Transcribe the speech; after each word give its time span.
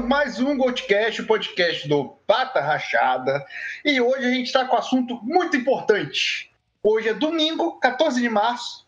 começamos 0.00 0.08
mais 0.08 0.40
um 0.40 0.56
Goldcast, 0.56 1.22
o 1.22 1.26
podcast 1.26 1.88
do 1.88 2.16
Pata 2.26 2.60
Rachada. 2.60 3.44
E 3.84 4.00
hoje 4.00 4.26
a 4.26 4.30
gente 4.30 4.46
está 4.46 4.64
com 4.64 4.76
um 4.76 4.78
assunto 4.78 5.20
muito 5.22 5.56
importante. 5.56 6.50
Hoje 6.82 7.08
é 7.08 7.14
domingo, 7.14 7.78
14 7.80 8.20
de 8.20 8.28
março. 8.28 8.86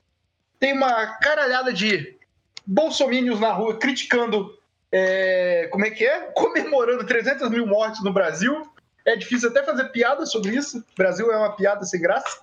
Tem 0.58 0.72
uma 0.72 1.18
caralhada 1.18 1.72
de 1.72 2.16
bolsomínios 2.66 3.40
na 3.40 3.52
rua 3.52 3.78
criticando, 3.78 4.56
é, 4.90 5.68
como 5.70 5.84
é 5.84 5.90
que 5.90 6.04
é? 6.04 6.20
Comemorando 6.34 7.06
300 7.06 7.50
mil 7.50 7.66
mortes 7.66 8.02
no 8.02 8.12
Brasil. 8.12 8.70
É 9.04 9.16
difícil 9.16 9.50
até 9.50 9.62
fazer 9.62 9.84
piada 9.86 10.24
sobre 10.24 10.54
isso. 10.54 10.78
O 10.78 10.96
Brasil 10.96 11.30
é 11.32 11.36
uma 11.36 11.54
piada 11.56 11.84
sem 11.84 12.00
graça. 12.00 12.40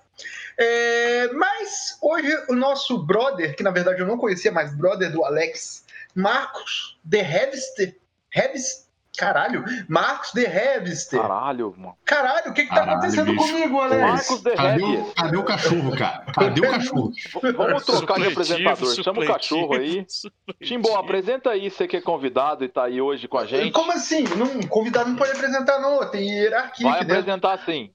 É, 0.57 1.31
mas 1.33 1.97
hoje 2.01 2.29
o 2.49 2.55
nosso 2.55 2.97
brother, 2.99 3.55
que 3.55 3.63
na 3.63 3.71
verdade 3.71 4.01
eu 4.01 4.07
não 4.07 4.17
conhecia 4.17 4.51
mais, 4.51 4.75
brother 4.75 5.11
do 5.11 5.23
Alex, 5.23 5.85
Marcos 6.13 6.99
de 7.03 7.21
Revster. 7.21 7.99
Revster. 8.31 8.89
Caralho, 9.17 9.65
Marcos 9.89 10.31
de 10.33 10.45
Revster. 10.45 11.19
Caralho, 11.19 11.73
mano. 11.75 11.97
Caralho, 12.05 12.51
o 12.51 12.53
que 12.53 12.63
que 12.63 12.69
tá 12.69 12.75
Caralho, 12.75 12.99
acontecendo 12.99 13.31
bicho. 13.33 13.51
comigo, 13.51 13.81
Alex? 13.81 14.01
Marcos 14.01 14.41
de 14.41 14.55
Cadê 14.55 14.83
o, 14.83 15.13
cadê 15.13 15.37
o 15.37 15.43
cachorro, 15.43 15.97
cara? 15.97 16.25
Cadê 16.31 16.61
o 16.61 16.63
cachorro? 16.71 17.11
V- 17.11 17.51
Vamos 17.51 17.83
trocar 17.85 18.19
de 18.19 18.29
Supletivo, 18.29 18.31
apresentador. 18.69 19.03
Chama 19.03 19.21
o 19.21 19.27
cachorro 19.27 19.73
aí. 19.73 20.05
supletivo. 20.07 20.33
Timbó, 20.61 20.95
apresenta 20.97 21.49
aí, 21.49 21.69
você 21.69 21.85
que 21.85 21.97
é 21.97 22.01
convidado 22.01 22.63
e 22.63 22.69
tá 22.69 22.85
aí 22.85 23.01
hoje 23.01 23.27
com 23.27 23.37
a 23.37 23.45
gente. 23.45 23.71
Como 23.73 23.91
assim? 23.91 24.23
Não, 24.37 24.61
convidado 24.69 25.09
não 25.09 25.17
pode 25.17 25.31
apresentar, 25.31 25.79
não. 25.81 26.09
Tem 26.09 26.25
hierarquia 26.29 26.89
Vai 26.89 27.01
apresentar 27.01 27.57
sim. 27.65 27.91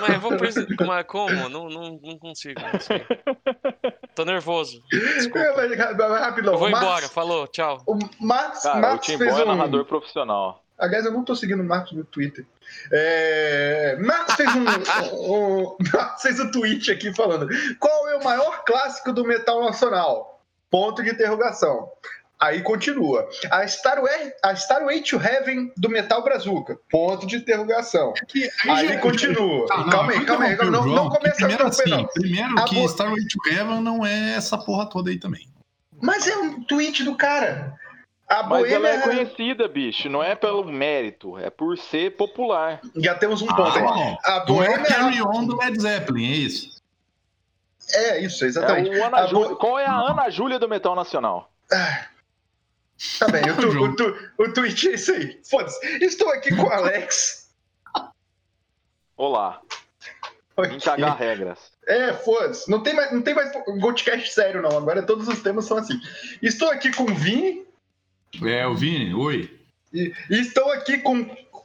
Mas 0.00 0.14
eu 0.14 0.20
vou. 0.20 0.32
Mas 0.86 1.06
como? 1.06 1.48
Não, 1.48 1.68
não, 1.68 2.00
não 2.02 2.18
consigo. 2.18 2.60
Não 2.60 2.80
sei. 2.80 3.04
Tô 4.14 4.24
nervoso. 4.24 4.82
Desculpa. 4.90 5.38
É, 5.38 5.56
mas, 5.56 5.96
mas, 5.96 6.20
rapidão. 6.20 6.54
Eu 6.54 6.58
vou 6.58 6.70
Marcos- 6.70 6.88
embora. 6.88 7.08
Falou, 7.08 7.46
tchau. 7.48 7.82
O 7.86 7.98
Marcos, 8.20 8.62
Cara, 8.62 8.78
o 8.78 8.80
Marcos 8.82 9.06
Timbó 9.06 9.24
fez 9.24 9.38
é 9.38 9.44
um... 9.44 9.46
narrador 9.46 9.84
profissional. 9.84 10.64
Aliás, 10.78 11.04
eu 11.04 11.12
não 11.12 11.22
tô 11.22 11.34
seguindo 11.34 11.60
o 11.60 11.64
Marcos 11.64 11.92
no 11.92 12.04
Twitter. 12.04 12.46
É... 12.90 13.98
Marcos 14.00 14.34
fez 14.34 14.48
um, 14.54 14.64
um, 15.34 15.76
Marcos 15.92 16.22
fez 16.22 16.40
um 16.40 16.50
tweet 16.50 16.90
aqui 16.90 17.14
falando 17.14 17.48
qual 17.78 18.08
é 18.08 18.16
o 18.16 18.24
maior 18.24 18.64
clássico 18.64 19.12
do 19.12 19.24
metal 19.24 19.62
nacional? 19.62 20.42
Ponto 20.70 21.02
de 21.02 21.10
interrogação. 21.10 21.90
Aí 22.40 22.62
continua. 22.62 23.28
A 23.50 23.64
Starway, 23.64 24.32
a 24.42 24.52
Starway 24.54 25.02
to 25.02 25.16
Heaven 25.20 25.70
do 25.76 25.90
Metal 25.90 26.22
Brazuca. 26.24 26.78
Ponto 26.90 27.26
de 27.26 27.36
interrogação. 27.36 28.14
Que- 28.28 28.48
Aí 28.68 28.88
já- 28.88 28.98
continua. 28.98 29.66
Ah, 29.70 29.78
não, 29.78 29.88
calma 29.90 30.12
aí, 30.12 30.24
calma 30.24 30.44
aí. 30.46 30.56
Não, 30.56 30.86
não 30.86 31.08
começa 31.10 31.34
a 31.44 31.46
primeiro 31.46 31.66
interromper, 31.68 31.82
assim, 31.82 31.90
não. 31.90 32.06
Primeiro 32.06 32.58
A 32.58 32.64
que 32.64 32.74
bo- 32.76 32.86
Starway 32.86 33.22
to 33.26 33.38
Heaven 33.50 33.80
não 33.82 34.06
é 34.06 34.34
essa 34.36 34.56
porra 34.56 34.88
toda 34.88 35.10
aí 35.10 35.18
também. 35.18 35.46
Mas 36.00 36.26
é 36.26 36.34
um 36.36 36.62
tweet 36.64 37.04
do 37.04 37.14
cara. 37.14 37.74
A 38.26 38.42
Mas 38.44 38.70
ela 38.72 38.88
Boêmia... 38.88 38.88
é 38.88 39.02
conhecida, 39.02 39.68
bicho. 39.68 40.08
Não 40.08 40.22
é 40.22 40.34
pelo 40.34 40.64
mérito, 40.64 41.36
é 41.36 41.50
por 41.50 41.76
ser 41.76 42.16
popular. 42.16 42.80
Já 42.96 43.14
temos 43.14 43.42
um 43.42 43.46
ponto 43.48 43.76
aí. 43.76 43.82
bom. 43.82 44.16
A 44.24 44.30
Não 44.48 44.62
é 44.62 44.68
Boêmia... 44.68 44.80
o 44.80 44.84
Carry 44.86 45.22
On 45.22 45.44
do 45.44 45.56
Led 45.58 45.78
Zeppelin, 45.82 46.24
é 46.24 46.36
isso? 46.36 46.80
É 47.92 48.18
isso, 48.20 48.44
É 48.44 48.46
exatamente. 48.46 48.88
A 49.02 49.26
Júlia- 49.26 49.48
Bo- 49.48 49.56
Qual 49.56 49.78
é 49.78 49.84
a 49.84 49.92
Ana 49.92 50.30
Júlia 50.30 50.58
do 50.58 50.68
Metal 50.68 50.94
Nacional? 50.94 51.50
Tá 53.18 53.28
bem, 53.28 53.42
o, 53.50 53.56
tu, 53.60 53.68
o, 53.68 53.96
tu, 53.96 54.30
o 54.38 54.52
tweet 54.52 54.88
é 54.88 54.94
isso 54.94 55.12
aí. 55.12 55.40
Foda-se. 55.48 55.78
Estou 56.04 56.28
aqui 56.30 56.54
com 56.54 56.64
o 56.64 56.70
Alex. 56.72 57.48
Olá, 59.16 59.60
cagar 60.82 61.16
regras. 61.18 61.58
É, 61.86 62.12
foda-se. 62.12 62.70
Não 62.70 62.82
tem 62.82 62.94
mais, 62.94 63.12
não 63.12 63.22
tem 63.22 63.34
mais 63.34 63.50
Goldcast 63.78 64.32
sério, 64.32 64.62
não. 64.62 64.76
Agora 64.76 65.02
todos 65.02 65.28
os 65.28 65.42
temas 65.42 65.66
são 65.66 65.76
assim. 65.78 65.98
Estou 66.42 66.70
aqui 66.70 66.90
com 66.92 67.04
o 67.04 67.14
Vini 67.14 67.66
É, 68.44 68.66
o 68.66 68.74
Vini, 68.74 69.12
oi. 69.14 69.58
e, 69.92 70.12
e 70.30 70.40
estou 70.40 70.70
aqui 70.72 70.98
com 70.98 71.24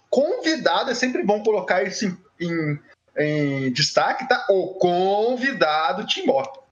convidado. 0.10 0.92
É 0.92 0.96
sempre 0.96 1.24
bom 1.24 1.44
colocar 1.44 1.84
isso 1.84 2.06
em, 2.06 2.46
em- 2.46 2.80
em 3.18 3.72
destaque, 3.72 4.28
tá? 4.28 4.46
O 4.50 4.74
convidado 4.76 6.06
Timbó. 6.06 6.65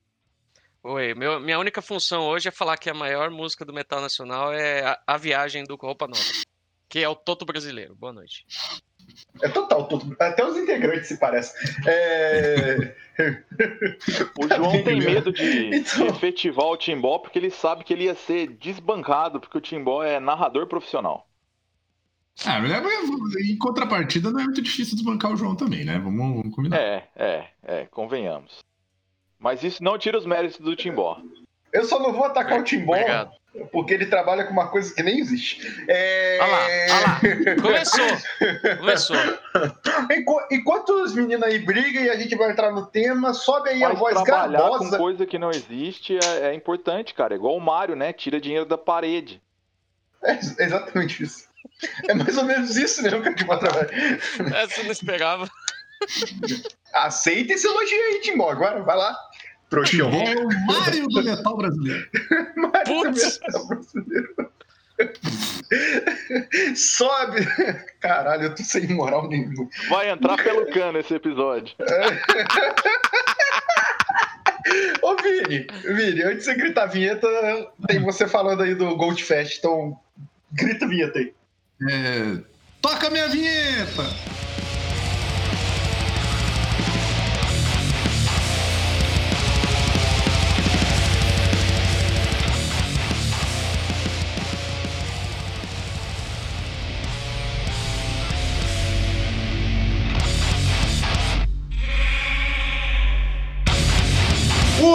Oi, 0.84 1.14
meu- 1.14 1.40
minha 1.40 1.58
única 1.60 1.82
função 1.82 2.24
hoje 2.24 2.50
é 2.50 2.52
falar 2.52 2.78
que 2.78 2.90
a 2.90 2.94
maior 2.94 3.30
música 3.32 3.64
do 3.64 3.74
metal 3.74 4.02
nacional 4.02 4.52
é 4.54 4.84
a, 4.86 5.00
A 5.08 5.18
Viagem 5.18 5.64
do 5.64 5.76
Roupa 5.76 6.08
Nova, 6.08 6.22
que 6.90 7.00
é 7.00 7.08
o 7.08 7.16
Toto 7.16 7.46
Brasileiro. 7.46 7.96
Boa 7.96 8.12
noite. 8.12 8.46
É 9.42 9.48
total, 9.50 9.88
todo, 9.88 10.16
até 10.20 10.46
os 10.46 10.58
integrantes 10.58 11.08
se 11.08 11.18
parecem. 11.18 11.56
É... 11.88 12.96
O 14.40 14.48
João 14.48 14.84
tem 14.84 14.98
medo 15.00 15.32
de, 15.32 15.70
de 15.70 15.76
Então- 15.78 16.08
efetivar 16.08 16.66
o 16.66 16.76
Timbó 16.78 17.20
porque 17.20 17.38
ele 17.38 17.52
sabe 17.52 17.84
que 17.84 17.94
ele 17.94 18.06
ia 18.06 18.16
ser 18.16 18.48
desbancado, 18.48 19.40
porque 19.40 19.58
o 19.58 19.62
Timbó 19.62 20.04
é 20.04 20.20
narrador 20.20 20.66
profissional. 20.68 21.28
Ah, 22.44 22.60
mas 22.60 22.72
é- 22.72 23.42
em 23.44 23.56
contrapartida 23.58 24.32
não 24.32 24.40
é 24.40 24.44
muito 24.46 24.62
difícil 24.64 24.96
desbancar 24.96 25.32
o 25.32 25.38
João 25.38 25.56
também, 25.56 25.86
né? 25.86 26.00
Vamos, 26.00 26.38
vamos 26.42 26.56
combinar. 26.56 26.76
É, 26.78 27.08
é, 27.16 27.48
é, 27.64 27.86
convenhamos. 27.86 28.64
Mas 29.44 29.62
isso 29.62 29.84
não 29.84 29.98
tira 29.98 30.18
os 30.18 30.26
méritos 30.26 30.58
do 30.60 30.74
Timbó. 30.76 31.20
Eu 31.74 31.84
só 31.86 32.00
não 32.00 32.14
vou 32.14 32.24
atacar 32.24 32.60
o 32.60 32.64
Timbó 32.64 32.94
Obrigado. 32.94 33.32
porque 33.72 33.94
ele 33.94 34.06
trabalha 34.06 34.46
com 34.46 34.54
uma 34.54 34.70
coisa 34.70 34.94
que 34.96 35.04
nem 35.04 35.20
existe. 35.20 35.60
É... 35.90 36.38
Olha 36.40 36.52
lá, 36.52 36.66
olha 36.66 37.56
lá. 37.56 37.62
Começou. 37.62 38.78
Começou. 38.80 39.18
Enqu- 40.16 40.48
Enquanto 40.52 40.90
os 41.04 41.14
meninos 41.14 41.44
aí 41.44 41.60
brigam 41.60 42.04
e 42.04 42.10
a 42.10 42.16
gente 42.16 42.36
vai 42.38 42.52
entrar 42.52 42.72
no 42.72 42.86
tema, 42.86 43.34
sobe 43.34 43.70
aí 43.72 43.84
a 43.84 43.90
Mas 43.90 44.00
voz 44.00 44.22
trabalhar 44.22 44.60
com 44.62 44.70
garbosa. 44.70 44.98
coisa 44.98 45.26
que 45.26 45.38
não 45.40 45.50
existe 45.50 46.18
é, 46.24 46.52
é 46.52 46.54
importante, 46.54 47.14
cara. 47.14 47.34
É 47.34 47.38
igual 47.38 47.56
o 47.58 47.62
Mário, 47.62 47.96
né? 47.96 48.14
Tira 48.14 48.40
dinheiro 48.40 48.66
da 48.66 48.78
parede. 48.78 49.42
É 50.24 50.40
exatamente 50.64 51.22
isso. 51.24 51.48
É 52.08 52.14
mais 52.14 52.38
ou 52.38 52.46
menos 52.46 52.78
isso 52.78 53.02
mesmo 53.02 53.22
que 53.22 53.28
a 53.28 53.32
gente 53.32 53.44
vai 53.46 53.60
trabalhar. 53.60 53.90
Essa 54.56 54.80
eu 54.80 54.86
não 54.86 54.92
esperava. 54.92 55.50
Aceita 56.94 57.54
esse 57.54 57.66
elogio 57.68 57.98
aí, 57.98 58.22
Timbó. 58.22 58.50
Agora 58.52 58.82
vai 58.84 58.96
lá. 58.96 59.18
Trouxão. 59.74 60.12
É 60.12 60.36
o 60.36 60.48
Mário 60.68 61.08
do 61.08 61.24
metal 61.24 61.58
brasileiro. 61.58 62.08
Putz. 62.86 63.40
Sobe. 66.78 67.48
Caralho, 68.00 68.44
eu 68.44 68.54
tô 68.54 68.62
sem 68.62 68.88
moral 68.90 69.28
nenhuma. 69.28 69.68
Vai 69.90 70.12
entrar 70.12 70.38
pelo 70.38 70.68
cano 70.68 71.00
esse 71.00 71.16
episódio. 71.16 71.76
Ô, 75.02 75.16
Vini, 75.16 75.66
Vini, 75.84 76.22
antes 76.22 76.38
de 76.38 76.44
você 76.46 76.54
gritar 76.54 76.84
a 76.84 76.88
vinheta, 76.88 77.28
tem 77.88 78.00
você 78.00 78.28
falando 78.28 78.62
aí 78.62 78.76
do 78.76 78.96
Gold 78.96 79.24
Fest, 79.24 79.58
então 79.58 80.00
grita 80.52 80.86
a 80.86 80.88
vinheta 80.88 81.18
aí. 81.18 81.34
É, 81.90 82.38
Toca 82.80 83.10
minha 83.10 83.28
vinheta! 83.28 84.04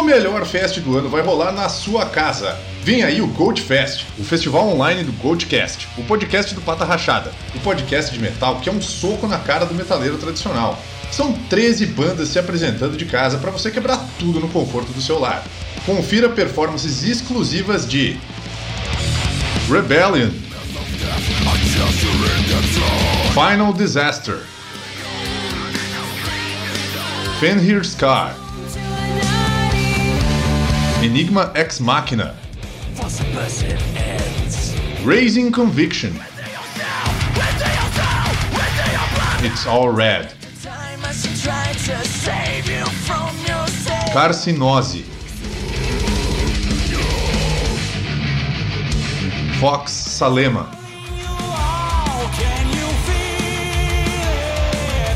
Melhor 0.08 0.46
fest 0.46 0.80
do 0.80 0.96
ano 0.96 1.10
vai 1.10 1.20
rolar 1.20 1.52
na 1.52 1.68
sua 1.68 2.06
casa. 2.06 2.56
Vem 2.82 3.02
aí 3.04 3.20
o 3.20 3.26
Gold 3.26 3.60
Fest, 3.60 4.06
o 4.18 4.24
festival 4.24 4.66
online 4.66 5.04
do 5.04 5.12
Goldcast, 5.12 5.86
o 5.98 6.02
podcast 6.04 6.54
do 6.54 6.62
Pata 6.62 6.82
Rachada, 6.82 7.30
o 7.54 7.60
podcast 7.60 8.10
de 8.10 8.18
metal 8.18 8.58
que 8.58 8.70
é 8.70 8.72
um 8.72 8.80
soco 8.80 9.26
na 9.26 9.38
cara 9.38 9.66
do 9.66 9.74
metaleiro 9.74 10.16
tradicional. 10.16 10.82
São 11.12 11.34
13 11.50 11.84
bandas 11.88 12.30
se 12.30 12.38
apresentando 12.38 12.96
de 12.96 13.04
casa 13.04 13.36
para 13.36 13.50
você 13.50 13.70
quebrar 13.70 14.02
tudo 14.18 14.40
no 14.40 14.48
conforto 14.48 14.92
do 14.92 15.02
seu 15.02 15.18
lar. 15.18 15.44
Confira 15.84 16.30
performances 16.30 17.02
exclusivas 17.02 17.86
de 17.86 18.18
Rebellion, 19.70 20.30
Final 23.34 23.74
Disaster, 23.74 24.38
Fenrir 27.38 27.84
Scar, 27.84 28.47
Enigma 31.00 31.52
Ex 31.54 31.78
Machina, 31.80 32.34
Raising 35.04 35.52
Conviction, 35.52 36.12
It's 39.44 39.64
All 39.66 39.90
Red, 39.90 40.34
Carcinose, 44.12 45.04
Fox 49.60 49.92
Salema, 49.92 50.66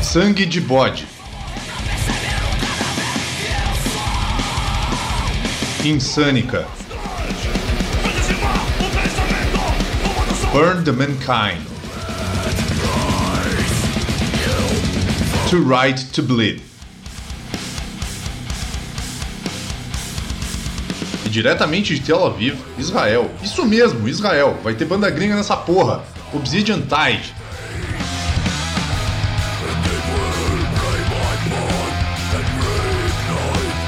Sangue 0.01 0.45
de 0.45 0.61
Bode, 0.61 1.03
Insânica, 5.85 6.65
Burn 10.53 10.85
the 10.85 10.93
Mankind. 10.93 11.61
To 15.49 15.61
Right 15.61 15.97
to 16.13 16.23
Bleed. 16.23 16.61
E 21.25 21.29
diretamente 21.29 21.93
de 21.95 21.99
Tel 21.99 22.25
Aviv, 22.25 22.57
Israel. 22.77 23.29
Isso 23.43 23.65
mesmo, 23.65 24.07
Israel. 24.07 24.57
Vai 24.63 24.75
ter 24.75 24.85
banda 24.85 25.09
gringa 25.09 25.35
nessa 25.35 25.57
porra. 25.57 26.05
Obsidian 26.33 26.79
Tide. 26.79 27.42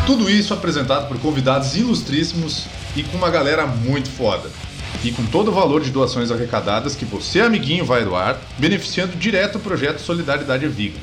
Tudo 0.05 0.29
isso 0.29 0.53
apresentado 0.53 1.07
por 1.07 1.19
convidados 1.19 1.75
ilustríssimos 1.75 2.67
e 2.95 3.01
com 3.01 3.17
uma 3.17 3.31
galera 3.31 3.65
muito 3.65 4.07
foda. 4.07 4.51
E 5.03 5.11
com 5.11 5.25
todo 5.25 5.47
o 5.47 5.51
valor 5.51 5.81
de 5.81 5.89
doações 5.89 6.29
arrecadadas 6.29 6.95
que 6.95 7.03
você, 7.03 7.41
amiguinho, 7.41 7.83
vai 7.83 8.05
doar, 8.05 8.39
beneficiando 8.59 9.17
direto 9.17 9.57
o 9.57 9.59
projeto 9.59 9.97
Solidariedade 9.99 10.67
Vegan. 10.67 10.99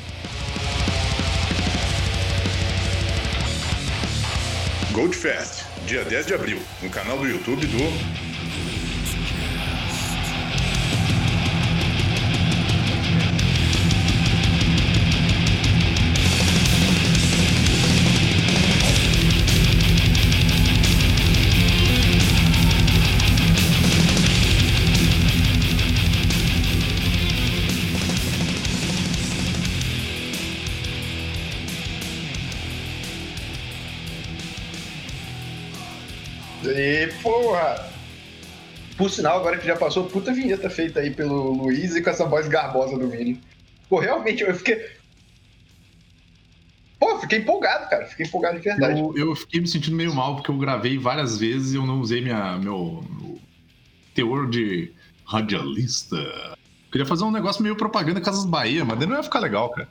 Goldfest, 4.93 5.65
dia 5.85 6.05
10 6.05 6.25
de 6.27 6.33
abril, 6.33 6.59
no 6.81 6.89
canal 6.89 7.17
do 7.17 7.27
YouTube 7.27 7.67
do 7.67 8.32
porra! 37.41 37.89
Por 38.97 39.09
sinal, 39.09 39.39
agora 39.39 39.57
que 39.57 39.65
já 39.65 39.75
passou, 39.75 40.05
puta 40.05 40.31
vinheta 40.33 40.69
feita 40.69 40.99
aí 40.99 41.09
pelo 41.09 41.51
Luiz 41.51 41.95
e 41.95 42.01
com 42.01 42.09
essa 42.09 42.25
voz 42.25 42.47
garbosa 42.47 42.97
do 42.97 43.09
Vini. 43.09 43.41
Pô, 43.89 43.99
realmente, 43.99 44.43
eu 44.43 44.53
fiquei. 44.55 44.85
Pô, 46.99 47.09
eu 47.11 47.19
fiquei 47.19 47.39
empolgado, 47.39 47.89
cara. 47.89 48.05
Fiquei 48.05 48.25
empolgado 48.25 48.57
de 48.57 48.63
verdade. 48.63 48.99
Eu, 48.99 49.13
eu 49.17 49.35
fiquei 49.35 49.59
me 49.59 49.67
sentindo 49.67 49.95
meio 49.95 50.13
mal 50.13 50.35
porque 50.35 50.51
eu 50.51 50.57
gravei 50.57 50.97
várias 50.97 51.37
vezes 51.39 51.73
e 51.73 51.75
eu 51.75 51.85
não 51.85 51.99
usei 51.99 52.21
minha, 52.21 52.57
meu, 52.59 53.03
meu 53.19 53.39
teor 54.13 54.47
de 54.49 54.93
radialista. 55.25 56.17
Queria 56.91 57.05
fazer 57.07 57.23
um 57.23 57.31
negócio 57.31 57.63
meio 57.63 57.75
propaganda 57.75 58.21
Casas 58.21 58.45
Bahia, 58.45 58.85
mas 58.85 58.99
daí 58.99 59.07
não 59.07 59.17
ia 59.17 59.23
ficar 59.23 59.39
legal, 59.39 59.69
cara. 59.71 59.89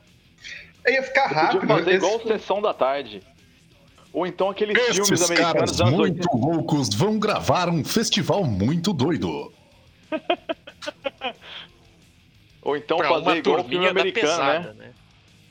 Aí 0.87 0.95
ia 0.95 1.03
ficar 1.03 1.27
rápido. 1.27 1.61
Podia 1.61 1.77
fazer 1.77 1.91
esse- 1.97 2.07
igual 2.07 2.21
Sessão 2.27 2.63
da 2.63 2.73
Tarde. 2.73 3.21
Ou 4.13 4.27
então 4.27 4.51
aqueles 4.51 4.77
filmes 4.95 5.23
americanos 5.23 5.53
caras 5.53 5.71
dos 5.73 5.81
anos 5.81 5.99
80. 5.99 6.29
muito 6.31 6.47
loucos 6.47 6.89
vão 6.95 7.19
gravar 7.19 7.69
um 7.69 7.83
festival 7.85 8.45
muito 8.45 8.93
doido. 8.93 9.53
Ou 12.63 12.77
então 12.77 12.97
Pra 12.99 13.09
fazer 13.09 13.23
uma 13.25 13.37
igual 13.37 13.61
o 13.61 13.65
filme 13.65 13.89
americano, 13.89 14.27
pesada, 14.29 14.75
né? 14.75 14.85
né? 14.87 14.93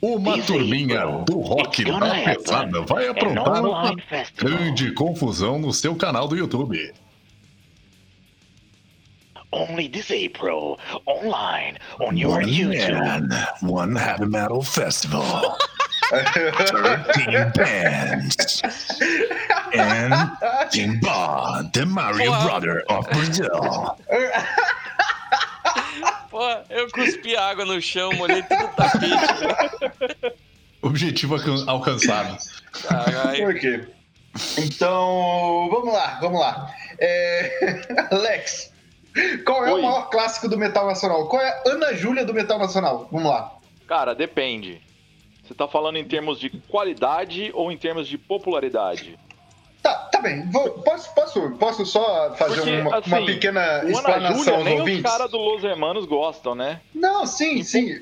Uma 0.00 0.36
Isso 0.38 0.52
aí, 0.52 0.58
turminha 0.58 1.06
bro. 1.06 1.24
do 1.24 1.38
rock 1.40 1.82
It's 1.82 1.90
gonna 1.92 2.06
da 2.06 2.12
happen. 2.14 2.34
pesada 2.36 2.80
vai 2.82 3.06
An 3.06 3.10
aprontar 3.12 3.64
uma 3.64 3.94
grande 4.36 4.92
confusão 4.92 5.58
no 5.58 5.72
seu 5.72 5.94
canal 5.94 6.26
do 6.26 6.36
YouTube. 6.36 6.92
Only 9.52 9.86
this 9.88 10.10
April, 10.10 10.78
online, 11.06 11.76
on 12.00 12.16
your 12.16 12.32
One 12.32 12.50
YouTube. 12.50 12.98
man, 12.98 13.28
one 13.60 13.94
heavy 13.96 14.24
metal 14.26 14.62
festival. 14.62 15.58
13 16.12 17.52
bands. 17.56 18.62
And 19.74 20.12
Timba, 20.70 21.70
the 21.72 21.86
Mario 21.86 22.30
Wow. 22.30 22.44
brother 22.44 22.84
of 22.90 23.08
Brazil. 23.10 23.48
Pô, 26.30 26.48
eu 26.70 26.90
cuspi 26.90 27.36
água 27.36 27.64
no 27.64 27.80
chão, 27.80 28.12
molhei 28.14 28.42
todo 28.42 28.64
o 28.64 28.68
tapete. 28.68 30.28
Objetivo 30.82 31.34
alcan- 31.34 31.64
alcançado. 31.66 32.36
Caralho. 32.88 33.44
Por 33.44 33.54
quê? 33.58 33.84
Então, 34.58 35.68
vamos 35.70 35.92
lá, 35.92 36.18
vamos 36.20 36.40
lá. 36.40 36.70
É, 36.98 37.80
Alex, 38.10 38.72
qual 39.44 39.64
é 39.66 39.72
Oi. 39.72 39.80
o 39.80 39.82
maior 39.82 40.08
clássico 40.10 40.48
do 40.48 40.56
metal 40.58 40.86
nacional? 40.86 41.28
Qual 41.28 41.40
é 41.42 41.48
a 41.48 41.62
Ana 41.70 41.94
Júlia 41.94 42.24
do 42.24 42.32
metal 42.34 42.58
nacional? 42.58 43.08
Vamos 43.12 43.30
lá. 43.30 43.52
Cara, 43.86 44.14
depende. 44.14 44.80
Você 45.42 45.54
tá 45.54 45.66
falando 45.68 45.96
em 45.96 46.04
termos 46.04 46.38
de 46.38 46.50
qualidade 46.68 47.50
ou 47.54 47.70
em 47.72 47.76
termos 47.76 48.06
de 48.08 48.16
popularidade? 48.16 49.18
Tá, 49.82 49.94
tá 50.12 50.20
bem. 50.20 50.48
Vou- 50.50 50.70
posso, 50.82 51.12
posso, 51.14 51.50
posso 51.58 51.84
só 51.84 52.34
fazer 52.36 52.56
Porque, 52.60 52.70
uma, 52.80 52.96
assim, 52.98 53.10
uma 53.10 53.26
pequena 53.26 53.84
explanação 53.84 54.38
Júlia, 54.38 54.54
aos 54.54 54.64
nem 54.64 54.74
os 54.74 54.80
ouvintes? 54.80 55.02
caras 55.02 55.30
do 55.30 55.38
Los 55.38 55.64
Hermanos 55.64 56.06
gostam, 56.06 56.54
né? 56.54 56.80
Não, 56.94 57.26
sim, 57.26 57.62
sim. 57.64 58.00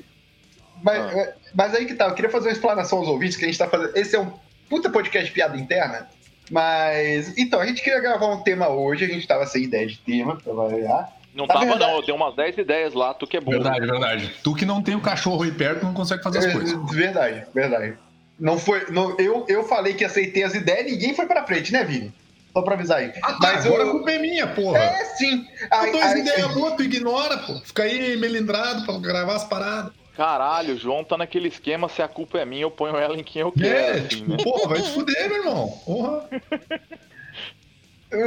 Mas, 0.83 0.99
Ah. 1.03 1.19
é, 1.19 1.35
mas 1.55 1.73
aí 1.73 1.85
que 1.85 1.95
tá, 1.95 2.05
eu 2.07 2.13
queria 2.13 2.29
fazer 2.29 2.49
uma 2.49 2.53
explanação 2.53 2.99
aos 2.99 3.07
ouvintes 3.07 3.35
que 3.37 3.43
a 3.45 3.47
gente 3.47 3.57
tá 3.57 3.67
fazendo. 3.67 3.97
Esse 3.97 4.15
é 4.15 4.19
um 4.19 4.31
puta 4.69 4.89
podcast 4.91 5.27
de 5.27 5.33
piada 5.33 5.57
interna. 5.57 6.07
Mas. 6.51 7.35
Então, 7.37 7.59
a 7.59 7.65
gente 7.65 7.81
queria 7.81 7.99
gravar 7.99 8.27
um 8.27 8.41
tema 8.43 8.67
hoje, 8.69 9.05
a 9.05 9.07
gente 9.07 9.25
tava 9.27 9.45
sem 9.47 9.63
ideia 9.63 9.87
de 9.87 9.97
tema, 9.97 10.35
pra 10.35 10.53
variar. 10.53 11.11
Não 11.33 11.45
Na 11.45 11.53
tava 11.53 11.65
verdade- 11.65 11.91
não, 11.91 11.99
eu 11.99 12.05
dei 12.05 12.13
umas 12.15 12.35
10 12.35 12.57
ideias 12.57 12.93
lá, 12.93 13.13
tu 13.13 13.25
que 13.25 13.37
é 13.37 13.41
burro. 13.41 13.61
Verdade, 13.61 13.85
verdade. 13.85 14.31
Tu 14.43 14.53
que 14.55 14.65
não 14.65 14.81
tem 14.81 14.95
o 14.95 15.01
cachorro 15.01 15.43
aí 15.43 15.51
perto 15.51 15.85
não 15.85 15.93
consegue 15.93 16.21
fazer 16.23 16.39
as 16.39 16.45
É, 16.45 16.51
coisas. 16.51 16.91
Verdade, 16.93 17.45
verdade. 17.53 17.97
Não 18.39 18.57
foi. 18.57 18.87
não- 18.89 19.15
eu, 19.17 19.45
eu 19.47 19.63
falei 19.63 19.93
que 19.93 20.03
aceitei 20.03 20.43
as 20.43 20.53
ideias 20.53 20.91
ninguém 20.91 21.13
foi 21.15 21.25
pra 21.25 21.45
frente, 21.45 21.71
né, 21.71 21.83
Vini? 21.85 22.13
Só 22.51 22.61
pra 22.63 22.73
avisar 22.73 22.97
aí. 22.97 23.13
Ah, 23.23 23.33
tá, 23.33 23.37
Mas 23.53 23.65
agora 23.65 23.83
a 23.83 23.85
eu. 23.85 23.91
culpa 23.93 24.11
é 24.11 24.19
minha, 24.19 24.45
porra. 24.47 24.79
É, 24.79 25.05
sim. 25.15 25.45
Dou 25.91 26.01
as 26.01 26.13
aí- 26.13 26.19
ideias 26.19 26.53
boas, 26.53 26.75
tu 26.75 26.83
ignora, 26.83 27.37
pô. 27.37 27.53
Fica 27.63 27.83
aí 27.83 28.17
melindrado 28.17 28.85
pra 28.85 28.97
gravar 28.97 29.35
as 29.35 29.45
paradas. 29.45 29.93
Caralho, 30.17 30.73
o 30.73 30.77
João 30.77 31.03
tá 31.05 31.17
naquele 31.17 31.47
esquema, 31.47 31.87
se 31.87 32.01
a 32.01 32.07
culpa 32.09 32.39
é 32.39 32.45
minha, 32.45 32.63
eu 32.63 32.71
ponho 32.71 32.97
ela 32.97 33.15
em 33.17 33.23
quem 33.23 33.41
eu 33.41 33.53
quero, 33.53 33.69
É, 33.73 33.91
assim, 33.91 34.07
tipo, 34.07 34.31
né? 34.31 34.37
porra, 34.43 34.67
vai 34.67 34.81
te 34.81 34.89
fuder, 34.89 35.29
meu 35.29 35.37
irmão. 35.37 35.69
Porra. 35.85 36.29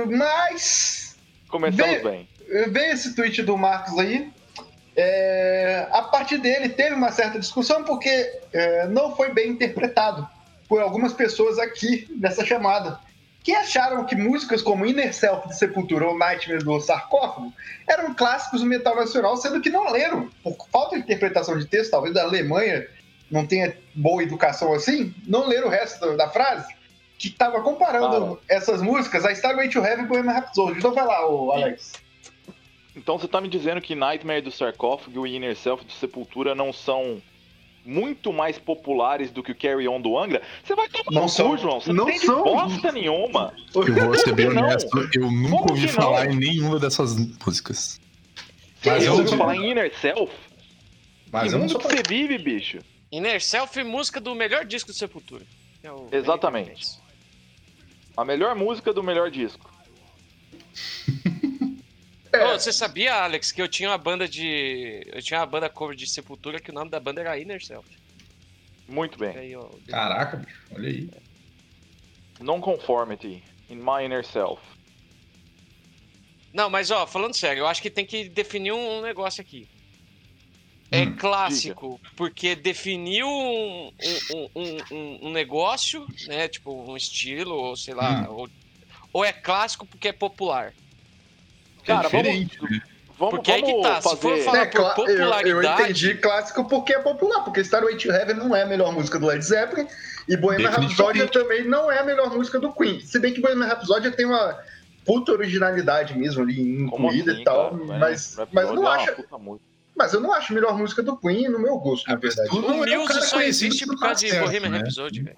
Mas. 0.06 1.16
Começamos 1.48 2.02
bem. 2.02 2.28
Veio 2.48 2.92
esse 2.92 3.14
tweet 3.14 3.42
do 3.42 3.56
Marcos 3.56 3.98
aí. 3.98 4.30
é, 4.96 5.88
a 5.90 6.02
partir 6.02 6.38
dele 6.38 6.68
teve 6.68 6.94
uma 6.94 7.10
certa 7.10 7.38
discussão 7.38 7.82
porque 7.82 8.40
é, 8.52 8.86
não 8.86 9.14
foi 9.16 9.32
bem 9.32 9.50
interpretado 9.50 10.28
por 10.68 10.80
algumas 10.80 11.12
pessoas 11.12 11.58
aqui 11.58 12.08
nessa 12.18 12.44
chamada 12.44 12.98
que 13.44 13.54
acharam 13.54 14.06
que 14.06 14.16
músicas 14.16 14.62
como 14.62 14.86
Inner 14.86 15.14
Self 15.14 15.48
de 15.48 15.58
Sepultura 15.58 16.06
ou 16.08 16.18
Nightmare 16.18 16.64
do 16.64 16.80
Sarcófago 16.80 17.52
eram 17.86 18.14
clássicos 18.14 18.62
do 18.62 18.66
metal 18.66 18.96
nacional, 18.96 19.36
sendo 19.36 19.60
que 19.60 19.68
não 19.68 19.92
leram. 19.92 20.30
Por 20.42 20.56
falta 20.72 20.96
de 20.96 21.02
interpretação 21.02 21.58
de 21.58 21.66
texto, 21.66 21.90
talvez 21.90 22.14
da 22.14 22.22
Alemanha 22.22 22.88
não 23.30 23.46
tenha 23.46 23.76
boa 23.94 24.22
educação 24.22 24.72
assim, 24.72 25.14
não 25.26 25.46
leram 25.46 25.66
o 25.66 25.70
resto 25.70 26.16
da, 26.16 26.30
frase, 26.30 26.74
que 27.18 27.28
estava 27.28 27.60
comparando 27.60 28.40
essas 28.48 28.80
músicas 28.80 29.26
a 29.26 29.32
Starway 29.32 29.68
to 29.68 29.84
Heaven 29.84 30.06
e 30.06 30.08
Bohemian 30.08 30.32
Rhapsody. 30.32 30.78
Então 30.78 30.94
vai 30.94 31.04
lá, 31.04 31.18
Alex. 31.18 31.92
Então 32.96 33.18
você 33.18 33.26
tá 33.26 33.40
me 33.40 33.48
dizendo 33.48 33.80
que 33.80 33.94
Nightmare 33.94 34.40
do 34.42 34.50
Sarcófago 34.50 35.26
e 35.26 35.36
Inner 35.36 35.56
Self 35.56 35.84
de 35.84 35.92
Sepultura 35.94 36.54
não 36.54 36.72
são 36.72 37.20
muito 37.84 38.32
mais 38.32 38.58
populares 38.58 39.30
do 39.30 39.42
que 39.42 39.52
o 39.52 39.54
Carry 39.54 39.86
On 39.88 40.00
do 40.00 40.16
Angra? 40.18 40.40
Você 40.64 40.74
vai 40.74 40.88
tomar 40.88 41.10
Não 41.12 41.22
no 41.22 41.28
são. 41.28 41.50
cu, 41.50 41.58
João. 41.58 41.80
Você 41.80 41.88
Não 41.92 41.96
não 42.04 42.06
tem 42.06 42.18
são. 42.18 42.42
bosta 42.44 42.92
nenhuma. 42.92 43.52
Eu 43.74 43.82
vou 44.06 44.14
ser 44.16 44.32
bem 44.32 44.46
honesto, 44.48 44.88
eu 45.14 45.30
nunca 45.30 45.56
Como 45.58 45.70
ouvi 45.70 45.88
falar 45.88 46.26
não? 46.26 46.32
em 46.32 46.36
nenhuma 46.36 46.78
dessas 46.78 47.16
músicas. 47.44 48.00
Você 48.80 48.90
Mas 48.90 49.04
eu 49.04 49.12
ouviu 49.12 49.30
não- 49.32 49.38
falar 49.38 49.56
em 49.56 49.70
Inner 49.70 49.92
Self? 49.98 50.32
Mas 51.32 51.48
que 51.48 51.54
eu 51.54 51.58
não 51.58 51.66
mundo 51.66 51.78
que 51.78 51.88
você 51.88 52.02
vive, 52.08 52.38
bicho? 52.38 52.78
Inner 53.10 53.42
Self, 53.42 53.82
música 53.82 54.20
do 54.20 54.34
melhor 54.34 54.64
disco 54.64 54.90
do 54.92 54.96
Sepultura. 54.96 55.44
É 55.82 56.16
Exatamente. 56.16 56.86
A 58.16 58.24
melhor 58.24 58.54
música 58.54 58.92
do 58.92 59.02
melhor 59.02 59.30
disco. 59.30 59.68
Ô, 62.42 62.58
você 62.58 62.72
sabia, 62.72 63.14
Alex, 63.24 63.52
que 63.52 63.62
eu 63.62 63.68
tinha 63.68 63.90
uma 63.90 63.98
banda 63.98 64.28
de. 64.28 65.02
Eu 65.12 65.22
tinha 65.22 65.40
uma 65.40 65.46
banda 65.46 65.70
cover 65.70 65.96
de 65.96 66.06
Sepultura 66.08 66.60
que 66.60 66.70
o 66.70 66.74
nome 66.74 66.90
da 66.90 67.00
banda 67.00 67.20
era 67.20 67.38
Inner 67.38 67.62
Self. 67.64 67.88
Muito 68.86 69.18
bem. 69.18 69.36
Aí, 69.38 69.54
ó, 69.56 69.78
Caraca, 69.86 70.36
bicho, 70.36 70.66
olha 70.72 70.88
aí. 70.88 71.10
Non-conformity 72.38 73.44
in 73.68 73.82
my 73.82 74.02
inner 74.04 74.22
self. 74.22 74.60
Não, 76.52 76.70
mas 76.70 76.90
ó, 76.90 77.06
falando 77.06 77.34
sério, 77.36 77.60
eu 77.62 77.66
acho 77.66 77.82
que 77.82 77.90
tem 77.90 78.06
que 78.06 78.28
definir 78.30 78.72
um 78.72 79.02
negócio 79.02 79.42
aqui. 79.42 79.68
É 80.90 81.04
Hum, 81.06 81.16
clássico, 81.18 82.00
porque 82.16 82.54
definiu 82.54 83.26
um, 83.26 83.90
um, 84.00 84.48
um, 84.56 84.78
um- 84.90 85.28
um 85.28 85.32
negócio, 85.32 86.08
né? 86.20 86.48
Tipo, 86.48 86.70
um 86.90 86.96
estilo, 86.96 87.54
ou 87.56 87.76
sei 87.76 87.94
lá. 87.94 88.28
Ou, 88.30 88.48
ou 89.12 89.24
é 89.24 89.32
clássico 89.32 89.86
porque 89.88 90.08
é 90.08 90.12
popular. 90.12 90.74
Cara, 91.86 92.00
é 92.00 92.02
diferente. 92.04 92.58
vamos, 92.58 92.82
Vamos, 93.16 93.34
Porque 93.36 93.52
aí 93.52 93.62
que 93.62 93.70
vamos 93.70 93.86
tá, 93.86 93.96
se 94.02 94.02
for 94.02 94.16
fazer... 94.16 94.42
falar- 94.42 94.58
É, 94.58 94.66
por 94.66 94.72
cla- 94.72 94.94
eu, 94.96 95.08
eu 95.08 95.16
popularidade- 95.18 95.82
entendi 95.82 96.14
clássico 96.16 96.64
porque 96.68 96.92
é 96.94 96.98
popular, 96.98 97.44
porque 97.44 97.60
Starway 97.60 97.96
to 97.96 98.10
Heaven 98.10 98.34
não 98.34 98.56
é 98.56 98.62
a 98.62 98.66
melhor 98.66 98.92
música 98.92 99.20
do 99.20 99.26
Led 99.26 99.40
Zeppelin 99.44 99.86
e 100.28 100.36
Bohemian. 100.36 100.68
Rhapsody 100.70 101.26
também 101.28 101.62
não 101.64 101.92
é 101.92 102.00
a 102.00 102.04
melhor 102.04 102.34
música 102.34 102.58
do 102.58 102.72
Queen. 102.72 103.00
Se 103.00 103.20
bem 103.20 103.32
que 103.32 103.40
Bohemian 103.40 103.66
Rhapsody 103.66 104.10
tem 104.10 104.26
uma 104.26 104.58
puta 105.06 105.30
originalidade 105.30 106.18
mesmo 106.18 106.42
ali 106.42 106.60
incluída 106.60 107.30
assim, 107.32 107.42
e 107.42 107.44
tal, 107.44 107.70
cara? 107.70 107.84
mas, 108.00 108.34
Rhapsody 108.34 108.50
mas 108.52 108.68
eu 108.68 108.74
não 108.74 108.92
é 108.92 108.96
acho, 108.96 109.24
mas 109.96 110.12
eu 110.12 110.20
não 110.20 110.32
acho 110.32 110.52
a 110.52 110.54
melhor 110.56 110.76
música 110.76 111.00
do 111.00 111.16
Queen 111.16 111.48
no 111.48 111.60
meu 111.60 111.78
gosto, 111.78 112.08
na 112.10 112.16
verdade. 112.16 112.48
O 112.50 112.84
é 112.84 112.96
Muse 112.98 113.22
só 113.28 113.40
existe 113.40 113.86
por 113.86 113.96
causa 114.00 114.26
de 114.26 114.36
Bohemian 114.40 114.70
né? 114.70 114.78
Rhapsody, 114.78 115.22
velho. 115.22 115.36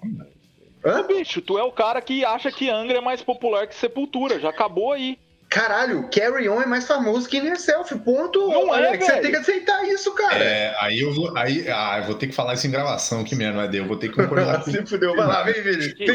Hã? 0.83 1.01
Ô, 1.01 1.03
bicho, 1.03 1.41
tu 1.41 1.59
é 1.59 1.63
o 1.63 1.71
cara 1.71 2.01
que 2.01 2.25
acha 2.25 2.51
que 2.51 2.71
Angra 2.71 2.97
é 2.97 3.01
mais 3.01 3.21
popular 3.21 3.67
que 3.67 3.75
Sepultura. 3.75 4.39
Já 4.39 4.49
acabou 4.49 4.93
aí. 4.93 5.19
Caralho, 5.49 6.09
Carry 6.13 6.49
On 6.49 6.61
é 6.61 6.65
mais 6.65 6.85
famoso 6.85 7.27
que 7.29 7.37
Inner 7.37 7.57
Self, 7.59 7.97
ponto. 7.99 8.49
Não 8.49 8.75
é, 8.75 8.87
Alex, 8.87 9.05
você 9.05 9.19
tem 9.21 9.31
que 9.31 9.37
aceitar 9.37 9.83
isso, 9.87 10.13
cara. 10.13 10.43
É, 10.43 10.75
aí 10.79 10.99
eu 10.99 11.13
vou. 11.13 11.35
Aí, 11.37 11.65
ah, 11.69 11.99
eu 11.99 12.03
vou 12.03 12.15
ter 12.15 12.27
que 12.27 12.33
falar 12.35 12.53
isso 12.55 12.67
em 12.67 12.71
gravação, 12.71 13.23
que 13.23 13.33
merda, 13.33 13.57
mas 13.57 13.73
eu 13.73 13.85
vou 13.85 13.95
ter 13.95 14.09
que 14.09 14.15
concordar 14.15 14.61
com 14.65 14.71
Se 14.71 14.85
fudeu, 14.85 15.15
vai 15.15 15.25
lá, 15.25 15.43
vem, 15.43 15.61
Vini. 15.61 15.93
Que 15.93 16.07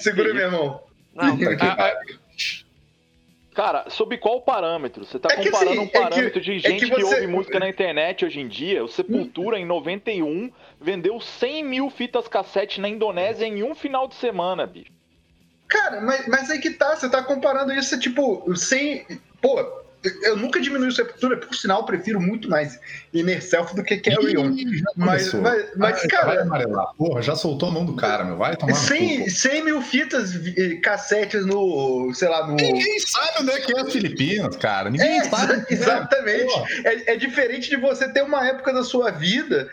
Segura 0.00 0.28
que 0.28 0.34
meu 0.34 0.44
irmão. 0.44 0.80
Não, 1.14 1.36
que. 1.36 1.44
Cara, 3.54 3.86
sob 3.90 4.16
qual 4.18 4.40
parâmetro? 4.42 5.04
Você 5.04 5.18
tá 5.18 5.28
É 5.32 5.36
que, 5.36 5.50
comparando 5.50 5.70
assim, 5.70 5.80
um 5.80 5.84
é 5.84 5.86
que- 5.86 5.98
parâmetro 5.98 6.40
de 6.40 6.52
é 6.52 6.58
gente 6.58 6.84
que 6.86 6.90
que, 6.94 7.00
você- 7.02 7.14
ouve 7.16 7.26
música 7.26 7.58
na 7.58 7.68
internet 7.68 8.24
hoje 8.24 8.40
em 8.40 8.46
dia. 8.48 8.84
O 8.84 8.88
Sepultura, 8.88 9.58
em 9.58 9.64
91, 9.66 10.52
vendeu 10.80 11.20
100 11.20 11.64
mil 11.64 11.90
fitas 11.90 12.28
cassete 12.28 12.80
na 12.80 12.88
Indonésia 12.88 13.44
em 13.46 13.62
um 13.62 13.74
final 13.74 14.06
de 14.06 14.14
semana, 14.14 14.66
bicho. 14.66 14.92
Cara, 15.70 16.00
mas, 16.00 16.26
mas 16.26 16.50
aí 16.50 16.58
que 16.58 16.70
tá, 16.70 16.96
você 16.96 17.08
tá 17.08 17.22
comparando 17.22 17.72
isso, 17.72 17.98
tipo, 17.98 18.54
sem. 18.56 19.06
Pô, 19.40 19.80
eu 20.22 20.34
nunca 20.34 20.58
diminui 20.58 20.88
o 20.88 20.92
Sepultura, 20.92 21.36
por 21.36 21.54
sinal, 21.54 21.80
eu 21.80 21.84
prefiro 21.84 22.18
muito 22.18 22.48
mais 22.48 22.80
Inner 23.12 23.42
Self 23.42 23.74
do 23.76 23.82
que 23.84 23.98
Carry 23.98 24.34
On. 24.38 24.50
Mas, 24.96 25.32
mas, 25.34 25.66
mas 25.76 26.04
Ah, 26.04 26.08
cara, 26.08 26.26
Vai 26.26 26.38
amarelar. 26.38 26.94
Porra, 26.96 27.20
já 27.20 27.36
soltou 27.36 27.68
a 27.68 27.72
mão 27.72 27.84
do 27.84 27.94
cara, 27.94 28.24
meu. 28.24 28.38
Vai 28.38 28.56
tomar 28.56 28.72
no 28.72 28.78
100, 28.78 29.24
cu. 29.24 29.30
100 29.30 29.64
mil 29.64 29.82
fitas, 29.82 30.32
cassetes 30.82 31.44
no, 31.44 32.12
sei 32.14 32.28
lá, 32.30 32.46
no... 32.46 32.54
Ninguém 32.56 32.98
sabe 32.98 33.30
onde 33.40 33.50
é 33.50 33.60
que 33.60 33.76
é 33.76 33.80
as 33.82 33.92
Filipinas, 33.92 34.56
cara. 34.56 34.88
Ninguém 34.88 35.20
É, 35.20 35.24
sabe. 35.24 35.52
exa- 35.52 35.66
exatamente. 35.70 36.54
É, 36.86 37.12
é 37.12 37.16
diferente 37.16 37.68
de 37.68 37.76
você 37.76 38.08
ter 38.08 38.22
uma 38.22 38.46
época 38.46 38.72
da 38.72 38.82
sua 38.82 39.10
vida 39.10 39.68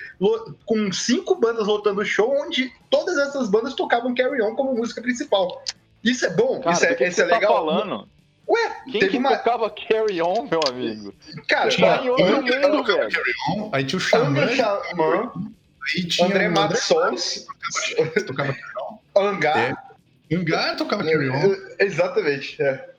com 0.65 0.91
cinco 0.91 1.35
bandas 1.35 1.65
lotando 1.65 2.03
show, 2.03 2.29
onde 2.45 2.69
todas 2.89 3.17
essas 3.17 3.49
bandas 3.49 3.73
tocavam 3.75 4.13
Carry 4.13 4.41
On 4.41 4.53
como 4.55 4.75
música 4.75 5.01
principal. 5.01 5.63
Isso 6.03 6.25
é 6.25 6.29
bom? 6.29 6.59
Cara, 6.59 6.75
isso 6.75 6.85
é, 6.85 6.89
do 6.89 6.95
que, 6.95 7.03
que 7.03 7.09
isso 7.09 7.21
é 7.21 7.23
você 7.25 7.29
tá 7.29 7.35
legal? 7.37 7.53
falando? 7.55 8.07
Ué, 8.49 8.77
Quem 8.85 8.99
teve 9.01 9.09
que 9.09 9.17
uma. 9.17 9.35
tocava 9.37 9.69
Carry 9.69 10.21
On, 10.21 10.47
meu 10.49 10.61
amigo? 10.69 11.13
Cara, 11.49 11.69
Tinha 11.69 11.97
em 11.97 12.09
outro 12.09 12.25
mundo, 12.25 12.83
velho. 12.83 13.09
Então, 13.09 13.69
Aí 13.73 13.83
tinha 13.83 13.97
o 13.97 13.99
Xamã, 13.99 14.47
Xamã, 14.55 15.31
aí 15.95 16.05
tinha 16.07 16.27
André 16.27 16.47
o 16.47 16.51
Matos 16.53 16.79
Sons, 16.83 17.45
que 18.15 18.21
tocava 18.23 18.55
Hangar. 19.15 19.83
Hangar, 20.31 20.77
tocava 20.77 21.03
Carry 21.03 21.29
On. 21.29 21.55
É, 21.77 21.83
Exatamente. 21.85 22.61
é. 22.61 22.89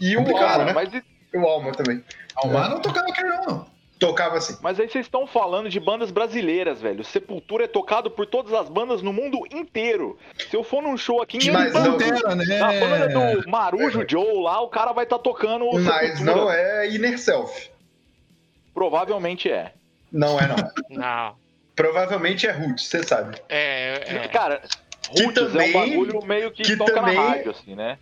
E 0.00 0.16
o 0.16 0.36
Alma, 0.36 0.64
né? 0.64 0.72
Mas, 0.72 0.92
e- 0.94 1.02
O 1.36 1.44
Alma 1.46 1.72
também. 1.72 2.04
Almar 2.36 2.70
não 2.70 2.80
tocava 2.80 3.06
Carry 3.12 3.30
On, 3.30 3.44
não. 3.44 3.66
Tocava 3.98 4.36
assim. 4.36 4.58
mas 4.60 4.78
aí 4.78 4.88
vocês 4.90 5.06
estão 5.06 5.26
falando 5.26 5.70
de 5.70 5.80
bandas 5.80 6.10
brasileiras, 6.10 6.82
velho. 6.82 7.02
Sepultura 7.02 7.64
é 7.64 7.66
tocado 7.66 8.10
por 8.10 8.26
todas 8.26 8.52
as 8.52 8.68
bandas 8.68 9.00
no 9.00 9.10
mundo 9.12 9.38
inteiro. 9.50 10.18
Se 10.50 10.54
eu 10.54 10.62
for 10.62 10.82
num 10.82 10.98
show 10.98 11.22
aqui 11.22 11.38
em 11.38 11.50
Mas 11.50 11.72
não- 11.72 11.92
Pantera, 11.92 12.34
né? 12.34 12.58
Na 12.58 12.72
banda 12.72 13.08
do 13.40 13.48
Marujo 13.48 14.04
Joe 14.06 14.42
lá, 14.42 14.60
o 14.60 14.68
cara 14.68 14.92
vai 14.92 15.04
estar 15.04 15.18
tocando 15.18 15.64
o 15.64 15.78
Mas 15.80 16.18
Sepultura. 16.18 16.36
não 16.36 16.50
é 16.50 16.88
Inner 16.90 17.18
Self. 17.18 17.70
Provavelmente 18.74 19.50
é. 19.50 19.72
Não 20.12 20.38
é, 20.38 20.46
não. 20.46 20.56
Não. 20.90 21.34
Provavelmente 21.74 22.46
é 22.46 22.52
Roots, 22.52 22.86
você 22.88 23.02
sabe. 23.02 23.38
É, 23.48 24.00
é. 24.24 24.28
Cara, 24.28 24.62
Roots 25.08 25.52
também- 25.52 25.74
é 25.74 25.76
um 25.76 25.88
bagulho 25.90 26.24
meio 26.24 26.50
que, 26.50 26.62
que 26.62 26.76
toca 26.76 26.92
também- 26.94 27.14
na 27.16 27.28
rádio, 27.28 27.50
assim, 27.50 27.74
né? 27.74 27.98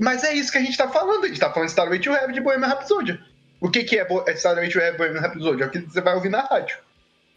Mas 0.00 0.24
é 0.24 0.32
isso 0.32 0.50
que 0.50 0.58
a 0.58 0.60
gente 0.62 0.76
tá 0.76 0.88
falando. 0.88 1.24
A 1.24 1.28
gente 1.28 1.38
tá 1.38 1.52
falando 1.52 1.68
Starway 1.68 1.98
to 2.00 2.10
Heaven 2.12 2.34
de 2.34 2.40
Bohemian 2.40 2.68
Rhapsody. 2.68 3.20
O 3.64 3.70
que, 3.70 3.82
que 3.82 3.98
é 3.98 4.02
é 4.02 4.04
to 4.04 4.46
Heaven 4.46 4.68
de 4.68 4.98
Bohemian 4.98 5.22
Rhapsody? 5.22 5.62
É 5.62 5.66
o 5.66 5.70
que 5.70 5.78
você 5.78 6.02
vai 6.02 6.14
ouvir 6.14 6.28
na 6.28 6.42
rádio. 6.42 6.76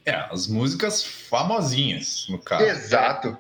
É, 0.05 0.12
as 0.29 0.46
músicas 0.46 1.01
famosinhas, 1.01 2.25
no 2.27 2.38
caso. 2.38 2.65
Exato. 2.65 3.38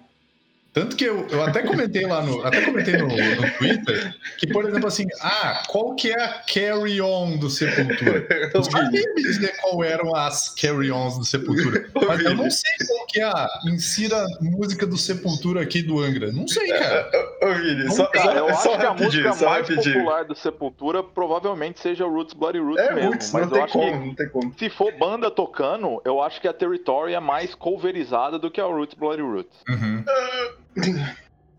Tanto 0.77 0.95
que 0.95 1.05
eu, 1.05 1.27
eu 1.31 1.43
até 1.43 1.63
comentei 1.63 2.05
lá 2.05 2.21
no. 2.21 2.45
Até 2.45 2.61
comentei 2.61 2.97
no, 2.97 3.07
no 3.07 3.51
Twitter 3.57 4.15
que, 4.37 4.45
por 4.47 4.63
exemplo, 4.65 4.87
assim, 4.87 5.07
ah, 5.21 5.63
qual 5.67 5.95
que 5.95 6.11
é 6.11 6.23
a 6.23 6.27
carry 6.43 7.01
on 7.01 7.37
do 7.37 7.49
Sepultura? 7.49 8.27
Eu 8.53 8.63
sabia 8.63 9.01
me 9.15 9.23
dizer 9.23 9.55
qual 9.61 9.83
eram 9.83 10.15
as 10.15 10.53
carry-ons 10.53 11.17
do 11.17 11.25
Sepultura. 11.25 11.89
Mas 12.07 12.23
eu 12.23 12.35
não 12.35 12.49
sei 12.49 12.71
qual 12.87 13.05
que 13.07 13.19
é 13.19 13.23
a 13.23 13.47
insira 13.67 14.23
música 14.41 14.85
do 14.85 14.97
Sepultura 14.97 15.61
aqui 15.61 15.81
do 15.81 15.99
Angra. 15.99 16.31
Não 16.31 16.47
sei, 16.47 16.67
cara. 16.67 17.09
Ô, 17.41 17.53
Vini, 17.53 17.91
só, 17.91 18.07
Cara, 18.07 18.39
eu 18.39 18.47
só, 18.47 18.53
acho 18.53 18.63
só 18.63 18.77
que 18.77 18.85
a 18.85 18.89
rapidinho, 18.89 19.23
música 19.29 19.49
mais 19.49 19.67
popular 19.67 20.25
do 20.25 20.35
Sepultura 20.35 21.03
provavelmente 21.03 21.79
seja 21.79 22.05
Roots 22.05 22.33
Bloody 22.33 22.59
Roots 22.59 22.83
É 22.83 22.93
mesmo. 22.93 23.11
Roots, 23.11 23.31
mas 23.31 23.41
não 23.41 23.49
eu 23.49 23.53
tem 23.53 23.63
acho 23.63 23.73
como, 23.73 23.91
que 23.91 24.07
não 24.07 24.15
tem 24.15 24.29
como. 24.29 24.53
se 24.57 24.69
for 24.69 24.91
banda 24.93 25.31
tocando, 25.31 26.01
eu 26.05 26.21
acho 26.21 26.39
que 26.41 26.47
a 26.47 26.53
Territory 26.53 27.13
é 27.13 27.19
mais 27.19 27.53
coverizada 27.55 28.39
do 28.39 28.49
que 28.49 28.61
a 28.61 28.65
Roots 28.65 28.95
Bloody 28.95 29.21
Roots. 29.21 29.57
Uhum. 29.69 30.03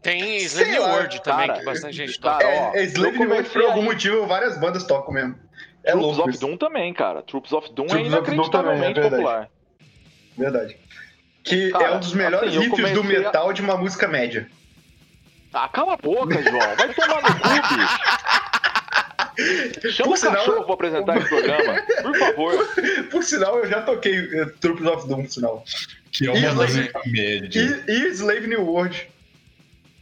Tem 0.03 0.47
lá, 0.79 0.93
World 0.95 1.23
também, 1.23 1.47
cara. 1.49 1.59
que 1.59 1.65
bastante 1.65 1.97
gente 1.97 2.19
Cara, 2.21 2.39
toca. 2.39 2.49
É, 2.49 2.83
é 2.85 2.85
World, 2.85 3.51
por 3.51 3.63
algum 3.63 3.83
motivo, 3.83 4.27
várias 4.27 4.59
bandas 4.59 4.85
tocam 4.85 5.13
mesmo. 5.13 5.35
É 5.85 5.91
Troops 5.93 6.07
louco 6.07 6.23
of 6.23 6.31
isso. 6.31 6.41
Doom 6.41 6.57
também, 6.57 6.93
cara. 6.95 7.23
Troops 7.23 7.53
of 7.53 7.73
Doom 7.73 7.87
Troops 7.87 8.13
é 8.13 8.19
of 8.19 8.31
Doom 8.31 8.49
também, 8.51 8.73
é 8.73 8.77
inacreditavelmente 8.87 9.01
verdade. 9.01 9.11
popular. 9.23 9.49
Verdade. 10.37 10.77
Que 11.45 11.71
Cara, 11.71 11.85
é 11.85 11.97
um 11.97 12.01
dos 12.01 12.13
melhores 12.13 12.49
assim, 12.51 12.59
riffs 12.59 12.93
do 12.93 13.01
comecei 13.01 13.17
a- 13.17 13.21
metal 13.21 13.53
de 13.53 13.63
uma 13.63 13.77
música 13.77 14.07
média. 14.07 14.49
Ah, 15.53 15.69
cala 15.69 15.95
a 15.95 15.97
boca, 15.97 16.41
João. 16.43 16.77
Vai 16.77 16.93
tomar 16.95 17.23
no 17.23 17.41
cu, 17.41 17.49
bicho. 17.75 17.99
Chama 19.93 20.09
Por 20.09 20.15
o 20.15 20.17
sinal- 20.17 20.35
cachorro 20.37 20.65
pra 20.65 20.75
apresentar 20.75 21.17
esse 21.19 21.29
programa. 21.29 21.83
Por 22.03 22.17
favor. 22.19 22.69
Por 23.11 23.23
sinal, 23.23 23.59
eu 23.59 23.67
já 23.69 23.81
toquei 23.83 24.19
eh, 24.19 24.47
Troops 24.61 24.85
of 24.87 25.09
Doom, 25.09 25.23
por 25.23 25.31
sinal. 25.31 25.65
Que 26.19 26.29
é 26.29 26.35
E 26.41 26.47
uma 26.49 26.67
Slave-. 26.67 26.91
E, 27.87 27.91
e 27.93 28.09
Slave 28.11 28.47
New 28.49 28.63
World. 28.67 29.09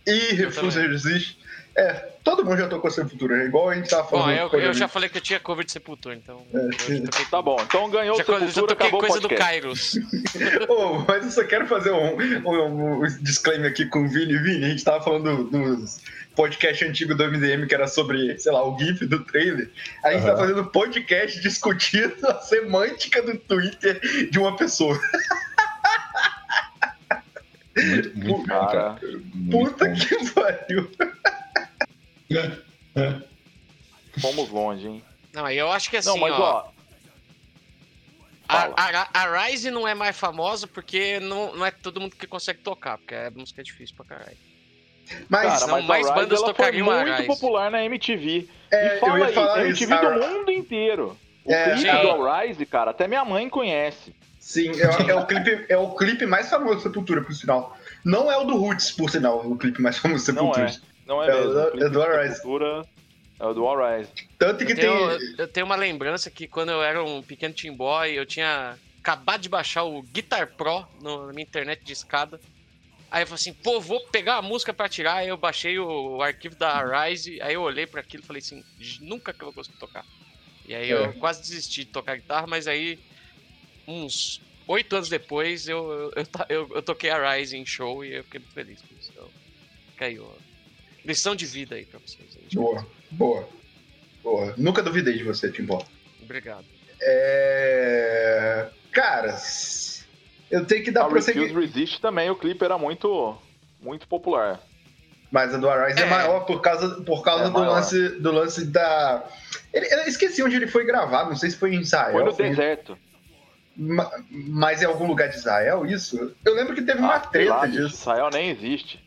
E 0.06 0.34
Refuse 0.34 0.74
também. 0.76 0.90
Resist. 0.90 1.36
É, 1.78 1.92
todo 2.24 2.42
mundo 2.42 2.56
já 2.56 2.68
tocou 2.68 2.90
Sepultura, 2.90 3.42
é 3.42 3.44
igual 3.44 3.68
a 3.68 3.74
gente 3.74 3.90
tava 3.90 4.04
Bom, 4.04 4.08
falando. 4.08 4.38
eu, 4.38 4.48
com 4.48 4.56
a 4.56 4.60
eu 4.60 4.72
já 4.72 4.88
falei 4.88 5.10
que 5.10 5.18
eu 5.18 5.20
tinha 5.20 5.38
cover 5.38 5.62
de 5.62 5.72
Sepultura, 5.72 6.14
então. 6.14 6.42
É, 6.54 6.56
eu 6.58 6.70
toquei, 7.04 7.26
Tá 7.30 7.42
bom. 7.42 7.58
Então 7.60 7.90
ganhou 7.90 8.16
já, 8.16 8.22
o 8.22 8.26
co- 8.26 8.32
já 8.32 8.38
Sepultura, 8.46 8.66
toquei 8.68 8.86
acabou 8.86 9.00
o 9.00 9.06
coisa 9.06 9.20
do 9.20 9.28
podcast. 9.28 9.60
Kairos. 9.60 9.98
Ô, 10.70 11.04
mas 11.06 11.24
eu 11.26 11.30
só 11.32 11.44
quero 11.44 11.66
fazer 11.66 11.90
um, 11.90 12.16
um- 12.48 13.02
um 13.04 13.06
disclaimer 13.20 13.70
aqui 13.70 13.84
com 13.84 14.06
o 14.06 14.08
Vini. 14.08 14.38
Vini, 14.38 14.64
a 14.64 14.68
gente 14.70 14.82
tava 14.84 15.04
falando 15.04 15.44
do- 15.44 15.76
dos 15.76 16.00
podcast 16.34 16.84
antigo 16.84 17.14
do 17.14 17.24
MDM 17.30 17.66
que 17.66 17.74
era 17.74 17.86
sobre, 17.88 18.38
sei 18.38 18.52
lá, 18.52 18.66
o 18.66 18.78
GIF 18.78 19.04
do 19.06 19.22
trailer. 19.24 19.70
A 20.04 20.12
gente 20.12 20.22
tá 20.22 20.28
Aham. 20.32 20.38
fazendo 20.38 20.64
podcast 20.66 21.40
discutindo 21.42 22.26
a 22.26 22.40
semântica 22.40 23.20
do 23.22 23.36
Twitter 23.38 24.00
de 24.30 24.38
uma 24.38 24.56
pessoa. 24.56 24.98
Muito, 27.76 28.18
muito 28.18 28.38
bom, 28.48 28.66
cara. 28.66 28.98
Muito 29.34 29.72
Puta 29.72 29.84
bom. 29.88 29.94
que 29.94 30.30
pariu. 30.32 30.90
fomos 34.20 34.48
longe, 34.50 34.86
hein? 34.88 35.02
Não, 35.32 35.48
eu 35.50 35.70
acho 35.70 35.90
que 35.90 35.96
assim, 35.98 36.08
Não, 36.08 36.16
mas 36.18 36.32
ó. 36.34 36.72
ó. 36.72 36.76
A, 38.48 38.68
a, 38.76 39.08
a 39.12 39.46
Rise 39.46 39.70
não 39.72 39.86
é 39.88 39.94
mais 39.94 40.16
famosa 40.16 40.66
porque 40.68 41.18
não, 41.20 41.54
não 41.56 41.66
é 41.66 41.70
todo 41.72 42.00
mundo 42.00 42.14
que 42.14 42.26
consegue 42.28 42.60
tocar, 42.60 42.96
porque 42.96 43.14
a 43.14 43.30
música 43.30 43.60
é 43.60 43.64
difícil 43.64 43.94
pra 43.96 44.04
caralho. 44.06 44.36
Mas, 45.28 45.42
Cara, 45.46 45.58
senão 45.58 45.72
mas 45.78 45.86
mais 45.86 46.06
a 46.06 46.10
Rise, 46.14 46.22
bandas 46.22 46.42
ela 46.42 46.54
foi 46.54 46.72
muito 46.82 47.12
Rise. 47.12 47.26
popular 47.26 47.70
na 47.70 47.84
MTV. 47.84 48.48
é, 48.70 48.94
e 48.94 48.94
eu 48.94 49.00
fala 49.34 49.56
aí, 49.58 49.68
MTV 49.68 49.94
isso. 49.94 50.04
do 50.04 50.26
mundo 50.28 50.50
inteiro. 50.52 51.18
O 51.44 51.52
É, 51.52 51.74
clipe 51.74 51.90
do 52.02 52.24
Rise, 52.28 52.66
cara, 52.66 52.90
até 52.92 53.06
minha 53.08 53.24
mãe 53.24 53.48
conhece. 53.48 54.14
Sim, 54.46 54.70
é, 54.80 55.10
é 55.10 55.14
o 55.16 55.26
clipe, 55.26 55.66
é 55.68 55.76
o 55.76 55.96
clipe 55.96 56.24
mais 56.24 56.48
famoso 56.48 56.76
do 56.76 56.82
Sepultura, 56.82 57.20
por 57.20 57.32
sinal. 57.34 57.76
Não 58.04 58.30
é 58.30 58.36
o 58.38 58.44
do 58.44 58.56
Roots, 58.56 58.92
por 58.92 59.10
sinal, 59.10 59.44
o 59.44 59.58
clipe 59.58 59.82
mais 59.82 59.98
famoso 59.98 60.24
do 60.26 60.32
Não 60.34 60.54
Sepultura. 60.54 60.70
é. 60.70 60.96
Não 61.04 61.20
é, 61.22 61.28
É 61.28 61.34
o 61.34 61.38
mesmo. 61.38 61.52
do- 61.52 61.58
O 61.58 61.84
é 61.84 61.90
do 61.90 62.00
de 62.00 62.22
Rise. 62.22 62.34
Sepultura 62.36 62.86
É 63.40 63.44
o 63.44 63.52
do 63.52 63.66
All 63.66 63.98
Rise. 63.98 64.12
Tanto 64.38 64.64
que 64.64 64.72
Eu 64.72 64.76
tem. 64.76 64.84
tenho, 64.86 65.18
eu 65.36 65.48
tenho 65.48 65.66
uma 65.66 65.74
lembrança 65.74 66.30
que 66.30 66.46
quando 66.46 66.70
eu 66.70 66.80
era 66.80 67.02
um 67.02 67.20
pequeno 67.22 67.52
team 67.54 67.76
boy, 67.76 68.12
eu 68.12 68.24
tinha 68.24 68.78
acabado 69.02 69.40
de 69.40 69.48
baixar 69.48 69.82
o 69.82 70.00
Guitar 70.00 70.46
Pro 70.56 70.86
no- 71.02 71.26
na 71.26 71.32
minha 71.32 71.44
internet 71.44 71.82
de 71.84 71.92
escada. 71.92 72.38
Aí 73.10 73.24
eu 73.24 73.26
falei 73.26 73.40
assim, 73.40 73.52
pô, 73.64 73.80
vou 73.80 73.98
pegar 74.12 74.36
a 74.36 74.42
música 74.42 74.72
pra 74.72 74.88
tirar. 74.88 75.14
Aí 75.16 75.28
eu 75.28 75.36
baixei 75.36 75.76
o, 75.76 76.16
o 76.18 76.22
arquivo 76.22 76.54
da 76.56 77.04
Rise, 77.04 77.42
aí 77.42 77.54
eu 77.54 77.62
olhei 77.62 77.84
pra 77.86 78.00
aquilo 78.00 78.22
e 78.22 78.26
falei 78.26 78.40
assim, 78.40 78.62
nunca 79.00 79.32
que 79.32 79.42
eu 79.42 79.46
vou 79.46 79.54
conseguir 79.54 79.78
tocar. 79.80 80.04
E 80.68 80.74
aí 80.74 80.88
eu 80.88 81.04
É. 81.06 81.12
quase 81.14 81.40
desisti 81.42 81.84
de 81.84 81.90
tocar 81.92 82.14
guitarra, 82.16 82.46
mas 82.46 82.66
aí, 82.68 82.98
uns 83.86 84.40
oito 84.68 84.96
anos 84.96 85.08
depois, 85.08 85.68
eu, 85.68 85.90
eu, 85.92 86.12
eu, 86.48 86.70
eu- 86.74 86.82
toquei 86.82 87.10
a 87.10 87.34
Rise 87.36 87.56
em 87.56 87.64
show 87.66 88.04
e 88.04 88.14
eu 88.14 88.24
fiquei 88.24 88.40
muito 88.40 88.52
feliz 88.54 88.80
com 88.80 88.94
isso. 88.98 89.10
Então, 89.12 89.28
caiu. 89.96 90.28
Lição 91.04 91.36
de 91.36 91.46
vida 91.46 91.76
aí 91.76 91.84
pra 91.84 92.00
vocês. 92.04 92.36
aí. 92.36 92.46
Boa, 92.54 92.86
boa. 93.10 93.48
Boa. 94.22 94.54
Nunca 94.56 94.82
duvidei 94.82 95.14
de 95.16 95.22
você, 95.22 95.50
Timbó. 95.52 95.84
Obrigado. 96.20 96.64
É... 97.00 98.66
Cara, 98.90 99.36
eu 100.50 100.64
tenho 100.64 100.82
que 100.84 100.90
dar 100.90 101.02
A 101.02 101.08
Refuse 101.08 101.32
prosseguimento. 101.32 101.60
Resist 101.60 102.00
também, 102.00 102.28
o 102.30 102.34
clipe 102.36 102.64
era 102.64 102.76
muito, 102.78 103.36
muito 103.80 104.08
popular. 104.08 104.60
Mas 105.30 105.52
a 105.54 105.58
do 105.58 105.68
Arise 105.68 106.00
é, 106.00 106.02
É. 106.06 106.10
maior 106.10 106.40
por 106.46 106.60
causa, 106.60 107.00
por 107.02 107.22
causa 107.22 107.44
É 107.44 107.46
do, 107.48 107.52
maior. 107.52 107.72
lance, 107.74 108.08
do 108.20 108.32
lance 108.32 108.64
da. 108.64 109.28
Ele- 109.72 109.86
eu 109.92 110.04
esqueci 110.08 110.42
onde 110.42 110.56
ele 110.56 110.66
foi 110.68 110.84
gravado, 110.86 111.30
não 111.30 111.36
sei 111.36 111.50
se 111.50 111.56
foi 111.56 111.74
em 111.74 111.80
Israel. 111.80 112.12
Foi 112.12 112.24
no 112.24 112.34
foi 112.34 112.48
deserto. 112.48 112.96
Ma- 113.76 114.10
Mas 114.30 114.82
em 114.82 114.86
algum 114.86 115.06
lugar 115.06 115.28
de 115.28 115.36
Israel, 115.36 115.84
isso? 115.86 116.34
Eu 116.44 116.54
lembro 116.54 116.74
que 116.74 116.82
teve 116.82 116.98
uma 116.98 117.08
Ah, 117.08 117.12
lá, 117.16 117.20
treta 117.20 117.66
bicho, 117.66 117.82
disso. 117.82 117.94
Israel 118.00 118.30
nem 118.32 118.50
existe. 118.50 119.04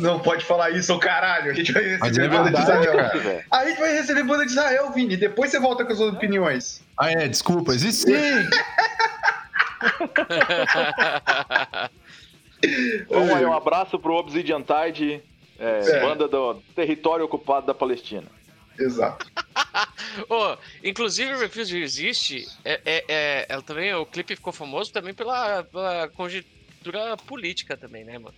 Não 0.00 0.18
pode 0.20 0.42
falar 0.44 0.70
isso, 0.70 0.94
ô 0.94 0.98
caralho. 0.98 1.50
A 1.50 1.54
gente 1.54 1.70
vai 1.72 1.82
receber 1.82 2.24
é 2.24 2.28
banda 2.28 2.50
de 2.50 2.58
Israel. 2.60 2.96
cara. 2.96 3.44
A 3.50 3.66
gente 3.66 3.78
vai 3.78 3.92
receber 3.92 4.22
banda 4.22 4.44
de 4.46 4.52
Israel, 4.52 4.90
Vini. 4.92 5.16
Depois 5.18 5.50
você 5.50 5.58
volta 5.60 5.84
com 5.84 5.92
as 5.92 5.98
suas 5.98 6.14
opiniões. 6.14 6.82
Ah, 6.96 7.10
é, 7.12 7.28
desculpa, 7.28 7.72
existe 7.74 8.10
sim. 8.10 8.10
Vamos 13.08 13.30
aí, 13.34 13.44
um 13.44 13.52
abraço 13.52 13.98
pro 13.98 14.14
Obsidian 14.14 14.62
Tide, 14.62 15.22
é, 15.58 15.80
É. 15.90 16.00
banda 16.00 16.28
do 16.28 16.54
território 16.74 17.24
ocupado 17.24 17.66
da 17.66 17.74
Palestina. 17.74 18.26
Exato. 18.78 19.26
Ô, 20.28 20.56
inclusive, 20.84 21.32
o 21.34 21.38
Refuse 21.38 21.78
Resist, 21.78 22.44
é, 22.64 22.80
é, 22.84 23.04
é, 23.08 23.46
ela 23.48 23.62
também, 23.62 23.92
o 23.94 24.06
clipe 24.06 24.36
ficou 24.36 24.52
famoso 24.52 24.92
também 24.92 25.14
pela, 25.14 25.64
pela 25.64 26.08
conjuntura 26.10 27.16
política 27.26 27.76
também, 27.76 28.04
né, 28.04 28.18
mano? 28.18 28.34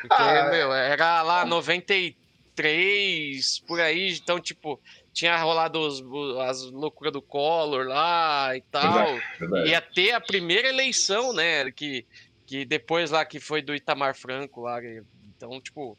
Porque, 0.00 0.22
Ah, 0.22 0.48
meu, 0.50 0.72
era 0.72 1.22
lá 1.22 1.44
93, 1.44 3.60
por 3.66 3.80
aí, 3.80 4.12
então, 4.12 4.40
tipo, 4.40 4.80
tinha 5.12 5.36
rolado 5.38 5.80
os- 5.80 6.00
as 6.48 6.62
loucuras 6.70 7.12
do 7.12 7.22
Collor 7.22 7.86
lá 7.86 8.56
e 8.56 8.62
tal. 8.70 9.18
Verdade. 9.38 9.70
Ia 9.70 9.80
ter 9.80 10.12
a 10.12 10.20
primeira 10.20 10.68
eleição, 10.68 11.32
né? 11.32 11.70
Que, 11.72 12.06
que 12.46 12.64
depois 12.64 13.10
lá 13.10 13.24
que 13.24 13.40
foi 13.40 13.62
do 13.62 13.74
Itamar 13.74 14.16
Franco 14.16 14.62
lá. 14.62 14.78
Então, 15.36 15.60
tipo, 15.60 15.98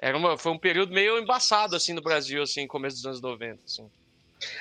era 0.00 0.16
uma, 0.16 0.36
foi 0.36 0.52
um 0.52 0.58
período 0.58 0.92
meio 0.92 1.18
embaçado 1.18 1.74
assim 1.76 1.92
no 1.92 2.02
Brasil, 2.02 2.42
assim, 2.42 2.66
começo 2.66 2.96
dos 2.96 3.06
anos 3.06 3.20
90. 3.20 3.58
Assim. 3.64 3.88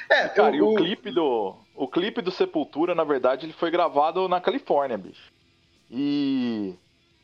É, 0.09 0.29
Cara, 0.29 0.55
e 0.55 0.61
o, 0.61 0.67
o 0.67 0.73
o- 0.73 0.75
clipe 0.75 1.11
do. 1.11 1.55
O 1.75 1.87
clipe 1.87 2.21
do 2.21 2.31
Sepultura, 2.31 2.93
na 2.95 3.03
verdade, 3.03 3.45
ele 3.45 3.53
foi 3.53 3.69
gravado 3.71 4.27
na 4.29 4.39
Califórnia, 4.39 4.97
bicho. 4.97 5.31
E. 5.89 6.73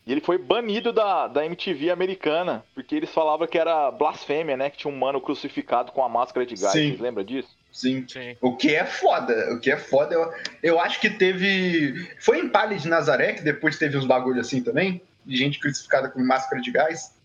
e 0.06 0.12
ele 0.12 0.22
foi 0.22 0.38
banido 0.38 0.92
da, 0.92 1.28
da 1.28 1.46
MTV 1.46 1.90
americana, 1.92 2.66
porque 2.74 2.96
eles 2.96 3.10
falavam 3.12 3.48
que 3.48 3.58
era 3.58 3.90
blasfêmia, 3.92 4.58
né? 4.58 4.70
Que 4.70 4.78
tinha 4.78 4.94
um 4.94 4.98
mano 4.98 5.22
crucificado 5.22 5.92
com 5.92 6.04
a 6.04 6.10
máscara 6.10 6.46
de 6.46 6.56
gás. 6.56 6.74
Sim. 6.74 6.90
Vocês 6.90 7.00
lembram 7.00 7.24
disso? 7.24 7.50
Sim. 7.72 8.06
Sim. 8.08 8.36
O 8.42 8.58
que 8.58 8.74
é 8.76 8.86
foda, 8.86 9.54
o 9.54 9.60
que 9.60 9.72
é 9.72 9.78
foda, 9.78 10.16
eu, 10.16 10.34
eu 10.64 10.80
acho 10.80 11.00
que 11.00 11.10
teve. 11.10 12.10
Foi 12.20 12.40
em 12.40 12.50
Palha 12.50 12.76
de 12.78 12.88
Nazaré 12.88 13.34
que 13.34 13.44
depois 13.44 13.78
teve 13.78 13.96
uns 13.98 14.06
bagulho 14.06 14.42
assim 14.42 14.62
também? 14.62 15.02
De 15.26 15.38
gente 15.38 15.60
crucificada 15.60 16.10
com 16.10 16.20
máscara 16.24 16.62
de 16.62 16.72
gás? 16.72 17.16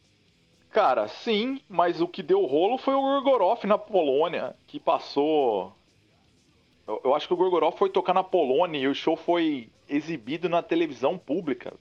Cara, 0.74 1.06
sim, 1.06 1.60
mas 1.68 2.00
o 2.00 2.08
que 2.08 2.20
deu 2.22 2.44
rolo 2.44 2.76
foi 2.78 2.94
o 2.94 3.00
Gorgoroth 3.00 3.62
na 3.64 3.78
Polônia, 3.78 4.54
que 4.66 4.80
passou. 4.80 5.72
Eu, 6.86 7.00
eu 7.04 7.14
acho 7.14 7.28
que 7.28 7.32
o 7.32 7.36
Gorgoroth 7.36 7.78
foi 7.78 7.88
tocar 7.88 8.12
na 8.12 8.24
Polônia 8.24 8.78
e 8.80 8.88
o 8.88 8.94
show 8.94 9.16
foi 9.16 9.68
exibido 9.88 10.48
na 10.48 10.62
televisão 10.62 11.16
pública. 11.16 11.72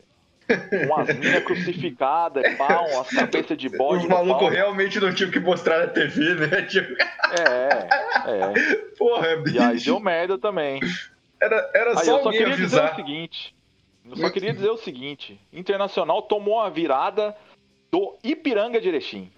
Com 0.45 0.95
as 0.99 1.07
minas 1.17 1.41
crucificadas, 1.45 2.55
pau, 2.55 2.85
as 3.01 3.09
cabeças 3.09 3.57
de 3.57 3.67
bode. 3.67 4.07
Malucos 4.07 4.41
pau. 4.43 4.49
realmente 4.51 4.99
não 4.99 5.11
tinham 5.11 5.31
que 5.31 5.39
mostrar 5.39 5.79
na 5.79 5.87
TV, 5.87 6.35
né? 6.35 6.61
Tipo, 6.69 6.93
É, 7.41 8.29
é. 8.29 8.75
porra, 8.95 9.27
E 9.51 9.57
aí 9.59 9.73
bicho. 9.73 9.85
deu 9.85 9.99
merda 9.99 10.37
também. 10.37 10.79
Era, 11.41 11.71
era 11.73 11.89
Aí 11.99 12.05
só 12.05 12.17
eu 12.19 12.23
só 12.23 12.29
queria 12.29 12.55
dizer 12.55 12.75
o 12.77 12.79
avisar. 12.83 12.95
seguinte. 12.95 13.55
Eu 14.05 14.17
só 14.17 14.29
queria 14.29 14.53
dizer 14.53 14.69
o 14.69 14.77
seguinte: 14.77 15.39
Internacional 15.51 16.21
tomou 16.21 16.59
a 16.59 16.69
virada 16.69 17.35
do 17.93 18.17
Ipiranga 18.23 18.81
de 18.81 18.87
Erechim. 18.87 19.31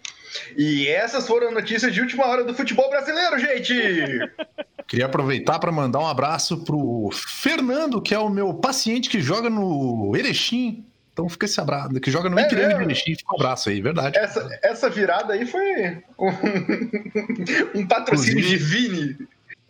E 0.56 0.88
essas 0.88 1.28
foram 1.28 1.52
notícias 1.52 1.94
de 1.94 2.00
última 2.00 2.26
hora 2.26 2.41
do 2.41 2.56
futebol 2.56 2.89
brasileiro, 2.89 3.38
gente! 3.38 3.74
Queria 4.88 5.08
aproveitar 5.08 5.60
para 5.60 5.72
mandar 5.74 6.00
um 6.00 6.08
abraço 6.08 6.63
pro 6.63 7.10
Fernando, 7.12 8.02
que 8.02 8.15
é 8.15 8.20
o 8.20 8.30
meu 8.30 8.54
paciente 8.54 9.10
que 9.10 9.20
joga 9.20 9.50
no 9.50 10.15
Erechim. 10.15 10.86
Então 11.12 11.28
fica 11.28 11.46
esse 11.46 11.60
abraço, 11.60 12.00
que 12.00 12.12
joga 12.12 12.30
no 12.30 12.39
É 12.39 12.44
Ipiranga 12.44 12.78
de? 12.78 12.84
Erechim, 12.84 13.15
fica 13.15 13.34
um 13.34 13.36
abraço 13.36 13.68
aí, 13.68 13.82
verdade. 13.82 14.18
Essa, 14.18 14.60
essa 14.63 14.89
virada 14.89 15.34
aí 15.34 15.46
foi 15.46 16.02
um, 16.18 17.82
um 17.82 17.88
patrocínio 17.88 18.41
de 18.41 18.56
Vini. 18.56 19.18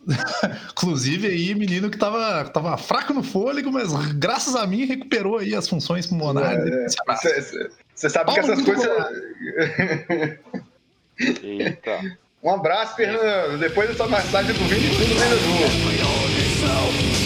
Inclusive 0.71 1.28
aí, 1.28 1.56
menino 1.56 1.89
que 1.89 1.98
tava, 1.98 2.48
tava 2.50 2.78
fraco 2.78 3.13
no 3.13 3.24
fôlego, 3.24 3.71
mas 3.71 3.91
graças 4.13 4.56
a 4.56 4.67
mim 4.67 4.86
recuperou 4.86 5.39
aí 5.39 5.56
as 5.56 5.67
funções 5.67 6.06
pulmonares. 6.06 6.95
É. 6.95 7.85
Você 7.95 8.10
sabe 8.10 8.34
que 8.34 8.39
Paulo 8.41 8.51
essas 8.51 8.65
muito 8.65 8.75
coisas. 8.75 10.39
Eita. 11.41 12.01
Um 12.43 12.51
abraço, 12.51 12.95
Fernando. 12.95 13.58
Depois 13.58 13.89
dessa 13.89 14.05
massagem 14.08 14.53
do 14.53 14.60
Vini, 14.65 14.89
tudo 14.89 15.15
melhorou. 15.15 15.65
É, 17.21 17.25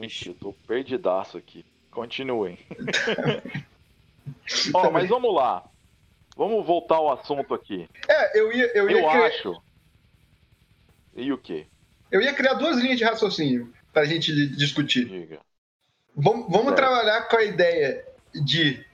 Bicho. 0.00 0.30
Eu 0.30 0.34
tô 0.34 0.52
perdidaço 0.66 1.36
aqui. 1.38 1.64
Continuem. 1.90 2.58
Ó, 4.74 4.90
mas 4.90 5.08
vamos 5.08 5.34
lá. 5.34 5.64
Vamos 6.36 6.64
voltar 6.64 6.96
ao 6.96 7.12
assunto 7.12 7.52
aqui. 7.54 7.88
É, 8.08 8.38
eu 8.38 8.52
ia, 8.52 8.66
eu 8.76 8.88
ia, 8.90 8.98
Eu 8.98 9.08
criar, 9.08 9.26
acho. 9.26 9.62
E 11.16 11.32
o 11.32 11.38
quê? 11.38 11.66
eu 12.10 12.20
ia 12.22 12.32
criar 12.32 12.54
duas 12.54 12.78
linhas 12.78 12.98
de 12.98 13.04
raciocínio 13.04 13.72
pra 13.92 14.04
gente 14.04 14.32
discutir. 14.50 15.06
Diga. 15.06 15.40
Vamos, 16.14 16.46
vamos 16.48 16.66
Certo. 16.68 16.76
trabalhar 16.76 17.22
com 17.22 17.36
a 17.36 17.44
ideia 17.44 18.04
de. 18.34 18.84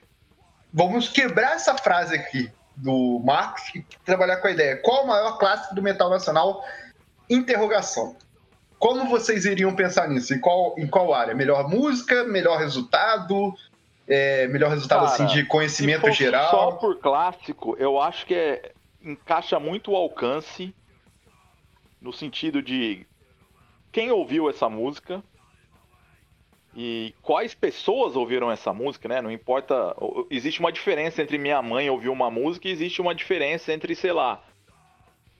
Vamos 0.73 1.07
quebrar 1.09 1.53
essa 1.55 1.77
frase 1.77 2.15
aqui 2.15 2.49
do 2.75 3.19
Marx 3.23 3.73
e 3.75 3.85
trabalhar 4.03 4.37
com 4.37 4.47
a 4.47 4.51
ideia. 4.51 4.77
Qual 4.77 5.03
o 5.03 5.07
maior 5.07 5.37
clássico 5.37 5.75
do 5.75 5.81
metal 5.81 6.09
nacional? 6.09 6.65
Interrogação. 7.29 8.15
Como 8.79 9.09
vocês 9.09 9.45
iriam 9.45 9.75
pensar 9.75 10.07
nisso? 10.07 10.33
Em 10.33 10.39
qual, 10.39 10.75
em 10.77 10.87
qual 10.87 11.13
área? 11.13 11.33
Melhor 11.33 11.67
música? 11.69 12.23
Melhor 12.23 12.57
resultado? 12.59 13.53
É, 14.07 14.47
melhor 14.47 14.69
resultado 14.69 15.05
Cara, 15.05 15.25
assim, 15.25 15.25
de 15.25 15.45
conhecimento 15.45 16.11
geral? 16.11 16.51
só 16.51 16.71
por 16.73 16.99
clássico, 16.99 17.75
eu 17.79 17.99
acho 17.99 18.25
que 18.27 18.35
é, 18.35 18.71
encaixa 19.01 19.59
muito 19.59 19.91
o 19.91 19.95
alcance 19.95 20.75
no 21.99 22.13
sentido 22.13 22.61
de 22.61 23.05
quem 23.91 24.11
ouviu 24.11 24.47
essa 24.47 24.69
música 24.69 25.23
e 26.75 27.15
quais 27.21 27.55
pessoas 27.55 28.15
ouviram 28.15 28.51
essa 28.51 28.73
música, 28.73 29.07
né? 29.07 29.21
Não 29.21 29.31
importa. 29.31 29.95
Existe 30.29 30.59
uma 30.59 30.71
diferença 30.71 31.21
entre 31.21 31.37
minha 31.37 31.61
mãe 31.61 31.89
ouvir 31.89 32.09
uma 32.09 32.29
música 32.29 32.67
e 32.67 32.71
existe 32.71 33.01
uma 33.01 33.15
diferença 33.15 33.71
entre, 33.71 33.95
sei 33.95 34.11
lá, 34.11 34.43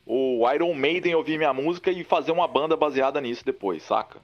o 0.05 0.47
Iron 0.53 0.73
Maiden 0.73 1.15
ouvir 1.15 1.37
minha 1.37 1.53
música 1.53 1.91
e 1.91 2.03
fazer 2.03 2.31
uma 2.31 2.47
banda 2.47 2.75
baseada 2.77 3.19
nisso 3.21 3.43
depois, 3.45 3.83
saca? 3.83 4.19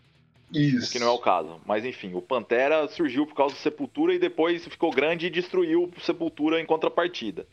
Isso. 0.53 0.91
que 0.91 0.99
não 0.99 1.07
é 1.07 1.11
o 1.11 1.17
caso. 1.17 1.61
Mas 1.65 1.85
enfim, 1.85 2.13
o 2.13 2.21
Pantera 2.21 2.85
surgiu 2.89 3.25
por 3.25 3.33
causa 3.35 3.55
do 3.55 3.61
Sepultura 3.61 4.13
e 4.13 4.19
depois 4.19 4.65
ficou 4.67 4.91
grande 4.91 5.27
e 5.27 5.29
destruiu 5.29 5.83
o 5.95 6.01
Sepultura 6.01 6.59
em 6.59 6.65
contrapartida. 6.65 7.47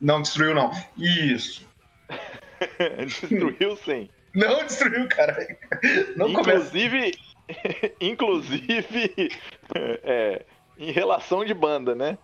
Não 0.00 0.20
destruiu, 0.20 0.52
não. 0.54 0.70
Isso. 0.98 1.64
destruiu 3.06 3.76
sim. 3.76 4.08
Não 4.34 4.64
destruiu, 4.64 5.08
cara. 5.08 5.36
Não 6.16 6.32
começa. 6.32 6.76
inclusive, 6.76 7.12
inclusive 8.00 9.30
é, 10.02 10.44
em 10.76 10.90
relação 10.90 11.44
de 11.44 11.54
banda, 11.54 11.94
né? 11.94 12.18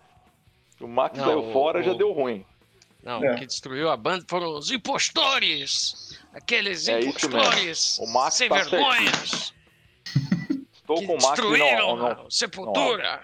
O 0.79 0.87
Max 0.87 1.17
Não, 1.17 1.25
saiu 1.25 1.53
fora, 1.53 1.79
o- 1.79 1.83
já 1.83 1.91
o- 1.91 1.97
deu 1.97 2.11
ruim. 2.11 2.43
Não, 3.03 3.23
É. 3.23 3.33
o 3.33 3.37
que 3.37 3.45
destruiu 3.45 3.89
a 3.89 3.97
banda 3.97 4.23
foram 4.27 4.55
os 4.57 4.69
impostores! 4.71 6.19
Aqueles 6.33 6.87
É 6.87 6.99
impostores! 6.99 7.97
O 7.99 8.07
Max 8.07 8.35
sem 8.35 8.47
tá 8.49 8.55
vergonhas! 8.55 9.53
Estou 10.73 10.97
Que 10.99 11.05
com 11.07 11.13
o 11.13 11.21
Max 11.21 11.27
destruíram 11.29 11.95
não, 11.97 12.15
não, 12.15 12.29
Sepultura! 12.31 13.23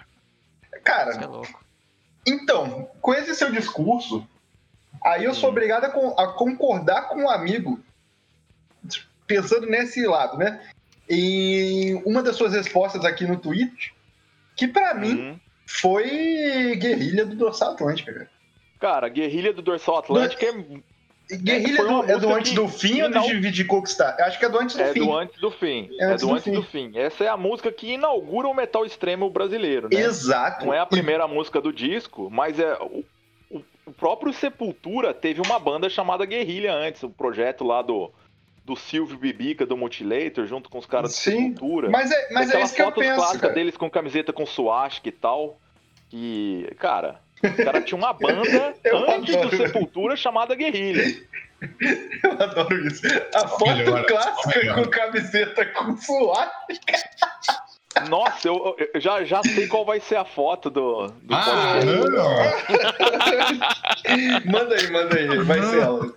Você 0.70 0.76
é 0.76 0.80
Cara, 0.80 1.26
louco. 1.28 1.64
então, 2.26 2.90
com 3.02 3.14
esse 3.14 3.36
seu 3.36 3.52
discurso, 3.52 4.28
aí 5.04 5.24
eu 5.26 5.34
sou 5.34 5.50
Hum. 5.50 5.52
obrigado 5.52 5.86
a, 5.86 5.90
con- 5.90 6.16
a 6.18 6.28
concordar 6.34 7.04
com 7.10 7.24
um 7.24 7.30
amigo, 7.30 7.80
pensando 9.26 9.68
nesse 9.68 10.06
lado, 10.06 10.38
né? 10.38 10.68
Em 11.10 11.96
uma 12.04 12.22
das 12.24 12.36
suas 12.36 12.54
respostas 12.54 13.06
aqui 13.06 13.26
no 13.26 13.38
Twitch, 13.38 13.90
que 14.56 14.68
pra 14.68 14.94
mim 14.94 15.32
Hum, 15.32 15.40
foi 15.66 16.76
guerrilha 16.78 17.26
do 17.26 17.36
Dorsal 17.36 17.74
Atlântica, 17.74 18.14
cara. 18.14 18.37
Cara, 18.80 19.08
Guerrilha 19.10 19.52
do 19.54 19.62
Dorsal 19.62 19.98
Atlântico 19.98 20.44
é, 20.46 20.52
Guerrilha 21.36 21.84
uma 21.84 22.04
do- 22.06 22.12
é 22.12 22.20
do 22.20 22.34
antes 22.34 22.52
que- 22.52 22.56
do 22.56 22.68
fim 22.70 23.02
ou 23.02 23.12
do 23.12 23.22
de, 23.22 23.52
de 23.52 23.66
conquistar? 23.66 24.16
Eu 24.18 24.26
acho 24.26 24.40
que 24.40 24.46
é 24.46 24.50
do 24.50 24.60
antes 24.60 24.76
do 24.78 24.82
é 24.82 24.94
fim. 24.94 25.00
do 25.00 25.14
antes 25.14 25.40
do 25.42 25.52
fim. 25.52 25.90
É 26.00 26.04
É, 26.04 26.06
antes 26.12 26.22
do 26.22 26.28
do 26.30 26.34
antes 26.36 26.54
do 26.54 26.64
fim. 26.64 26.92
Essa 26.96 27.24
é 27.26 27.28
a 27.28 27.36
música 27.36 27.72
que 27.72 27.92
inaugura 27.94 28.48
o 28.48 28.54
metal 28.54 28.86
extremo 28.86 29.30
brasileiro, 29.30 29.90
né? 29.92 30.00
Exato. 30.00 30.66
Não 30.66 30.74
é 30.74 30.80
a 30.80 30.86
primeira 30.86 31.28
música 31.28 31.60
do 31.60 31.74
disco, 31.74 32.30
mas 32.32 32.60
é 32.60 32.74
o, 32.80 33.04
o- 33.50 33.64
o 33.88 33.92
próprio 33.92 34.32
Sepultura 34.32 35.14
teve 35.14 35.42
uma 35.42 35.60
banda 35.60 35.90
chamada 35.90 36.24
Guerrilha 36.26 36.74
antes, 36.74 37.04
o 37.04 37.10
projeto 37.10 37.64
lá 37.64 37.82
do 37.82 38.12
do 38.64 38.76
Silvio 38.76 39.18
Bibica 39.18 39.66
do 39.66 39.78
Mutilator 39.78 40.46
junto 40.46 40.70
com 40.70 40.78
os 40.78 40.86
caras 40.86 41.12
do 41.12 41.16
Sepultura. 41.16 41.90
Mas 41.90 42.12
é, 42.12 42.28
mas 42.34 42.48
é 42.48 42.50
Aquelas 42.52 42.68
isso 42.68 42.76
que 42.76 42.82
eu 42.82 42.86
fotos 42.88 43.02
penso, 43.04 43.16
clássicas 43.16 43.42
cara. 43.42 43.54
deles 43.54 43.78
com 43.78 43.90
camiseta 43.90 44.34
com 44.34 44.46
suástica 44.46 45.08
e 45.08 45.12
tal. 45.14 45.58
E, 46.12 46.70
cara, 46.78 47.22
o 47.44 47.64
cara 47.64 47.82
tinha 47.82 47.98
uma 47.98 48.14
banda 48.14 48.74
Eu 48.84 49.10
antes 49.12 49.36
do 49.36 49.42
adoro. 49.44 49.58
Sepultura 49.58 50.16
chamada 50.16 50.56
Guerrilha. 50.56 51.04
Eu 52.24 52.32
adoro 52.32 52.88
isso. 52.88 53.02
A 53.34 53.48
foto 53.48 53.66
melhora, 53.68 54.04
clássica 54.06 54.52
só 54.54 54.60
melhora. 54.60 54.84
com 54.84 54.90
camiseta 54.90 55.66
com 55.66 55.98
suor. 55.98 56.48
Nossa, 58.10 58.48
eu, 58.48 58.76
eu 58.94 59.02
já, 59.02 59.24
já 59.24 59.42
sei 59.44 59.68
qual 59.68 59.84
vai 59.84 60.00
ser 60.00 60.18
a 60.18 60.26
foto 60.26 60.70
do, 60.70 61.08
do 61.08 61.34
Ah, 61.36 61.80
podcast. 61.82 62.68
não. 64.46 64.52
Manda 64.52 64.76
aí, 64.76 64.92
manda 64.92 65.18
aí. 65.18 65.38
Vai 65.44 65.62
ser 65.64 65.82
ela. 65.82 66.06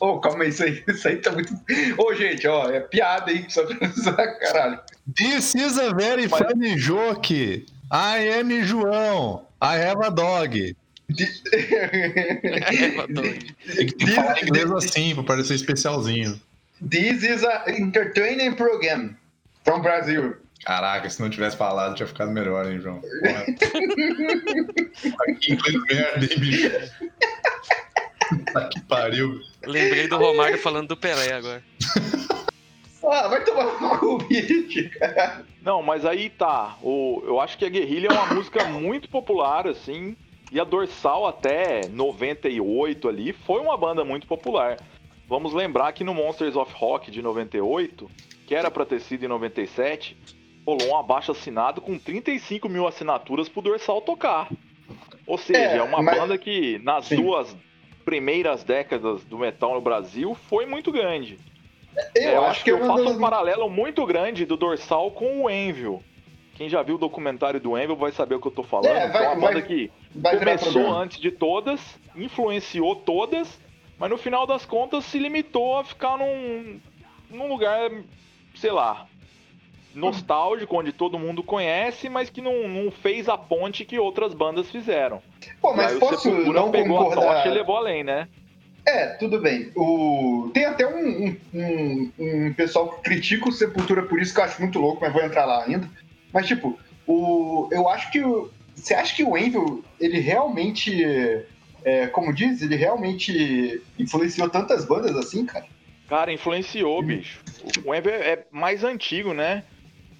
Ô, 0.00 0.20
calma 0.20 0.44
aí, 0.44 0.50
isso 0.50 0.62
aí, 0.64 0.82
isso 0.86 1.08
aí 1.08 1.16
tá 1.16 1.32
muito. 1.32 1.52
Ô, 1.98 2.14
gente, 2.14 2.46
ó, 2.46 2.70
é 2.70 2.80
piada 2.80 3.30
aí, 3.30 3.46
só 3.48 3.64
pra 3.64 4.34
caralho. 4.38 4.78
This 5.16 5.54
is 5.54 5.78
a 5.78 5.92
very 5.94 6.28
funny 6.28 6.78
joke. 6.78 7.66
I 7.90 8.38
am 8.38 8.62
João. 8.64 9.46
I 9.60 9.76
have 9.76 10.02
a 10.04 10.10
dog. 10.10 10.76
Tem 13.74 13.86
que 13.86 14.06
falar 14.12 14.42
inglês 14.42 14.70
assim 14.70 15.14
pra 15.14 15.24
parecer 15.24 15.54
especialzinho. 15.54 16.40
This 16.88 17.24
is 17.24 17.44
a 17.44 17.64
entertaining 17.68 18.54
program 18.54 19.16
from 19.64 19.82
Brazil. 19.82 20.36
Caraca, 20.64 21.08
se 21.10 21.20
não 21.20 21.30
tivesse 21.30 21.56
falado, 21.56 21.94
tinha 21.94 22.06
ficado 22.06 22.30
melhor, 22.30 22.70
hein, 22.70 22.80
João? 22.80 23.00
Porra. 23.00 23.44
que 25.40 25.54
inglês 25.54 25.82
merda, 25.90 26.24
hein, 26.24 26.38
bicho? 26.38 26.70
Que 28.72 28.80
pariu. 28.82 29.40
Lembrei 29.64 30.08
do 30.08 30.16
Romário 30.16 30.58
falando 30.58 30.88
do 30.88 30.96
Pelé 30.96 31.32
agora. 31.32 31.62
Ah, 33.02 33.28
vai 33.28 33.42
tomar 33.44 33.64
no 33.64 33.98
cu, 33.98 34.18
cara. 34.98 35.44
Não, 35.62 35.82
mas 35.82 36.04
aí 36.04 36.28
tá. 36.30 36.76
O, 36.82 37.22
eu 37.24 37.40
acho 37.40 37.56
que 37.56 37.64
a 37.64 37.68
Guerrilha 37.68 38.08
é 38.08 38.12
uma 38.12 38.34
música 38.34 38.64
muito 38.66 39.08
popular, 39.08 39.66
assim. 39.66 40.16
E 40.52 40.60
a 40.60 40.64
Dorsal 40.64 41.26
até 41.26 41.82
98 41.88 43.08
ali 43.08 43.32
foi 43.32 43.60
uma 43.60 43.76
banda 43.76 44.04
muito 44.04 44.26
popular. 44.26 44.76
Vamos 45.28 45.52
lembrar 45.54 45.92
que 45.92 46.02
no 46.04 46.12
Monsters 46.12 46.56
of 46.56 46.72
Rock 46.74 47.10
de 47.10 47.22
98, 47.22 48.10
que 48.46 48.54
era 48.54 48.70
pra 48.70 48.84
ter 48.84 49.00
sido 49.00 49.24
em 49.24 49.28
97, 49.28 50.16
rolou 50.66 50.88
um 50.90 50.96
abaixo 50.98 51.30
assinado 51.32 51.80
com 51.80 51.96
35 51.98 52.68
mil 52.68 52.86
assinaturas 52.86 53.48
pro 53.48 53.62
Dorsal 53.62 54.00
tocar. 54.02 54.48
Ou 55.26 55.38
seja, 55.38 55.58
É, 55.60 55.76
é, 55.78 55.82
uma 55.82 56.02
mas- 56.02 56.18
banda 56.18 56.36
que 56.36 56.78
nas 56.80 57.06
Sim. 57.06 57.16
duas 57.22 57.56
primeiras 58.10 58.64
décadas 58.64 59.22
do 59.24 59.38
metal 59.38 59.74
no 59.74 59.80
Brasil 59.80 60.34
foi 60.34 60.66
muito 60.66 60.90
grande. 60.90 61.38
Eu, 62.16 62.22
É, 62.22 62.36
eu 62.38 62.44
acho 62.44 62.64
que 62.64 62.72
eu 62.72 62.78
é 62.78 62.86
faço 62.86 63.04
das- 63.04 63.14
um 63.16 63.20
paralelo 63.20 63.70
muito 63.70 64.04
grande 64.04 64.44
do 64.44 64.56
dorsal 64.56 65.12
com 65.12 65.44
o 65.44 65.48
Envil. 65.50 66.02
Quem 66.56 66.68
já 66.68 66.82
viu 66.82 66.96
o 66.96 66.98
documentário 66.98 67.60
do 67.60 67.78
Envil 67.78 67.94
vai 67.94 68.10
saber 68.10 68.34
o 68.34 68.40
que 68.40 68.48
eu 68.48 68.52
tô 68.52 68.64
falando. 68.64 68.96
É, 68.96 69.06
vai- 69.06 69.24
é 69.24 69.28
uma 69.28 69.34
banda 69.36 69.52
vai- 69.60 69.62
que 69.62 69.90
vai 70.12 70.36
começou 70.38 70.90
antes 70.92 71.20
de 71.20 71.30
todas, 71.30 71.80
influenciou 72.16 72.96
todas, 72.96 73.60
mas 73.96 74.10
no 74.10 74.18
final 74.18 74.44
das 74.44 74.66
contas 74.66 75.04
se 75.04 75.16
limitou 75.20 75.78
a 75.78 75.84
ficar 75.84 76.18
num, 76.18 76.80
num 77.30 77.46
lugar, 77.48 77.92
sei 78.56 78.72
lá, 78.72 79.06
nostálgico, 79.94 80.76
onde 80.76 80.92
todo 80.92 81.18
mundo 81.18 81.42
conhece, 81.42 82.08
mas 82.08 82.30
que 82.30 82.40
não, 82.40 82.68
não 82.68 82.90
fez 82.90 83.28
a 83.28 83.36
ponte 83.36 83.84
que 83.84 83.98
outras 83.98 84.34
bandas 84.34 84.70
fizeram. 84.70 85.22
Pô, 85.60 85.74
mas 85.74 85.92
aí 85.92 85.96
o 85.96 86.00
posso 86.00 86.22
Sepultura 86.22 86.60
não 86.60 86.70
pegou 86.70 86.98
a 86.98 87.04
concordar? 87.04 87.34
tocha 87.36 87.48
e 87.48 87.52
levou 87.52 87.76
além, 87.76 88.04
né? 88.04 88.28
É, 88.86 89.06
tudo 89.08 89.40
bem. 89.40 89.70
O... 89.76 90.50
Tem 90.54 90.64
até 90.64 90.86
um, 90.86 91.36
um, 91.52 92.12
um- 92.18 92.54
pessoal 92.54 92.88
que 92.88 93.02
critica 93.02 93.48
o 93.48 93.52
Sepultura 93.52 94.02
por 94.02 94.20
isso 94.20 94.32
que 94.32 94.40
eu 94.40 94.44
acho 94.44 94.60
muito 94.60 94.78
louco, 94.78 94.98
mas 95.00 95.12
vou 95.12 95.22
entrar 95.22 95.44
lá 95.44 95.64
ainda. 95.64 95.88
Mas, 96.32 96.46
tipo, 96.46 96.78
o... 97.06 97.68
eu 97.70 97.88
acho 97.88 98.10
que. 98.10 98.22
O... 98.24 98.50
Você 98.74 98.94
acha 98.94 99.14
que 99.14 99.22
o 99.22 99.36
Envil, 99.36 99.84
ele 100.00 100.18
realmente. 100.20 101.04
É, 101.84 102.06
como 102.08 102.32
diz, 102.32 102.62
ele 102.62 102.76
realmente 102.76 103.82
influenciou 103.98 104.48
tantas 104.48 104.84
bandas 104.84 105.16
assim, 105.16 105.46
cara? 105.46 105.66
Cara, 106.08 106.32
influenciou, 106.32 107.02
bicho. 107.02 107.40
O 107.84 107.94
Envy 107.94 108.10
é 108.10 108.44
mais 108.50 108.82
antigo, 108.84 109.32
né? 109.32 109.62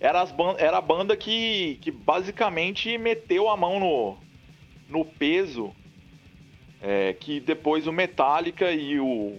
Era, 0.01 0.23
as 0.23 0.35
era 0.59 0.79
a 0.79 0.81
banda 0.81 1.15
que, 1.17 1.79
que 1.83 1.91
basicamente 1.91 2.97
meteu 2.97 3.51
a 3.51 3.57
mão 3.57 3.79
no, 3.79 4.19
no 4.89 5.05
peso 5.05 5.75
é, 6.81 7.13
que 7.13 7.41
depois 7.41 7.87
o 7.87 7.93
Metallica 7.93 8.71
e 8.73 8.99
o, 8.99 9.39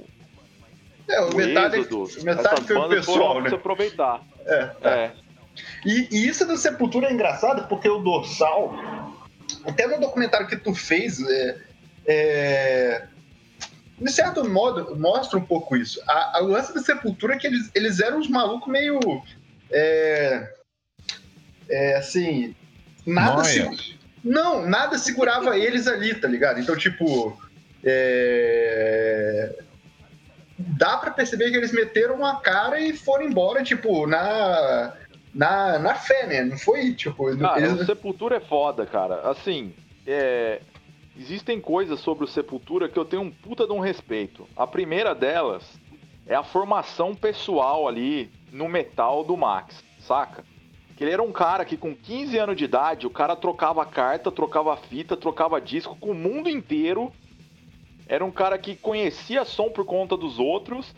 É, 1.10 1.22
o 1.22 1.32
o 1.32 1.36
Metallica, 1.36 1.78
Êxodo, 1.78 2.04
o 2.04 2.24
Metallica 2.24 2.80
o 2.80 2.90
pessoal, 2.90 3.18
foram 3.18 3.42
né? 3.42 3.50
se 3.50 3.56
aproveitar. 3.56 4.24
É, 4.46 4.66
tá. 4.68 4.90
É. 4.92 5.12
E, 5.86 6.08
e 6.12 6.28
isso 6.28 6.46
do 6.46 6.56
Sepultura 6.58 7.08
é 7.08 7.14
engraçado 7.14 7.68
porque 7.68 7.90
o 7.90 8.00
Dorsal, 8.00 8.74
até 9.66 9.88
no 9.88 10.00
documentário 10.00 10.48
que 10.48 10.56
tu 10.56 10.74
fez, 10.74 11.20
é, 11.28 11.58
é, 12.06 13.08
de 14.00 14.12
certo 14.12 14.48
modo, 14.48 14.96
mostra 14.96 15.38
um 15.38 15.46
pouco 15.46 15.76
isso. 15.76 16.02
A, 16.08 16.38
a 16.38 16.40
lance 16.40 16.74
da 16.74 16.82
Sepultura 16.82 17.36
é 17.36 17.38
que 17.38 17.48
eles, 17.48 17.70
eles 17.76 18.00
eram 18.00 18.20
uns 18.20 18.30
malucos 18.30 18.72
meio. 18.72 19.00
É, 19.72 20.54
é, 21.70 21.96
assim. 21.96 22.56
Nada 23.06 23.44
se- 23.44 23.98
Não, 24.24 24.68
nada 24.68 24.98
segurava 24.98 25.58
eles 25.58 25.88
ali, 25.88 26.14
tá 26.14 26.28
ligado? 26.28 26.60
Então, 26.60 26.76
tipo. 26.78 27.40
é, 27.84 29.56
Dá 30.58 30.98
pra 30.98 31.10
perceber 31.12 31.50
que 31.50 31.58
eles 31.58 31.72
meteram 31.72 32.16
uma 32.16 32.40
cara 32.40 32.80
e 32.80 32.96
foram 32.96 33.26
embora, 33.26 33.64
tipo, 33.64 34.06
na. 34.08 34.94
Na, 35.34 35.80
na 35.80 35.96
fé, 35.96 36.28
né? 36.28 36.44
Não 36.44 36.58
foi, 36.58 36.94
tipo. 36.94 37.36
Cara, 37.38 37.60
eles- 37.66 37.82
o 37.82 37.86
Sepultura 37.86 38.36
é 38.36 38.40
foda, 38.42 38.86
cara. 38.86 39.22
Assim, 39.30 39.74
é, 40.06 40.60
existem 41.18 41.60
coisas 41.62 42.00
sobre 42.02 42.26
o 42.26 42.28
Sepultura 42.28 42.90
que 42.90 43.00
eu 43.00 43.06
tenho 43.06 43.22
um 43.22 43.32
puta 43.32 43.66
de 43.66 43.72
um 43.72 43.80
respeito. 43.80 44.46
A 44.58 44.68
primeira 44.68 45.16
delas 45.16 45.64
é 46.28 46.36
a 46.36 46.44
formação 46.44 47.16
pessoal 47.16 47.88
ali 47.88 48.30
no 48.52 48.68
metal 48.68 49.24
do 49.24 49.38
Max, 49.38 49.84
saca? 50.00 50.44
Que 50.96 51.04
ele 51.04 51.14
era 51.14 51.24
um 51.24 51.32
cara 51.32 51.66
que 51.66 51.78
com 51.78 51.96
15 51.96 52.38
anos 52.38 52.58
de 52.58 52.66
idade, 52.66 53.08
o 53.08 53.10
cara 53.10 53.36
trocava 53.36 53.86
carta, 53.86 54.32
trocava 54.32 54.76
fita, 54.76 55.18
trocava 55.18 55.60
disco 55.60 55.96
com 55.96 56.12
o 56.12 56.16
mundo 56.16 56.50
inteiro. 56.50 57.12
Era 58.08 58.24
um 58.24 58.32
cara 58.32 58.58
que 58.58 58.76
conhecia 58.76 59.46
som 59.46 59.70
por 59.70 59.86
conta 59.86 60.18
dos 60.18 60.38
outros. 60.38 60.94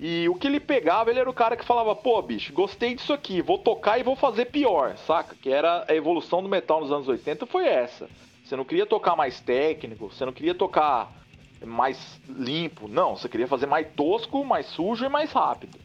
E 0.00 0.28
o 0.28 0.34
que 0.34 0.48
ele 0.48 0.58
pegava, 0.58 1.10
ele 1.10 1.20
era 1.20 1.30
o 1.30 1.34
cara 1.34 1.56
que 1.56 1.64
falava, 1.64 1.94
pô, 1.94 2.20
bicho, 2.20 2.52
gostei 2.52 2.94
disso 2.94 3.12
aqui, 3.12 3.40
vou 3.40 3.58
tocar 3.58 3.98
e 3.98 4.02
vou 4.02 4.16
fazer 4.16 4.46
pior, 4.46 4.96
saca? 4.96 5.36
Que 5.40 5.50
era 5.50 5.84
a 5.88 5.94
evolução 5.94 6.42
do 6.42 6.48
metal 6.48 6.80
nos 6.80 6.90
anos 6.90 7.06
80 7.06 7.46
foi 7.46 7.66
essa. 7.66 8.08
Você 8.44 8.56
não 8.56 8.64
queria 8.64 8.86
tocar 8.86 9.14
mais 9.14 9.40
técnico, 9.40 10.10
você 10.10 10.24
não 10.24 10.32
queria 10.32 10.54
tocar 10.54 11.12
mais 11.64 12.20
limpo, 12.28 12.88
não, 12.88 13.16
você 13.16 13.28
queria 13.28 13.46
fazer 13.46 13.66
mais 13.66 13.86
tosco, 13.94 14.44
mais 14.44 14.66
sujo 14.66 15.04
e 15.04 15.08
mais 15.08 15.32
rápido. 15.32 15.78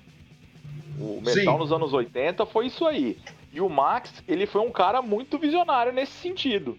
O 1.00 1.22
metal 1.22 1.54
Sim. 1.54 1.60
nos 1.60 1.72
anos 1.72 1.94
80 1.94 2.46
foi 2.46 2.68
isso 2.68 2.86
aí. 2.86 3.18
E 3.52 3.62
o 3.62 3.70
Max, 3.70 4.24
ele 4.28 4.46
foi 4.46 4.62
um 4.62 4.72
cara 4.72 5.02
muito 5.02 5.38
visionário 5.38 5.94
nesse 5.94 6.12
sentido. 6.12 6.78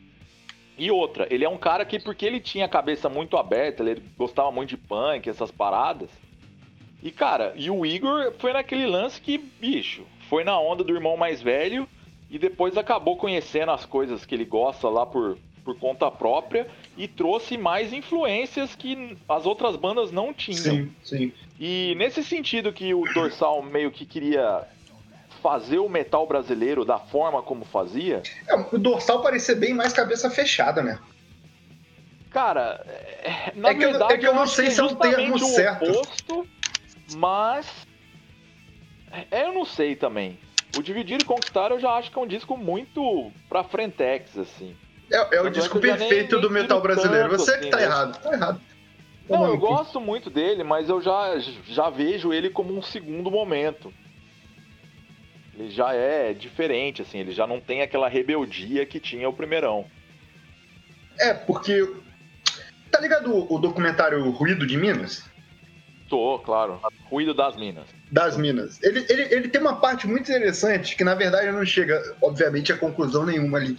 E 0.77 0.91
outra, 0.91 1.27
ele 1.31 1.45
é 1.45 1.49
um 1.49 1.59
cara 1.59 1.85
que, 1.85 1.99
porque 1.99 2.25
ele 2.25 2.41
tinha 2.41 2.65
a 2.65 2.69
cabeça 2.69 3.09
muito 3.09 3.37
aberta, 3.37 3.83
ele 3.83 4.03
gostava 4.17 4.51
muito 4.51 4.71
de 4.71 4.77
punk, 4.77 5.29
essas 5.29 5.51
paradas. 5.51 6.11
E, 7.03 7.11
cara, 7.11 7.53
e 7.57 7.71
o 7.71 7.85
Igor 7.85 8.33
foi 8.39 8.53
naquele 8.53 8.87
lance 8.87 9.21
que, 9.21 9.39
bicho, 9.39 10.05
foi 10.29 10.45
na 10.45 10.59
onda 10.59 10.85
do 10.85 10.95
irmão 10.95 11.17
mais 11.17 11.43
velho 11.43 11.89
e 12.31 12.39
depois 12.39 12.77
acabou 12.77 13.17
conhecendo 13.17 13.73
as 13.73 13.85
coisas 13.85 14.25
que 14.25 14.35
ele 14.35 14.45
gosta 14.45 14.89
lá 14.89 15.05
por, 15.05 15.37
por 15.65 15.79
conta 15.79 16.11
própria 16.11 16.67
e 16.97 17.07
trouxe 17.07 17.57
mais 17.57 17.93
influências 17.93 18.75
que 18.75 19.17
as 19.29 19.47
outras 19.47 19.77
bandas 19.77 20.11
não 20.11 20.33
tinham. 20.33 20.63
Sim, 20.77 20.93
sim. 21.03 21.33
E 21.59 21.95
nesse 21.97 22.25
sentido 22.25 22.73
que 22.73 22.93
o 22.95 23.05
Dorsal 23.13 23.63
meio 23.63 23.91
que 23.91 24.05
queria 24.07 24.65
fazer 25.43 25.79
o 25.79 25.89
metal 25.89 26.27
brasileiro 26.27 26.85
da 26.85 26.99
forma 26.99 27.43
como 27.43 27.65
fazia, 27.65 28.23
É, 28.49 28.55
o 28.57 28.79
dorsal 28.79 29.23
parecia 29.23 29.55
bem 29.55 29.73
mais 29.73 29.93
cabeça 29.93 30.29
fechada, 30.31 30.83
né? 30.83 30.99
cara, 32.31 32.85
é- 33.23 33.53
na 33.57 33.71
É 33.71 33.75
que 33.75 33.85
eu- 33.85 33.91
verdade 33.91 34.15
é 34.15 34.19
que 34.19 34.27
eu 34.27 34.35
não 34.35 34.43
acho 34.43 34.55
sei 34.55 34.67
que 34.67 34.71
se 34.73 34.81
é 34.81 34.85
o 34.85 34.89
justamente 34.89 35.17
termo 35.17 35.39
certo. 35.39 35.85
oposto, 35.91 36.47
mas 37.17 37.87
é, 39.31 39.45
eu 39.47 39.53
não 39.53 39.65
sei 39.65 39.97
também. 39.97 40.39
O 40.77 40.83
Dividir 40.83 41.21
e 41.21 41.25
Conquistar 41.25 41.71
eu 41.71 41.81
já 41.81 41.93
acho 41.95 42.11
que 42.11 42.19
é 42.19 42.23
um 42.23 42.27
disco 42.27 42.57
muito 42.57 43.33
pra 43.49 43.65
frentex, 43.65 44.39
assim. 44.39 44.77
É, 45.11 45.37
é 45.37 45.43
o 45.43 45.47
é 45.47 45.51
disco 45.51 45.81
que 45.81 45.87
nem- 45.87 45.97
perfeito 45.97 46.33
nem 46.37 46.41
do 46.43 46.51
metal 46.51 46.81
brasileiro. 46.81 47.31
tanto, 47.31 47.41
Você 47.45 47.53
que 47.53 47.59
assim, 47.61 47.71
tá 47.71 47.77
né? 47.79 47.83
errado. 47.85 48.23
Tá 48.23 48.33
errado. 48.33 48.61
Não, 49.29 49.47
eu 49.47 49.57
gosto 49.59 50.01
muito 50.01 50.29
dele, 50.29 50.65
mas 50.65 50.89
eu 50.89 51.01
já, 51.01 51.39
já 51.69 51.89
vejo 51.89 52.33
ele 52.33 52.51
como 52.51 52.77
um 52.77 52.83
segundo 52.83 53.31
momento. 53.31 53.93
Ele 55.57 55.71
já 55.71 55.93
é 55.93 56.33
diferente, 56.33 57.03
assim, 57.03 57.19
ele 57.19 57.33
já 57.33 57.47
não 57.47 57.61
tem 57.61 57.83
aquela 57.83 58.09
rebeldia 58.09 58.85
que 58.87 58.99
tinha 58.99 59.29
o 59.29 59.33
primeirão. 59.33 59.87
É, 61.19 61.35
porque. 61.35 61.95
Tá 62.91 62.99
ligado 63.01 63.33
o, 63.33 63.55
o 63.55 63.59
documentário 63.59 64.29
Ruído 64.31 64.67
de 64.67 64.77
Minas? 64.77 65.25
Tô, 66.09 66.41
claro. 66.41 66.81
Ruído 67.05 67.33
das 67.33 67.57
Minas. 67.57 67.87
Das 68.11 68.37
Minas. 68.37 68.83
Ele, 68.83 69.07
ele, 69.09 69.23
ele 69.33 69.49
tem 69.49 69.61
uma 69.61 69.77
parte 69.77 70.09
muito 70.09 70.29
interessante 70.29 70.97
que, 70.97 71.05
na 71.05 71.15
verdade, 71.15 71.53
não 71.53 71.65
chega, 71.65 72.03
obviamente, 72.21 72.73
a 72.73 72.77
conclusão 72.77 73.25
nenhuma 73.25 73.59
ali. 73.59 73.79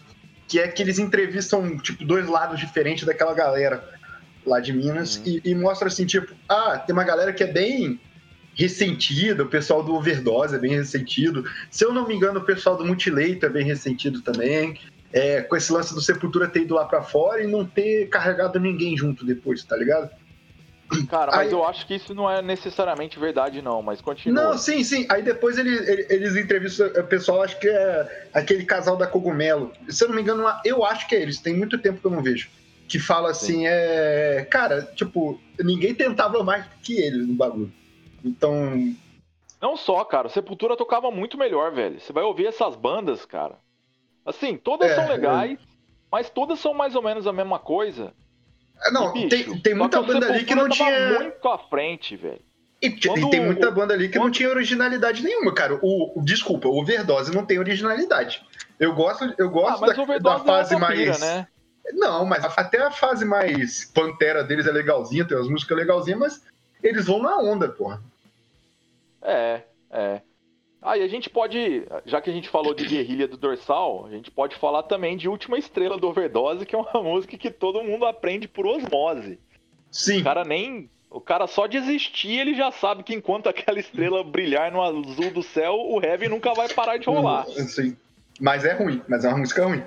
Que 0.51 0.59
é 0.59 0.67
que 0.67 0.81
eles 0.83 0.99
entrevistam, 0.99 1.77
tipo, 1.77 2.03
dois 2.03 2.27
lados 2.27 2.59
diferentes 2.59 3.05
daquela 3.05 3.33
galera 3.33 3.81
lá 4.45 4.59
de 4.59 4.73
Minas 4.73 5.15
Uhum. 5.15 5.23
e, 5.25 5.41
e 5.51 5.55
mostra 5.55 5.87
assim, 5.87 6.05
tipo, 6.05 6.33
ah, 6.49 6.77
tem 6.77 6.91
uma 6.91 7.05
galera 7.05 7.31
que 7.31 7.41
é 7.41 7.47
bem 7.47 7.97
ressentida, 8.53 9.43
o 9.43 9.47
pessoal 9.47 9.81
do 9.81 9.93
Overdose 9.95 10.53
é 10.53 10.59
bem 10.59 10.75
ressentido. 10.75 11.45
Se 11.69 11.85
eu 11.85 11.93
não 11.93 12.05
me 12.05 12.15
engano, 12.15 12.39
o 12.39 12.43
pessoal 12.43 12.75
do 12.75 12.85
Mutilator 12.85 13.49
é 13.49 13.53
bem 13.53 13.65
ressentido 13.65 14.21
também. 14.21 14.77
É, 15.13 15.41
com 15.41 15.55
esse 15.55 15.71
lance 15.71 15.93
do 15.93 16.01
Sepultura 16.01 16.49
ter 16.49 16.63
ido 16.63 16.75
lá 16.75 16.83
pra 16.83 17.01
fora 17.01 17.41
e 17.41 17.47
não 17.47 17.65
ter 17.65 18.09
carregado 18.09 18.59
ninguém 18.59 18.97
junto 18.97 19.25
depois, 19.25 19.63
tá 19.63 19.77
ligado? 19.77 20.09
Cara, 21.09 21.31
mas 21.31 21.47
Aí- 21.47 21.51
eu 21.53 21.65
acho 21.65 21.85
que 21.85 21.95
isso 21.95 22.13
não 22.13 22.29
é 22.29 22.41
necessariamente 22.41 23.19
verdade, 23.19 23.61
não, 23.61 23.81
mas 23.81 24.01
continua. 24.01 24.43
Não, 24.43 24.57
sim, 24.57 24.83
sim. 24.83 25.05
Aí 25.09 25.21
depois 25.21 25.57
ele- 25.57 25.75
ele- 25.89 26.07
eles 26.09 26.35
entrevistam 26.35 26.87
o 26.87 27.03
pessoal, 27.05 27.41
acho 27.43 27.59
que 27.59 27.67
é 27.69 28.27
aquele 28.33 28.65
casal 28.65 28.97
da 28.97 29.07
Cogumelo. 29.07 29.71
Se 29.89 30.03
eu 30.03 30.09
não 30.09 30.15
me 30.15 30.21
engano, 30.21 30.43
eu 30.65 30.83
acho 30.83 31.07
que 31.07 31.15
é 31.15 31.21
eles, 31.21 31.39
tem 31.39 31.55
muito 31.55 31.77
tempo 31.77 31.99
que 32.01 32.05
eu 32.07 32.11
não 32.11 32.21
vejo. 32.21 32.49
Que 32.87 32.99
fala 32.99 33.31
assim, 33.31 33.67
é. 33.67 34.45
Cara, 34.49 34.81
tipo, 34.81 35.39
ninguém 35.59 35.95
tentava 35.95 36.43
mais 36.43 36.65
que 36.83 36.99
eles 36.99 37.25
no 37.25 37.33
bagulho. 37.33 37.71
Então. 38.23 38.93
Não 39.61 39.77
só, 39.77 40.03
cara, 40.03 40.27
Sepultura 40.27 40.75
tocava 40.75 41.09
muito 41.09 41.37
melhor, 41.37 41.71
velho. 41.71 41.99
Você 41.99 42.11
vai 42.11 42.23
ouvir 42.23 42.47
essas 42.47 42.75
bandas, 42.75 43.25
cara. 43.25 43.55
Assim, 44.25 44.57
todas 44.57 44.91
É, 44.91 44.95
são 44.95 45.07
legais, 45.07 45.57
mas 46.11 46.29
todas 46.29 46.59
são 46.59 46.73
mais 46.73 46.95
ou 46.95 47.01
menos 47.01 47.25
a 47.25 47.31
mesma 47.33 47.59
coisa. 47.59 48.13
Não, 48.91 49.15
E, 49.15 49.27
bicho, 49.27 49.29
tem, 49.51 49.59
tem 49.59 49.75
muita 49.75 50.01
banda 50.01 50.27
ali 50.27 50.43
que 50.45 50.55
não 50.55 50.67
tinha. 50.69 51.19
muito 51.19 51.47
à 51.47 51.57
frente, 51.57 52.15
velho. 52.15 52.41
E, 52.81 52.89
t- 52.89 53.07
e 53.07 53.11
Quando 53.11 53.29
tem 53.29 53.45
muita 53.45 53.69
banda 53.69 53.93
ali 53.93 54.09
que 54.09 54.15
não 54.17 54.25
quando- 54.25 54.33
tinha 54.33 54.49
originalidade 54.49 55.21
nenhuma, 55.23 55.53
cara. 55.53 55.77
O, 55.83 56.19
o- 56.19 56.23
desculpa, 56.25 56.67
o 56.67 56.79
Overdose 56.81 57.31
não 57.33 57.45
tem 57.45 57.59
originalidade. 57.59 58.41
Eu 58.79 58.95
gosto, 58.95 59.23
eu 59.37 59.47
Ah, 59.47 59.51
gosto 59.51 59.81
mas 59.81 59.95
da, 59.95 60.17
da 60.17 60.39
fase 60.39 60.73
é 60.73 60.77
mais. 60.79 61.19
né? 61.19 61.47
Não, 61.93 62.25
mas 62.25 62.43
até 62.57 62.81
a 62.81 62.89
fase 62.89 63.23
mais 63.25 63.85
pantera 63.85 64.43
deles 64.43 64.65
é 64.65 64.71
legalzinha, 64.71 65.25
tem 65.25 65.37
umas 65.37 65.47
músicas 65.47 65.77
legalzinhas, 65.77 66.19
mas 66.19 66.41
eles 66.81 67.05
vão 67.05 67.21
na 67.21 67.37
onda, 67.37 67.69
porra. 67.69 68.01
É, 69.21 69.61
é. 69.91 70.21
Ah, 70.81 70.97
e 70.97 71.03
a 71.03 71.07
gente 71.07 71.29
pode, 71.29 71.85
já 72.05 72.19
que 72.19 72.29
a 72.29 72.33
gente 72.33 72.49
falou 72.49 72.73
de 72.73 72.85
Guerrilha 72.85 73.27
do 73.27 73.37
Dorsal, 73.37 74.07
a 74.07 74.09
gente 74.09 74.31
pode 74.31 74.55
falar 74.55 74.81
também 74.83 75.15
de 75.15 75.29
Última 75.29 75.57
Estrela 75.59 75.95
do 75.97 76.07
Overdose, 76.07 76.65
que 76.65 76.73
é 76.75 76.77
uma 76.77 77.03
música 77.03 77.37
que 77.37 77.51
todo 77.51 77.83
mundo 77.83 78.03
aprende 78.05 78.47
por 78.47 78.65
osmose. 78.65 79.39
Sim. 79.91 80.21
O 80.21 80.23
cara 80.23 80.43
nem. 80.43 80.89
O 81.09 81.19
cara 81.21 81.45
só 81.45 81.67
de 81.67 81.77
existir, 81.77 82.39
ele 82.39 82.55
já 82.55 82.71
sabe 82.71 83.03
que 83.03 83.13
enquanto 83.13 83.47
aquela 83.47 83.79
estrela 83.79 84.23
brilhar 84.23 84.71
no 84.71 84.81
azul 84.81 85.29
do 85.29 85.43
céu, 85.43 85.75
o 85.75 86.01
heavy 86.03 86.27
nunca 86.29 86.53
vai 86.53 86.67
parar 86.69 86.97
de 86.97 87.05
rolar. 87.05 87.45
Sim. 87.47 87.95
Mas 88.39 88.63
é 88.65 88.71
ruim, 88.73 89.01
mas 89.07 89.23
é 89.25 89.27
uma 89.27 89.37
música 89.37 89.65
ruim. 89.65 89.83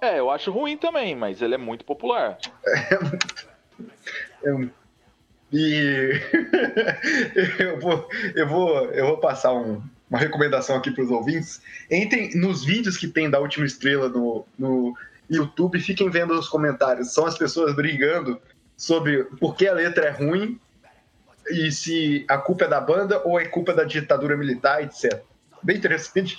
É, 0.00 0.18
eu 0.18 0.30
acho 0.30 0.50
ruim 0.50 0.76
também, 0.78 1.14
mas 1.14 1.40
ele 1.42 1.54
é 1.54 1.58
muito 1.58 1.84
popular. 1.84 2.38
Eu- 4.42 4.70
E 5.52 6.12
eu, 7.58 7.78
vou, 7.80 8.08
eu, 8.34 8.48
vou, 8.48 8.84
eu 8.92 9.06
vou 9.08 9.18
passar 9.18 9.52
um- 9.52 9.82
uma 10.10 10.18
recomendação 10.18 10.76
aqui 10.76 10.90
para 10.90 11.04
os 11.04 11.10
ouvintes. 11.10 11.62
Entrem 11.88 12.34
nos 12.34 12.64
vídeos 12.64 12.96
que 12.96 13.06
tem 13.06 13.30
da 13.30 13.38
última 13.38 13.64
estrela 13.64 14.08
no, 14.08 14.44
no 14.58 14.94
YouTube 15.30 15.78
e 15.78 15.80
fiquem 15.80 16.10
vendo 16.10 16.36
os 16.36 16.48
comentários. 16.48 17.14
São 17.14 17.24
as 17.24 17.38
pessoas 17.38 17.74
brigando 17.74 18.40
sobre 18.76 19.24
por 19.38 19.54
que 19.54 19.68
a 19.68 19.72
letra 19.72 20.06
é 20.06 20.10
ruim 20.10 20.58
e 21.48 21.70
se 21.70 22.24
a 22.28 22.36
culpa 22.36 22.64
é 22.64 22.68
da 22.68 22.80
banda 22.80 23.22
ou 23.24 23.40
é 23.40 23.46
culpa 23.46 23.72
da 23.72 23.84
ditadura 23.84 24.36
militar, 24.36 24.82
etc. 24.82 25.22
Bem 25.62 25.76
interessante. 25.76 26.36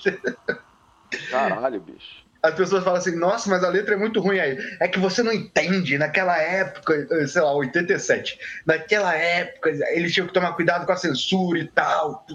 Caralho, 1.29 1.79
bicho. 1.79 2.21
As 2.43 2.55
pessoas 2.55 2.83
falam 2.83 2.97
assim, 2.97 3.15
nossa, 3.15 3.47
mas 3.49 3.63
a 3.63 3.69
letra 3.69 3.93
é 3.93 3.97
muito 3.97 4.19
ruim 4.19 4.39
aí. 4.39 4.57
É 4.79 4.87
que 4.87 4.97
você 4.97 5.21
não 5.21 5.31
entende, 5.31 5.97
naquela 5.97 6.35
época, 6.41 7.27
sei 7.27 7.41
lá, 7.41 7.53
87, 7.53 8.39
naquela 8.65 9.13
época, 9.13 9.69
eles 9.91 10.11
tinham 10.11 10.25
que 10.25 10.33
tomar 10.33 10.53
cuidado 10.53 10.85
com 10.87 10.91
a 10.91 10.97
censura 10.97 11.59
e 11.59 11.67
tal. 11.67 12.25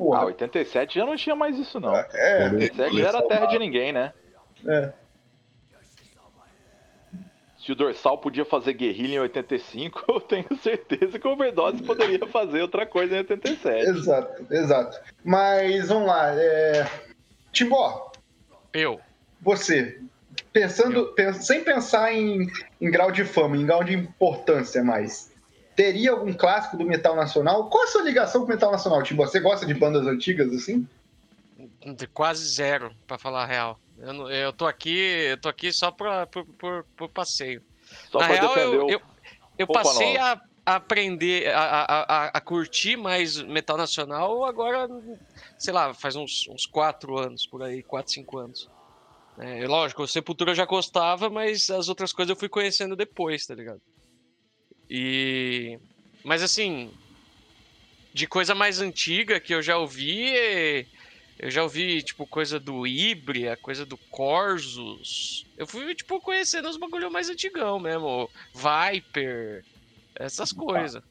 Ah, 0.00 0.04
Porra, 0.04 0.24
87 0.26 0.94
já 0.94 1.04
não 1.04 1.16
tinha 1.16 1.34
mais 1.34 1.58
isso, 1.58 1.80
não. 1.80 1.94
é, 1.96 2.44
87 2.52 2.96
já 2.98 3.08
era 3.08 3.22
terra 3.22 3.46
de 3.46 3.58
ninguém, 3.58 3.92
né? 3.92 4.12
é. 4.66 4.92
Se 7.58 7.72
o 7.72 7.74
Dorsal 7.74 8.16
podia 8.18 8.44
fazer 8.44 8.72
guerrilha 8.72 9.16
em 9.16 9.20
85, 9.20 10.04
eu 10.08 10.20
tenho 10.20 10.46
certeza 10.62 11.18
que 11.18 11.26
o 11.26 11.32
Overdose 11.32 11.82
poderia 11.82 12.24
fazer 12.28 12.62
outra 12.62 12.86
coisa 12.86 13.14
em 13.16 13.18
87. 13.18 13.90
Exato, 13.90 14.46
exato. 14.54 14.98
Mas 15.24 15.88
vamos 15.88 16.06
lá. 16.08 16.32
É... 16.34 16.86
Timbó, 17.52 18.10
Eu. 18.72 19.00
você, 19.40 20.00
pensando, 20.52 21.06
pens- 21.14 21.44
sem 21.46 21.62
pensar 21.64 22.14
em, 22.14 22.46
em 22.80 22.90
grau 22.90 23.10
de 23.10 23.24
fama, 23.24 23.56
em 23.56 23.66
grau 23.66 23.82
de 23.84 23.94
importância 23.94 24.82
mais, 24.82 25.30
teria 25.78 26.10
algum 26.10 26.34
clássico 26.34 26.76
do 26.76 26.84
metal 26.84 27.14
nacional? 27.14 27.70
Qual 27.70 27.84
a 27.84 27.86
sua 27.86 28.02
ligação 28.02 28.40
com 28.40 28.48
o 28.48 28.50
metal 28.50 28.72
nacional, 28.72 29.00
Timbó? 29.04 29.24
Você 29.24 29.38
gosta 29.38 29.64
de 29.64 29.72
bandas 29.74 30.08
antigas 30.08 30.52
assim? 30.52 30.84
Quase 32.12 32.44
zero, 32.52 32.92
pra 33.06 33.16
falar 33.16 33.44
a 33.44 33.46
real. 33.46 33.80
Eu, 33.96 34.12
não- 34.12 34.28
eu 34.28 34.52
tô 34.52 34.66
aqui, 34.66 34.98
eu 35.30 35.40
tô 35.40 35.48
aqui 35.48 35.72
só 35.72 35.92
pra, 35.92 36.26
por, 36.26 36.44
por, 36.58 36.84
por 36.96 37.08
passeio. 37.10 37.62
Só 38.10 38.18
Na 38.18 38.26
pra 38.26 38.34
real, 38.34 38.58
eu, 38.58 38.90
eu, 38.90 39.00
eu 39.56 39.66
passei 39.68 40.14
nova. 40.14 40.42
a, 40.66 40.72
a 40.72 40.76
aprender, 40.76 41.48
a, 41.54 41.60
a, 41.60 41.84
a, 42.02 42.26
a 42.34 42.40
curtir 42.40 42.96
mais 42.96 43.40
metal 43.40 43.76
nacional 43.76 44.44
agora, 44.44 44.88
sei 45.60 45.72
lá, 45.72 45.94
faz 45.94 46.16
uns, 46.16 46.48
uns 46.50 46.66
quatro 46.66 47.16
anos, 47.16 47.46
por 47.46 47.62
aí, 47.62 47.84
quatro, 47.84 48.12
cinco 48.12 48.38
anos. 48.38 48.68
É, 49.38 49.64
lógico, 49.68 50.02
o 50.02 50.08
Sepultura 50.08 50.50
eu 50.50 50.56
já 50.56 50.66
gostava, 50.66 51.30
mas 51.30 51.70
as 51.70 51.88
outras 51.88 52.12
coisas 52.12 52.30
eu 52.30 52.36
fui 52.36 52.48
conhecendo 52.48 52.96
depois, 52.96 53.46
tá 53.46 53.54
ligado? 53.54 53.80
E... 54.90 55.78
Mas 56.24 56.42
assim, 56.42 56.90
de 58.12 58.26
coisa 58.26 58.54
mais 58.54 58.80
antiga 58.80 59.38
que 59.40 59.54
eu 59.54 59.62
já 59.62 59.76
ouvi, 59.78 60.32
eu 61.38 61.50
já 61.50 61.62
ouvi, 61.62 62.02
tipo, 62.02 62.26
coisa 62.26 62.58
do 62.58 62.86
Ibria, 62.86 63.56
coisa 63.56 63.86
do 63.86 63.96
Corsus. 64.10 65.46
Eu 65.56 65.66
fui, 65.66 65.94
tipo, 65.94 66.20
conhecendo 66.20 66.68
os 66.68 66.76
bagulho 66.76 67.10
mais 67.10 67.28
antigão 67.28 67.78
mesmo. 67.78 68.28
Viper, 68.54 69.64
essas 70.14 70.52
coisas. 70.52 71.02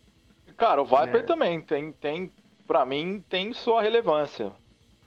Cara, 0.58 0.82
o 0.82 0.86
Viper 0.86 1.22
É. 1.22 1.24
também 1.24 1.62
tem, 1.62 1.92
tem. 1.94 2.32
Pra 2.68 2.86
mim, 2.86 3.24
tem 3.30 3.54
sua 3.54 3.82
relevância. 3.82 4.52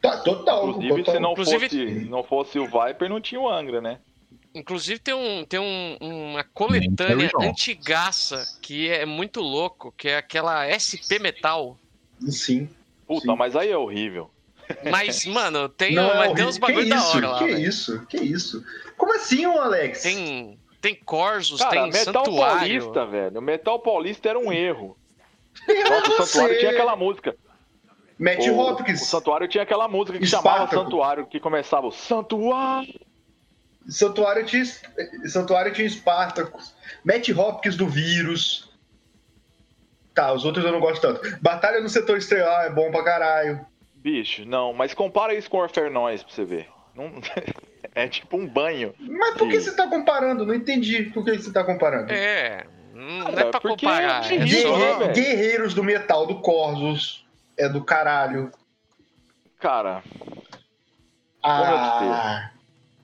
Tá, 0.00 0.16
total. 0.22 0.70
Inclusive, 0.70 0.96
total. 1.02 1.14
se 1.14 1.20
não 1.20 1.32
Inclusive- 1.32 1.68
fosse, 1.68 1.84
não 2.08 2.22
fosse 2.24 2.58
o 2.58 2.64
Viper, 2.66 3.10
não 3.10 3.20
tinha 3.20 3.38
o 3.40 3.46
Angra, 3.48 3.82
né? 3.82 4.00
Inclusive 4.54 4.98
tem, 4.98 5.14
um, 5.14 5.44
tem 5.44 5.60
um, 5.60 5.96
uma 6.00 6.42
coletânea 6.42 7.30
antigaça 7.40 8.44
que 8.60 8.88
é 8.88 9.06
muito 9.06 9.40
louco, 9.40 9.92
que 9.96 10.08
é 10.08 10.16
aquela 10.16 10.66
SP 10.74 11.18
Metal. 11.20 11.78
Sim. 12.28 12.68
Puta, 13.06 13.30
Sim. 13.30 13.36
mas 13.36 13.54
aí 13.54 13.70
é 13.70 13.76
horrível. 13.76 14.30
Mas, 14.90 15.24
mano, 15.26 15.68
tem, 15.68 15.94
Não, 15.94 16.02
é 16.02 16.06
mas 16.06 16.18
tem 16.18 16.30
horrível. 16.30 16.48
uns 16.48 16.58
bagulho 16.58 16.84
que 16.84 16.90
da 16.90 16.96
isso? 16.96 17.16
hora 17.16 17.28
lá. 17.28 17.38
Que 17.38 17.50
isso? 17.50 18.06
Que 18.06 18.16
isso? 18.18 18.64
Como 18.96 19.14
assim, 19.14 19.46
ô 19.46 19.60
Alex? 19.60 20.02
Tem, 20.02 20.58
tem 20.80 20.94
Corsus, 20.96 21.60
Cara, 21.60 21.70
tem 21.70 21.82
Metal 21.90 22.24
Santuário. 22.24 22.80
Paulista, 22.80 23.06
velho. 23.06 23.38
O 23.38 23.42
Metal 23.42 23.78
Paulista 23.78 24.28
era 24.28 24.38
um 24.38 24.52
erro. 24.52 24.96
Nossa, 25.88 26.22
o 26.22 26.26
Santuário 26.26 26.58
tinha 26.58 26.70
aquela 26.72 26.96
música. 26.96 27.36
Matt 28.18 28.46
o, 28.48 28.58
Hopkins. 28.58 29.00
o 29.00 29.04
Santuário 29.06 29.48
tinha 29.48 29.62
aquela 29.62 29.88
música 29.88 30.18
que 30.18 30.24
Espartaco. 30.24 30.54
chamava 30.56 30.70
Santuário, 30.84 31.26
que 31.26 31.40
começava 31.40 31.86
o 31.86 31.92
Santuário. 31.92 33.00
Santuário 33.88 34.44
tinha, 34.46 34.64
Santuário 35.26 35.72
tinha 35.72 35.88
Spartacus. 35.88 36.74
Matt 37.04 37.28
Hopkins 37.30 37.76
do 37.76 37.88
Vírus. 37.88 38.70
Tá, 40.14 40.32
os 40.32 40.44
outros 40.44 40.64
eu 40.64 40.72
não 40.72 40.80
gosto 40.80 41.00
tanto. 41.00 41.38
Batalha 41.40 41.80
no 41.80 41.88
Setor 41.88 42.18
Estelar 42.18 42.66
é 42.66 42.70
bom 42.70 42.90
pra 42.90 43.02
caralho. 43.04 43.64
Bicho, 43.94 44.44
não, 44.44 44.72
mas 44.72 44.92
compara 44.94 45.34
isso 45.34 45.48
com 45.50 45.58
Warfare 45.58 45.90
Noise 45.90 46.24
pra 46.24 46.34
você 46.34 46.44
ver. 46.44 46.68
Não- 46.94 47.12
é 47.94 48.08
tipo 48.08 48.36
um 48.36 48.46
banho. 48.46 48.94
Mas 48.98 49.34
por 49.36 49.48
que 49.48 49.60
você 49.60 49.74
tá 49.74 49.86
comparando? 49.88 50.44
Não 50.46 50.54
entendi 50.54 51.04
por 51.04 51.24
que 51.24 51.36
você 51.38 51.52
tá 51.52 51.64
comparando. 51.64 52.12
É, 52.12 52.66
não 52.94 53.24
Cara, 53.26 53.40
é 53.40 53.50
pra 53.50 53.60
porque 53.60 53.86
comparar. 53.86 54.30
é 54.30 54.34
É 54.36 54.38
Guerre- 54.44 54.98
velho? 54.98 55.12
Guerreiros 55.14 55.74
do 55.74 55.82
Metal 55.84 56.26
do 56.26 56.40
Corsos 56.40 57.26
é 57.56 57.68
do 57.68 57.82
caralho. 57.84 58.50
Cara, 59.58 60.02
Ah, 61.42 62.50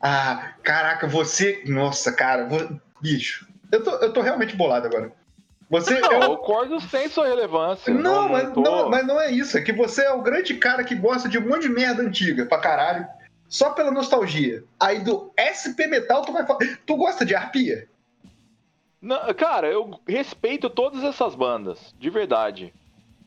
ah, 0.07 0.53
caraca, 0.63 1.07
você. 1.07 1.63
Nossa, 1.67 2.13
cara, 2.13 2.49
bicho. 3.01 3.47
Eu 3.73 3.83
tô, 3.83 3.91
eu 3.97 4.13
tô 4.13 4.21
realmente 4.21 4.55
bolado 4.57 4.87
agora. 4.87 5.13
Você. 5.69 5.99
Não, 6.01 6.13
eu- 6.13 6.33
o 6.33 6.39
Corsos 6.39 6.89
tem 6.91 7.09
sua 7.09 7.27
relevância. 7.27 7.93
Não, 7.93 8.29
mas, 8.29 8.53
tô- 8.53 8.61
não, 8.61 8.89
mas 8.89 9.05
não 9.07 9.21
é 9.21 9.31
isso. 9.33 9.59
É 9.59 9.63
que 9.63 9.73
você 9.73 10.05
é 10.05 10.13
o 10.13 10.23
grande 10.23 10.55
cara 10.55 10.85
que 10.85 10.95
gosta 10.95 11.29
de 11.29 11.39
um 11.39 11.49
monte 11.49 11.63
de 11.63 11.69
merda 11.69 12.03
antiga 12.03 12.47
pra 12.47 12.59
caralho. 12.59 13.07
Só 13.49 13.71
pela 13.71 13.91
nostalgia. 13.91 14.65
Aí 14.79 15.01
do 15.01 15.33
SP 15.37 15.87
Metal 15.89 16.23
tu 16.23 16.33
vai 16.33 16.47
falar. 16.47 16.61
Tu 16.85 16.97
gosta 16.97 17.25
de 17.25 17.35
arpia? 17.35 17.89
Não, 19.01 19.33
cara, 19.35 19.69
eu 19.69 20.01
respeito 20.07 20.69
todas 20.71 21.03
essas 21.05 21.35
bandas, 21.35 21.95
de 21.99 22.11
verdade. 22.11 22.73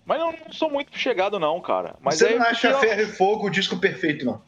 Mas 0.05 0.19
eu 0.19 0.31
não 0.45 0.51
sou 0.51 0.69
muito 0.69 0.97
chegado, 0.97 1.39
não, 1.39 1.61
cara. 1.61 1.95
Mas 2.01 2.17
você 2.17 2.27
aí 2.27 2.39
não 2.39 2.45
acha 2.45 2.69
eu- 2.69 2.79
Ferro 2.79 3.01
e 3.01 3.05
Fogo 3.05 3.47
o 3.47 3.49
disco 3.49 3.77
perfeito, 3.77 4.25
não. 4.25 4.41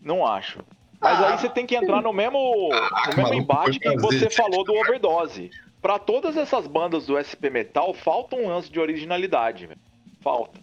Não 0.00 0.26
acho. 0.26 0.60
Mas 1.00 1.20
Ah. 1.20 1.28
aí 1.32 1.38
você 1.38 1.48
tem 1.48 1.66
que 1.66 1.74
entrar 1.76 2.00
no 2.02 2.12
mesmo, 2.12 2.70
no 3.08 3.14
mesmo 3.16 3.34
embate 3.34 3.78
que 3.78 3.96
você 3.98 4.30
falou 4.30 4.64
do 4.64 4.74
Overdose. 4.74 5.50
Pra 5.82 5.98
todas 5.98 6.36
essas 6.36 6.66
bandas 6.66 7.04
do 7.06 7.18
SP 7.18 7.50
Metal, 7.50 7.92
falta 7.92 8.36
um 8.36 8.48
lance 8.48 8.70
de 8.70 8.80
originalidade, 8.80 9.66
velho. 9.66 9.80
Falta. 10.22 10.58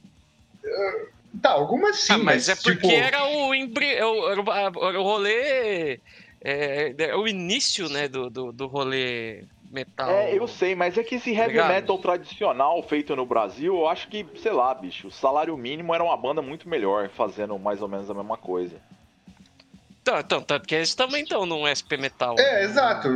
Tá, 1.42 1.52
algumas 1.52 1.98
sim, 1.98 2.14
Ah, 2.14 2.18
mas 2.18 2.50
é 2.50 2.56
porque 2.56 2.88
tipo, 2.88 2.92
era 2.92 3.24
o, 3.26 3.54
embri... 3.56 3.94
era 3.94 4.08
o, 4.10 4.30
era 4.30 4.42
o- 4.42 4.88
era 4.90 5.00
o 5.00 5.04
rolê. 5.04 6.00
É, 6.44 6.94
é 6.98 7.16
o 7.16 7.28
início, 7.28 7.88
né, 7.88 8.08
do, 8.08 8.30
do, 8.30 8.52
do 8.52 8.66
rolê 8.68 9.46
metal. 9.72 10.10
É, 10.10 10.36
eu 10.38 10.48
sei, 10.48 10.74
mas 10.76 10.98
é 10.98 11.04
que 11.04 11.16
esse 11.16 11.30
heavy 11.30 11.44
Obrigado. 11.60 11.70
metal 11.70 11.98
tradicional 12.00 12.82
feito 12.84 13.16
no 13.16 13.26
Brasil, 13.26 13.76
eu 13.76 13.88
acho 13.88 14.08
que, 14.10 14.26
sei 14.38 14.52
lá, 14.52 14.74
bicho, 14.74 15.08
o 15.08 15.12
salário 15.12 15.56
mínimo 15.56 15.94
era 15.94 16.04
uma 16.04 16.18
banda 16.18 16.42
muito 16.42 16.68
melhor, 16.68 17.10
fazendo 17.10 17.58
mais 17.60 17.82
ou 17.82 17.88
menos 17.88 18.10
a 18.10 18.14
mesma 18.16 18.38
coisa. 18.38 18.76
Então, 20.02 20.20
então, 20.20 20.42
tanto 20.42 20.68
que 20.68 20.76
eles 20.76 20.96
também 20.96 21.24
estão 21.24 21.46
num 21.46 21.68
SP 21.70 21.96
Metal. 21.98 22.36
É, 22.40 22.64
exato. 22.64 23.08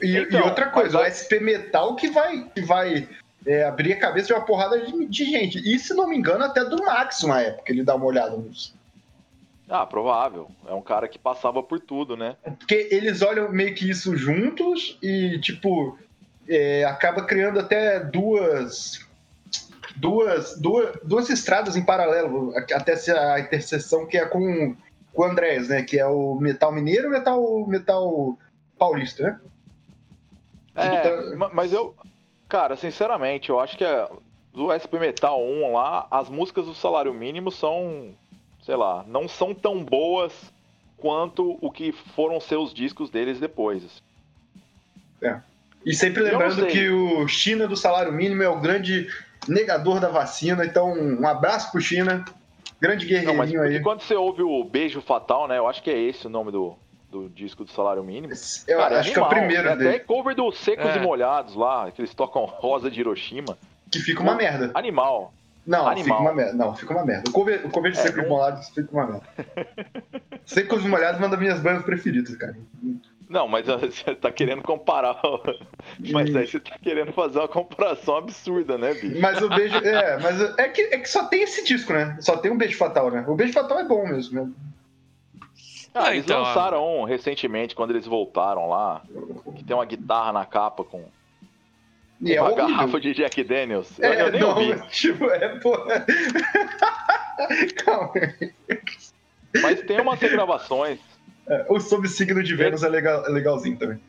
E, 0.00 0.06
e 0.06 0.18
Então, 0.18 0.44
outra 0.44 0.70
coisa, 0.70 0.98
mas 0.98 1.14
o 1.14 1.16
SP 1.18 1.40
Metal 1.40 1.96
que 1.96 2.08
vai, 2.10 2.48
que 2.54 2.62
vai 2.62 3.08
é, 3.46 3.64
abrir 3.64 3.94
a 3.94 3.98
cabeça 3.98 4.28
de 4.28 4.32
uma 4.32 4.44
porrada 4.44 4.80
de, 4.80 5.06
de 5.06 5.24
gente. 5.24 5.58
E 5.58 5.78
se 5.78 5.92
não 5.94 6.08
me 6.08 6.16
engano, 6.16 6.44
até 6.44 6.64
do 6.64 6.82
Max 6.84 7.22
na 7.22 7.40
época, 7.40 7.72
ele 7.72 7.82
dá 7.82 7.94
uma 7.96 8.06
olhada 8.06 8.36
nisso. 8.36 8.74
Ah, 9.68 9.86
provável. 9.86 10.50
É 10.68 10.74
um 10.74 10.82
cara 10.82 11.08
que 11.08 11.18
passava 11.18 11.62
por 11.62 11.80
tudo, 11.80 12.16
né? 12.16 12.36
Porque 12.58 12.88
eles 12.90 13.22
olham 13.22 13.50
meio 13.50 13.74
que 13.74 13.88
isso 13.88 14.16
juntos 14.16 14.98
e, 15.02 15.38
tipo, 15.40 15.98
é, 16.48 16.84
acaba 16.84 17.24
criando 17.24 17.58
até 17.58 17.98
duas. 17.98 19.00
Duas, 19.96 20.58
duas, 20.58 20.96
duas 21.02 21.28
estradas 21.28 21.76
em 21.76 21.84
paralelo, 21.84 22.54
até 22.72 22.96
se 22.96 23.10
a 23.10 23.38
interseção 23.38 24.06
que 24.06 24.16
é 24.16 24.24
com, 24.24 24.74
com 25.14 25.22
o 25.22 25.24
Andrés, 25.24 25.68
né? 25.68 25.82
Que 25.82 25.98
é 25.98 26.06
o 26.06 26.34
metal 26.36 26.72
mineiro 26.72 27.08
e 27.08 27.10
metal, 27.10 27.66
metal 27.66 28.38
paulista, 28.78 29.22
né? 29.22 29.40
É, 30.74 30.86
Então- 30.98 31.36
ma- 31.38 31.50
mas 31.52 31.72
eu, 31.72 31.94
cara, 32.48 32.76
sinceramente, 32.76 33.50
eu 33.50 33.60
acho 33.60 33.76
que 33.76 33.84
é, 33.84 34.08
do 34.52 34.72
SP 34.72 34.98
Metal 34.98 35.40
1 35.42 35.72
lá, 35.72 36.06
as 36.10 36.28
músicas 36.28 36.66
do 36.66 36.74
salário 36.74 37.12
mínimo 37.12 37.50
são, 37.50 38.14
sei 38.62 38.76
lá, 38.76 39.04
não 39.06 39.28
são 39.28 39.54
tão 39.54 39.84
boas 39.84 40.32
quanto 40.96 41.58
o 41.60 41.70
que 41.70 41.92
foram 41.92 42.40
ser 42.40 42.56
os 42.56 42.72
discos 42.72 43.10
deles 43.10 43.38
depois. 43.40 44.02
E 45.84 45.94
sempre 45.94 46.22
Eu 46.22 46.32
não 46.32 46.38
lembrando 46.38 46.66
que 46.68 46.88
o 46.88 47.26
China 47.26 47.66
do 47.66 47.76
salário 47.76 48.12
mínimo 48.12 48.42
é 48.42 48.48
o 48.48 48.60
grande 48.60 49.08
negador 49.48 49.98
da 49.98 50.08
vacina. 50.08 50.64
Então, 50.64 50.92
um 50.92 51.26
abraço 51.26 51.72
pro 51.72 51.80
China. 51.80 52.24
Grande 52.82 53.22
Não, 53.24 53.34
mas 53.34 53.48
guerreirinho 53.50 53.78
aí. 53.78 53.82
quando 53.82 54.00
você 54.00 54.14
ouve 54.16 54.42
o 54.42 54.64
Beijo 54.64 55.00
Fatal, 55.00 55.46
né, 55.46 55.56
eu 55.56 55.68
acho 55.68 55.80
que 55.82 55.90
é 55.90 55.96
esse 55.98 56.26
o 56.26 56.30
nome 56.30 56.50
do, 56.50 56.74
do 57.10 57.28
disco 57.28 57.64
do 57.64 57.70
salário 57.70 58.02
mínimo. 58.02 58.32
Eu 58.66 58.78
Cara, 58.78 58.98
acho 58.98 59.12
que 59.12 59.18
é 59.18 59.22
o 59.22 59.24
animal. 59.24 59.38
primeiro 59.40 59.68
É 59.68 59.76
dele. 59.76 59.88
até 59.90 59.98
cover 60.00 60.34
do 60.34 60.50
Secos 60.50 60.86
É. 60.86 60.96
e 60.96 61.00
Molhados 61.00 61.54
lá, 61.54 61.90
que 61.92 62.00
eles 62.00 62.12
tocam 62.12 62.44
Rosa 62.44 62.90
de 62.90 62.98
Hiroshima. 63.00 63.56
Que 63.90 64.00
fica 64.00 64.20
uma 64.20 64.34
merda. 64.34 64.70
Animal. 64.74 65.32
Não, 65.64 65.86
Animal. 65.86 66.18
fica 66.18 66.20
uma 66.28 66.34
merda. 66.34 66.52
Não, 66.54 66.74
fica 66.74 66.92
uma 66.92 67.04
merda. 67.06 67.30
O 67.30 67.32
cover, 67.32 67.64
o 67.64 67.70
cover 67.70 67.92
de 67.92 67.98
É, 67.98 68.02
Secos 68.02 68.22
não- 68.24 68.28
Molhados 68.30 68.68
fica 68.70 68.88
uma 68.92 69.06
merda. 69.06 69.26
Secos 70.44 70.84
Molhados 70.84 71.16
é 71.20 71.22
uma 71.22 71.28
das 71.28 71.38
minhas 71.38 71.60
bandas 71.60 71.84
preferidas, 71.84 72.34
cara. 72.36 72.56
Não, 73.32 73.48
mas 73.48 73.66
você 73.66 74.14
tá 74.14 74.30
querendo 74.30 74.62
comparar. 74.62 75.18
Mas 76.12 76.36
aí 76.36 76.46
você 76.46 76.60
tá 76.60 76.76
querendo 76.82 77.12
fazer 77.12 77.38
uma 77.38 77.48
comparação 77.48 78.16
absurda, 78.16 78.76
né, 78.76 78.92
bicho? 78.92 79.18
Mas 79.20 79.40
o 79.40 79.48
beijo. 79.48 79.74
É, 79.78 80.18
mas 80.18 80.40
é 80.58 80.68
que, 80.68 80.82
é 80.82 80.98
que 80.98 81.08
só 81.08 81.24
tem 81.24 81.42
esse 81.42 81.64
disco, 81.64 81.92
né? 81.94 82.16
Só 82.20 82.36
tem 82.36 82.52
um 82.52 82.58
beijo 82.58 82.76
fatal, 82.76 83.10
né? 83.10 83.24
O 83.26 83.34
beijo 83.34 83.54
fatal 83.54 83.78
é 83.78 83.84
bom 83.84 84.06
mesmo. 84.06 84.44
né? 84.44 84.50
Ah, 85.94 86.04
Ah, 86.08 86.10
eles 86.12 86.24
então, 86.24 86.42
lançaram 86.42 87.00
um 87.00 87.04
recentemente, 87.04 87.74
quando 87.74 87.90
eles 87.92 88.06
voltaram 88.06 88.68
lá, 88.68 89.02
que 89.56 89.64
tem 89.64 89.74
uma 89.74 89.84
guitarra 89.86 90.32
na 90.32 90.44
capa 90.44 90.84
com 90.84 91.02
E 92.20 92.34
é 92.34 92.40
uma 92.40 92.50
horrível. 92.52 92.68
garrafa 92.68 93.00
de 93.00 93.14
Jack 93.14 93.42
Daniels. 93.44 93.98
Eu, 93.98 94.12
É, 94.12 94.22
eu 94.22 94.30
nem 94.30 94.40
não, 94.42 94.48
ouvi. 94.50 94.82
tipo, 94.92 95.24
é, 95.30 95.48
porra. 95.58 96.04
Calma 97.84 98.12
aí. 98.14 98.52
Mas 99.62 99.80
tem 99.82 100.00
umas 100.00 100.18
regravações. 100.20 100.98
É, 101.52 101.66
O 101.68 101.78
Sob 101.78 102.08
Signo 102.08 102.42
de 102.42 102.56
Vênus 102.56 102.82
é, 102.82 102.88
legal, 102.88 103.26
é 103.26 103.28
legalzinho 103.28 103.76
também. 103.76 104.00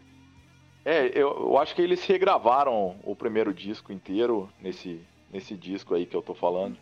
É, 0.85 1.07
eu, 1.07 1.29
eu 1.29 1.57
acho 1.57 1.75
que 1.75 1.81
eles 1.81 2.05
regravaram 2.05 2.95
o 3.03 3.13
primeiro 3.15 3.53
disco 3.53 3.91
inteiro 3.91 4.49
nesse, 4.61 5.01
nesse 5.31 5.55
disco 5.55 5.93
aí 5.93 6.05
que 6.05 6.15
eu 6.15 6.21
tô 6.21 6.33
falando. 6.33 6.77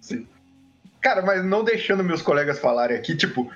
Sim. 0.00 0.26
Cara, 1.02 1.20
mas 1.20 1.44
não 1.44 1.62
deixando 1.62 2.02
meus 2.02 2.22
colegas 2.22 2.58
falarem 2.58 2.96
aqui, 2.96 3.14
tipo, 3.14 3.50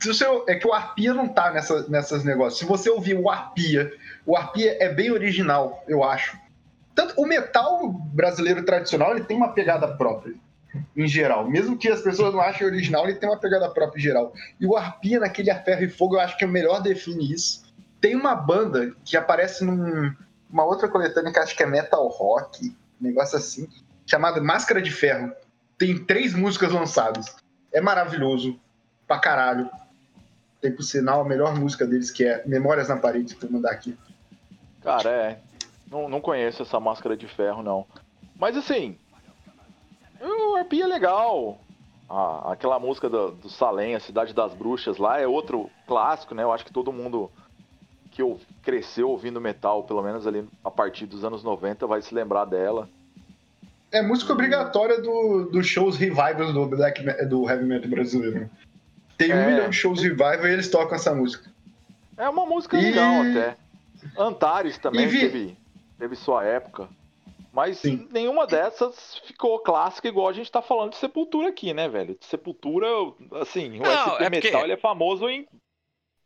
se 0.00 0.08
você, 0.08 0.24
é 0.48 0.54
que 0.54 0.66
o 0.66 0.72
Arpia 0.72 1.12
não 1.12 1.28
tá 1.28 1.50
nessa, 1.50 1.86
nessas 1.88 2.24
negócios. 2.24 2.58
Se 2.58 2.64
você 2.64 2.88
ouvir 2.88 3.18
o 3.18 3.28
Arpia, 3.28 3.92
o 4.24 4.34
Arpia 4.34 4.78
é 4.80 4.88
bem 4.88 5.10
original, 5.10 5.84
eu 5.86 6.02
acho. 6.02 6.38
Tanto 6.94 7.20
o 7.20 7.26
metal 7.26 7.86
brasileiro 7.92 8.64
tradicional, 8.64 9.12
ele 9.12 9.24
tem 9.24 9.36
uma 9.36 9.52
pegada 9.52 9.86
própria, 9.88 10.34
em 10.96 11.06
geral. 11.06 11.48
Mesmo 11.48 11.76
que 11.76 11.88
as 11.88 12.02
pessoas 12.02 12.32
não 12.32 12.40
achem 12.40 12.66
original, 12.66 13.04
ele 13.04 13.18
tem 13.18 13.28
uma 13.28 13.38
pegada 13.38 13.68
própria 13.70 13.98
em 13.98 14.02
geral. 14.02 14.32
E 14.58 14.66
o 14.66 14.76
Arpia, 14.76 15.20
naquele 15.20 15.50
A 15.50 15.62
Ferro 15.62 15.84
e 15.84 15.88
Fogo, 15.88 16.16
eu 16.16 16.20
acho 16.20 16.36
que 16.36 16.44
é 16.44 16.46
o 16.46 16.50
melhor 16.50 16.82
define 16.82 17.32
isso. 17.32 17.62
Tem 18.00 18.14
uma 18.14 18.34
banda 18.34 18.94
que 19.04 19.16
aparece 19.16 19.64
numa 19.64 20.16
uma 20.52 20.64
outra 20.64 20.88
coletânea 20.88 21.32
que 21.32 21.38
acho 21.38 21.56
que 21.56 21.62
é 21.62 21.66
metal 21.66 22.08
rock, 22.08 22.76
um 23.00 23.04
negócio 23.04 23.38
assim, 23.38 23.68
chamada 24.04 24.40
Máscara 24.40 24.82
de 24.82 24.90
Ferro. 24.90 25.32
Tem 25.78 25.96
três 26.04 26.34
músicas 26.34 26.72
lançadas. 26.72 27.36
É 27.72 27.80
maravilhoso. 27.80 28.58
Pra 29.06 29.18
caralho. 29.18 29.70
Tem, 30.60 30.72
por 30.72 30.82
sinal, 30.82 31.22
a 31.22 31.24
melhor 31.24 31.54
música 31.54 31.86
deles, 31.86 32.10
que 32.10 32.24
é 32.24 32.42
Memórias 32.46 32.88
na 32.88 32.96
Parede, 32.96 33.36
vou 33.40 33.50
mandar 33.50 33.70
aqui. 33.70 33.96
Cara, 34.82 35.08
é. 35.08 35.38
Não, 35.90 36.08
não 36.08 36.20
conheço 36.20 36.62
essa 36.62 36.78
máscara 36.78 37.16
de 37.16 37.26
ferro, 37.26 37.62
não. 37.62 37.86
Mas 38.36 38.56
assim. 38.56 38.98
O 40.20 40.56
Arpia 40.56 40.84
é 40.84 40.86
legal. 40.86 41.58
Ah, 42.08 42.52
aquela 42.52 42.78
música 42.78 43.08
do, 43.08 43.30
do 43.32 43.48
Salem, 43.48 43.94
a 43.94 44.00
Cidade 44.00 44.34
das 44.34 44.52
Bruxas 44.52 44.98
lá, 44.98 45.20
é 45.20 45.26
outro 45.26 45.70
clássico, 45.86 46.34
né? 46.34 46.42
Eu 46.42 46.52
acho 46.52 46.64
que 46.64 46.72
todo 46.72 46.92
mundo 46.92 47.30
que 48.10 48.20
eu 48.20 48.38
cresceu 48.62 49.08
ouvindo 49.08 49.40
metal, 49.40 49.84
pelo 49.84 50.02
menos 50.02 50.26
ali 50.26 50.44
a 50.64 50.70
partir 50.70 51.06
dos 51.06 51.24
anos 51.24 51.44
90, 51.44 51.86
vai 51.86 52.02
se 52.02 52.12
lembrar 52.14 52.44
dela. 52.44 52.88
É 53.92 54.02
música 54.02 54.32
obrigatória 54.32 55.00
do, 55.00 55.44
dos 55.50 55.66
shows 55.66 55.96
revivals 55.96 56.52
do, 56.52 56.66
black, 56.66 57.02
do 57.26 57.48
heavy 57.48 57.64
metal 57.64 57.88
brasileiro. 57.90 58.50
Tem 59.16 59.32
um 59.32 59.36
É. 59.36 59.46
milhão 59.52 59.70
de 59.70 59.76
shows 59.76 60.02
revival 60.02 60.46
e 60.46 60.52
eles 60.52 60.68
tocam 60.68 60.96
essa 60.96 61.14
música. 61.14 61.48
É 62.16 62.28
uma 62.28 62.44
música 62.44 62.76
E- 62.76 62.82
legal 62.82 63.22
até. 63.22 63.56
Antares 64.18 64.78
também 64.78 65.06
vi- 65.06 65.20
teve, 65.20 65.56
teve 65.98 66.16
sua 66.16 66.44
época. 66.44 66.88
Mas 67.52 67.78
Sim. 67.78 68.08
nenhuma 68.12 68.46
dessas 68.46 69.20
ficou 69.24 69.58
clássica 69.60 70.06
igual 70.08 70.28
a 70.28 70.32
gente 70.32 70.50
tá 70.50 70.62
falando 70.62 70.90
de 70.90 70.96
Sepultura 70.98 71.48
aqui, 71.48 71.74
né, 71.74 71.88
velho? 71.88 72.16
Sepultura, 72.20 72.86
assim, 73.40 73.78
o 73.80 73.82
Não, 73.82 74.14
SP 74.14 74.22
é 74.24 74.30
porque- 74.30 74.46
Metal 74.48 74.62
ele 74.64 74.72
é 74.72 74.76
famoso 74.76 75.28
em 75.28 75.46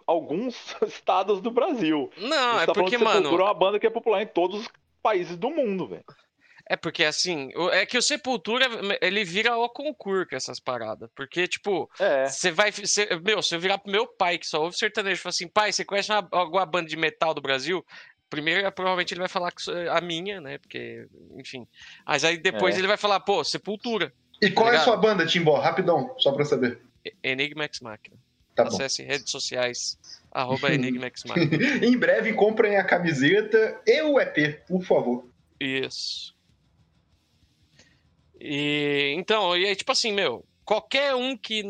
alguns 0.07 0.55
estados 0.87 1.41
do 1.41 1.51
Brasil. 1.51 2.11
a 2.17 2.21
Não, 2.21 2.53
gente 2.55 2.63
é 2.63 2.67
tá 2.67 2.73
porque, 2.75 2.91
de 2.97 2.99
Sepultura 2.99 3.23
mano. 3.31 3.41
é 3.41 3.45
uma 3.45 3.55
banda 3.55 3.79
que 3.81 3.87
é 3.87 3.91
popular 3.91 4.23
em 4.23 4.27
todos 4.27 4.61
os 4.61 4.69
países 5.03 5.37
do 5.37 5.51
mundo, 5.51 5.87
velho. 5.89 6.05
É 6.67 6.77
porque 6.77 7.05
assim, 7.05 7.51
é 7.73 7.85
que 7.85 7.99
o 7.99 8.03
Sepultura, 8.03 8.67
ele 9.03 9.23
vira 9.23 9.55
o 9.55 9.69
concurso 9.69 10.27
com 10.31 10.35
essas 10.37 10.59
paradas. 10.59 11.11
Porque, 11.15 11.47
tipo, 11.47 11.91
É. 12.01 12.27
você 12.27 12.51
vai. 12.51 12.73
cê- 12.73 13.07
meu, 13.23 13.43
se 13.43 13.55
eu 13.55 13.61
virar 13.61 13.77
pro 13.77 13.93
meu 13.93 14.07
pai 14.07 14.39
que 14.39 14.47
só 14.47 14.63
ouve 14.63 14.75
sertanejo 14.77 15.17
e 15.17 15.23
falar 15.23 15.31
assim, 15.31 15.47
pai, 15.47 15.73
você 15.73 15.85
conhece 15.85 16.11
uma, 16.11 16.27
alguma 16.33 16.65
banda 16.65 16.89
de 16.89 16.97
metal 16.97 17.35
do 17.35 17.43
Brasil? 17.43 17.85
Primeiro, 18.31 18.71
provavelmente 18.73 19.13
ele 19.15 19.21
vai 19.21 19.29
falar 19.29 19.53
sou 19.59 19.75
a 19.91 20.01
minha, 20.01 20.41
né? 20.41 20.59
Porque, 20.59 21.07
enfim. 21.37 21.67
Mas 22.07 22.25
aí 22.25 22.37
depois 22.37 22.75
É. 22.75 22.79
ele 22.79 22.89
vai 22.89 22.97
falar, 22.97 23.21
pô, 23.21 23.45
Sepultura, 23.45 24.13
E 24.43 24.51
qual 24.51 24.73
é 24.73 24.77
a 24.77 24.81
sua 24.81 24.97
banda, 24.97 25.25
Timbó? 25.27 25.59
Rapidão, 25.61 26.15
só 26.19 26.33
pra 26.33 26.45
saber. 26.45 26.81
Enigma 27.23 27.65
X 27.65 27.81
Machina. 27.81 28.17
Tá 28.55 28.65
bom. 28.65 28.71
Acesse 28.71 29.03
redes 29.03 29.31
sociais, 29.31 29.99
arroba 30.33 30.73
Enigma 30.73 31.07
X 31.07 31.23
Machina. 31.27 31.85
em 31.87 31.97
breve 31.97 32.33
comprem 32.33 32.77
a 32.77 32.85
camiseta 32.85 33.81
e 33.87 34.03
o 34.03 34.19
EP, 34.21 34.65
por 34.67 34.83
favor. 34.85 35.29
Isso. 35.61 36.35
E 38.41 39.15
então, 39.17 39.57
e 39.57 39.67
aí, 39.67 39.77
tipo 39.77 39.93
assim, 39.93 40.13
meu, 40.13 40.45
qualquer 40.65 41.15
um 41.15 41.37
que 41.37 41.63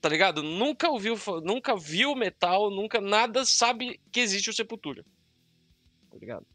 tá 0.00 0.08
ligado? 0.08 0.42
Nunca 0.42 0.88
ouviu, 0.88 1.18
nunca 1.42 1.74
viu 1.76 2.14
metal, 2.14 2.70
nunca 2.70 3.00
nada 3.00 3.44
sabe 3.44 3.98
que 4.12 4.20
existe 4.20 4.50
o 4.50 4.52
Sepultura. 4.52 5.04
Tá 6.16 6.20
ligado? 6.20 6.46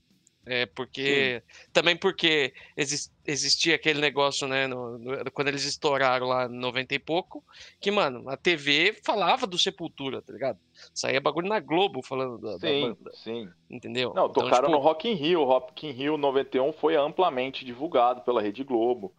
É 0.43 0.65
porque. 0.65 1.43
Também 1.71 1.95
porque 1.95 2.51
exis- 2.75 3.11
existia 3.23 3.75
aquele 3.75 4.01
negócio, 4.01 4.47
né? 4.47 4.65
no- 4.65 4.97
no- 4.97 5.31
quando 5.31 5.49
eles 5.49 5.63
estouraram 5.65 6.25
lá 6.25 6.45
em 6.47 6.49
90 6.57 6.95
e 6.95 6.99
pouco, 6.99 7.43
que, 7.79 7.91
mano, 7.91 8.27
a 8.27 8.35
TV 8.35 8.99
falava 9.05 9.45
do 9.45 9.59
Sepultura, 9.59 10.19
tá 10.19 10.33
ligado? 10.33 10.57
Saía 10.95 11.21
bagulho 11.21 11.47
na 11.47 11.59
Globo 11.59 12.01
falando 12.01 12.39
da, 12.39 12.53
da 12.53 12.57
Sim, 12.67 12.81
banda, 12.81 13.11
sim. 13.13 13.49
entendeu? 13.69 14.13
Não, 14.15 14.25
Então, 14.25 14.43
tocaram 14.43 14.65
tipo, 14.67 14.71
no 14.71 14.79
Rock 14.79 15.07
in 15.07 15.13
Rio. 15.13 15.43
Rock 15.43 15.85
in 15.87 15.91
Rio 15.91 16.17
91 16.17 16.73
foi 16.73 16.95
amplamente 16.95 17.63
divulgado 17.63 18.21
pela 18.21 18.41
Rede 18.41 18.63
Globo. 18.63 19.13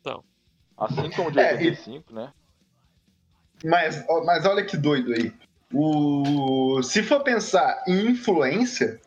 Então. 0.00 0.24
Assim 0.78 1.10
como 1.10 1.30
de 1.30 1.38
É, 1.38 1.52
e- 1.52 1.56
85, 1.68 2.14
né? 2.14 2.32
Mas, 3.62 4.04
mas 4.24 4.46
olha 4.46 4.64
que 4.64 4.76
doido 4.78 5.12
aí. 5.12 5.32
O... 5.72 6.82
Se 6.82 7.02
for 7.02 7.22
pensar 7.22 7.84
em 7.86 8.06
influência, 8.10 8.98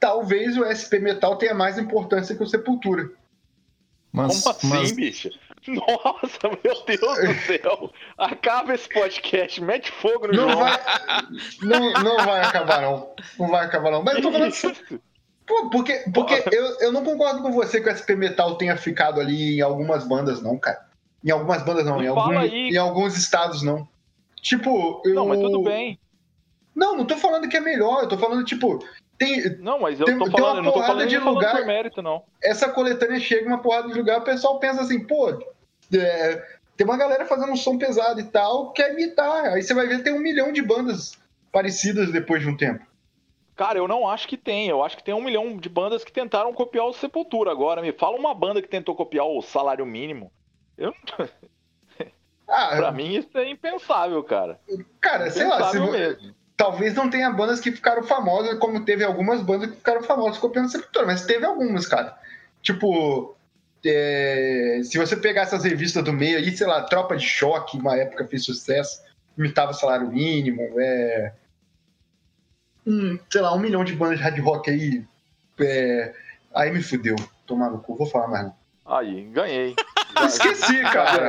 talvez 0.00 0.56
o 0.56 0.64
SP 0.64 0.98
Metal 0.98 1.36
tenha 1.36 1.54
mais 1.54 1.78
importância 1.78 2.34
que 2.34 2.42
o 2.42 2.46
Sepultura. 2.46 3.10
Mas, 4.10 4.42
Como 4.42 4.56
assim, 4.56 4.68
mas 4.68 4.92
bicho? 4.92 5.30
Nossa, 5.68 6.48
meu 6.64 6.82
Deus 6.84 7.18
do 7.18 7.34
céu! 7.46 7.92
Acaba 8.16 8.74
esse 8.74 8.88
podcast, 8.88 9.62
mete 9.62 9.92
fogo 9.92 10.26
no 10.26 10.32
Não 10.32 10.48
João. 10.50 10.58
vai, 10.58 10.80
não, 11.62 11.92
não 12.02 12.16
vai 12.24 12.40
acabar, 12.40 12.80
não. 12.80 13.14
Não 13.38 13.48
vai 13.48 13.66
acabar, 13.66 13.90
não. 13.90 14.02
Mas 14.02 14.16
eu 14.16 14.22
tô 14.22 14.32
falando 14.32 14.48
assim, 14.48 14.72
pô, 15.46 15.68
porque, 15.70 16.04
porque 16.12 16.42
eu, 16.50 16.80
eu 16.80 16.92
não 16.92 17.04
concordo 17.04 17.42
com 17.42 17.52
você 17.52 17.80
que 17.80 17.88
o 17.88 17.94
SP 17.94 18.16
Metal 18.16 18.56
tenha 18.56 18.76
ficado 18.76 19.20
ali 19.20 19.58
em 19.58 19.60
algumas 19.60 20.08
bandas, 20.08 20.42
não, 20.42 20.58
cara. 20.58 20.88
Em 21.22 21.30
algumas 21.30 21.62
bandas, 21.62 21.84
não. 21.84 22.02
Em, 22.02 22.06
algum, 22.08 22.32
em 22.32 22.76
alguns 22.78 23.16
estados, 23.16 23.62
não. 23.62 23.86
Tipo, 24.40 25.02
eu... 25.04 25.14
Não, 25.14 25.28
mas 25.28 25.38
tudo 25.38 25.62
bem. 25.62 26.00
Não, 26.74 26.96
não 26.96 27.04
tô 27.04 27.16
falando 27.16 27.48
que 27.48 27.56
é 27.56 27.60
melhor. 27.60 28.02
Eu 28.02 28.08
tô 28.08 28.16
falando, 28.16 28.42
tipo, 28.44 28.82
tem, 29.20 29.56
Não, 29.58 29.78
mas 29.78 30.00
eu 30.00 30.06
Tem- 30.06 30.18
tô 30.18 30.24
tem 30.24 30.32
uma 30.34 30.38
falando, 30.40 30.56
eu 30.56 30.62
não 30.62 30.70
tô 30.72 30.78
porrada 30.78 30.94
falando 30.94 31.08
de 31.10 31.18
lugar- 31.18 31.56
por 31.56 31.66
mérito, 31.66 32.00
não. 32.02 32.24
essa 32.42 32.68
coletânea 32.70 33.20
chega 33.20 33.46
uma 33.46 33.58
porrada 33.60 33.88
de 33.88 33.94
lugar, 33.98 34.18
o 34.18 34.24
pessoal 34.24 34.58
pensa 34.58 34.80
assim, 34.80 35.06
pô, 35.06 35.28
é, 35.94 36.42
tem 36.76 36.86
uma 36.86 36.96
galera 36.96 37.26
fazendo 37.26 37.52
um 37.52 37.56
som 37.56 37.76
pesado 37.76 38.18
e 38.18 38.24
tal, 38.24 38.72
quer 38.72 38.92
imitar. 38.94 39.52
Aí 39.52 39.62
você 39.62 39.74
vai 39.74 39.86
ver 39.86 40.02
tem 40.02 40.14
um 40.14 40.20
milhão 40.20 40.50
de 40.50 40.62
bandas 40.62 41.18
parecidas 41.52 42.10
depois 42.10 42.40
de 42.42 42.48
um 42.48 42.56
tempo. 42.56 42.84
Cara, 43.54 43.76
eu 43.76 43.86
não 43.86 44.08
acho 44.08 44.26
que 44.26 44.38
tem. 44.38 44.68
Eu 44.68 44.82
acho 44.82 44.96
que 44.96 45.04
tem 45.04 45.12
um 45.12 45.22
milhão 45.22 45.54
de 45.58 45.68
bandas 45.68 46.02
que 46.02 46.10
tentaram 46.10 46.50
copiar 46.54 46.86
o 46.86 46.94
Sepultura. 46.94 47.50
Agora, 47.50 47.82
me 47.82 47.92
fala 47.92 48.16
uma 48.16 48.32
banda 48.32 48.62
que 48.62 48.68
tentou 48.68 48.94
copiar 48.94 49.26
o 49.26 49.42
salário 49.42 49.84
mínimo. 49.84 50.32
Eu, 50.78 50.94
Ah, 52.48 52.74
pra 52.76 52.90
mim, 52.90 53.14
isso 53.14 53.36
é 53.38 53.48
impensável, 53.48 54.24
cara. 54.24 54.58
cara, 55.00 55.30
sei 55.30 55.46
lá, 55.46 55.70
se, 55.70 55.76
Impensável 55.76 55.92
mesmo. 55.92 56.34
Talvez 56.60 56.92
não 56.92 57.08
tenha 57.08 57.30
bandas 57.30 57.58
que 57.58 57.72
ficaram 57.72 58.02
famosas, 58.02 58.58
como 58.58 58.84
teve 58.84 59.02
algumas 59.02 59.40
bandas 59.40 59.70
que 59.70 59.76
ficaram 59.76 60.02
famosas 60.02 60.36
copiando 60.36 60.70
Sepultura, 60.70 61.06
mas 61.06 61.24
teve 61.24 61.46
algumas, 61.46 61.86
cara. 61.86 62.14
Tipo, 62.60 63.34
é, 63.82 64.82
se 64.84 64.98
você 64.98 65.16
pegar 65.16 65.42
essas 65.42 65.64
revistas 65.64 66.04
do 66.04 66.12
meio 66.12 66.36
aí, 66.36 66.54
sei 66.54 66.66
lá, 66.66 66.82
Tropa 66.82 67.16
de 67.16 67.24
Choque, 67.24 67.78
uma 67.78 67.96
época 67.96 68.28
fez 68.28 68.44
sucesso, 68.44 69.02
imitava 69.38 69.72
salário 69.72 70.08
mínimo, 70.08 70.78
é. 70.78 71.32
hum, 72.86 73.18
sei 73.30 73.40
lá, 73.40 73.54
um 73.54 73.58
milhão 73.58 73.82
de 73.82 73.94
bandas 73.94 74.18
de 74.18 74.22
hard 74.22 74.38
rock 74.40 74.70
aí. 74.70 75.02
é, 75.60 76.14
aí 76.54 76.70
me 76.70 76.82
fudeu. 76.82 77.16
Tomar 77.46 77.70
no 77.70 77.78
cu, 77.78 77.96
vou 77.96 78.06
falar 78.06 78.28
mais 78.28 78.44
não. 78.44 78.54
Aí, 78.84 79.24
ganhei. 79.32 79.74
Esqueci, 80.26 80.80
cara. 80.82 81.28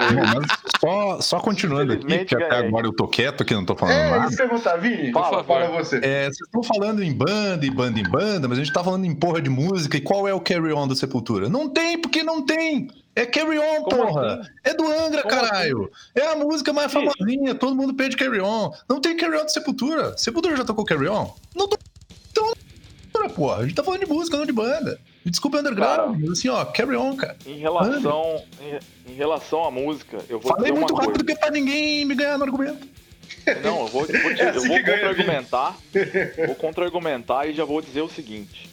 Só, 0.80 1.22
só 1.22 1.40
continuando 1.40 1.94
aqui, 1.94 2.26
que 2.26 2.36
até 2.36 2.50
ganhei. 2.50 2.68
agora 2.68 2.88
eu 2.88 2.94
tô 2.94 3.08
quieto 3.08 3.42
aqui, 3.44 3.54
não 3.54 3.66
tô 3.66 3.76
falando 3.76 3.96
É, 3.96 4.10
nada. 4.12 4.28
isso 4.28 4.38
perguntar, 4.38 4.78
Vini. 4.78 5.12
Fala, 5.12 5.44
fala 5.44 5.66
fala. 5.66 5.84
você. 5.84 5.98
É, 6.04 6.24
vocês 6.26 6.42
estão 6.42 6.64
falando 6.64 7.04
em 7.04 7.14
banda, 7.14 7.66
em 7.66 7.72
banda, 7.72 8.00
em 8.00 8.04
banda, 8.10 8.48
mas 8.48 8.58
a 8.58 8.64
gente 8.64 8.74
tá 8.74 8.84
falando 8.84 9.06
em 9.06 9.14
porra 9.16 9.42
de 9.42 9.50
música. 9.50 9.98
E 9.98 10.02
qual 10.02 10.28
é 10.28 10.34
o 10.34 10.40
Carry 10.42 10.74
On 10.74 10.88
da 10.88 10.96
Sepultura? 10.96 11.50
Não 11.50 11.70
tem, 11.70 11.98
porque 12.00 12.24
não 12.24 12.46
tem. 12.46 12.90
É 13.16 13.26
Carry 13.26 13.60
On, 13.60 13.84
Como 13.84 14.08
porra. 14.08 14.36
assim? 14.40 14.50
É 14.64 14.74
do 14.74 14.86
Angra, 14.88 15.22
Como 15.24 15.36
caralho. 15.36 15.92
É 16.16 16.28
a 16.28 16.36
música 16.36 16.72
mais 16.74 16.92
famosinha. 16.92 17.54
Todo 17.56 17.76
mundo 17.76 17.94
pede 17.94 18.16
Carry 18.16 18.40
On. 18.40 18.72
Não 18.90 19.00
tem 19.02 19.18
Carry 19.18 19.36
On 19.38 19.44
da 19.44 19.50
Sepultura. 19.50 20.18
Sepultura 20.18 20.56
já 20.56 20.64
tocou 20.64 20.86
Carry 20.86 21.08
On? 21.08 21.30
Não 21.56 21.68
tocou. 21.68 21.80
Então, 22.32 23.30
porra. 23.36 23.58
A 23.58 23.64
gente 23.64 23.76
tá 23.76 23.84
falando 23.84 24.00
de 24.00 24.06
música, 24.08 24.38
não 24.38 24.46
de 24.46 24.54
banda. 24.54 25.00
Desculpa, 25.26 25.60
underground. 25.60 25.98
Cara. 25.98 26.08
mas 26.20 26.30
assim, 26.32 26.50
ó, 26.50 26.66
Carry 26.66 26.96
On, 26.96 27.16
cara. 27.16 27.38
Em 27.46 27.58
relação, 27.60 28.44
em, 28.60 29.12
em 29.12 29.16
relação 29.16 29.64
à 29.64 29.70
música, 29.72 30.18
eu 30.28 30.40
vou 30.40 30.52
Falei 30.56 30.72
muito 30.72 30.94
rápido 30.96 31.12
coisa. 31.12 31.26
que 31.26 31.32
é 31.32 31.36
pra 31.36 31.52
ninguém 31.52 32.06
me 32.06 32.16
ganhar 32.16 32.38
no 32.38 32.44
argumento. 32.44 32.88
Não, 33.64 33.82
eu 33.82 33.88
vou, 33.88 34.06
eu 34.06 34.22
vou, 34.22 34.34
te- 34.36 34.42
É 34.42 34.46
eu 34.46 34.50
assim 34.50 34.68
vou 34.68 34.78
ganha, 34.84 34.84
contra-argumentar. 34.98 35.78
Vou 36.48 36.56
contra-argumentar 36.56 37.46
e 37.48 37.54
já 37.54 37.64
vou 37.66 37.82
dizer 37.82 38.02
o 38.02 38.10
seguinte. 38.10 38.70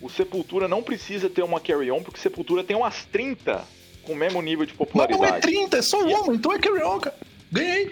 O 0.00 0.08
Sepultura 0.08 0.66
não 0.66 0.82
precisa 0.82 1.28
ter 1.30 1.42
uma 1.42 1.60
carry-on, 1.60 2.02
porque 2.02 2.18
Sepultura 2.18 2.64
tem 2.64 2.76
umas 2.76 3.04
30 3.06 3.62
com 4.02 4.12
o 4.14 4.16
mesmo 4.16 4.40
nível 4.42 4.64
de 4.66 4.72
Mas 4.72 4.78
não 4.94 5.02
é 5.04 5.06
popularidade. 5.08 5.42
30, 5.42 5.76
é 5.76 5.82
só 5.82 6.00
uma, 6.02 6.34
então 6.34 6.52
é 6.52 6.58
Carry 6.58 6.82
On, 6.82 6.98
cara. 6.98 7.14
Ganhei. 7.52 7.90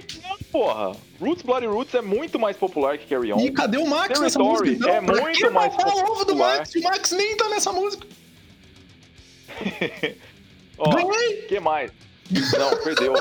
Porra, 0.53 0.97
Roots 1.21 1.43
Bloody 1.43 1.67
Roots 1.67 1.95
é 1.95 2.01
muito 2.01 2.39
mais 2.39 2.57
popular 2.57 2.97
que 2.97 3.07
carry-on. 3.07 3.41
E 3.41 3.51
cadê 3.51 3.77
o 3.77 3.87
Max 3.87 4.19
nessa 4.21 4.39
Territory 4.39 4.71
música? 4.71 4.87
Então, 4.87 4.91
é 4.91 5.01
Pra 5.03 5.23
muito 5.23 5.39
que 5.39 5.51
mais 5.51 5.75
falar 5.75 5.95
o 5.95 5.99
ovo 5.99 6.25
do 6.25 6.27
popular. 6.27 6.59
Max? 6.59 6.75
O 6.75 6.83
Max 6.83 7.11
nem 7.13 7.37
tá 7.37 7.49
nessa 7.49 7.73
música. 7.73 8.07
Ó, 10.79 10.91
Ganhei. 10.91 11.43
que 11.43 11.59
mais? 11.59 11.91
Não, 12.31 12.77
perdeu. 12.85 13.15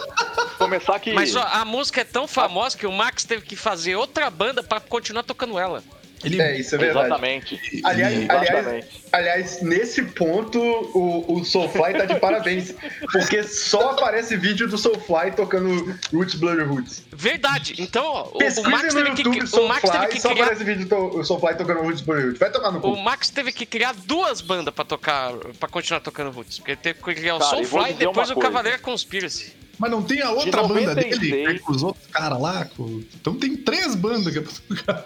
Começar 0.57 0.99
que... 0.99 1.13
Mas 1.13 1.35
ó, 1.35 1.41
a 1.41 1.63
música 1.63 2.01
é 2.01 2.03
tão 2.03 2.27
famosa 2.27 2.77
que 2.77 2.85
o 2.85 2.91
Max 2.91 3.23
teve 3.23 3.43
que 3.45 3.55
fazer 3.55 3.95
outra 3.95 4.29
banda 4.29 4.61
pra 4.61 4.79
continuar 4.81 5.23
tocando 5.23 5.57
ela. 5.57 5.81
Ele 6.23 6.41
É, 6.41 6.59
isso 6.59 6.75
é 6.75 6.77
verdade. 6.77 7.05
Exatamente. 7.07 7.81
Aliás, 7.83 8.13
aliás, 8.29 8.49
Exatamente. 8.49 8.87
aliás, 9.11 9.61
nesse 9.61 10.01
ponto, 10.03 10.59
o, 10.59 11.33
o 11.39 11.45
Soulfly 11.45 11.93
tá 11.93 12.05
de 12.05 12.15
parabéns. 12.19 12.73
Porque 13.11 13.43
só 13.43 13.91
aparece 13.91 14.35
vídeo 14.37 14.67
do 14.67 14.77
Soulfly 14.77 15.31
tocando 15.35 15.95
Roots 16.13 16.35
Bloody 16.35 16.63
Roots. 16.63 17.03
Verdade. 17.13 17.75
Então, 17.79 18.03
ó, 18.05 18.29
o, 18.33 18.69
Max 18.69 18.93
no 18.93 19.03
teve 19.03 19.15
que, 19.15 19.21
YouTube 19.21 19.59
o 19.59 19.67
Max 19.67 19.81
teve 19.81 19.93
Soulfly, 19.93 20.07
que 20.09 20.21
só 20.21 20.29
criar 20.29 20.43
aparece 20.45 20.63
vídeo 20.63 20.85
do 20.87 21.23
Soulfly 21.23 21.55
tocando 21.55 21.81
Roots 21.81 22.01
Bloody 22.01 22.23
Roots. 22.25 22.39
Vai 22.39 22.51
tomar 22.51 22.71
no 22.71 22.81
cu. 22.81 22.87
O 22.89 23.03
Max 23.03 23.29
teve 23.29 23.51
que 23.51 23.65
criar 23.65 23.93
duas 24.05 24.41
bandas 24.41 24.73
pra 24.73 24.83
tocar, 24.85 25.33
para 25.59 25.69
continuar 25.69 25.99
tocando 25.99 26.31
Roots. 26.31 26.57
Porque 26.57 26.71
ele 26.71 26.79
teve 26.81 26.99
que 27.01 27.13
criar 27.15 27.35
o 27.35 27.39
Cara, 27.39 27.61
e 27.61 27.65
Soulfly 27.65 27.91
e 27.91 27.93
depois 27.95 28.29
o 28.29 28.33
coisa. 28.33 28.49
Cavaleira 28.49 28.79
Conspiracy. 28.79 29.53
Mas 29.79 29.91
não 29.91 30.01
tem 30.01 30.21
a 30.23 30.31
outra 30.31 30.45
De 30.63 30.67
banda 30.67 30.95
96. 30.95 31.19
dele, 31.19 31.53
que 31.53 31.59
com 31.59 31.71
os 31.71 31.83
outros 31.83 32.07
caras 32.07 32.41
lá. 32.41 32.65
com- 32.75 33.03
Então 33.21 33.35
tem 33.35 33.55
três 33.55 33.93
bandas 33.93 34.33
que 34.33 34.39
é 34.39 34.41
pra 34.41 34.51
tocar. 34.67 35.05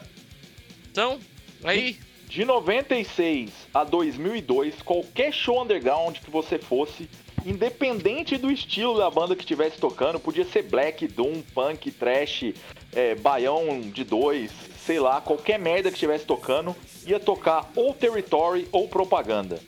Então, 0.91 1.19
aí, 1.63 1.97
De 2.27 2.45
96 2.45 3.49
a 3.73 3.83
2002, 3.83 4.81
qualquer 4.81 5.33
show 5.33 5.61
underground 5.61 6.15
que 6.17 6.31
você 6.31 6.57
fosse, 6.57 7.09
independente 7.45 8.37
do 8.37 8.49
estilo 8.49 8.97
da 8.97 9.09
banda 9.09 9.35
que 9.35 9.41
estivesse 9.41 9.77
tocando, 9.77 10.17
podia 10.17 10.45
ser 10.45 10.63
black, 10.63 11.05
doom, 11.09 11.41
punk, 11.53 11.91
trash, 11.91 12.53
é, 12.93 13.15
baião 13.15 13.81
de 13.81 14.05
dois, 14.05 14.49
sei 14.85 14.97
lá, 14.97 15.19
qualquer 15.19 15.59
merda 15.59 15.89
que 15.89 15.95
estivesse 15.95 16.23
tocando, 16.25 16.73
ia 17.05 17.19
tocar 17.19 17.69
ou 17.75 17.93
territory 17.93 18.65
ou 18.71 18.87
propaganda. 18.87 19.59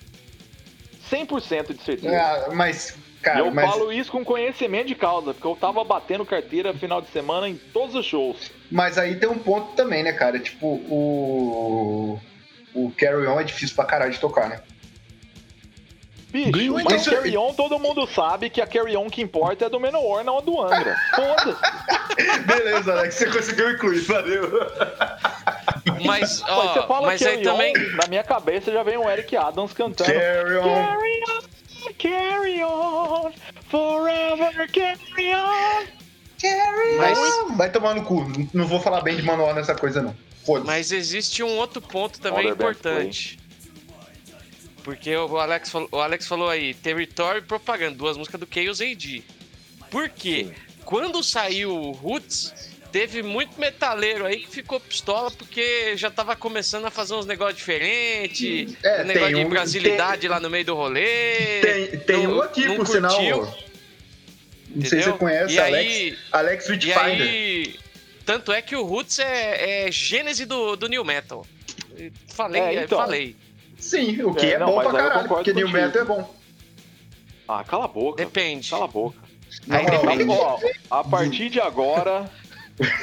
100% 1.12 1.74
de 1.74 1.84
certeza. 1.84 2.16
Ah, 2.16 2.50
mas, 2.54 2.96
cara, 3.24 3.40
eu 3.40 3.52
mas, 3.52 3.70
falo 3.70 3.92
isso 3.92 4.12
com 4.12 4.24
conhecimento 4.24 4.88
de 4.88 4.96
causa, 4.96 5.34
porque 5.34 5.48
eu 5.48 5.56
tava 5.56 5.84
batendo 5.84 6.26
carteira 6.26 6.74
final 6.74 7.02
de 7.02 7.10
semana 7.10 7.48
em 7.50 7.56
todos 7.56 7.96
os 7.96 8.06
shows. 8.06 8.52
mas 8.70 8.98
aí 8.98 9.16
tem 9.16 9.30
um 9.30 9.40
ponto 9.40 9.74
também, 9.76 10.04
né, 10.04 10.14
cara? 10.14 10.40
Tipo, 10.40 10.68
o. 10.68 12.20
O 12.76 12.92
Carry 12.98 13.28
On 13.28 13.40
é 13.40 13.44
difícil 13.44 13.76
pra 13.76 13.86
caralho 13.86 14.12
de 14.12 14.20
tocar, 14.20 14.50
né? 14.50 14.60
Bicho, 16.34 16.74
mas 16.74 17.06
então. 17.06 17.14
Carry 17.14 17.38
On, 17.38 17.54
todo 17.54 17.78
mundo 17.78 18.08
sabe 18.08 18.50
que 18.50 18.60
a 18.60 18.66
Carry 18.66 18.98
On 18.98 19.08
que 19.08 19.22
importa 19.22 19.66
é 19.66 19.70
do 19.70 19.80
Menor, 19.80 20.24
não 20.24 20.40
a 20.40 20.42
do 20.42 20.60
Angra. 20.60 20.96
Foda-se. 21.16 22.42
Beleza, 22.48 22.92
Alex, 22.94 23.14
você 23.14 23.28
conseguiu 23.28 23.70
incluir, 23.70 24.00
valeu. 24.00 24.50
mas, 25.86 26.42
Mas 26.42 26.44
ó, 26.50 26.74
você 26.74 26.88
fala 26.88 27.08
mas 27.08 27.22
Carry 27.22 27.38
aí 27.38 27.44
também. 27.44 27.78
On, 27.78 27.98
na 27.98 28.08
minha 28.08 28.24
cabeça 28.24 28.72
já 28.72 28.82
vem 28.82 28.98
o 28.98 29.08
Eric 29.08 29.38
Adams 29.38 29.74
cantando. 29.74 30.12
Carry 30.12 30.58
On. 30.58 30.64
Carry 30.64 31.24
on, 31.30 31.42
carry 34.68 35.34
on. 35.36 35.86
Mas 36.98 37.18
vai 37.58 37.72
tomar 37.72 37.96
no 37.96 38.04
cu. 38.04 38.26
Não 38.54 38.68
vou 38.68 38.80
falar 38.80 39.02
bem 39.02 39.16
de 39.16 39.22
manual 39.22 39.54
nessa 39.54 39.74
coisa, 39.76 40.02
não. 40.02 40.16
Foda-se. 40.46 40.68
Mas 40.68 40.92
existe 40.92 41.42
um 41.42 41.56
outro 41.58 41.82
ponto 41.82 42.20
também 42.20 42.50
importante. 42.50 43.40
Porque 44.84 45.16
o 45.16 45.38
Alex, 45.38 45.70
falou, 45.72 45.88
o 45.92 46.00
Alex 46.02 46.28
falou 46.28 46.50
aí, 46.50 46.74
Territory 46.74 47.40
e 47.40 47.42
Propaganda, 47.42 47.96
duas 47.96 48.18
músicas 48.18 48.40
do 48.42 48.48
Chaos 48.54 48.82
AD. 48.82 49.24
Por 49.90 50.10
quê? 50.10 50.50
Quando 50.84 51.24
saiu 51.24 51.74
o 51.74 51.92
Roots, 51.92 52.54
teve 52.92 53.24
muito 53.24 53.58
metaleiro 53.58 54.26
aí 54.26 54.40
que 54.42 54.50
ficou 54.50 54.82
pistola 54.82 55.32
porque 55.32 55.96
já 55.96 56.12
tava 56.12 56.36
começando 56.36 56.84
a 56.86 56.92
fazer 56.92 57.14
uns 57.14 57.26
negócios 57.26 57.58
diferentes, 57.60 58.76
É, 58.84 59.04
um 59.04 59.06
negócio 59.06 59.28
tem 59.30 59.36
de 59.36 59.46
um- 59.46 59.50
brasilidade 59.50 60.28
lá 60.28 60.42
no 60.42 60.50
meio 60.50 60.66
do 60.66 60.76
rolê. 60.76 61.62
Tem, 61.62 62.00
tem 62.00 62.24
não- 62.28 62.40
um 62.40 62.42
aqui, 62.42 62.66
por 62.68 62.76
curtiu. 62.86 62.94
sinal. 62.96 63.58
Não 64.76 64.86
sei 64.86 65.02
se 65.02 65.10
você 65.10 65.18
conhece 65.18 65.54
E 65.54 65.60
Alex, 65.60 65.88
aí- 65.92 66.18
Alex 66.32 66.66
E 66.68 66.72
Witfinder. 66.72 67.22
aí. 67.22 67.76
Tanto 68.26 68.52
é 68.52 68.62
que 68.62 68.76
o 68.76 68.84
Roots 68.84 69.20
é, 69.20 69.88
é 69.88 69.92
gênese 69.92 70.46
do, 70.46 70.76
do 70.76 70.88
New 70.88 71.04
Metal. 71.04 71.46
Falei, 72.28 72.62
É, 72.62 72.84
então. 72.84 72.98
falei. 73.00 73.36
Sim, 73.78 74.22
o 74.24 74.34
que 74.34 74.46
é, 74.46 74.52
É, 74.54 74.60
não, 74.60 74.68
bom 74.68 74.82
pra 74.82 74.92
caralho, 74.92 75.28
porque 75.28 75.54
New. 75.54 75.68
Metal 75.70 76.02
é 76.02 76.06
bom. 76.06 76.36
Ah, 77.48 77.64
cala 77.64 77.86
a 77.86 77.88
boca. 77.90 78.24
Depende. 78.24 78.70
Cala 78.70 78.86
a 78.86 78.88
boca. 78.88 79.18
Na 79.68 79.78
Aí 79.78 79.86
depende. 79.86 80.26
Ó, 80.30 80.58
a 80.90 81.04
partir 81.04 81.50
de 81.50 81.60
agora, 81.60 82.30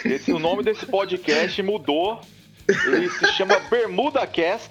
esse, 0.05 0.33
o 0.33 0.39
nome 0.39 0.63
desse 0.65 0.87
podcast 0.87 1.63
mudou. 1.63 2.21
Ele 2.87 3.09
se 3.11 3.27
chama 3.35 3.59
Bermuda 3.71 4.27
Cast. 4.27 4.71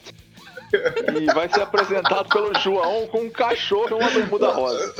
E 1.19 1.25
vai 1.33 1.49
ser 1.49 1.61
apresentado 1.61 2.29
pelo 2.29 2.53
João 2.59 3.07
com 3.07 3.21
um 3.21 3.29
cachorro 3.29 3.89
e 3.89 3.93
uma 3.93 4.09
bermuda 4.09 4.49
rosa. 4.49 4.93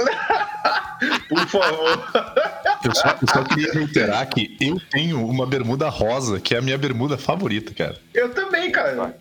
por 1.30 1.48
favor. 1.48 2.12
Eu 2.86 2.96
só, 2.96 3.08
eu 3.22 3.28
só 3.34 3.44
queria 3.44 3.72
reiterar 3.74 4.28
que 4.30 4.58
eu 4.60 4.80
tenho 4.90 5.26
uma 5.28 5.46
bermuda 5.46 5.90
rosa, 5.90 6.40
que 6.40 6.56
é 6.56 6.58
a 6.58 6.62
minha 6.62 6.78
bermuda 6.78 7.18
favorita, 7.18 7.74
cara. 7.74 7.98
Eu 8.14 8.34
também, 8.34 8.72
cara. 8.72 9.16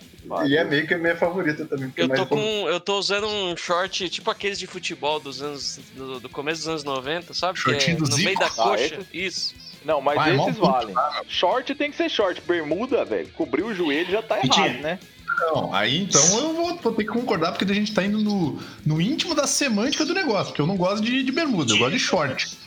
E 0.46 0.56
é 0.56 0.64
meio 0.64 0.86
que 0.86 0.94
a 0.94 0.98
minha 0.98 1.16
favorita 1.16 1.64
também. 1.64 1.92
é 1.96 2.02
Eu 2.02 2.08
tô 2.08 2.26
com. 2.26 2.38
Eu 2.68 2.80
tô 2.80 2.98
usando 2.98 3.26
um 3.26 3.56
short 3.56 4.08
tipo 4.10 4.30
aqueles 4.30 4.58
de 4.58 4.66
futebol 4.66 5.18
dos 5.18 5.40
anos. 5.42 5.80
do, 5.94 6.20
do 6.20 6.28
começo 6.28 6.60
dos 6.60 6.68
anos 6.68 6.84
90, 6.84 7.32
sabe? 7.34 7.54
Que 7.54 7.60
Shortinho 7.64 7.96
é 7.96 8.00
do 8.00 8.08
no 8.08 8.16
meio 8.16 8.28
Zico. 8.30 8.40
da 8.40 8.46
Ah, 8.46 8.50
coxa. 8.50 8.98
Isso. 9.12 9.54
Não, 9.84 10.00
mas 10.00 10.16
Vai, 10.16 10.36
esses 10.36 10.58
mal 10.58 10.72
valem. 10.72 10.94
Short 11.28 11.74
tem 11.74 11.90
que 11.90 11.96
ser 11.96 12.10
short. 12.10 12.42
Bermuda, 12.46 13.04
velho, 13.04 13.28
cobrir 13.28 13.62
o 13.62 13.74
joelho 13.74 14.10
já 14.10 14.20
tá 14.20 14.38
errado, 14.38 14.80
né? 14.80 14.98
Não, 15.40 15.72
aí 15.72 16.02
então 16.02 16.20
eu 16.38 16.54
vou, 16.54 16.76
vou 16.76 16.92
ter 16.92 17.04
que 17.04 17.10
concordar, 17.10 17.52
porque 17.52 17.70
a 17.70 17.74
gente 17.74 17.94
tá 17.94 18.02
indo 18.04 18.18
no, 18.18 18.58
no 18.84 19.00
íntimo 19.00 19.34
da 19.34 19.46
semântica 19.46 20.04
do 20.04 20.14
negócio, 20.14 20.46
porque 20.46 20.60
eu 20.60 20.66
não 20.66 20.76
gosto 20.76 21.02
de, 21.02 21.22
de 21.22 21.32
bermuda, 21.32 21.72
eu 21.72 21.78
gosto 21.78 21.92
de 21.92 21.98
short. 21.98 22.58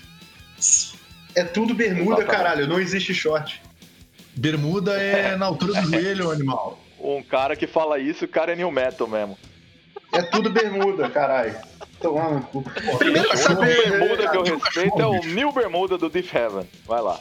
É 1.36 1.44
tudo 1.44 1.74
bermuda, 1.74 2.24
caralho. 2.24 2.68
Não 2.68 2.80
existe 2.80 3.14
short. 3.14 3.62
Bermuda 4.36 4.94
é 4.94 5.36
na 5.36 5.46
altura 5.46 5.82
do 5.82 5.90
joelho, 5.90 6.32
animal. 6.32 6.80
Um 7.00 7.22
cara 7.22 7.56
que 7.56 7.68
fala 7.68 8.00
isso, 8.00 8.26
o 8.26 8.28
cara 8.28 8.54
é 8.54 8.56
new 8.56 8.72
metal 8.72 9.08
mesmo. 9.08 9.38
É 10.12 10.22
tudo 10.22 10.50
bermuda, 10.50 11.10
caralho. 11.10 11.56
Tomar 12.00 12.32
no 12.32 12.42
cu. 12.42 12.64
Primeiro 12.98 13.38
saber. 13.38 13.90
bermuda 13.90 14.30
que 14.30 14.38
eu 14.38 14.44
respeito 14.44 15.02
é 15.02 15.06
o 15.06 15.24
New 15.24 15.52
Bermuda 15.52 15.98
do 15.98 16.10
Deep 16.10 16.36
Heaven. 16.36 16.68
Vai 16.86 17.02
lá. 17.02 17.20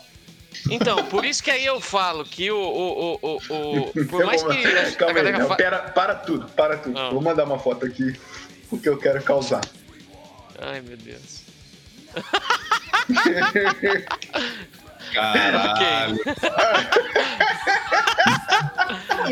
Então, 0.70 1.04
por 1.06 1.24
isso 1.24 1.42
que 1.42 1.50
aí 1.50 1.64
eu 1.64 1.80
falo 1.80 2.24
que 2.24 2.50
o. 2.50 2.56
o, 2.58 3.14
o, 3.14 3.40
o, 3.48 3.80
o- 3.80 4.06
por 4.06 4.24
mais 4.24 4.42
que 4.42 4.66
a, 4.66 4.88
a 4.88 4.92
Calma 4.92 5.20
aí, 5.20 5.32
não, 5.32 5.48
fa... 5.48 5.56
pera, 5.56 5.78
para 5.78 6.14
tudo, 6.14 6.46
para 6.48 6.76
tudo. 6.76 6.98
Ah. 6.98 7.10
Vou 7.10 7.20
mandar 7.22 7.44
uma 7.44 7.58
foto 7.58 7.86
aqui, 7.86 8.14
porque 8.68 8.88
eu 8.88 8.98
quero 8.98 9.22
causar. 9.22 9.62
Ai, 10.60 10.80
meu 10.82 10.96
Deus. 10.96 11.40
Caralho. 15.14 16.16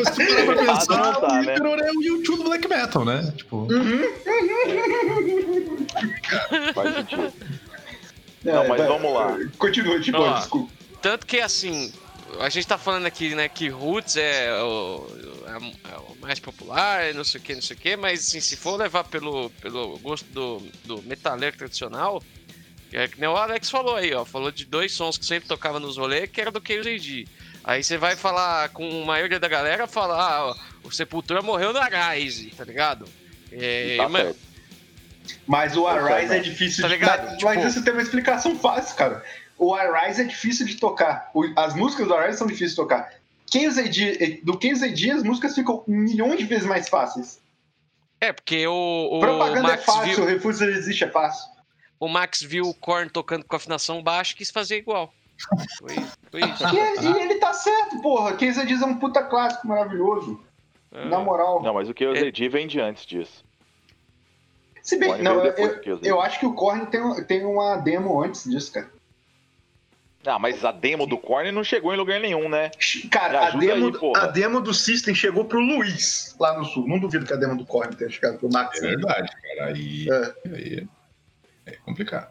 Se 0.04 0.26
tu 0.26 0.46
parar 0.46 0.46
pra 0.46 0.56
pensar, 0.74 1.20
tá, 1.20 1.28
o 1.28 1.42
né? 1.42 1.54
Emperor 1.54 1.78
é 1.80 1.90
o 1.90 2.02
YouTube 2.02 2.38
do 2.38 2.44
Black 2.44 2.68
Metal, 2.68 3.04
né? 3.04 3.32
Tipo, 3.36 3.66
Faz 6.74 6.94
sentido. 6.94 7.32
Não, 8.44 8.68
mas 8.68 8.78
vai, 8.78 8.86
vamos 8.88 9.12
lá. 9.12 9.36
Continua, 9.58 10.00
tipo, 10.00 10.18
desculpa. 10.34 10.72
Tanto 11.00 11.26
que 11.26 11.40
assim, 11.40 11.92
a 12.40 12.48
gente 12.48 12.66
tá 12.66 12.76
falando 12.76 13.06
aqui, 13.06 13.34
né, 13.34 13.48
que 13.48 13.68
Roots 13.68 14.16
é 14.16 14.52
o, 14.62 15.06
é 15.46 15.96
o 15.98 16.16
mais 16.20 16.38
popular, 16.38 17.14
não 17.14 17.24
sei 17.24 17.40
o 17.40 17.44
que, 17.44 17.54
não 17.54 17.62
sei 17.62 17.76
o 17.76 17.78
que, 17.78 17.96
mas 17.96 18.20
assim, 18.28 18.40
se 18.40 18.56
for 18.56 18.76
levar 18.76 19.04
pelo, 19.04 19.50
pelo 19.62 19.98
gosto 19.98 20.26
do, 20.26 20.58
do 20.84 21.02
metaleiro 21.02 21.56
tradicional, 21.56 22.22
é 22.92 23.06
que 23.06 23.20
nem 23.20 23.28
o 23.28 23.36
Alex 23.36 23.70
falou 23.70 23.96
aí, 23.96 24.12
ó, 24.14 24.24
falou 24.24 24.50
de 24.50 24.64
dois 24.64 24.92
sons 24.92 25.16
que 25.18 25.24
sempre 25.26 25.48
tocava 25.48 25.78
nos 25.78 25.96
rolês, 25.96 26.30
que 26.30 26.40
era 26.40 26.50
do 26.50 26.60
KZD. 26.60 27.26
Aí 27.62 27.82
você 27.82 27.98
vai 27.98 28.16
falar 28.16 28.70
com 28.70 29.02
a 29.02 29.06
maioria 29.06 29.38
da 29.38 29.48
galera, 29.48 29.86
falar, 29.86 30.16
ah, 30.20 30.46
ó, 30.46 30.56
o 30.84 30.90
Sepultura 30.90 31.42
morreu 31.42 31.72
na 31.72 31.84
Rise, 32.12 32.50
tá 32.56 32.64
ligado? 32.64 33.04
É, 33.52 33.96
Tá 33.98 34.08
mas-. 34.08 34.36
Mas 35.46 35.76
o 35.76 35.86
é, 35.86 35.92
Arise 35.92 36.32
é 36.32 36.36
né? 36.36 36.38
difícil 36.38 36.82
Tá 36.82 36.88
de 36.88 36.94
ligado? 36.94 37.24
Mas, 37.26 37.32
Tipo- 37.38 37.44
mas 37.54 37.64
isso 37.64 37.84
tem 37.84 37.92
uma 37.92 38.02
explicação 38.02 38.58
fácil, 38.58 38.96
cara. 38.96 39.22
O 39.58 39.74
Arise 39.74 40.22
é 40.22 40.24
difícil 40.24 40.64
de 40.66 40.76
tocar. 40.76 41.30
O- 41.34 41.44
As 41.56 41.74
músicas 41.74 42.06
do 42.06 42.14
Arise 42.14 42.38
são 42.38 42.46
difíceis 42.46 42.70
de 42.70 42.76
tocar. 42.76 43.12
KZD, 43.50 44.40
do 44.44 44.58
KZD 44.58 45.10
as 45.10 45.22
músicas 45.22 45.54
ficam 45.54 45.82
milhões 45.86 46.38
de 46.38 46.44
vezes 46.44 46.66
mais 46.66 46.88
fáceis. 46.88 47.40
é, 48.20 48.32
porque 48.32 48.66
o, 48.66 49.08
o 49.16 49.20
Propaganda 49.20 49.58
é 49.60 49.62
Max 49.62 49.84
fácil, 49.84 50.14
viu, 50.16 50.24
o 50.24 50.26
Refúgio 50.26 50.66
Resiste 50.70 51.04
é 51.04 51.08
fácil. 51.10 51.48
o 51.98 52.08
Max 52.08 52.42
viu 52.42 52.64
o 52.68 52.74
Korn 52.74 53.08
tocando 53.10 53.44
com 53.44 53.56
afinação 53.56 54.02
baixa 54.02 54.32
e 54.32 54.36
quis 54.36 54.50
fazer 54.50 54.76
igual. 54.76 55.12
Foi, 55.78 55.94
foi 56.30 56.40
isso. 56.50 56.64
E 56.74 56.78
ele, 56.78 57.06
e 57.18 57.20
ele 57.22 57.34
tá 57.36 57.52
certo, 57.54 58.00
porra. 58.02 58.34
KZD 58.34 58.72
é 58.74 58.84
um 58.86 58.98
puta 58.98 59.22
clássico 59.22 59.66
maravilhoso. 59.68 60.40
Na 60.90 61.18
moral. 61.20 61.62
Não, 61.62 61.72
mas 61.74 61.88
o 61.88 61.94
QZD 61.94 62.48
vem 62.48 62.66
de 62.66 62.80
antes 62.80 63.06
disso. 63.06 63.44
Se 64.82 64.96
bem 64.98 65.14
que 65.16 65.22
não, 65.22 65.44
eu, 65.44 65.80
QZD. 65.80 66.08
eu 66.08 66.20
acho 66.20 66.40
que 66.40 66.46
o 66.46 66.54
Korn 66.54 66.86
tem, 66.86 67.24
tem 67.24 67.44
uma 67.44 67.76
demo 67.76 68.22
antes 68.22 68.44
disso, 68.44 68.72
cara. 68.72 68.90
Ah, 70.28 70.38
mas 70.38 70.64
a 70.64 70.70
demo 70.72 71.06
do 71.06 71.16
Korn 71.16 71.50
não 71.52 71.64
chegou 71.64 71.92
em 71.92 71.96
lugar 71.96 72.20
nenhum, 72.20 72.48
né? 72.48 72.70
Cara, 73.10 73.48
a 73.48 73.50
demo, 73.50 73.86
aí, 74.14 74.22
a 74.22 74.26
demo 74.26 74.60
do 74.60 74.74
System 74.74 75.14
chegou 75.14 75.44
pro 75.44 75.58
Luiz, 75.58 76.36
lá 76.38 76.58
no 76.58 76.64
sul. 76.64 76.86
Não 76.86 76.98
duvido 76.98 77.24
que 77.24 77.32
a 77.32 77.36
demo 77.36 77.56
do 77.56 77.64
Korn 77.64 77.94
tenha 77.96 78.10
chegado 78.10 78.38
pro 78.38 78.48
Max. 78.52 78.78
é 78.82 78.86
verdade, 78.88 79.30
cara. 79.42 79.66
Aí, 79.72 80.06
É. 80.10 80.48
aí 80.54 80.86
é 81.66 81.72
complicado. 81.76 82.30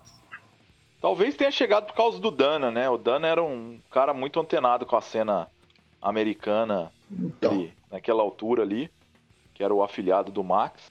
Talvez 1.02 1.36
tenha 1.36 1.52
chegado 1.52 1.86
por 1.88 1.96
causa 1.96 2.20
do 2.20 2.32
Dana, 2.32 2.70
né? 2.72 2.90
O 2.90 2.98
Dana 2.98 3.28
era 3.28 3.44
um 3.44 3.80
cara 3.92 4.14
muito 4.14 4.40
antenado 4.40 4.86
com 4.86 4.96
a 4.96 5.02
cena 5.02 5.48
americana 6.02 6.92
Então, 7.12 7.52
ali, 7.52 7.74
naquela 7.92 8.22
altura 8.22 8.64
ali, 8.64 8.90
que 9.54 9.64
era 9.64 9.74
o 9.74 9.84
afiliado 9.84 10.32
do 10.32 10.44
Max. 10.44 10.82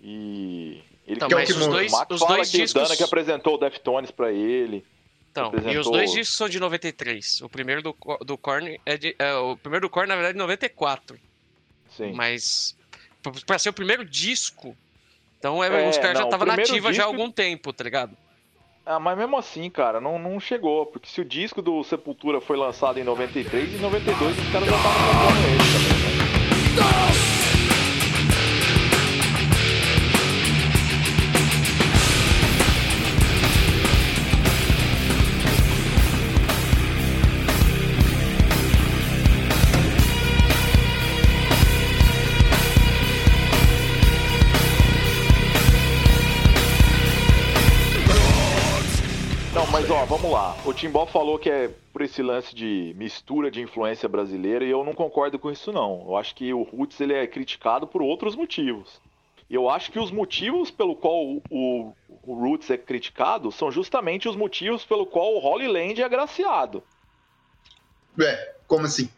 E 0.00 0.82
ele 1.06 1.16
Então, 1.16 1.28
Que 1.28 1.34
o 1.34 1.38
mas 1.38 1.50
os 1.50 1.66
dois, 1.66 1.92
o 1.92 1.96
Max 1.96 2.10
os 2.14 2.20
fala 2.20 2.34
dois 2.36 2.50
que 2.50 2.58
discos. 2.58 2.80
o 2.82 2.84
Dana 2.84 2.96
que 2.96 3.02
apresentou 3.02 3.54
o 3.54 3.58
Deftones 3.58 4.10
pra 4.10 4.32
ele. 4.32 4.84
Então, 5.36 5.52
e 5.70 5.76
os 5.76 5.84
dois 5.90 6.12
discos 6.12 6.36
são 6.38 6.48
de 6.48 6.58
93. 6.58 7.42
O 7.42 7.48
primeiro 7.48 7.82
do, 7.82 7.94
do 8.24 8.38
Korn 8.38 8.80
é 8.86 8.96
de. 8.96 9.14
é, 9.18 9.34
o 9.34 9.56
primeiro 9.56 9.86
do 9.86 9.90
Korn, 9.90 10.08
na 10.08 10.14
verdade, 10.14 10.30
é 10.30 10.34
de 10.34 10.38
94. 10.38 11.18
Sim. 11.96 12.12
Mas. 12.12 12.74
Pra 13.44 13.58
ser 13.58 13.68
o 13.68 13.72
primeiro 13.72 14.04
disco. 14.04 14.76
Então 15.38 15.62
é, 15.62 15.84
É, 15.84 15.88
os 15.90 15.98
caras 15.98 16.18
já 16.18 16.24
estavam 16.24 16.46
nativa 16.46 16.92
já 16.92 17.02
há 17.02 17.06
disco- 17.06 17.20
algum 17.20 17.30
tempo, 17.30 17.72
tá 17.72 17.84
ligado? 17.84 18.16
Ah, 18.86 18.98
mas 19.00 19.18
mesmo 19.18 19.36
assim, 19.36 19.68
cara, 19.68 20.00
não, 20.00 20.18
não 20.18 20.38
chegou. 20.40 20.86
Porque 20.86 21.08
se 21.08 21.20
o 21.20 21.24
disco 21.24 21.60
do 21.60 21.82
Sepultura 21.84 22.40
foi 22.40 22.56
lançado 22.56 22.98
em 22.98 23.04
93, 23.04 23.74
em 23.74 23.78
92 23.78 24.38
os 24.38 24.52
caras 24.52 24.68
já 24.68 24.76
estavam 24.76 24.98
comprando 24.98 25.44
ele 25.48 25.58
também, 25.58 26.16
né? 26.16 27.05
Lá. 50.36 50.58
O 50.64 50.72
Timbó 50.72 51.06
falou 51.06 51.38
que 51.38 51.50
é 51.50 51.70
por 51.92 52.02
esse 52.02 52.22
lance 52.22 52.54
de 52.54 52.94
mistura 52.96 53.50
de 53.50 53.62
influência 53.62 54.08
brasileira 54.08 54.64
e 54.64 54.70
eu 54.70 54.84
não 54.84 54.92
concordo 54.92 55.38
com 55.38 55.50
isso 55.50 55.72
não. 55.72 56.04
Eu 56.06 56.16
acho 56.16 56.34
que 56.34 56.52
o 56.52 56.62
Roots 56.62 57.00
ele 57.00 57.14
é 57.14 57.26
criticado 57.26 57.86
por 57.86 58.02
outros 58.02 58.36
motivos. 58.36 59.00
E 59.48 59.54
eu 59.54 59.70
acho 59.70 59.90
que 59.90 59.98
os 59.98 60.10
motivos 60.10 60.70
pelo 60.70 60.96
qual 60.96 61.24
o, 61.24 61.42
o, 61.50 61.92
o 62.22 62.34
Roots 62.34 62.68
é 62.70 62.76
criticado 62.76 63.50
são 63.50 63.70
justamente 63.70 64.28
os 64.28 64.36
motivos 64.36 64.84
pelo 64.84 65.06
qual 65.06 65.34
o 65.34 65.44
Holy 65.44 65.68
Land 65.68 66.02
é 66.02 66.04
agraciado. 66.04 66.82
é, 68.20 68.54
como 68.66 68.84
assim? 68.84 69.08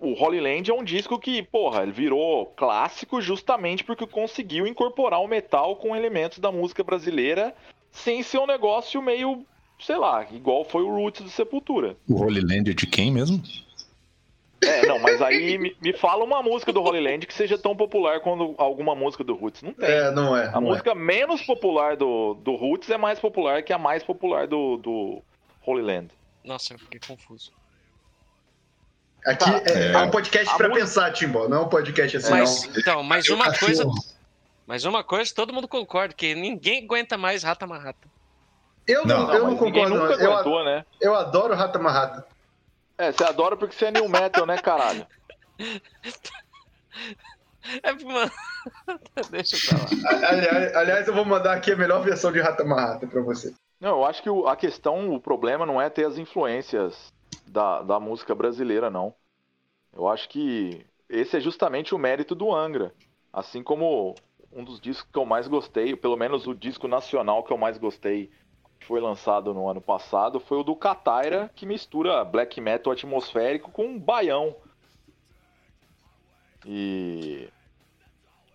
O 0.00 0.12
Holy 0.12 0.40
Land 0.40 0.70
é 0.70 0.74
um 0.74 0.84
disco 0.84 1.18
que, 1.18 1.42
porra, 1.42 1.82
ele 1.82 1.92
virou 1.92 2.46
clássico 2.46 3.20
justamente 3.20 3.82
porque 3.82 4.06
conseguiu 4.06 4.66
incorporar 4.66 5.20
o 5.20 5.26
metal 5.26 5.76
com 5.76 5.94
elementos 5.94 6.38
da 6.38 6.52
música 6.52 6.84
brasileira 6.84 7.54
sem 7.90 8.22
ser 8.22 8.38
um 8.38 8.46
negócio 8.46 9.02
meio, 9.02 9.44
sei 9.80 9.96
lá, 9.96 10.26
igual 10.32 10.64
foi 10.64 10.82
o 10.82 10.94
Roots 10.94 11.22
do 11.22 11.30
Sepultura. 11.30 11.96
O 12.08 12.20
Holy 12.20 12.40
Land 12.40 12.70
é 12.70 12.74
de 12.74 12.86
quem 12.86 13.10
mesmo? 13.12 13.42
É, 14.60 14.84
não, 14.86 14.98
mas 14.98 15.22
aí 15.22 15.56
me, 15.56 15.76
me 15.80 15.92
fala 15.92 16.24
uma 16.24 16.42
música 16.42 16.72
do 16.72 16.82
Holy 16.82 17.00
Land 17.00 17.26
que 17.26 17.32
seja 17.34 17.56
tão 17.56 17.76
popular 17.76 18.18
quanto 18.20 18.54
alguma 18.58 18.92
música 18.94 19.22
do 19.22 19.34
Roots. 19.36 19.62
Não 19.62 19.72
tem. 19.72 19.88
É, 19.88 20.10
não 20.10 20.36
é. 20.36 20.48
A 20.48 20.52
não 20.60 20.68
é. 20.68 20.70
música 20.72 20.94
menos 20.96 21.42
popular 21.42 21.96
do, 21.96 22.34
do 22.34 22.56
Roots 22.56 22.90
é 22.90 22.96
mais 22.98 23.20
popular 23.20 23.62
que 23.62 23.72
a 23.72 23.78
mais 23.78 24.02
popular 24.02 24.48
do, 24.48 24.76
do 24.78 25.22
Holy 25.64 25.82
Land. 25.82 26.08
Nossa, 26.44 26.74
eu 26.74 26.78
fiquei 26.78 26.98
confuso. 27.06 27.52
Aqui 29.24 29.44
Tá, 29.44 29.62
é, 29.66 29.78
é. 29.90 29.92
é 29.92 29.98
um 29.98 30.10
podcast 30.10 30.48
A 30.52 30.56
pra 30.56 30.68
música- 30.68 30.86
pensar, 30.86 31.12
Timbó. 31.12 31.48
Não 31.48 31.58
é 31.58 31.60
um 31.60 31.68
podcast 31.68 32.16
assim, 32.16 32.30
Mas, 32.30 32.66
não. 32.68 32.78
então, 32.80 33.02
mas 33.02 33.28
uma 33.28 33.44
cachorro. 33.46 33.66
coisa. 33.92 34.14
Mas 34.66 34.84
uma 34.84 35.04
coisa 35.04 35.32
todo 35.34 35.52
mundo 35.52 35.68
concorda, 35.68 36.12
que 36.14 36.34
ninguém 36.34 36.82
aguenta 36.84 37.16
mais 37.16 37.42
Rata 37.42 37.66
Marrata. 37.66 38.08
Eu 38.88 39.04
não, 39.06 39.26
Não, 39.26 39.34
eu 39.34 39.44
não 39.48 39.56
concordo. 39.56 39.94
nunca 39.94 40.16
não. 40.16 40.24
Eu, 40.24 40.32
aguentou, 40.32 40.64
né? 40.64 40.84
eu 41.00 41.14
adoro 41.14 41.54
Rata 41.54 41.78
Marrata. 41.78 42.26
É, 42.96 43.12
você 43.12 43.22
adora 43.22 43.56
porque 43.56 43.74
você 43.74 43.84
é 43.86 43.90
new 43.92 44.08
metal, 44.08 44.46
né, 44.46 44.56
caralho? 44.58 45.06
É, 47.82 47.92
mano. 47.92 48.30
Deixa 49.30 49.56
pra 49.68 49.78
lá. 49.78 50.28
Aliás, 50.28 50.74
aliás, 50.76 51.08
eu 51.08 51.14
vou 51.14 51.24
mandar 51.24 51.54
aqui 51.54 51.72
a 51.72 51.76
melhor 51.76 52.00
versão 52.02 52.32
de 52.32 52.40
Rata 52.40 52.64
Marrata 52.64 53.06
pra 53.06 53.20
você. 53.20 53.52
Não, 53.78 53.90
eu 53.98 54.04
acho 54.06 54.22
que 54.22 54.30
o- 54.30 54.46
a 54.48 54.56
questão, 54.56 55.12
o 55.14 55.20
problema 55.20 55.66
não 55.66 55.80
é 55.80 55.90
ter 55.90 56.06
as 56.06 56.16
influências 56.16 57.12
da, 57.46 57.82
da 57.82 58.00
música 58.00 58.34
brasileira, 58.34 58.88
não. 58.90 59.14
Eu 59.92 60.08
acho 60.08 60.28
que 60.28 60.84
esse 61.10 61.36
é 61.36 61.40
justamente 61.40 61.94
o 61.94 61.98
mérito 61.98 62.34
do 62.34 62.54
Angra. 62.54 62.94
Assim 63.32 63.62
como 63.62 64.14
um 64.50 64.64
dos 64.64 64.80
discos 64.80 65.10
que 65.12 65.18
eu 65.18 65.26
mais 65.26 65.46
gostei, 65.46 65.94
pelo 65.94 66.16
menos 66.16 66.46
o 66.46 66.54
disco 66.54 66.88
nacional 66.88 67.42
que 67.44 67.52
eu 67.52 67.58
mais 67.58 67.76
gostei, 67.76 68.30
foi 68.86 69.00
lançado 69.00 69.52
no 69.52 69.68
ano 69.68 69.80
passado, 69.80 70.40
foi 70.40 70.58
o 70.58 70.62
do 70.62 70.74
Cataira, 70.74 71.50
que 71.54 71.66
mistura 71.66 72.24
black 72.24 72.60
metal 72.60 72.92
atmosférico 72.92 73.70
com 73.70 73.98
baião. 73.98 74.54
E. 76.66 77.48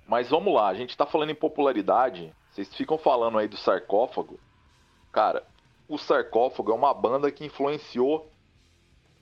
Mas 0.08 0.30
vamos 0.30 0.54
lá, 0.54 0.68
a 0.68 0.74
gente 0.74 0.98
tá 0.98 1.06
falando 1.06 1.30
em 1.30 1.36
popularidade. 1.36 2.34
Vocês 2.52 2.74
ficam 2.76 2.98
falando 2.98 3.38
aí 3.38 3.48
do 3.48 3.58
sarcófago. 3.58 4.40
Cara, 5.12 5.44
o 5.88 5.98
sarcófago 5.98 6.72
é 6.72 6.76
uma 6.76 6.94
banda 6.94 7.32
que 7.32 7.46
influenciou 7.46 8.30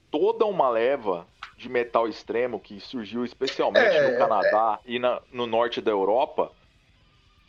toda 0.09 0.45
uma 0.45 0.69
leva 0.69 1.25
de 1.57 1.69
metal 1.69 2.07
extremo 2.07 2.59
que 2.59 2.79
surgiu 2.79 3.23
especialmente 3.23 3.95
É, 3.95 4.11
no 4.11 4.17
Canadá 4.17 4.79
e 4.85 4.97
na- 4.99 5.21
no 5.31 5.45
norte 5.45 5.79
da 5.79 5.91
Europa. 5.91 6.51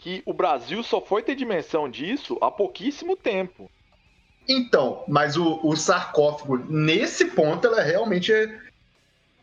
Que 0.02 0.20
o 0.26 0.32
Brasil 0.34 0.82
só 0.82 1.00
foi 1.00 1.22
ter 1.22 1.36
dimensão 1.36 1.88
disso 1.88 2.36
há 2.40 2.50
pouquíssimo 2.50 3.16
tempo. 3.16 3.70
Então, 4.48 5.04
mas 5.06 5.36
o, 5.36 5.60
o 5.62 5.76
sarcófago, 5.76 6.58
nesse 6.68 7.26
ponto, 7.26 7.68
ela 7.68 7.80
realmente 7.80 8.32
é 8.32 8.58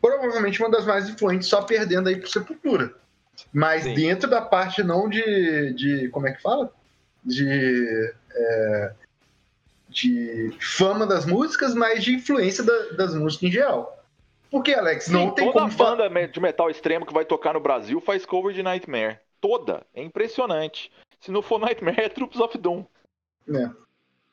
provavelmente 0.02 0.60
uma 0.60 0.70
das 0.70 0.84
mais 0.84 1.08
influentes, 1.08 1.48
só 1.48 1.62
perdendo 1.62 2.10
aí 2.10 2.16
pro 2.16 2.28
Sepultura. 2.28 2.94
Mas 3.50 3.84
Sim. 3.84 3.94
dentro 3.94 4.28
da 4.28 4.42
parte 4.42 4.82
não 4.82 5.08
de. 5.08 5.72
de 5.72 6.08
como 6.10 6.28
é 6.28 6.32
que 6.32 6.42
fala? 6.42 6.70
De. 7.24 8.12
é, 8.34 8.92
de 9.88 10.54
fama 10.60 11.06
das 11.06 11.24
músicas, 11.24 11.74
mas 11.74 12.04
de 12.04 12.14
influência 12.14 12.62
da- 12.62 12.90
das 12.98 13.14
músicas 13.14 13.48
em 13.48 13.52
geral. 13.52 14.04
Porque, 14.50 14.74
Alex, 14.74 15.08
não 15.08 15.28
Sim, 15.28 15.34
tem 15.34 15.46
toda 15.46 15.60
como. 15.60 15.72
fa- 15.72 15.96
banda 15.96 16.28
de 16.28 16.38
metal 16.40 16.68
extremo 16.68 17.06
que 17.06 17.14
vai 17.14 17.24
tocar 17.24 17.54
no 17.54 17.60
Brasil 17.60 17.98
faz 18.00 18.26
cover 18.26 18.54
de 18.54 18.62
Nightmare. 18.62 19.18
Toda. 19.40 19.86
É 19.94 20.02
impressionante. 20.02 20.90
Se 21.20 21.30
não 21.30 21.42
for 21.42 21.58
Nightmare, 21.58 22.00
é 22.00 22.08
Troops 22.08 22.38
of 22.40 22.56
Doom. 22.58 22.84
né? 23.46 23.74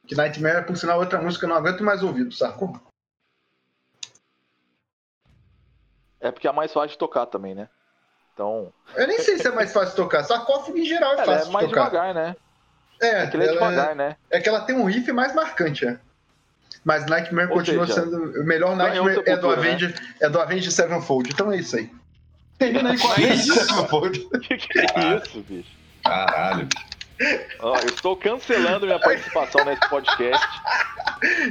Que 0.08 0.16
Nightmare, 0.16 0.66
por 0.66 0.76
sinal, 0.78 0.97
é 0.97 1.03
outra 1.03 1.22
música 1.22 1.41
que 1.41 1.45
eu 1.45 1.49
não 1.49 1.58
aguento 1.58 1.84
mais 1.84 2.01
ouvir 2.01 2.24
do 2.24 2.34
sarcófago. 2.34 2.88
É 6.20 6.32
porque 6.32 6.47
é 6.47 6.51
mais 6.51 6.72
fácil 6.74 6.89
de 6.89 6.97
tocar 6.97 7.26
também, 7.26 7.53
né? 7.53 7.70
Então, 8.34 8.72
Eu 8.95 9.08
nem 9.08 9.20
sei 9.20 9.38
se 9.38 9.47
é 9.47 9.51
mais 9.51 9.74
fácil 9.74 9.89
de 9.91 9.95
tocar. 9.95 10.24
Sarcófago 10.24 10.78
em 10.78 10.86
geral 10.86 11.12
é 11.14 11.16
ela 11.16 11.26
fácil 11.26 11.41
é 11.41 11.45
de 11.45 11.51
mais 11.51 11.68
tocar. 11.68 11.89
devagar, 11.89 12.14
né? 12.14 12.36
É, 13.01 13.24
É 13.24 13.28
que 13.28 13.36
ele 13.38 13.43
é 13.43 13.47
ela 13.47 13.53
devagar, 13.55 13.95
né? 13.95 14.18
é 14.30 14.39
que 14.39 14.49
ela 14.49 14.62
tem 14.62 14.76
um 14.76 14.86
riff 14.86 15.12
mais 15.12 15.34
marcante, 15.36 15.86
é. 15.88 15.99
Mas 16.84 17.05
Nightmare 17.05 17.49
Ou 17.49 17.55
continua 17.58 17.86
seja, 17.86 18.03
sendo. 18.03 18.39
O 18.39 18.43
melhor 18.45 18.76
ganhou 18.78 19.05
Nightmare 19.05 19.30
é 19.30 19.36
do 19.38 19.49
Sepultura, 19.51 19.88
né? 19.89 19.93
É 20.22 20.30
do 20.30 20.39
Avenged 20.39 20.72
Sevenfold. 20.72 21.30
Então 21.34 21.51
é 21.51 21.58
isso 21.58 21.76
aí. 21.76 21.91
Termina 22.58 22.91
aí 22.91 22.97
com 22.99 23.08
a 23.08 23.16
Sevenfold. 23.16 24.28
Que 24.41 24.58
que 24.58 24.80
é 24.80 25.18
isso, 25.18 25.39
bicho? 25.47 25.70
Caralho. 26.03 26.68
Ó, 27.60 27.76
eu 27.78 27.88
estou 27.88 28.16
cancelando 28.16 28.86
minha 28.86 28.99
participação 28.99 29.66
nesse 29.66 29.88
podcast. 29.89 30.45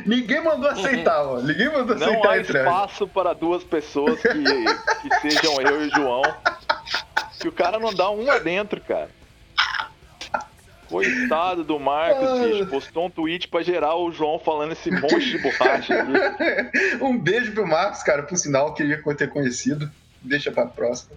Ninguém 0.06 0.42
mandou 0.42 0.70
aceitar, 0.70 1.22
ó. 1.24 1.40
Ninguém 1.40 1.68
mandou 1.72 1.96
Não 1.96 2.06
aceitar 2.06 2.28
há 2.28 2.32
a 2.32 2.38
entrega. 2.40 2.68
espaço 2.68 3.08
para 3.08 3.32
duas 3.32 3.64
pessoas 3.64 4.20
que, 4.20 4.28
que 4.32 5.20
sejam 5.30 5.60
eu 5.60 5.84
e 5.84 5.88
o 5.88 5.90
João. 5.94 6.22
Que 7.40 7.48
o 7.48 7.52
cara 7.52 7.78
não 7.78 7.92
dá 7.92 8.10
um 8.10 8.30
adentro, 8.30 8.80
cara. 8.80 9.10
Coitado 10.88 11.64
do 11.64 11.80
Marcos, 11.80 12.28
Ah. 12.28 12.44
bicho. 12.46 12.66
Postou 12.66 13.06
um 13.06 13.10
tweet 13.10 13.48
pra 13.48 13.60
gerar 13.62 13.96
o 13.96 14.12
João 14.12 14.38
falando 14.38 14.70
esse 14.72 14.88
monte 14.90 15.30
de 15.30 15.38
borracha 15.38 15.94
aqui. 16.00 16.98
um 17.02 17.18
beijo 17.18 17.52
pro 17.52 17.66
Marcos, 17.66 18.04
cara, 18.04 18.22
por 18.22 18.36
sinal, 18.38 18.72
queria 18.72 19.02
ter 19.16 19.28
conhecido. 19.28 19.90
Deixa 20.22 20.50
pra 20.50 20.66
próxima. 20.66 21.12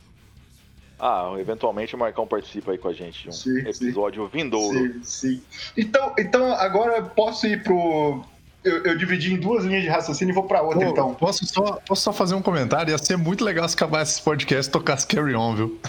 Ah, 0.99 1.33
eventualmente 1.39 1.95
o 1.95 1.97
Marcão 1.97 2.27
participa 2.27 2.71
aí 2.71 2.77
com 2.77 2.89
a 2.89 2.93
gente 2.93 3.23
de 3.23 3.29
um 3.29 3.31
Sim, 3.31 3.59
episódio 3.59 4.27
vindouro. 4.27 4.77
Sim, 4.77 5.03
sim. 5.03 5.43
Então, 5.77 6.13
então 6.17 6.53
agora 6.53 6.97
eu 6.97 7.05
posso 7.05 7.47
ir 7.47 7.63
pro. 7.63 8.21
Eu, 8.61 8.83
eu 8.83 8.97
dividi 8.97 9.33
em 9.33 9.37
duas 9.37 9.63
linhas 9.63 9.83
de 9.83 9.87
raciocínio 9.87 10.33
e 10.33 10.35
vou 10.35 10.43
pra 10.43 10.61
outra, 10.61 10.85
Pô, 10.85 10.91
então. 10.91 11.13
posso, 11.13 11.45
só, 11.45 11.79
posso 11.87 12.01
só 12.01 12.11
fazer 12.11 12.35
um 12.35 12.41
comentário? 12.41 12.91
Ia 12.91 12.97
ser 12.97 13.17
muito 13.17 13.45
legal 13.45 13.67
se 13.69 13.75
acabasse 13.75 14.15
esse 14.15 14.21
podcast 14.21 14.67
e 14.67 14.71
tocasse 14.71 15.07
Carry 15.07 15.33
On, 15.33 15.55
viu? 15.55 15.79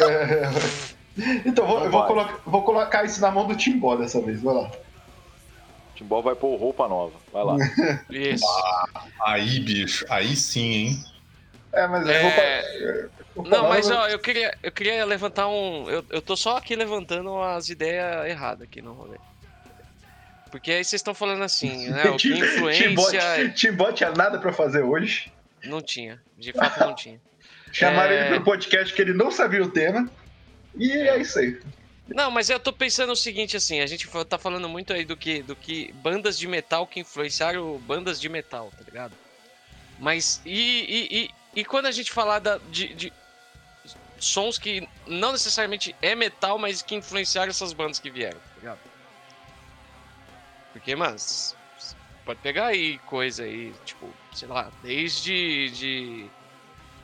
É, 0.00 0.48
Então, 1.44 1.66
vou, 1.66 1.78
Não 1.78 1.84
eu 1.84 1.90
vou, 1.90 2.04
colocar, 2.06 2.40
vou 2.44 2.62
colocar 2.62 3.04
isso 3.04 3.20
na 3.20 3.30
mão 3.30 3.46
do 3.46 3.54
Timbó 3.54 3.96
dessa 3.96 4.20
vez, 4.20 4.42
vai 4.42 4.54
lá. 4.54 4.70
Timbó 5.94 6.20
vai 6.20 6.34
pôr 6.34 6.56
roupa 6.56 6.88
nova. 6.88 7.12
Vai 7.32 7.44
lá. 7.44 7.56
Isso. 8.10 8.44
Aí, 9.24 9.60
bicho, 9.60 10.04
aí 10.10 10.34
sim, 10.34 10.72
hein? 10.72 11.04
É, 11.74 11.86
mas 11.86 12.06
eu 12.06 12.12
É, 12.12 13.08
vou. 13.34 13.44
vou 13.44 13.50
Não, 13.50 13.68
mas 13.68 13.90
ó, 13.90 14.06
eu 14.08 14.18
queria, 14.18 14.56
eu 14.62 14.70
queria 14.72 15.04
levantar 15.04 15.48
um. 15.48 15.88
Eu, 15.90 16.04
eu 16.10 16.22
tô 16.22 16.36
só 16.36 16.56
aqui 16.56 16.76
levantando 16.76 17.40
as 17.42 17.68
ideias 17.68 18.26
erradas 18.26 18.62
aqui 18.62 18.80
no 18.80 18.92
rolê. 18.92 19.18
Porque 20.50 20.70
aí 20.70 20.84
vocês 20.84 21.00
estão 21.00 21.14
falando 21.14 21.42
assim, 21.42 21.88
né? 21.90 22.04
O 22.10 22.16
que 22.16 22.28
influência. 22.28 23.52
Tinha 23.54 24.10
nada 24.12 24.38
pra 24.38 24.52
fazer 24.52 24.82
hoje. 24.82 25.32
Não 25.64 25.82
tinha. 25.82 26.20
De 26.38 26.52
fato 26.52 26.80
não 26.80 26.94
tinha. 26.94 27.20
Chamaram 27.72 28.12
É. 28.12 28.26
ele 28.26 28.34
pro 28.36 28.44
podcast 28.44 28.94
que 28.94 29.02
ele 29.02 29.12
não 29.12 29.30
sabia 29.32 29.62
o 29.62 29.68
tema. 29.70 30.08
E 30.76 30.92
é 30.92 31.18
isso 31.18 31.38
aí. 31.38 31.60
Não, 32.06 32.30
mas 32.30 32.50
eu 32.50 32.60
tô 32.60 32.72
pensando 32.72 33.12
o 33.12 33.16
seguinte, 33.16 33.56
assim, 33.56 33.80
a 33.80 33.86
gente 33.86 34.08
tá 34.28 34.36
falando 34.38 34.68
muito 34.68 34.92
aí 34.92 35.04
do 35.04 35.16
que, 35.16 35.42
do 35.42 35.56
que 35.56 35.90
bandas 35.94 36.38
de 36.38 36.46
metal 36.46 36.86
que 36.86 37.00
influenciaram 37.00 37.78
bandas 37.78 38.20
de 38.20 38.28
metal, 38.28 38.70
tá 38.76 38.84
ligado? 38.84 39.14
Mas 39.98 40.40
e, 40.44 41.08
e, 41.10 41.30
e, 41.54 41.64
quando 41.64 41.86
a 41.86 41.90
gente 41.92 42.10
falar 42.12 42.38
da, 42.38 42.58
de, 42.70 42.94
de 42.94 43.12
sons 44.18 44.58
que 44.58 44.88
não 45.06 45.32
necessariamente 45.32 45.94
é 46.00 46.14
metal, 46.14 46.58
mas 46.58 46.82
que 46.82 46.94
influenciaram 46.94 47.50
essas 47.50 47.72
bandas 47.72 47.98
que 47.98 48.10
vieram, 48.10 48.38
tá 48.38 48.54
ligado? 48.60 48.78
Porque, 50.72 50.96
mas 50.96 51.54
pode 52.24 52.40
pegar 52.40 52.66
aí 52.66 52.98
coisa 53.06 53.44
aí, 53.44 53.72
tipo, 53.84 54.08
sei 54.32 54.48
lá, 54.48 54.70
desde 54.82 55.68
de, 55.70 56.26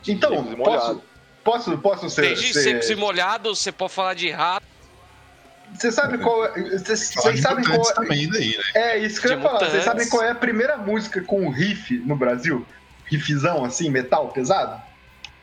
Então, 0.09 0.31
Secos 0.31 0.53
e 0.53 0.57
molhados. 0.57 0.87
posso, 0.87 1.03
posso, 1.45 1.79
posso 1.79 2.11
ser. 2.11 2.23
desde 2.23 2.53
ser- 2.53 2.63
secos 2.63 2.91
e 2.91 2.95
molhados, 2.97 3.59
você 3.61 3.71
pode 3.71 3.93
falar 3.93 4.15
de 4.15 4.31
rato, 4.31 4.67
Você 5.75 5.93
sabe 5.93 6.19
qual 6.19 6.45
é. 6.47 6.51
Vocês 6.79 7.11
de 7.11 7.41
sabem 7.41 7.65
qual 7.65 7.89
é. 7.91 7.95
também 7.95 8.29
daí, 8.29 8.57
né? 8.57 8.65
É 8.75 8.99
isso 8.99 9.21
que 9.21 9.29
eu 9.29 9.37
De 9.37 9.37
ia 9.37 9.43
falar. 9.49 9.71
Vocês 9.71 9.85
sabem 9.85 10.09
qual 10.09 10.23
é 10.25 10.31
a 10.31 10.35
primeira 10.35 10.77
música 10.77 11.23
com 11.23 11.49
riff 11.49 11.97
no 11.99 12.17
Brasil? 12.17 12.67
Riffzão, 13.11 13.65
assim, 13.65 13.91
metal 13.91 14.29
pesado? 14.29 14.81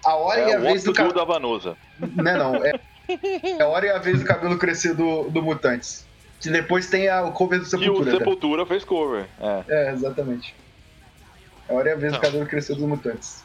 A 0.05 0.15
hora 0.15 0.39
e 0.41 0.51
É 0.51 0.55
a 0.55 0.59
o 0.59 0.61
vez 0.61 0.83
do 0.83 0.91
Do 0.91 0.95
cabelo. 0.95 1.15
da 1.15 1.25
Vanusa. 1.25 1.75
Não, 2.15 2.31
é 2.31 2.37
não. 2.37 2.55
É... 2.65 2.79
é 3.09 3.61
a 3.61 3.67
hora 3.67 3.85
e 3.85 3.89
a 3.89 3.97
vez 3.97 4.19
do 4.19 4.25
cabelo 4.25 4.57
crescer 4.57 4.93
do, 4.93 5.29
do 5.29 5.41
Mutantes. 5.41 6.05
Que 6.39 6.49
depois 6.49 6.87
tem 6.87 7.09
a, 7.09 7.23
o 7.23 7.31
cover 7.31 7.59
do 7.59 7.65
Que 7.67 7.75
o 7.75 7.79
Sepultura. 7.79 8.11
Sepultura 8.11 8.65
fez 8.65 8.83
cover. 8.83 9.25
É. 9.39 9.63
É, 9.67 9.91
exatamente. 9.91 10.55
É 11.67 11.73
a 11.73 11.75
hora 11.75 11.89
e 11.89 11.91
a 11.93 11.95
vez 11.95 12.11
do 12.13 12.15
Não. 12.15 12.21
cabelo 12.21 12.45
crescer 12.45 12.75
dos 12.75 12.83
Mutantes. 12.83 13.43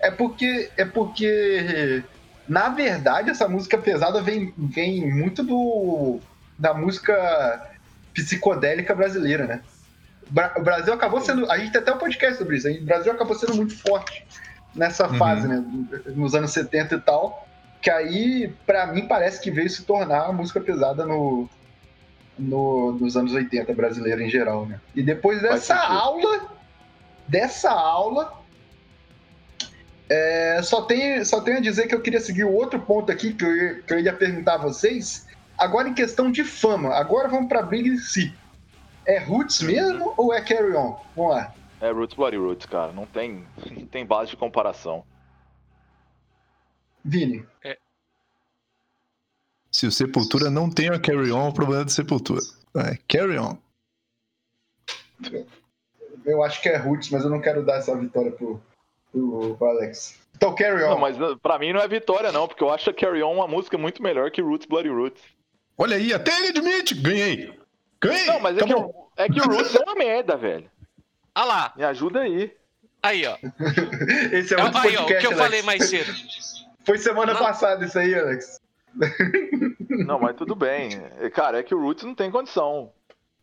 É 0.00 0.10
porque. 0.10 0.70
É 0.76 0.84
porque. 0.84 2.02
Na 2.48 2.68
verdade, 2.68 3.30
essa 3.30 3.48
música 3.48 3.76
pesada 3.78 4.20
vem, 4.22 4.52
vem 4.56 5.10
muito 5.10 5.42
do. 5.42 6.20
da 6.58 6.72
música 6.72 7.70
psicodélica 8.14 8.94
brasileira, 8.94 9.46
né? 9.46 9.60
O 10.56 10.62
Brasil 10.62 10.92
acabou 10.92 11.20
sendo. 11.20 11.50
A 11.50 11.58
gente 11.58 11.72
tem 11.72 11.80
até 11.80 11.92
um 11.92 11.98
podcast 11.98 12.38
sobre 12.38 12.56
isso. 12.56 12.68
O 12.68 12.84
Brasil 12.84 13.12
acabou 13.12 13.34
sendo 13.34 13.54
muito 13.54 13.76
forte 13.78 14.26
nessa 14.74 15.06
Uhum. 15.08 15.18
fase, 15.18 15.46
né? 15.46 15.64
Nos 16.14 16.34
anos 16.34 16.50
70 16.52 16.94
e 16.94 17.00
tal. 17.00 17.46
Que 17.80 17.90
aí, 17.90 18.52
pra 18.66 18.86
mim, 18.86 19.06
parece 19.06 19.40
que 19.40 19.50
veio 19.50 19.68
se 19.68 19.84
tornar 19.84 20.26
a 20.26 20.32
música 20.32 20.58
pesada 20.60 21.04
no, 21.04 21.48
no, 22.38 22.92
nos 22.92 23.16
anos 23.16 23.32
80 23.34 23.72
brasileira 23.74 24.22
em 24.22 24.30
geral, 24.30 24.64
né? 24.66 24.80
E 24.94 25.02
depois 25.02 25.42
dessa 25.42 25.76
aula, 25.76 26.48
dessa 27.28 27.70
aula, 27.70 28.32
é, 30.08 30.60
só, 30.62 30.82
tem, 30.82 31.24
só 31.24 31.40
tenho 31.40 31.58
a 31.58 31.60
dizer 31.60 31.86
que 31.86 31.94
eu 31.94 32.00
queria 32.00 32.20
seguir 32.20 32.44
o 32.44 32.52
outro 32.52 32.78
ponto 32.80 33.10
aqui 33.10 33.32
que 33.32 33.44
eu, 33.44 33.82
que 33.82 33.92
eu 33.94 34.00
ia 34.00 34.12
perguntar 34.12 34.54
a 34.54 34.58
vocês. 34.58 35.26
Agora 35.56 35.88
em 35.88 35.94
questão 35.94 36.30
de 36.30 36.42
fama, 36.44 36.94
agora 36.94 37.28
vamos 37.28 37.48
pra 37.48 37.62
briga 37.62 37.88
em 37.88 37.98
si. 37.98 38.34
É 39.06 39.18
Roots 39.18 39.60
mesmo 39.60 40.14
ou 40.16 40.32
é 40.32 40.40
Carry 40.40 40.74
On? 40.74 40.98
Vamos 41.14 41.34
lá. 41.34 41.54
É 41.80 41.90
Roots 41.90 42.16
Bloody 42.16 42.36
Roots, 42.36 42.66
cara. 42.66 42.92
Não 42.92 43.06
tem, 43.06 43.44
não 43.70 43.86
tem 43.88 44.06
base 44.06 44.30
de 44.30 44.36
comparação. 44.36 45.04
Vini. 47.04 47.44
Se 47.62 47.76
Se 49.70 49.86
o 49.86 49.92
Sepultura 49.92 50.48
não 50.48 50.70
tem 50.70 50.88
a 50.88 50.98
Carry 50.98 51.30
On, 51.30 51.48
o 51.48 51.52
problema 51.52 51.82
é 51.82 51.84
do 51.84 51.90
Sepultura. 51.90 52.40
É, 52.76 52.96
carry 53.06 53.38
On. 53.38 53.56
Eu 56.24 56.42
acho 56.42 56.62
que 56.62 56.68
é 56.68 56.76
Roots, 56.76 57.10
mas 57.10 57.22
eu 57.22 57.30
não 57.30 57.40
quero 57.40 57.64
dar 57.64 57.76
essa 57.76 57.94
vitória 57.96 58.32
pro, 58.32 58.60
pro, 59.12 59.54
pro 59.56 59.66
Alex. 59.66 60.18
Então, 60.34 60.54
carry 60.54 60.82
on. 60.82 60.90
Não, 60.90 60.98
mas 60.98 61.20
uh, 61.20 61.38
pra 61.38 61.58
mim 61.58 61.72
não 61.72 61.80
é 61.80 61.86
vitória, 61.86 62.32
não, 62.32 62.48
porque 62.48 62.64
eu 62.64 62.70
acho 62.70 62.90
a 62.90 62.94
Carry 62.94 63.22
On 63.22 63.32
uma 63.32 63.46
música 63.46 63.78
muito 63.78 64.02
melhor 64.02 64.30
que 64.30 64.40
Roots 64.40 64.66
Bloody 64.66 64.88
Roots. 64.88 65.22
Olha 65.76 65.96
aí, 65.96 66.12
até 66.12 66.36
ele 66.38 66.48
admite. 66.48 66.94
Ganhei. 66.94 67.52
Não, 68.26 68.40
mas 68.40 68.58
é 68.58 68.64
que, 68.64 68.74
o- 68.74 68.94
é 69.16 69.28
que 69.28 69.40
o 69.40 69.44
Roots 69.44 69.74
é 69.74 69.80
uma 69.80 69.94
merda, 69.94 70.36
velho. 70.36 70.70
Ah 71.34 71.44
lá, 71.44 71.72
Me 71.76 71.84
ajuda 71.84 72.20
aí. 72.20 72.52
aí, 73.02 73.26
ó. 73.26 73.36
Esse 74.32 74.54
é 74.54 74.60
É, 74.60 74.64
outro 74.64 74.78
aí, 74.80 74.96
ó, 74.96 75.00
o 75.00 75.06
podcast, 75.06 75.20
que 75.20 75.26
eu 75.26 75.30
Alex. 75.30 75.38
falei 75.38 75.62
mais 75.62 75.88
cedo. 75.88 76.12
Foi 76.84 76.98
semana 76.98 77.32
Não. 77.32 77.40
passada 77.40 77.84
isso 77.84 77.98
aí, 77.98 78.14
Alex. 78.14 78.60
Não, 79.90 80.18
mas 80.20 80.36
tudo 80.36 80.54
bem. 80.54 80.90
É, 81.20 81.28
Cara, 81.30 81.58
é 81.58 81.62
que 81.62 81.74
o 81.74 81.80
Roots 81.80 82.04
não 82.04 82.14
tem 82.14 82.30
condição. 82.30 82.92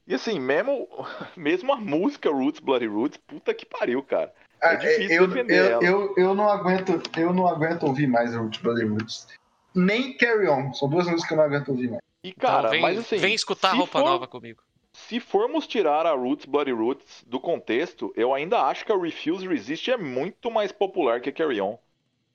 E 0.07 0.16
assim, 0.16 0.39
mesmo, 0.39 0.88
mesmo 1.36 1.72
a 1.74 1.78
música 1.78 2.30
Roots 2.30 2.59
Bloody 2.59 2.88
Roots, 2.88 3.18
puta 3.28 3.53
que 3.53 3.66
pariu, 3.66 4.01
cara. 4.03 4.32
Ah, 4.62 4.76
difícil 4.76 5.16
eu, 5.16 5.28
defender 5.28 5.59
eu, 5.59 5.66
ela. 5.72 5.84
eu, 5.84 6.14
eu 6.18 6.34
não 6.36 6.47
aguento, 6.49 7.01
eu 7.18 7.34
não 7.34 7.47
aguento 7.47 7.84
ouvir 7.84 8.07
mais 8.07 8.36
Roots 8.36 8.62
Brother 8.62 8.88
Roots. 8.89 9.28
Nem 9.74 10.16
Carry 10.18 10.47
On. 10.47 10.72
São 10.74 10.88
duas 10.89 11.05
músicas 11.05 11.28
que 11.28 11.34
eu 11.34 11.38
não 11.38 11.43
aguento 11.45 11.70
ouvir 11.70 11.89
mais. 11.89 12.01
E 12.24 12.32
cara, 12.34 12.59
então, 12.59 12.72
vem, 12.72 12.82
mas 12.82 12.99
assim, 12.99 13.17
vem 13.17 13.34
escutar 13.34 13.72
se 13.72 13.78
roupa 13.78 13.99
for- 13.99 14.05
nova 14.05 14.28
comigo. 14.28 14.61
Se 14.93 15.19
formos 15.19 15.65
tirar 15.67 16.05
a 16.05 16.11
Roots 16.11 16.45
Bloody 16.45 16.72
Roots 16.72 17.24
do 17.26 17.39
contexto, 17.39 18.11
eu 18.15 18.34
ainda 18.34 18.61
acho 18.63 18.86
que 18.86 18.91
a 18.91 18.97
Refuse 18.97 19.47
Resist 19.47 19.89
é 19.89 19.95
muito 19.97 20.51
mais 20.51 20.72
popular 20.72 21.22
que 21.22 21.30
a 21.30 21.34
Carry 21.34 21.61
On. 21.61 21.78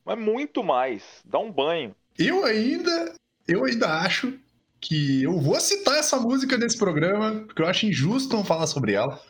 Mas 0.04 0.18
muito 0.18 0.64
mais. 0.64 1.02
Dá 1.24 1.38
um 1.38 1.52
banho. 1.52 1.94
Eu 2.18 2.44
ainda, 2.44 3.14
eu 3.46 3.64
ainda 3.64 4.00
acho 4.00 4.38
que 4.80 5.22
eu 5.22 5.38
vou 5.38 5.60
citar 5.60 5.98
essa 5.98 6.18
música 6.18 6.56
nesse 6.56 6.78
programa, 6.78 7.42
porque 7.46 7.60
eu 7.60 7.66
acho 7.66 7.86
injusto 7.86 8.34
não 8.34 8.44
falar 8.44 8.66
sobre 8.66 8.94
ela. 8.94 9.20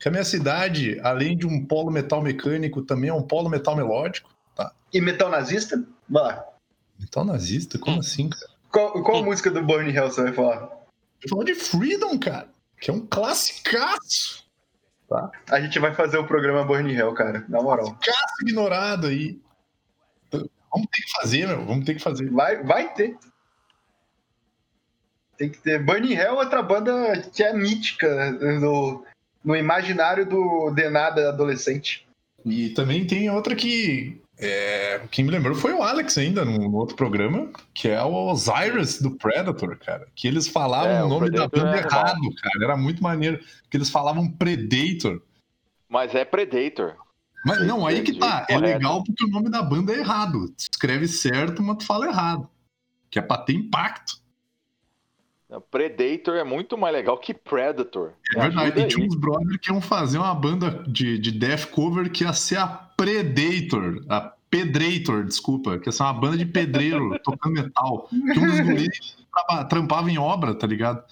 Que 0.00 0.08
a 0.08 0.10
minha 0.10 0.24
cidade, 0.24 0.98
além 1.00 1.36
de 1.36 1.46
um 1.46 1.64
polo 1.64 1.90
metal 1.92 2.20
mecânico, 2.22 2.82
também 2.82 3.10
é 3.10 3.14
um 3.14 3.22
polo 3.22 3.48
metal 3.48 3.76
melódico. 3.76 4.30
E 4.92 5.00
Metal 5.00 5.30
Nazista? 5.30 5.76
Vai 6.08 6.22
lá. 6.22 6.44
Metal 6.98 7.24
nazista? 7.24 7.78
Como 7.78 8.00
assim, 8.00 8.28
cara? 8.28 8.52
Qual, 8.74 9.04
qual 9.04 9.24
música 9.24 9.52
do 9.52 9.62
Burn 9.62 9.88
Hell 9.88 10.10
você 10.10 10.24
vai 10.24 10.32
falar? 10.32 10.68
Falo 11.30 11.44
de 11.44 11.54
Freedom, 11.54 12.18
cara, 12.18 12.48
que 12.80 12.90
é 12.90 12.92
um 12.92 13.06
classicaço. 13.06 14.44
A 15.48 15.60
gente 15.60 15.78
vai 15.78 15.94
fazer 15.94 16.18
o 16.18 16.26
programa 16.26 16.64
Burn 16.64 16.92
Hell, 16.92 17.14
cara. 17.14 17.44
Na 17.48 17.62
moral. 17.62 17.94
Classicaço 17.94 18.34
ignorado 18.42 19.06
aí. 19.06 19.40
Vamos 20.32 20.88
ter 20.90 21.02
que 21.02 21.10
fazer, 21.12 21.46
meu. 21.46 21.64
Vamos 21.64 21.84
ter 21.84 21.94
que 21.94 22.02
fazer. 22.02 22.28
Vai, 22.32 22.64
vai 22.64 22.92
ter. 22.92 23.16
Tem 25.38 25.50
que 25.50 25.58
ter. 25.58 25.80
Burn 25.80 26.12
Hell 26.12 26.20
é 26.20 26.32
outra 26.32 26.60
banda 26.60 27.22
que 27.32 27.44
é 27.44 27.52
mítica 27.52 28.32
no, 28.32 29.04
no 29.44 29.54
imaginário 29.54 30.26
do 30.26 30.72
Denada 30.72 31.28
adolescente. 31.28 32.08
E 32.44 32.70
também 32.70 33.06
tem 33.06 33.30
outra 33.30 33.54
que. 33.54 34.20
É, 34.38 35.00
quem 35.10 35.24
me 35.24 35.30
lembrou 35.30 35.54
foi 35.54 35.72
o 35.72 35.82
Alex 35.82 36.18
ainda, 36.18 36.44
no, 36.44 36.58
no 36.58 36.76
outro 36.76 36.96
programa, 36.96 37.50
que 37.72 37.88
é 37.88 38.02
o 38.02 38.30
Osiris 38.30 39.00
do 39.00 39.12
Predator, 39.12 39.78
cara. 39.78 40.06
Que 40.14 40.26
eles 40.26 40.48
falavam 40.48 40.90
É, 40.90 41.04
o 41.04 41.08
nome 41.08 41.30
da 41.30 41.48
Predator 41.48 41.60
banda 41.60 41.76
é 41.76 41.80
animal. 41.82 42.00
errado, 42.06 42.34
cara. 42.42 42.64
Era 42.64 42.76
muito 42.76 43.02
maneiro. 43.02 43.38
Que 43.70 43.76
eles 43.76 43.90
falavam 43.90 44.30
Predator. 44.30 45.22
Mas 45.88 46.14
é 46.14 46.24
Predator. 46.24 46.96
Mas 47.46 47.64
não, 47.66 47.86
aí 47.86 48.02
que 48.02 48.18
tá. 48.18 48.46
É 48.48 48.54
Correto. 48.54 48.60
legal 48.78 49.04
porque 49.04 49.24
o 49.24 49.28
nome 49.28 49.50
da 49.50 49.62
banda 49.62 49.92
é 49.92 49.98
errado. 49.98 50.48
Tu 50.48 50.60
escreve 50.72 51.06
certo, 51.06 51.62
mas 51.62 51.76
tu 51.78 51.84
fala 51.84 52.06
errado. 52.06 52.48
Que 53.10 53.18
é 53.18 53.22
pra 53.22 53.36
ter 53.38 53.52
impacto. 53.52 54.14
Predator 55.60 56.36
é 56.36 56.44
muito 56.44 56.76
mais 56.76 56.94
legal 56.94 57.18
que 57.18 57.34
Predator. 57.34 58.12
É 58.34 58.40
verdade. 58.40 58.80
E 58.80 58.88
tinha 58.88 59.06
uns 59.06 59.14
brothers 59.14 59.56
que 59.58 59.70
iam 59.70 59.80
fazer 59.80 60.18
uma 60.18 60.34
banda 60.34 60.82
de, 60.86 61.18
de 61.18 61.30
death 61.30 61.70
cover 61.70 62.10
que 62.10 62.24
ia 62.24 62.32
ser 62.32 62.58
a 62.58 62.66
Predator. 62.66 64.04
A 64.08 64.34
Pedrator, 64.54 65.24
desculpa. 65.24 65.78
Que 65.78 65.88
ia 65.88 65.92
ser 65.92 66.04
uma 66.04 66.12
banda 66.12 66.36
de 66.36 66.46
pedreiro 66.46 67.18
tocando 67.24 67.54
metal. 67.54 68.08
Que 68.08 68.38
um 68.38 68.46
dos 68.46 68.60
guris 68.60 69.16
trampava 69.68 70.08
em 70.10 70.16
obra, 70.16 70.54
tá 70.54 70.64
ligado? 70.64 71.04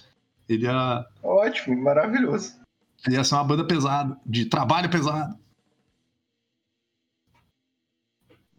Ele 0.48 0.66
ia, 0.66 1.04
Ótimo, 1.22 1.76
maravilhoso. 1.82 2.60
ele 3.04 3.16
ia 3.16 3.24
ser 3.24 3.34
uma 3.34 3.44
banda 3.44 3.66
pesada, 3.66 4.16
de 4.24 4.46
trabalho 4.46 4.88
pesado. 4.88 5.36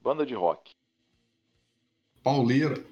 Banda 0.01 0.25
de 0.25 0.33
rock. 0.33 0.71
Pauleira. 2.21 2.83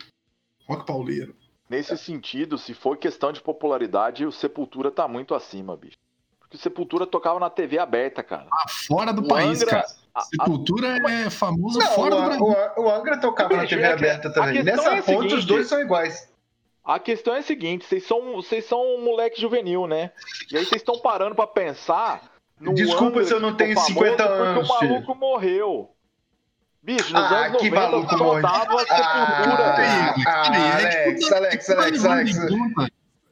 Rock 0.67 0.85
pauleiro. 0.85 1.35
Nesse 1.71 1.97
sentido, 1.97 2.57
se 2.57 2.73
for 2.73 2.97
questão 2.97 3.31
de 3.31 3.39
popularidade, 3.41 4.25
o 4.25 4.31
Sepultura 4.31 4.91
tá 4.91 5.07
muito 5.07 5.33
acima, 5.33 5.77
bicho. 5.77 5.95
Porque 6.37 6.57
o 6.57 6.59
Sepultura 6.59 7.07
tocava 7.07 7.39
na 7.39 7.49
TV 7.49 7.79
aberta, 7.79 8.21
cara. 8.21 8.45
Ah, 8.51 8.65
fora 8.67 9.13
do 9.13 9.21
O 9.21 9.27
país, 9.29 9.61
Angra- 9.61 9.69
cara. 9.81 9.85
a- 10.13 10.19
a- 10.19 10.23
Sepultura 10.25 10.87
é 11.09 11.29
famoso 11.29 11.79
Não, 11.79 11.87
fora 11.87 12.09
do 12.15 12.17
o, 12.21 12.25
Brasil. 12.25 12.43
o, 12.75 12.81
o 12.81 12.89
Angra 12.91 13.17
tocava 13.21 13.55
na 13.55 13.65
TV 13.65 13.83
é 13.83 13.93
aberta 13.93 14.27
a 14.27 14.33
também. 14.33 14.61
questão 14.61 14.75
Nessa 14.83 14.95
é 14.95 14.99
a 14.99 15.03
ponta, 15.03 15.35
os 15.35 15.45
dois 15.45 15.67
são 15.67 15.79
iguais. 15.79 16.29
A 16.83 16.99
questão 16.99 17.33
é 17.35 17.39
a 17.39 17.43
seguinte, 17.43 17.85
vocês 17.85 18.05
são, 18.05 18.33
vocês 18.33 18.65
são 18.65 18.81
um 18.95 19.01
moleque 19.05 19.39
juvenil, 19.39 19.87
né? 19.87 20.11
E 20.51 20.57
aí 20.57 20.65
vocês 20.65 20.81
estão 20.81 20.99
parando 20.99 21.35
pra 21.35 21.47
pensar 21.47 22.21
no 22.59 22.73
Desculpa 22.73 23.05
Angra 23.19 23.23
se 23.23 23.31
eu 23.31 23.37
que 23.37 23.43
não 23.43 23.55
tenho 23.55 23.75
famoso 23.75 23.93
50 23.93 24.27
porque 24.27 24.41
anos, 24.41 24.69
o 24.69 24.73
maluco 24.73 25.15
morreu. 25.15 25.89
Bicho, 26.83 27.13
nos 27.13 27.23
Ah, 27.31 27.45
anos 27.45 27.61
que 27.61 27.69
90 27.69 27.91
maluco 27.91 28.09
só 28.17 28.23
morreu. 28.23 28.41
dava 28.41 28.79
Sepultura, 28.79 29.75
Ah, 29.77 30.15
ah, 30.25 30.47
Alex, 30.77 31.31
Alex, 31.31 31.65
tu 31.65 31.75
tá 31.75 31.81
Alex, 31.81 32.01
levando 32.01 32.11
Alex. 32.11 32.37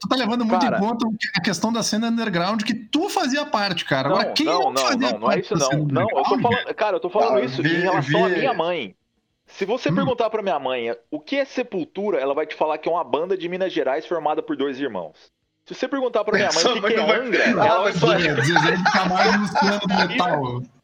Tu 0.01 0.07
tá 0.07 0.15
levando 0.15 0.45
muito 0.45 0.61
Cara. 0.61 0.77
em 0.77 0.79
conta 0.79 1.05
a 1.35 1.41
questão 1.41 1.73
da 1.73 1.83
cena 1.83 2.07
underground 2.07 2.61
que 2.63 2.73
tu 2.73 3.09
fazia 3.09 3.45
parte, 3.45 3.83
cara. 3.85 4.07
Agora, 4.09 4.27
Não, 4.27 4.33
quem 4.33 4.45
não, 4.45 4.59
não, 4.59 4.71
não, 4.71 4.81
fazia 4.83 5.11
não, 5.11 5.19
não 5.19 5.31
é 5.31 5.39
isso 5.39 5.55
não. 5.57 5.69
Não, 5.85 6.01
eu 6.09 6.23
tô 6.23 6.39
falando, 6.39 6.73
cara, 6.75 6.95
eu 6.95 6.99
tô 6.99 7.09
falando 7.09 7.37
Ah, 7.37 7.41
isso 7.41 7.61
vi- 7.61 7.75
em 7.75 7.79
relação 7.81 8.25
à 8.25 8.27
vi- 8.29 8.35
minha 8.37 8.53
mãe. 8.53 8.95
Se 9.47 9.65
você 9.65 9.89
Hum. 9.89 9.95
perguntar 9.95 10.29
pra 10.29 10.43
minha 10.43 10.59
mãe 10.59 10.95
o 11.09 11.19
que 11.19 11.35
é 11.35 11.43
Sepultura, 11.43 12.19
ela 12.19 12.33
vai 12.35 12.45
te 12.45 12.55
falar 12.55 12.77
que 12.77 12.87
é 12.87 12.91
uma 12.91 13.03
banda 13.03 13.35
de 13.35 13.49
Minas 13.49 13.73
Gerais 13.73 14.05
formada 14.05 14.43
por 14.43 14.55
dois 14.55 14.79
irmãos. 14.79 15.15
Se 15.65 15.73
você 15.75 15.87
perguntar 15.87 16.23
pra 16.23 16.35
minha 16.37 16.49
mãe 16.53 16.63
o 16.65 16.73
que, 16.81 16.81
que 16.81 16.93
é 16.93 17.05
vai- 17.05 17.19
Angra, 17.19 17.43
ela 17.43 17.81
vai 17.81 17.93
falar. 17.93 18.17
Camargo 18.93 19.87
do 19.87 20.07
metal. 20.07 20.61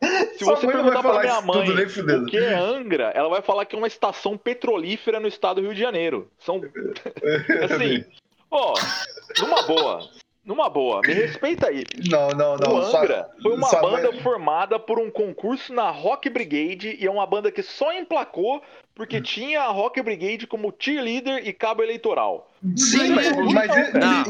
Se 0.38 0.44
Sua 0.44 0.56
você 0.56 0.66
perguntar 0.66 1.02
pra 1.02 1.20
minha 1.20 1.34
tudo, 1.42 1.46
mãe 1.46 1.74
nem 1.74 1.88
fudendo. 1.88 2.22
o 2.22 2.26
que 2.26 2.38
é 2.38 2.54
Angra, 2.54 3.12
ela 3.14 3.28
vai 3.28 3.42
falar 3.42 3.66
que 3.66 3.74
é 3.74 3.78
uma 3.78 3.86
estação 3.86 4.36
petrolífera 4.38 5.20
no 5.20 5.28
estado 5.28 5.56
do 5.60 5.66
Rio 5.66 5.74
de 5.74 5.80
Janeiro. 5.80 6.30
São 6.38 6.60
assim, 7.64 8.04
ó, 8.50 8.72
numa 9.40 9.62
boa, 9.62 10.08
numa 10.42 10.70
boa, 10.70 11.00
me 11.06 11.12
respeita 11.12 11.68
aí. 11.68 11.84
Não, 12.10 12.28
não, 12.30 12.56
não. 12.56 12.74
o 12.76 12.96
Angra 12.96 13.28
foi 13.42 13.52
uma 13.54 13.70
banda 13.70 14.10
mãe- 14.10 14.20
formada 14.22 14.78
por 14.78 14.98
um 14.98 15.10
concurso 15.10 15.72
na 15.74 15.90
Rock 15.90 16.30
Brigade 16.30 16.96
e 16.98 17.06
é 17.06 17.10
uma 17.10 17.26
banda 17.26 17.52
que 17.52 17.62
só 17.62 17.92
emplacou 17.92 18.62
porque 18.94 19.20
tinha 19.20 19.60
a 19.62 19.68
Rock 19.68 20.00
Brigade 20.02 20.46
como 20.46 20.74
cheerleader 20.78 21.46
e 21.46 21.52
cabo 21.52 21.82
eleitoral. 21.82 22.50
Sim, 22.76 23.10
mas, 23.10 23.26
é 23.26 23.30
é 23.30 23.34
Não, 23.98 24.24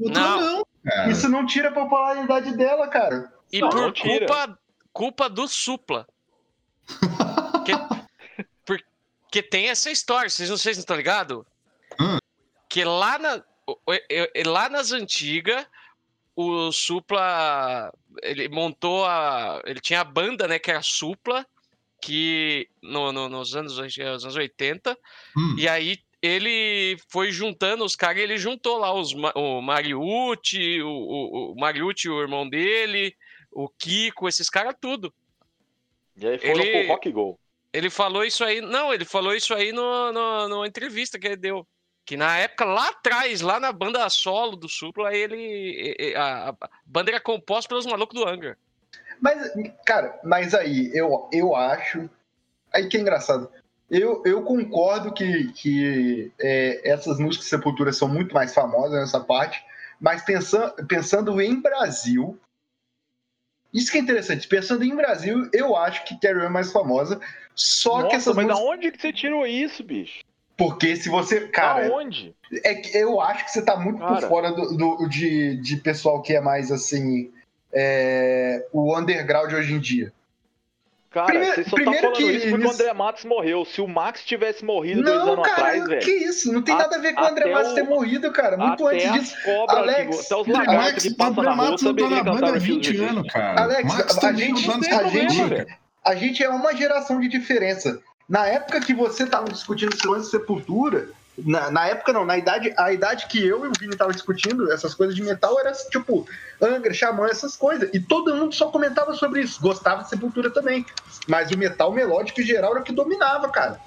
Não. 0.00 0.40
não, 0.40 0.66
cara. 0.84 1.10
isso 1.10 1.28
não 1.28 1.46
tira 1.46 1.68
a 1.68 1.72
popularidade 1.72 2.56
dela, 2.56 2.88
cara. 2.88 3.32
E 3.52 3.60
Não, 3.60 3.68
por 3.68 3.80
não 3.80 3.92
culpa, 3.92 4.58
culpa 4.92 5.28
do 5.28 5.46
Supla. 5.48 6.06
Que, 7.64 7.72
porque 8.66 9.42
tem 9.42 9.68
essa 9.70 9.90
história, 9.90 10.28
vocês 10.28 10.50
não, 10.50 10.56
vocês 10.58 10.76
não 10.76 10.82
estão 10.82 10.96
ligados? 10.96 11.42
Hum. 11.98 12.18
Que 12.68 12.84
lá, 12.84 13.18
na, 13.18 13.42
lá 14.46 14.68
nas 14.68 14.92
antigas, 14.92 15.66
o 16.36 16.70
Supla, 16.72 17.90
ele 18.22 18.48
montou 18.50 19.06
a... 19.06 19.62
Ele 19.64 19.80
tinha 19.80 20.02
a 20.02 20.04
banda, 20.04 20.46
né, 20.46 20.58
que 20.58 20.70
era 20.70 20.82
Supla, 20.82 21.46
que 22.02 22.68
no, 22.82 23.12
no- 23.12 23.30
nos 23.30 23.56
anos, 23.56 23.78
é 23.98 24.12
os 24.12 24.24
anos 24.24 24.36
80, 24.36 24.94
Hum. 25.36 25.56
e 25.58 25.66
aí 25.66 25.98
ele 26.24 26.96
foi 27.08 27.30
juntando 27.30 27.84
os 27.84 27.94
caras, 27.94 28.22
ele 28.22 28.38
juntou 28.38 28.78
lá 28.78 28.92
os, 28.94 29.12
o 29.34 29.60
Mariucci, 29.60 30.80
o, 30.80 30.88
o, 30.88 31.52
o 31.52 31.54
Mariucci, 31.56 32.08
o 32.08 32.20
irmão 32.20 32.48
dele, 32.48 33.14
o 33.52 33.68
Kiko, 33.68 34.26
esses 34.26 34.48
caras 34.48 34.74
tudo. 34.80 35.12
E 36.16 36.26
aí 36.26 36.38
foram 36.38 36.62
Ele- 36.62 36.84
pro 36.84 36.88
Rock 36.94 37.12
Go. 37.12 37.38
Ele 37.72 37.90
falou 37.90 38.24
isso 38.24 38.44
aí, 38.44 38.60
não, 38.60 38.94
ele 38.94 39.04
falou 39.04 39.34
isso 39.34 39.52
aí 39.52 39.72
no, 39.72 40.12
no, 40.12 40.48
numa 40.48 40.66
entrevista 40.66 41.18
que 41.18 41.26
ele 41.26 41.36
deu. 41.36 41.66
Que 42.06 42.16
na 42.16 42.38
época, 42.38 42.64
lá 42.64 42.88
atrás, 42.88 43.40
lá 43.40 43.58
na 43.58 43.72
banda 43.72 44.08
solo 44.08 44.56
do 44.56 44.68
Supla, 44.68 45.12
ele. 45.12 46.14
A, 46.16 46.50
a 46.50 46.54
banda 46.86 47.10
era 47.10 47.20
composta 47.20 47.68
pelos 47.68 47.86
malucos 47.86 48.14
do 48.18 48.28
Angra. 48.28 48.56
Mas, 49.20 49.50
cara, 49.84 50.20
mas 50.22 50.54
aí, 50.54 50.90
eu, 50.94 51.28
eu 51.32 51.56
acho. 51.56 52.08
Aí 52.72 52.88
que 52.88 52.96
é 52.96 53.00
engraçado. 53.00 53.50
Eu, 53.90 54.22
eu 54.24 54.42
concordo 54.42 55.12
que, 55.12 55.52
que 55.52 56.32
é, 56.38 56.88
essas 56.90 57.18
músicas 57.18 57.44
de 57.44 57.50
Sepultura 57.50 57.92
são 57.92 58.08
muito 58.08 58.34
mais 58.34 58.54
famosas 58.54 58.98
nessa 58.98 59.20
parte, 59.20 59.62
mas 60.00 60.22
pensando, 60.22 60.72
pensando 60.86 61.40
em 61.40 61.60
Brasil. 61.60 62.38
Isso 63.72 63.90
que 63.90 63.98
é 63.98 64.00
interessante. 64.00 64.48
Pensando 64.48 64.84
em 64.84 64.94
Brasil, 64.94 65.48
eu 65.52 65.76
acho 65.76 66.04
que 66.04 66.18
Carrie 66.18 66.44
é 66.44 66.48
mais 66.48 66.72
famosa. 66.72 67.20
Só 67.54 67.96
que 67.98 68.02
Nossa, 68.04 68.16
essas 68.16 68.36
mas 68.36 68.46
da 68.46 68.54
músicas. 68.54 68.72
onde 68.74 68.90
que 68.92 69.00
você 69.00 69.12
tirou 69.12 69.46
isso, 69.46 69.82
bicho? 69.84 70.20
Porque 70.56 70.94
se 70.96 71.08
você. 71.08 71.48
Cara, 71.48 71.88
Aonde? 71.88 72.34
é 72.62 72.74
que 72.74 72.96
eu 72.96 73.20
acho 73.20 73.44
que 73.44 73.50
você 73.50 73.62
tá 73.62 73.76
muito 73.76 73.98
por 73.98 74.14
Cara. 74.14 74.28
fora 74.28 74.52
do, 74.52 74.76
do- 74.76 75.08
de, 75.08 75.56
de 75.56 75.76
pessoal 75.78 76.22
que 76.22 76.32
é 76.34 76.40
mais 76.40 76.70
assim. 76.70 77.32
é, 77.72 78.64
o 78.72 78.96
underground 78.96 79.52
hoje 79.52 79.74
em 79.74 79.80
dia. 79.80 80.12
Cara, 81.14 81.26
Primeiro- 81.26 81.54
você 81.54 81.64
só 81.70 81.76
tá 81.76 81.84
falando 81.84 82.12
que 82.16 82.22
isso 82.24 82.48
porque 82.50 82.66
o 82.66 82.70
André 82.72 82.92
Matos 82.92 83.24
morreu. 83.24 83.64
Se 83.64 83.80
o 83.80 83.86
Max 83.86 84.24
tivesse 84.24 84.64
morrido 84.64 85.00
dois 85.02 85.16
Não, 85.24 85.32
anos 85.34 85.46
cara, 85.46 85.62
atrás, 85.62 85.86
velho. 85.86 86.00
que 86.04 86.10
isso? 86.10 86.52
Não 86.52 86.60
tem 86.60 86.74
A- 86.74 86.78
nada 86.78 86.96
a 86.96 86.98
ver 86.98 87.12
com 87.14 87.22
o 87.22 87.24
André 87.24 87.52
Matos 87.52 87.70
o- 87.70 87.74
ter 87.76 87.82
morrido, 87.84 88.32
cara. 88.32 88.56
Muito 88.56 88.86
antes 88.88 89.12
disso. 89.12 89.36
cobras, 89.44 89.78
Alex, 89.78 90.16
que, 90.16 90.26
até 90.26 90.36
os 90.36 90.46
Max, 90.48 90.58
lagartos 90.66 90.92
Max, 90.92 91.02
que 91.04 91.08
o 91.08 91.16
passam 91.16 91.32
André 91.32 91.44
na 91.44 91.54
rua 91.54 91.70
tá 91.70 91.78
saberia 91.78 92.10
na 92.10 92.16
cantar 92.18 92.32
banda 92.32 92.46
há 92.46 92.52
Refuse 92.52 92.72
20 92.72 92.86
Resist. 92.90 93.10
anos, 93.10 93.32
cara. 93.32 93.62
Alex, 93.62 93.84
Max 93.94 94.16
a 94.16 94.20
também 94.20 94.56
gente- 94.56 94.66
tá 94.90 94.98
a 94.98 95.04
gente- 95.08 95.66
a 96.04 96.14
gente 96.16 96.42
é 96.42 96.48
uma 96.48 96.74
geração 96.74 97.20
de 97.20 97.28
diferença. 97.28 98.00
Na 98.28 98.46
época 98.46 98.80
que 98.80 98.92
você 98.92 99.24
tava 99.26 99.44
discutindo 99.50 99.94
esse 99.94 100.06
lance 100.08 100.24
de 100.24 100.30
sepultura, 100.32 101.08
na, 101.38 101.70
na 101.70 101.86
época 101.88 102.12
não, 102.12 102.24
na 102.24 102.38
idade, 102.38 102.72
a 102.76 102.92
idade 102.92 103.26
que 103.26 103.44
eu 103.44 103.64
e 103.64 103.68
o 103.68 103.72
Vini 103.78 103.96
tava 103.96 104.12
discutindo 104.12 104.70
essas 104.72 104.94
coisas 104.94 105.16
de 105.16 105.22
metal 105.22 105.58
era 105.58 105.72
tipo 105.72 106.26
Angra, 106.60 106.94
Xamã, 106.94 107.26
essas 107.26 107.56
coisas. 107.56 107.90
E 107.92 107.98
todo 107.98 108.34
mundo 108.34 108.54
só 108.54 108.70
comentava 108.70 109.14
sobre 109.14 109.40
isso. 109.40 109.60
Gostava 109.60 110.02
de 110.02 110.08
sepultura 110.08 110.50
também. 110.50 110.86
Mas 111.26 111.50
o 111.50 111.58
metal 111.58 111.92
melódico 111.92 112.40
em 112.40 112.44
geral 112.44 112.72
era 112.72 112.80
o 112.80 112.84
que 112.84 112.92
dominava, 112.92 113.48
cara. 113.48 113.80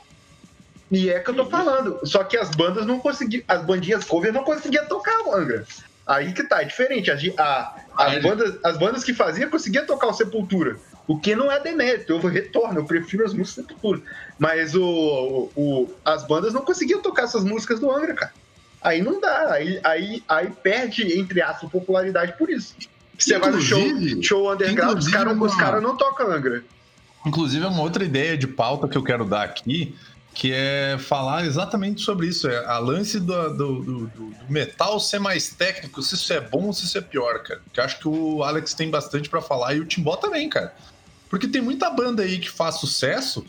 E 0.91 1.09
é 1.09 1.19
que 1.19 1.29
eu 1.29 1.35
tô 1.35 1.45
falando. 1.45 1.99
Só 2.03 2.23
que 2.23 2.37
as 2.37 2.49
bandas 2.51 2.85
não 2.85 2.99
conseguiam. 2.99 3.43
As 3.47 3.61
bandinhas 3.63 4.03
cover 4.03 4.33
não 4.33 4.43
conseguiam 4.43 4.85
tocar 4.85 5.21
o 5.25 5.33
Angra. 5.33 5.65
Aí 6.07 6.31
que 6.31 6.43
tá, 6.43 6.61
é 6.61 6.65
diferente. 6.65 7.11
As, 7.11 7.21
a- 7.37 7.75
as 7.97 8.21
bandas, 8.23 8.55
as 8.63 8.77
bandas 8.77 9.03
que 9.03 9.13
faziam 9.13 9.49
conseguiam 9.49 9.85
tocar 9.85 10.07
o 10.07 10.13
Sepultura. 10.13 10.77
O 11.05 11.19
que 11.19 11.35
não 11.35 11.51
é 11.51 11.59
demérito, 11.59 12.13
eu 12.13 12.19
retorno, 12.19 12.79
eu 12.79 12.85
prefiro 12.85 13.25
as 13.25 13.33
músicas 13.33 13.65
do 13.65 13.67
Sepultura. 13.73 14.01
Mas 14.39 14.73
o, 14.75 15.49
o- 15.55 15.89
as 16.05 16.25
bandas 16.25 16.53
não 16.53 16.61
conseguiam 16.61 17.01
tocar 17.01 17.23
essas 17.23 17.43
músicas 17.43 17.79
do 17.79 17.91
Angra, 17.91 18.13
cara. 18.13 18.33
Aí 18.81 19.01
não 19.01 19.19
dá, 19.19 19.51
aí, 19.53 19.79
aí, 19.83 20.23
aí 20.29 20.49
perde, 20.63 21.17
entre 21.19 21.41
aspas, 21.41 21.69
popularidade 21.69 22.33
por 22.37 22.49
isso. 22.49 22.75
Você 23.17 23.37
vai 23.39 23.49
no 23.51 23.59
show, 23.59 23.79
show 24.21 24.53
underground, 24.53 24.97
os 24.99 25.07
caras 25.09 25.33
uma- 25.35 25.57
cara 25.57 25.81
não 25.81 25.97
tocam 25.97 26.31
Angra. 26.31 26.63
Inclusive, 27.25 27.65
é 27.65 27.67
uma 27.67 27.81
outra 27.81 28.05
ideia 28.05 28.37
de 28.37 28.47
pauta 28.47 28.87
que 28.87 28.97
eu 28.97 29.03
quero 29.03 29.25
dar 29.25 29.43
aqui, 29.43 29.95
que 30.39 30.53
é 30.53 30.97
falar 30.99 31.47
exatamente 31.47 32.01
sobre 32.01 32.27
isso. 32.27 32.47
É 32.47 32.63
a 32.67 32.77
lance 32.77 33.19
do, 33.19 33.49
do, 33.55 33.83
do- 33.83 34.07
do 34.07 34.33
metal 34.47 34.99
ser 34.99 35.17
mais 35.17 35.49
técnico, 35.49 35.99
se 36.03 36.13
isso 36.13 36.31
é 36.31 36.39
bom 36.39 36.65
ou 36.67 36.73
se 36.73 36.85
isso 36.85 36.95
é 36.95 37.01
pior, 37.01 37.41
cara. 37.41 37.59
Que 37.73 37.81
acho 37.81 37.97
que 37.97 38.07
o 38.07 38.43
Alex 38.43 38.75
tem 38.75 38.87
bastante 38.91 39.29
pra 39.29 39.41
falar 39.41 39.73
e 39.73 39.79
o 39.79 39.85
Timbó 39.85 40.15
também, 40.15 40.47
cara. 40.47 40.75
Porque 41.27 41.47
tem 41.47 41.59
muita 41.59 41.89
banda 41.89 42.21
aí 42.21 42.37
que 42.37 42.51
faz 42.51 42.75
sucesso 42.75 43.43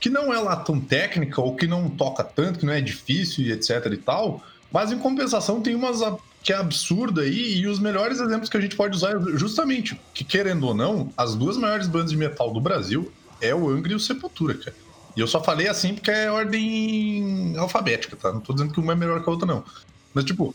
que 0.00 0.10
não 0.10 0.34
é 0.34 0.38
lá 0.40 0.56
tão 0.56 0.80
técnica 0.80 1.40
ou 1.40 1.54
que 1.54 1.68
não 1.68 1.88
toca 1.88 2.24
tanto, 2.24 2.58
que 2.58 2.66
não 2.66 2.72
é 2.72 2.80
difícil 2.80 3.44
e 3.44 3.52
etc 3.52 3.86
e 3.92 3.96
tal, 3.96 4.42
mas 4.72 4.90
em 4.90 4.98
compensação 4.98 5.60
tem 5.60 5.76
umas 5.76 6.00
que 6.42 6.52
é 6.52 6.56
absurda 6.56 7.22
aí 7.22 7.58
e 7.58 7.66
os 7.68 7.78
melhores 7.78 8.18
exemplos 8.18 8.50
que 8.50 8.56
a 8.56 8.60
gente 8.60 8.74
pode 8.74 8.96
usar 8.96 9.12
é 9.16 9.20
justamente 9.38 9.98
que 10.12 10.24
querendo 10.24 10.66
ou 10.66 10.74
não, 10.74 11.12
as 11.16 11.36
duas 11.36 11.56
maiores 11.56 11.86
bandas 11.86 12.10
de 12.10 12.16
metal 12.16 12.52
do 12.52 12.60
Brasil 12.60 13.10
é 13.40 13.54
o 13.54 13.70
Angra 13.70 13.92
e 13.92 13.94
o 13.94 14.00
Sepultura, 14.00 14.54
cara. 14.54 14.76
E 15.16 15.20
eu 15.20 15.26
só 15.26 15.42
falei 15.42 15.68
assim 15.68 15.94
porque 15.94 16.10
é 16.10 16.30
ordem 16.30 17.54
alfabética, 17.56 18.16
tá? 18.16 18.32
Não 18.32 18.40
tô 18.40 18.52
dizendo 18.52 18.72
que 18.72 18.80
uma 18.80 18.92
é 18.92 18.96
melhor 18.96 19.22
que 19.22 19.28
a 19.28 19.32
outra 19.32 19.46
não. 19.46 19.64
Mas 20.12 20.24
tipo, 20.24 20.54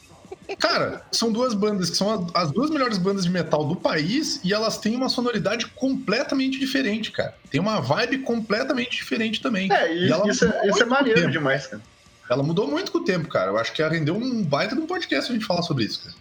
Cara, 0.57 1.05
são 1.12 1.32
duas 1.32 1.53
bandas 1.53 1.91
que 1.91 1.95
são 1.97 2.10
as, 2.34 2.45
as 2.45 2.51
duas 2.51 2.72
melhores 2.72 2.97
bandas 2.97 3.24
de 3.24 3.30
metal 3.30 3.64
do 3.66 3.76
país 3.76 4.39
e 4.43 4.51
elas 4.51 4.78
têm 4.80 4.95
uma 4.95 5.07
sonoridade 5.07 5.68
completamente 5.68 6.57
diferente, 6.60 7.12
cara. 7.12 7.36
Tem 7.51 7.62
uma 7.62 7.80
vibe 7.80 8.20
completamente 8.20 8.95
diferente 8.97 9.41
também. 9.41 9.72
É, 9.72 9.93
E 9.93 10.05
isso, 10.05 10.14
ela 10.14 10.28
isso, 10.30 10.45
é- 10.45 10.47
mudou 10.47 10.62
isso 10.62 10.66
é 10.66 10.70
muito 10.70 10.80
com 10.80 10.86
o 10.86 10.89
maneiro 10.89 11.20
tempo. 11.22 11.32
demais, 11.32 11.68
cara. 11.68 11.82
Ela 12.30 12.41
mudou 12.43 12.68
muito 12.68 12.91
com 12.91 12.97
o 12.97 13.03
tempo, 13.03 13.28
cara. 13.28 13.51
Eu 13.51 13.57
acho 13.60 13.72
que 13.74 13.82
ela 13.82 13.91
rendeu 13.93 14.16
um 14.16 14.43
baita 14.43 14.76
de 14.76 14.82
um 14.82 14.88
podcast 14.88 15.32
a 15.32 15.34
gente 15.36 15.45
falar 15.45 15.62
sobre 15.62 15.84
isso, 15.86 16.03
cara. 16.03 16.16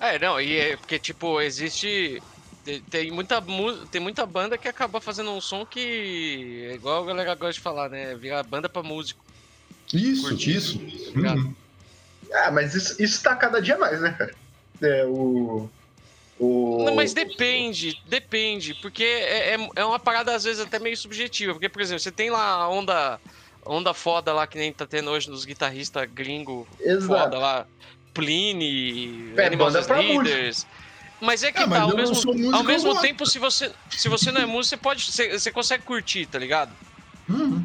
É, 0.00 0.18
não, 0.18 0.40
e 0.40 0.56
é 0.56 0.76
porque, 0.78 0.98
tipo, 0.98 1.40
existe. 1.40 2.22
Tem, 2.64 2.82
tem 2.84 3.10
muita, 3.10 3.40
mu- 3.40 3.86
tem 3.86 4.00
muita 4.00 4.26
banda 4.26 4.58
que 4.58 4.68
acaba 4.68 5.00
fazendo 5.00 5.30
um 5.30 5.40
som 5.40 5.64
que. 5.64 6.66
É 6.70 6.74
igual 6.74 7.02
a 7.02 7.06
galera 7.06 7.34
gosta 7.34 7.54
de 7.54 7.60
falar, 7.60 7.88
né? 7.88 8.14
Virar 8.16 8.42
banda 8.42 8.68
pra 8.68 8.82
músico. 8.82 9.24
Isso, 9.92 10.32
isso. 10.34 10.78
Uhum. 10.78 11.54
Ah, 12.32 12.50
mas 12.50 12.74
isso, 12.74 13.02
isso 13.02 13.22
tá 13.22 13.34
cada 13.34 13.60
dia 13.60 13.76
mais, 13.76 14.00
né, 14.00 14.12
cara? 14.12 14.34
É, 14.82 15.04
o. 15.06 15.68
o... 16.38 16.84
Não, 16.84 16.94
mas 16.94 17.12
depende, 17.12 18.00
depende, 18.06 18.74
porque 18.80 19.02
é, 19.02 19.54
é, 19.54 19.68
é 19.76 19.84
uma 19.84 19.98
parada 19.98 20.34
às 20.34 20.44
vezes 20.44 20.60
até 20.64 20.78
meio 20.78 20.96
subjetiva, 20.96 21.52
porque, 21.52 21.68
por 21.68 21.82
exemplo, 21.82 22.00
você 22.00 22.12
tem 22.12 22.30
lá 22.30 22.52
a 22.52 22.68
onda, 22.68 23.20
onda 23.66 23.92
foda 23.92 24.32
lá 24.32 24.46
que 24.46 24.58
nem 24.58 24.72
tá 24.72 24.86
tendo 24.86 25.10
hoje 25.10 25.28
nos 25.28 25.44
guitarristas 25.44 26.06
gringo 26.12 26.68
Exato. 26.78 27.06
foda 27.06 27.38
lá, 27.38 27.66
Pliny, 28.14 29.34
É, 29.36 29.46
Animals 29.46 29.74
banda 29.74 29.98
Leaders. 29.98 30.66
Mas 31.20 31.42
é 31.42 31.52
que 31.52 31.62
É, 31.62 31.68
tá, 31.68 31.82
ao 31.82 31.94
mesmo, 31.94 32.14
músico, 32.14 32.54
ao 32.56 32.62
mesmo 32.64 33.00
tempo, 33.00 33.26
se 33.26 33.38
você, 33.38 33.70
se 33.90 34.08
você 34.08 34.32
não 34.32 34.40
é 34.40 34.46
músico, 34.46 34.76
você 34.76 34.76
pode. 34.76 35.04
Você, 35.04 35.38
você 35.38 35.50
consegue 35.52 35.84
curtir, 35.84 36.26
tá 36.26 36.38
ligado? 36.38 36.74
Uhum. 37.28 37.62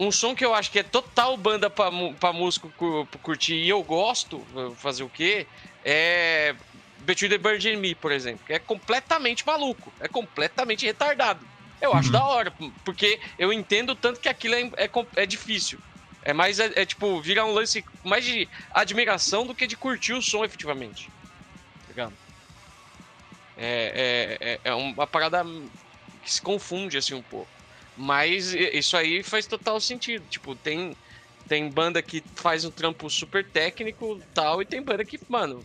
Um 0.00 0.10
som 0.12 0.34
que 0.34 0.44
eu 0.44 0.54
acho 0.54 0.70
que 0.70 0.78
é 0.78 0.82
total 0.82 1.36
banda 1.36 1.68
pra, 1.68 1.90
pra 2.20 2.32
músico 2.32 2.72
cu- 2.76 3.06
curtir 3.22 3.54
e 3.56 3.68
eu 3.68 3.82
gosto, 3.82 4.46
fazer 4.76 5.02
o 5.02 5.08
quê? 5.10 5.46
É. 5.84 6.54
Between 7.00 7.28
the 7.30 7.38
Bird 7.38 7.68
and 7.68 7.78
Me, 7.78 7.94
por 7.94 8.10
exemplo. 8.10 8.44
Que 8.46 8.54
é 8.54 8.58
completamente 8.58 9.46
maluco. 9.46 9.92
É 10.00 10.08
completamente 10.08 10.84
retardado. 10.84 11.46
Eu 11.80 11.92
acho 11.94 12.08
Uhum. 12.08 12.12
da 12.12 12.24
hora, 12.24 12.52
porque 12.84 13.20
eu 13.38 13.52
entendo 13.52 13.94
tanto 13.94 14.18
que 14.20 14.28
aquilo 14.28 14.54
é, 14.54 14.62
é, 14.76 14.90
é 15.16 15.26
difícil. 15.26 15.78
É 16.24 16.32
mais, 16.32 16.58
é, 16.58 16.72
é 16.74 16.84
tipo, 16.84 17.20
vira 17.20 17.44
um 17.44 17.52
lance 17.52 17.84
mais 18.04 18.24
de 18.24 18.48
admiração 18.72 19.46
do 19.46 19.54
que 19.54 19.66
de 19.66 19.76
curtir 19.76 20.12
o 20.12 20.20
som 20.22 20.44
efetivamente. 20.44 21.08
Tá 21.82 21.88
ligado? 21.88 22.12
É, 23.58 24.38
é, 24.40 24.52
é, 24.52 24.60
é 24.64 24.74
uma 24.74 25.06
parada 25.06 25.44
que 26.22 26.32
se 26.32 26.40
confunde 26.40 26.96
assim 26.96 27.14
um 27.14 27.22
pouco. 27.22 27.48
Mas 27.96 28.54
isso 28.54 28.96
aí 28.96 29.22
faz 29.22 29.46
total 29.46 29.80
sentido. 29.80 30.24
Tipo, 30.28 30.54
tem, 30.54 30.94
tem 31.48 31.68
banda 31.68 32.00
que 32.00 32.22
faz 32.36 32.64
um 32.64 32.70
trampo 32.70 33.10
super 33.10 33.44
técnico 33.50 34.20
tal, 34.32 34.62
e 34.62 34.64
tem 34.64 34.80
banda 34.80 35.04
que, 35.04 35.18
mano. 35.28 35.64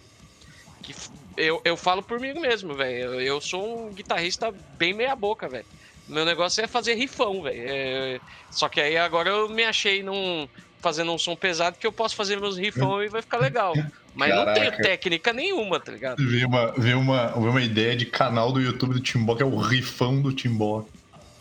Que 0.82 0.96
eu, 1.38 1.62
eu 1.64 1.78
falo 1.78 2.02
por 2.02 2.20
mim 2.20 2.34
mesmo, 2.34 2.76
velho. 2.76 3.14
Eu, 3.14 3.22
eu 3.22 3.42
sou 3.42 3.88
um 3.88 3.94
guitarrista 3.94 4.52
bem 4.78 4.94
meia-boca, 4.94 5.48
velho. 5.48 5.66
Meu 6.08 6.26
negócio 6.26 6.64
é 6.64 6.68
fazer 6.68 6.96
rifão, 6.96 7.44
velho. 7.44 7.64
É, 7.68 8.20
só 8.50 8.68
que 8.68 8.82
aí 8.82 8.98
agora 8.98 9.30
eu 9.30 9.48
me 9.50 9.64
achei 9.64 10.02
num, 10.02 10.48
fazendo 10.84 11.12
um 11.14 11.18
som 11.18 11.36
pesado 11.36 11.78
que 11.80 11.88
eu 11.88 11.92
posso 11.92 12.16
fazer 12.16 12.40
meus 12.40 12.58
rifão 12.58 13.02
e 13.02 13.08
vai 13.10 13.22
ficar 13.24 13.38
legal. 13.38 13.74
Mas 14.14 14.30
não 14.30 14.44
tenho 14.54 14.66
Caraca. 14.70 14.84
técnica 14.84 15.34
nenhuma, 15.34 15.80
tá 15.80 15.92
ligado? 15.92 16.18
Veio 16.30 16.48
uma, 16.48 16.72
veio, 16.74 17.00
uma, 17.00 17.28
veio 17.30 17.50
uma 17.50 17.62
ideia 17.64 17.96
de 17.96 18.06
canal 18.06 18.52
do 18.52 18.62
YouTube 18.62 18.94
do 18.94 19.00
Timbó, 19.00 19.34
que 19.36 19.42
é 19.42 19.46
o 19.46 19.58
rifão 19.58 20.22
do 20.22 20.32
Timbó. 20.32 20.86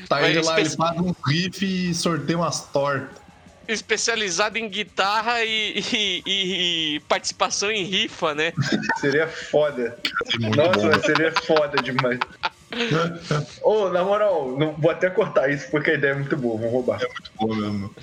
tá 0.08 0.28
ele 0.28 0.40
lá, 0.40 0.60
ele 0.60 0.70
faz 0.70 0.98
um 0.98 1.14
riff 1.26 1.64
e 1.64 1.94
sorteia 1.94 2.38
umas 2.38 2.64
tortas. 2.68 3.22
Especializado 3.66 4.58
em 4.58 4.68
guitarra 4.68 5.42
e, 5.44 5.78
e- 5.92 6.22
e- 6.26 6.94
e 6.96 7.00
participação 7.00 7.70
em 7.70 7.82
rifa, 7.84 8.34
né? 8.34 8.52
Seria 9.00 9.26
foda. 9.26 9.98
Muito 10.38 10.56
Nossa, 10.56 10.90
bom. 10.90 11.02
seria 11.02 11.32
foda 11.32 11.82
demais. 11.82 12.18
Ô, 13.62 13.88
na 13.90 14.02
moral, 14.04 14.56
não, 14.58 14.72
vou 14.74 14.90
até 14.90 15.08
cortar 15.10 15.48
isso 15.50 15.70
porque 15.70 15.90
a 15.90 15.94
ideia 15.94 16.12
é 16.12 16.14
muito 16.14 16.36
boa, 16.36 16.56
vamos 16.56 16.72
roubar. 16.72 17.00
Muito 17.00 17.30
bom 17.36 17.54
mesmo. 17.54 17.94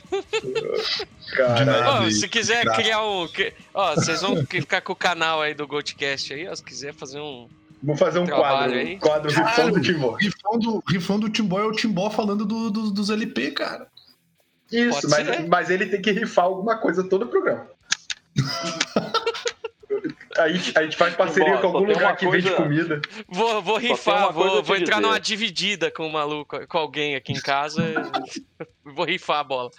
Caralho. 1.35 2.03
aí, 2.03 2.11
se 2.11 2.27
quiser 2.27 2.65
criar 2.73 3.03
um. 3.03 3.27
que- 3.27 3.53
Ó, 3.73 3.95
vocês 3.95 4.21
vão 4.21 4.45
ficar 4.45 4.81
com 4.81 4.93
o 4.93 4.95
canal 4.95 5.41
aí 5.41 5.53
do 5.53 5.67
Goldcast 5.67 6.33
aí, 6.33 6.47
ó. 6.47 6.55
Se 6.55 6.63
quiser 6.63 6.93
fazer 6.93 7.19
um. 7.19 7.47
Vou 7.83 7.97
fazer 7.97 8.19
um 8.19 8.27
quadro, 8.27 8.75
aí. 8.77 8.97
quadro 8.99 9.29
rifão 9.29 9.43
Caralho. 9.45 9.73
do 9.73 9.81
Timor. 9.81 10.15
Rifão 10.17 10.59
do, 10.59 10.83
rifão 10.87 11.19
do 11.19 11.29
Timbó 11.29 11.59
é 11.59 11.65
o 11.65 11.71
Timbó 11.71 12.09
falando 12.11 12.45
do, 12.45 12.69
do- 12.69 12.91
dos 12.91 13.09
LP, 13.09 13.51
cara. 13.51 13.87
Isso, 14.71 15.01
Pode 15.01 15.07
mas, 15.09 15.27
ser. 15.27 15.47
mas 15.47 15.69
ele 15.69 15.85
tem 15.87 16.01
que 16.01 16.11
rifar 16.11 16.45
alguma 16.45 16.77
coisa 16.77 17.03
todo 17.03 17.23
o 17.23 17.27
programa. 17.27 17.67
a, 20.37 20.49
gente, 20.49 20.77
a 20.77 20.83
gente 20.83 20.97
faz 20.97 21.15
parceria 21.15 21.55
Bom, 21.55 21.61
com 21.61 21.67
algum 21.67 21.87
lugar 21.87 22.15
que 22.15 22.25
vende 22.29 22.49
coisa- 22.49 22.55
comida. 22.63 23.01
Vou, 23.27 23.61
vou 23.61 23.77
rifar, 23.77 24.31
vou, 24.31 24.61
vou 24.63 24.75
entrar 24.75 24.97
dizer. 24.97 25.07
numa 25.07 25.19
dividida 25.19 25.89
com 25.91 26.07
o 26.07 26.11
maluco, 26.11 26.65
com 26.67 26.77
alguém 26.77 27.15
aqui 27.15 27.33
em 27.33 27.39
casa. 27.41 27.81
vou 28.83 29.05
rifar 29.05 29.39
a 29.39 29.43
bola. 29.43 29.71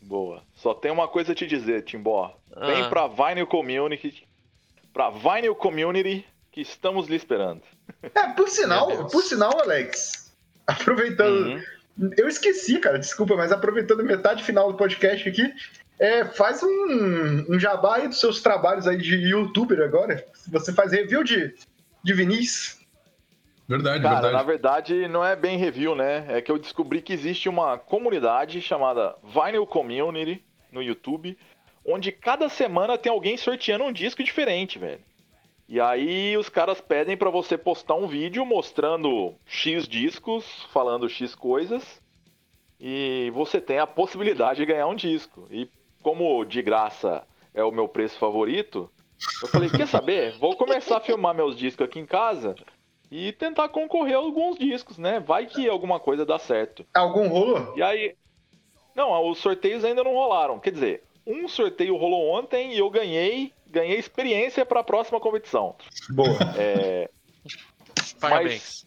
Boa. 0.00 0.42
Só 0.54 0.74
tem 0.74 0.90
uma 0.90 1.06
coisa 1.08 1.32
a 1.32 1.34
te 1.34 1.46
dizer, 1.46 1.82
Timbó. 1.84 2.34
Vem 2.66 2.82
Ah. 2.82 2.88
pra 2.88 3.06
Vinyl 3.06 3.46
Community. 3.46 4.26
Pra 4.92 5.10
Vinyl 5.10 5.54
Community 5.54 6.26
que 6.50 6.60
estamos 6.60 7.08
lhe 7.08 7.16
esperando. 7.16 7.62
É, 8.02 8.28
por 8.34 8.48
sinal, 8.48 9.06
por 9.08 9.22
sinal, 9.22 9.58
Alex, 9.60 10.32
aproveitando. 10.66 11.46
Uhum. 11.98 12.10
Eu 12.16 12.26
esqueci, 12.28 12.78
cara, 12.78 12.98
desculpa, 12.98 13.36
mas 13.36 13.52
aproveitando 13.52 14.02
metade 14.02 14.42
final 14.42 14.70
do 14.72 14.76
podcast 14.78 15.28
aqui, 15.28 15.52
é, 16.02 16.24
faz 16.24 16.60
um, 16.64 17.54
um 17.54 17.60
jabá 17.60 17.98
aí 17.98 18.08
dos 18.08 18.18
seus 18.18 18.42
trabalhos 18.42 18.88
aí 18.88 18.96
de 18.96 19.14
youtuber 19.14 19.80
agora. 19.80 20.26
Você 20.48 20.72
faz 20.72 20.90
review 20.90 21.22
de, 21.22 21.54
de 22.02 22.12
vinis. 22.12 22.80
Verdade, 23.68 24.02
Cara, 24.02 24.14
verdade. 24.14 24.34
na 24.34 24.42
verdade 24.42 25.08
não 25.08 25.24
é 25.24 25.36
bem 25.36 25.56
review, 25.56 25.94
né? 25.94 26.26
É 26.28 26.42
que 26.42 26.50
eu 26.50 26.58
descobri 26.58 27.00
que 27.00 27.12
existe 27.12 27.48
uma 27.48 27.78
comunidade 27.78 28.60
chamada 28.60 29.14
Vinyl 29.22 29.64
Community 29.64 30.44
no 30.72 30.82
YouTube, 30.82 31.38
onde 31.86 32.10
cada 32.10 32.48
semana 32.48 32.98
tem 32.98 33.12
alguém 33.12 33.36
sorteando 33.36 33.84
um 33.84 33.92
disco 33.92 34.24
diferente, 34.24 34.80
velho. 34.80 35.00
E 35.68 35.80
aí 35.80 36.36
os 36.36 36.48
caras 36.48 36.80
pedem 36.80 37.16
pra 37.16 37.30
você 37.30 37.56
postar 37.56 37.94
um 37.94 38.08
vídeo 38.08 38.44
mostrando 38.44 39.36
X 39.46 39.86
discos, 39.86 40.66
falando 40.72 41.08
X 41.08 41.36
coisas, 41.36 42.02
e 42.80 43.30
você 43.32 43.60
tem 43.60 43.78
a 43.78 43.86
possibilidade 43.86 44.58
de 44.58 44.66
ganhar 44.66 44.88
um 44.88 44.96
disco. 44.96 45.46
E 45.48 45.70
como 46.02 46.44
de 46.44 46.60
graça 46.62 47.22
é 47.54 47.62
o 47.62 47.70
meu 47.70 47.88
preço 47.88 48.18
favorito, 48.18 48.90
eu 49.42 49.48
falei, 49.48 49.70
quer 49.70 49.86
saber? 49.86 50.36
Vou 50.38 50.56
começar 50.56 50.96
a 50.96 51.00
filmar 51.00 51.34
meus 51.34 51.56
discos 51.56 51.86
aqui 51.86 51.98
em 51.98 52.06
casa 52.06 52.54
e 53.10 53.32
tentar 53.32 53.68
concorrer 53.68 54.14
a 54.14 54.18
alguns 54.18 54.58
discos, 54.58 54.98
né? 54.98 55.20
Vai 55.20 55.46
que 55.46 55.68
alguma 55.68 56.00
coisa 56.00 56.24
dá 56.24 56.38
certo. 56.38 56.84
Algum 56.94 57.28
rolo? 57.28 57.74
E 57.76 57.82
aí. 57.82 58.16
Não, 58.94 59.30
os 59.30 59.38
sorteios 59.38 59.84
ainda 59.84 60.02
não 60.02 60.12
rolaram. 60.12 60.58
Quer 60.58 60.72
dizer, 60.72 61.04
um 61.26 61.46
sorteio 61.46 61.96
rolou 61.96 62.30
ontem 62.30 62.74
e 62.74 62.78
eu 62.78 62.90
ganhei. 62.90 63.52
Ganhei 63.66 63.98
experiência 63.98 64.66
para 64.66 64.80
a 64.80 64.84
próxima 64.84 65.18
competição. 65.20 65.74
Boa. 66.10 66.36
É, 66.58 67.08
Parabéns. 68.20 68.86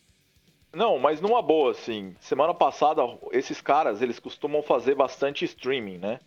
não, 0.71 0.99
mas 0.99 1.19
numa 1.19 1.41
boa, 1.41 1.71
assim. 1.71 2.15
Semana 2.19 2.53
passada, 2.53 3.01
esses 3.31 3.61
caras, 3.61 4.01
eles 4.01 4.19
costumam 4.19 4.61
fazer 4.61 4.93
bastante 4.95 5.43
streaming, 5.43 5.97
né? 5.97 6.19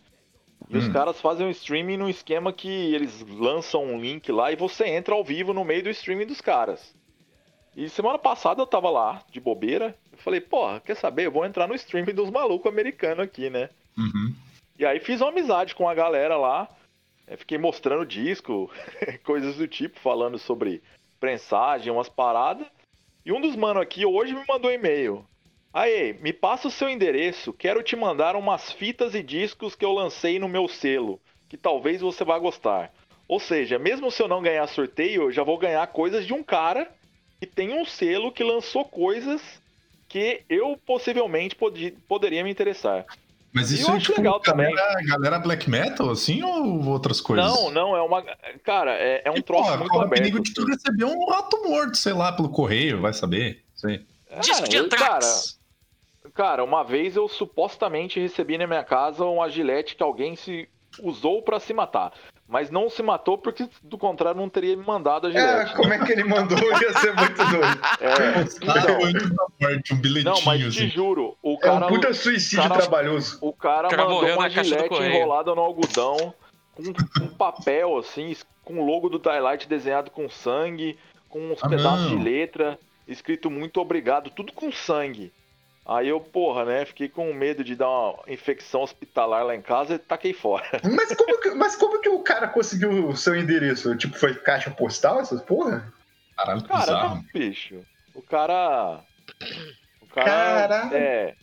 E 0.67 0.77
os 0.77 0.87
Hum. 0.87 0.93
caras 0.93 1.21
fazem 1.21 1.45
um 1.47 1.49
streaming 1.49 1.97
num 1.97 2.09
esquema 2.09 2.51
que 2.51 2.67
eles 2.93 3.21
lançam 3.27 3.83
um 3.83 3.99
link 3.99 4.31
lá 4.31 4.51
e 4.51 4.55
você 4.55 4.85
entra 4.87 5.15
ao 5.15 5.23
vivo 5.23 5.53
no 5.53 5.63
meio 5.63 5.83
do 5.83 5.89
streaming 5.89 6.25
dos 6.25 6.41
caras. 6.41 6.93
E 7.75 7.87
semana 7.87 8.19
passada 8.19 8.61
eu 8.61 8.67
tava 8.67 8.89
lá, 8.89 9.23
de 9.31 9.39
bobeira. 9.39 9.95
Eu 10.11 10.17
falei, 10.17 10.41
porra, 10.41 10.79
quer 10.81 10.95
saber? 10.95 11.27
Eu 11.27 11.31
vou 11.31 11.45
entrar 11.45 11.67
no 11.67 11.75
streaming 11.75 12.13
dos 12.13 12.29
malucos 12.29 12.69
americanos 12.71 13.23
aqui, 13.23 13.49
né? 13.49 13.69
Uhum. 13.97 14.35
E 14.77 14.85
aí 14.85 14.99
fiz 14.99 15.21
uma 15.21 15.29
amizade 15.29 15.73
com 15.75 15.87
a 15.87 15.93
galera 15.93 16.35
lá. 16.37 16.67
eh, 17.27 17.37
Fiquei 17.37 17.57
mostrando 17.57 18.05
disco, 18.05 18.69
coisas 19.23 19.55
do 19.55 19.67
tipo, 19.67 19.99
falando 19.99 20.37
sobre 20.37 20.81
prensagem, 21.19 21.91
umas 21.91 22.09
paradas. 22.09 22.67
E 23.25 23.31
um 23.31 23.39
dos 23.39 23.55
mano 23.55 23.79
aqui 23.79 24.05
hoje 24.05 24.33
me 24.33 24.43
mandou 24.47 24.69
um 24.71 24.73
e-mail. 24.73 25.25
Aí, 25.73 26.13
me 26.21 26.33
passa 26.33 26.67
o 26.67 26.71
seu 26.71 26.89
endereço, 26.89 27.53
quero 27.53 27.83
te 27.83 27.95
mandar 27.95 28.35
umas 28.35 28.71
fitas 28.71 29.13
e 29.13 29.21
discos 29.21 29.75
que 29.75 29.85
eu 29.85 29.91
lancei 29.91 30.39
no 30.39 30.49
meu 30.49 30.67
selo, 30.67 31.19
que 31.47 31.55
talvez 31.57 32.01
você 32.01 32.23
vá 32.23 32.39
gostar. 32.39 32.91
Ou 33.27 33.39
seja, 33.39 33.77
mesmo 33.77 34.09
se 34.09 34.21
eu 34.21 34.27
não 34.27 34.41
ganhar 34.41 34.65
sorteio, 34.67 35.23
eu 35.23 35.31
já 35.31 35.43
vou 35.43 35.57
ganhar 35.57 35.85
coisas 35.87 36.25
de 36.25 36.33
um 36.33 36.41
cara 36.41 36.89
que 37.39 37.45
tem 37.45 37.71
um 37.79 37.85
selo 37.85 38.31
que 38.31 38.43
lançou 38.43 38.83
coisas 38.83 39.41
que 40.07 40.41
eu 40.49 40.75
possivelmente 40.85 41.55
podi- 41.55 41.95
poderia 42.07 42.43
me 42.43 42.49
interessar. 42.49 43.05
Mas 43.53 43.71
E 43.71 43.75
isso 43.75 43.91
é 43.91 43.99
tipo 43.99 44.17
legal 44.17 44.39
também. 44.39 44.73
galera, 44.73 45.01
galera 45.05 45.39
black 45.39 45.69
metal, 45.69 46.09
assim, 46.09 46.41
ou 46.43 46.85
outras 46.87 47.21
coisas? 47.21 47.45
Não, 47.45 47.69
não, 47.71 47.95
é 47.95 48.01
uma. 48.01 48.23
Cara, 48.63 48.93
é, 48.95 49.21
é 49.25 49.31
um 49.31 49.37
E, 49.37 49.41
troço 49.43 49.63
porra, 49.65 49.77
muito 49.77 49.95
aberto. 49.95 50.11
perigo 50.11 50.39
de 50.39 50.53
tu 50.53 50.65
receber 50.65 51.05
um 51.05 51.25
rato 51.29 51.61
morto, 51.63 51.95
sei 51.97 52.13
lá, 52.13 52.31
pelo 52.31 52.49
correio, 52.49 52.99
vai 53.01 53.13
saber. 53.13 53.63
Sei. 53.75 54.01
Disco 54.41 54.67
de 54.69 54.77
Anthrax. 54.77 55.58
Cara, 56.33 56.49
cara, 56.49 56.63
uma 56.63 56.83
vez 56.83 57.15
eu 57.15 57.27
supostamente 57.27 58.19
recebi 58.19 58.57
na 58.57 58.67
minha 58.67 58.83
casa 58.83 59.23
uma 59.25 59.49
gilete 59.49 59.95
que 59.95 60.03
alguém 60.03 60.35
se 60.35 60.67
usou 61.01 61.41
pra 61.41 61.59
se 61.59 61.73
matar. 61.73 62.11
Mas 62.47 62.71
não 62.71 62.89
se 62.89 63.03
matou 63.03 63.37
porque, 63.37 63.69
do 63.83 63.95
contrário, 63.95 64.41
não 64.41 64.49
teria 64.49 64.75
me 64.75 64.83
mandado 64.83 65.27
a 65.27 65.29
É, 65.29 65.33
gilete. 65.33 65.75
como 65.75 65.93
é 65.93 66.03
que 66.03 66.11
ele 66.11 66.23
mandou? 66.23 66.57
Ia 66.81 66.93
ser 66.93 67.13
muito 67.13 67.35
doido. 67.35 67.81
É, 68.01 68.41
Então, 68.63 69.47
morte, 69.61 69.93
um 69.93 69.97
bilhetinho, 70.01 70.33
não, 70.33 70.41
mas 70.41 70.59
te 70.61 70.67
assim. 70.67 70.89
juro, 70.89 71.37
o 71.43 71.51
É 71.51 71.53
um 71.53 71.57
cara, 71.59 71.87
puta 71.87 72.11
suicídio 72.13 72.67
cara- 72.67 72.81
trabalhoso. 72.81 73.37
o 73.41 73.53
cara, 73.53 73.87
O 73.87 73.91
cara 73.91 74.03
mandou 74.05 74.33
uma 74.35 74.49
gilete 74.49 74.95
enrolada 75.03 75.53
no 75.53 75.61
algodão, 75.61 76.33
com 76.73 76.83
um 77.23 77.27
papel 77.27 77.97
assim, 77.97 78.35
com 78.65 78.79
o 78.79 78.85
logo 78.85 79.09
do 79.09 79.19
Twilight 79.19 79.67
desenhado 79.69 80.09
com 80.09 80.27
sangue, 80.27 80.97
com 81.29 81.51
uns 81.51 81.63
Ah, 81.63 81.69
pedaços 81.69 82.09
não. 82.11 82.17
de 82.17 82.23
letra, 82.23 82.79
escrito 83.07 83.51
muito 83.51 83.79
obrigado, 83.79 84.31
tudo 84.31 84.51
com 84.53 84.71
sangue. 84.71 85.31
Aí 85.91 86.07
eu, 86.07 86.19
porra, 86.21 86.65
né, 86.65 86.85
fiquei 86.85 87.09
com 87.09 87.33
medo 87.33 87.63
de 87.63 87.75
dar 87.75 87.89
uma 87.89 88.19
infecção 88.27 88.81
hospitalar 88.83 89.43
lá 89.43 89.55
em 89.55 89.61
casa 89.61 89.95
e 89.95 89.97
taquei 89.97 90.33
fora. 90.33 90.63
Mas 90.85 91.15
como, 91.15 91.41
que, 91.41 91.49
mas 91.51 91.75
como 91.75 91.99
que 91.99 92.09
o 92.09 92.19
cara 92.19 92.47
conseguiu 92.47 93.07
o 93.07 93.17
seu 93.17 93.35
endereço? 93.35 93.95
Tipo, 93.95 94.15
foi 94.15 94.35
caixa 94.35 94.69
postal, 94.69 95.19
essas 95.19 95.41
porra? 95.41 95.91
Caralho, 96.37 96.61
que 96.61 96.67
Cara, 96.67 96.79
bizarro. 96.81 97.15
não, 97.15 97.23
bicho. 97.33 97.83
O 98.13 98.21
cara. 98.21 98.99
O 100.01 100.05
cara. 100.07 100.67
Caralho. 100.67 100.95
É. 100.95 101.35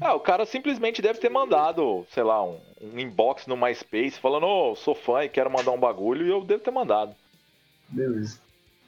Ah, 0.00 0.14
o 0.14 0.20
cara 0.20 0.46
simplesmente 0.46 1.02
deve 1.02 1.18
ter 1.18 1.28
mandado, 1.30 2.06
sei 2.12 2.22
lá, 2.22 2.42
um, 2.42 2.58
um 2.80 2.98
inbox 2.98 3.46
no 3.46 3.56
MySpace 3.56 4.18
falando, 4.20 4.46
ô, 4.46 4.74
sou 4.76 4.94
fã 4.94 5.24
e 5.24 5.28
quero 5.28 5.50
mandar 5.50 5.72
um 5.72 5.78
bagulho, 5.80 6.26
e 6.26 6.30
eu 6.30 6.42
devo 6.42 6.62
ter 6.62 6.70
mandado. 6.70 7.14
Beleza. 7.88 8.38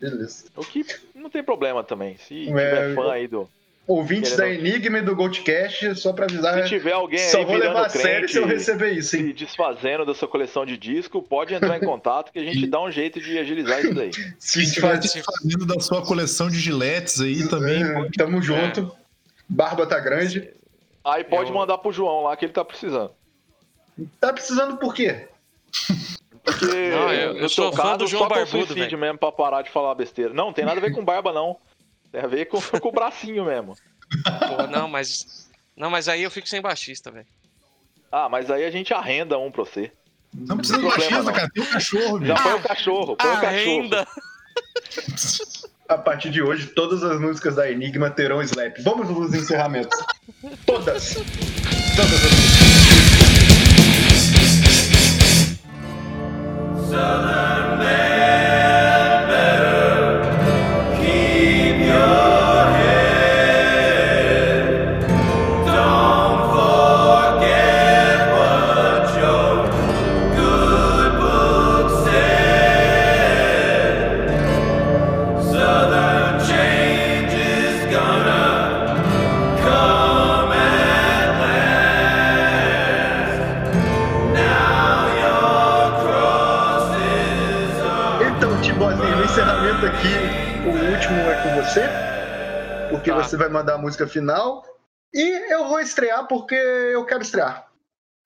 Beleza. 0.01 0.47
O 0.57 0.63
que 0.65 0.85
não 1.15 1.29
tem 1.29 1.43
problema 1.43 1.85
também. 1.85 2.17
Se 2.17 2.45
É, 2.45 2.47
tiver 2.47 2.95
fã 2.95 3.13
aí 3.13 3.29
do. 3.29 3.49
Ouvintes 3.93 4.37
da 4.37 4.45
Querendo- 4.45 4.67
Enigma 4.67 4.99
e 4.99 5.03
do 5.03 5.17
Goldcast, 5.17 5.97
só 5.97 6.13
pra 6.13 6.27
avisar, 6.27 6.63
Se 6.63 6.69
tiver 6.69 6.93
alguém 6.93 7.19
só 7.29 7.39
aí 7.39 7.45
vou 7.45 7.57
levar 7.57 7.87
a 7.87 7.89
sério 7.89 8.29
se 8.29 8.37
eu 8.39 8.47
receber 8.47 8.93
isso, 8.93 9.17
hein? 9.17 9.27
se 9.27 9.33
desfazendo 9.33 10.07
da 10.07 10.15
sua 10.15 10.29
coleção 10.29 10.65
de 10.65 10.77
disco, 10.77 11.21
pode 11.21 11.53
entrar 11.55 11.77
em 11.77 11.81
contato 11.81 12.31
que 12.31 12.39
a 12.39 12.45
gente 12.45 12.69
dá 12.69 12.81
um 12.81 12.89
jeito 12.91 13.21
de 13.21 13.37
agilizar 13.37 13.81
isso 13.81 13.93
daí. 13.93 14.11
Se 14.39 14.63
estiver 14.63 14.97
faz- 14.97 15.13
fazendo 15.13 15.67
da 15.67 15.81
sua 15.81 16.07
coleção 16.07 16.49
de 16.49 16.61
giletes 16.61 17.21
aí 17.21 17.49
também, 17.49 17.83
É, 17.83 18.09
tamo 18.17 18.41
junto. 18.41 18.93
Barba 19.49 19.85
tá 19.85 19.99
grande. 19.99 20.49
Aí 21.05 21.25
pode 21.25 21.51
Eu- 21.51 21.57
mandar 21.57 21.77
pro 21.79 21.91
João 21.91 22.23
lá 22.23 22.37
que 22.37 22.45
ele 22.45 22.53
tá 22.53 22.65
precisando. 22.65 23.11
Tá 24.21 24.33
precisando 24.33 24.77
por 24.77 24.95
quê? 24.95 25.27
Porque 26.45 26.65
Não, 26.67 27.13
eu- 27.13 27.37
eu 27.39 27.49
sou 27.49 27.73
fã 27.73 27.97
do 27.97 28.07
João 28.07 28.23
só 28.23 28.29
com 28.29 28.35
Barbudo, 28.37 28.75
velho. 28.75 28.99
mesmo 28.99 29.19
pra 29.19 29.33
parar 29.33 29.63
de 29.63 29.71
falar 29.71 29.95
besteira. 29.97 30.33
Não, 30.33 30.53
tem 30.53 30.65
nada 30.65 30.79
a 30.79 30.81
ver 30.81 30.93
com 30.93 31.05
barba, 31.05 31.33
não. 31.33 31.57
Tem 32.13 32.21
a 32.23 32.27
ver 32.27 32.47
com, 32.47 32.61
com 32.61 32.89
o 32.89 32.93
bracinho 32.93 33.45
mesmo. 33.45 33.77
Pô, 34.49 34.67
não, 34.67 34.89
mas. 34.89 35.49
Não, 35.77 35.89
mas 35.91 36.09
aí 36.09 36.23
eu 36.23 36.31
fico 36.31 36.49
sem 36.49 36.61
baixista, 36.61 37.11
velho. 37.11 37.27
Ah, 38.11 38.29
mas 38.29 38.51
aí 38.51 38.65
a 38.65 38.71
gente 38.71 38.93
arrenda 38.93 39.39
um 39.39 39.51
pra 39.51 39.65
você. 39.65 39.93
não 40.35 40.57
precisa 40.57 40.79
de 40.79 40.85
baixista, 40.85 41.23
não. 41.23 41.33
cara. 41.33 41.49
Tem 41.55 41.63
um 41.63 41.67
cachorro, 41.67 42.25
Já 42.27 42.35
bicho. 42.35 42.43
põe 42.49 42.55
o 42.55 42.63
cachorro, 42.63 43.17
põe 43.17 43.31
o 43.31 43.41
cachorro. 43.41 43.89
A 45.89 45.99
partir 45.99 46.31
de 46.31 46.43
hoje, 46.43 46.67
todas 46.69 47.03
as 47.03 47.21
músicas 47.21 47.57
da 47.57 47.71
Enigma 47.71 48.11
terão 48.11 48.41
slap. 48.43 48.77
Vamos 48.83 49.09
nos 49.09 49.33
encerramentos. 49.35 49.97
Todas. 50.67 51.15
Todas 51.15 52.25
as 52.25 52.33
músicas. 52.33 53.81
Então, 56.89 58.50
Porque 93.01 93.11
Tá. 93.11 93.23
você 93.23 93.37
vai 93.37 93.49
mandar 93.49 93.75
a 93.75 93.79
música 93.79 94.07
final. 94.07 94.63
E 95.13 95.53
eu 95.53 95.67
vou 95.69 95.81
estrear 95.81 96.27
porque 96.29 96.55
eu 96.55 97.05
quero 97.07 97.23
estrear. 97.23 97.67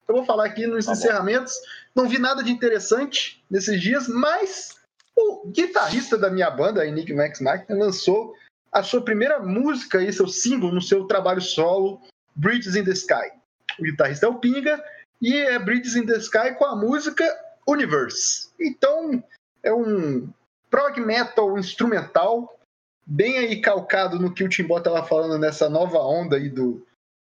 Eu 0.07 0.15
vou 0.15 0.25
falar 0.25 0.45
aqui 0.45 0.67
nos 0.67 0.85
Tá 0.85 0.91
bom. 0.91 0.97
encerramentos. 0.97 1.53
Não 1.95 2.09
vi 2.09 2.19
nada 2.19 2.43
de 2.43 2.51
interessante 2.51 3.43
nesses 3.49 3.81
dias, 3.81 4.07
mas 4.09 4.75
o 5.15 5.47
guitarrista 5.47 6.17
da 6.17 6.29
minha 6.29 6.51
banda, 6.51 6.81
a 6.81 6.85
Enigma 6.85 7.23
X 7.23 7.39
Machina, 7.39 7.79
lançou 7.85 8.35
a 8.71 8.83
sua 8.83 9.01
primeira 9.01 9.39
música 9.39 10.03
e 10.03 10.11
seu 10.11 10.27
single 10.27 10.73
no 10.73 10.81
seu 10.81 11.07
trabalho 11.07 11.41
solo, 11.41 12.01
Bridges 12.35 12.75
in 12.75 12.83
the 12.83 12.91
Sky. 12.91 13.31
O 13.79 13.83
guitarrista 13.83 14.25
é 14.25 14.29
o 14.29 14.35
Pinga 14.39 14.83
e 15.21 15.33
é 15.37 15.57
Bridges 15.57 15.95
in 15.95 16.05
the 16.05 16.17
Sky 16.17 16.53
com 16.57 16.65
a 16.65 16.75
música 16.75 17.23
Universe. 17.65 18.49
Então, 18.59 19.23
é 19.63 19.73
um 19.73 20.29
prog 20.69 20.99
metal 20.99 21.57
instrumental, 21.57 22.59
bem 23.05 23.37
aí 23.37 23.61
calcado 23.61 24.19
no 24.19 24.33
que 24.33 24.43
o 24.43 24.49
Timbó 24.49 24.79
tava 24.79 25.03
falando 25.05 25.37
nessa 25.37 25.69
nova 25.69 25.99
onda 25.99 26.37
aí 26.37 26.49
do. 26.49 26.85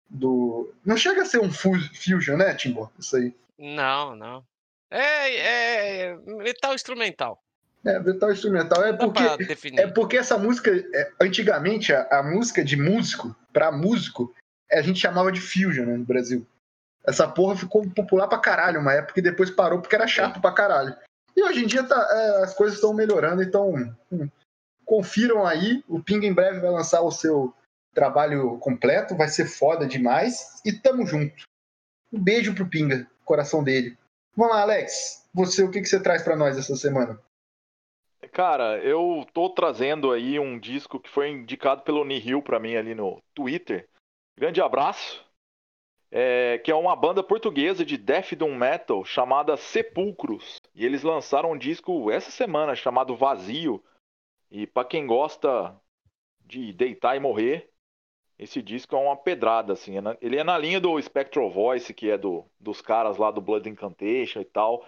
do... 0.09 0.73
Não 0.85 0.97
chega 0.97 1.21
a 1.21 1.25
ser 1.25 1.39
um 1.39 1.51
fu- 1.51 1.79
fusion, 1.95 2.37
né, 2.37 2.53
Timbó? 2.53 2.89
Isso 2.99 3.15
aí. 3.15 3.33
Não, 3.57 4.15
não. 4.15 4.43
É, 4.89 5.37
é 6.09 6.15
metal 6.17 6.73
instrumental. 6.73 7.41
É, 7.85 7.97
metal 7.99 8.31
instrumental. 8.31 8.83
É 8.83 8.93
porque, 8.93 9.23
é 9.77 9.87
porque 9.87 10.17
essa 10.17 10.37
música, 10.37 10.71
é, 10.93 11.11
antigamente, 11.19 11.93
a, 11.93 12.19
a 12.19 12.23
música 12.23 12.63
de 12.63 12.75
músico, 12.75 13.35
pra 13.53 13.71
músico, 13.71 14.33
a 14.71 14.81
gente 14.81 14.99
chamava 14.99 15.31
de 15.31 15.41
fusion 15.41 15.85
né, 15.85 15.97
no 15.97 16.05
Brasil. 16.05 16.45
Essa 17.03 17.27
porra 17.27 17.55
ficou 17.55 17.89
popular 17.89 18.27
pra 18.27 18.37
caralho 18.37 18.79
uma 18.79 18.93
época 18.93 19.19
e 19.19 19.23
depois 19.23 19.49
parou 19.49 19.81
porque 19.81 19.95
era 19.95 20.07
chato 20.07 20.39
pra 20.39 20.51
caralho. 20.51 20.95
E 21.35 21.41
hoje 21.43 21.63
em 21.63 21.67
dia 21.67 21.83
tá, 21.83 22.07
é, 22.11 22.43
as 22.43 22.53
coisas 22.53 22.75
estão 22.75 22.93
melhorando, 22.93 23.41
então 23.41 23.73
hum, 24.11 24.29
confiram 24.91 25.47
aí. 25.47 25.81
O 25.87 26.03
Ping 26.03 26.25
em 26.25 26.33
breve 26.33 26.59
vai 26.59 26.69
lançar 26.69 27.01
o 27.01 27.11
seu 27.11 27.53
trabalho 27.93 28.57
completo, 28.57 29.15
vai 29.15 29.29
ser 29.29 29.45
foda 29.45 29.87
demais. 29.87 30.61
E 30.65 30.73
tamo 30.73 31.05
junto. 31.05 31.45
Um 32.11 32.21
beijo 32.21 32.53
pro 32.53 32.67
Pinga, 32.67 33.09
coração 33.23 33.63
dele. 33.63 33.97
Vamos 34.35 34.53
lá, 34.53 34.63
Alex. 34.63 35.25
Você, 35.33 35.63
o 35.63 35.71
que, 35.71 35.79
que 35.79 35.87
você 35.87 36.03
traz 36.03 36.23
pra 36.23 36.35
nós 36.35 36.57
essa 36.57 36.75
semana? 36.75 37.17
Cara, 38.33 38.79
eu 38.79 39.25
tô 39.33 39.49
trazendo 39.49 40.11
aí 40.11 40.37
um 40.37 40.59
disco 40.59 40.99
que 40.99 41.09
foi 41.09 41.29
indicado 41.29 41.83
pelo 41.83 42.03
Nihil 42.03 42.41
pra 42.41 42.59
mim 42.59 42.75
ali 42.75 42.93
no 42.93 43.21
Twitter. 43.33 43.87
Grande 44.37 44.61
abraço. 44.61 45.25
É, 46.11 46.57
que 46.57 46.69
é 46.69 46.75
uma 46.75 46.97
banda 46.97 47.23
portuguesa 47.23 47.85
de 47.85 47.95
death 47.95 48.33
doom 48.33 48.57
metal 48.57 49.05
chamada 49.05 49.55
Sepulcros. 49.55 50.57
E 50.75 50.85
eles 50.85 51.01
lançaram 51.01 51.53
um 51.53 51.57
disco 51.57 52.11
essa 52.11 52.29
semana 52.29 52.75
chamado 52.75 53.15
Vazio. 53.15 53.81
E 54.51 54.67
pra 54.67 54.83
quem 54.83 55.07
gosta 55.07 55.75
de 56.45 56.73
deitar 56.73 57.15
e 57.15 57.19
morrer, 57.19 57.69
esse 58.37 58.61
disco 58.61 58.95
é 58.95 58.99
uma 58.99 59.15
pedrada, 59.15 59.73
assim. 59.73 59.97
é 59.97 60.01
Ele 60.19 60.37
é 60.37 60.43
na 60.43 60.57
linha 60.57 60.79
do 60.79 61.01
Spectral 61.01 61.49
Voice, 61.49 61.93
que 61.93 62.09
é 62.09 62.17
do, 62.17 62.43
dos 62.59 62.81
caras 62.81 63.17
lá 63.17 63.31
do 63.31 63.39
Blood 63.39 63.69
Incantation 63.69 64.41
e 64.41 64.45
tal. 64.45 64.85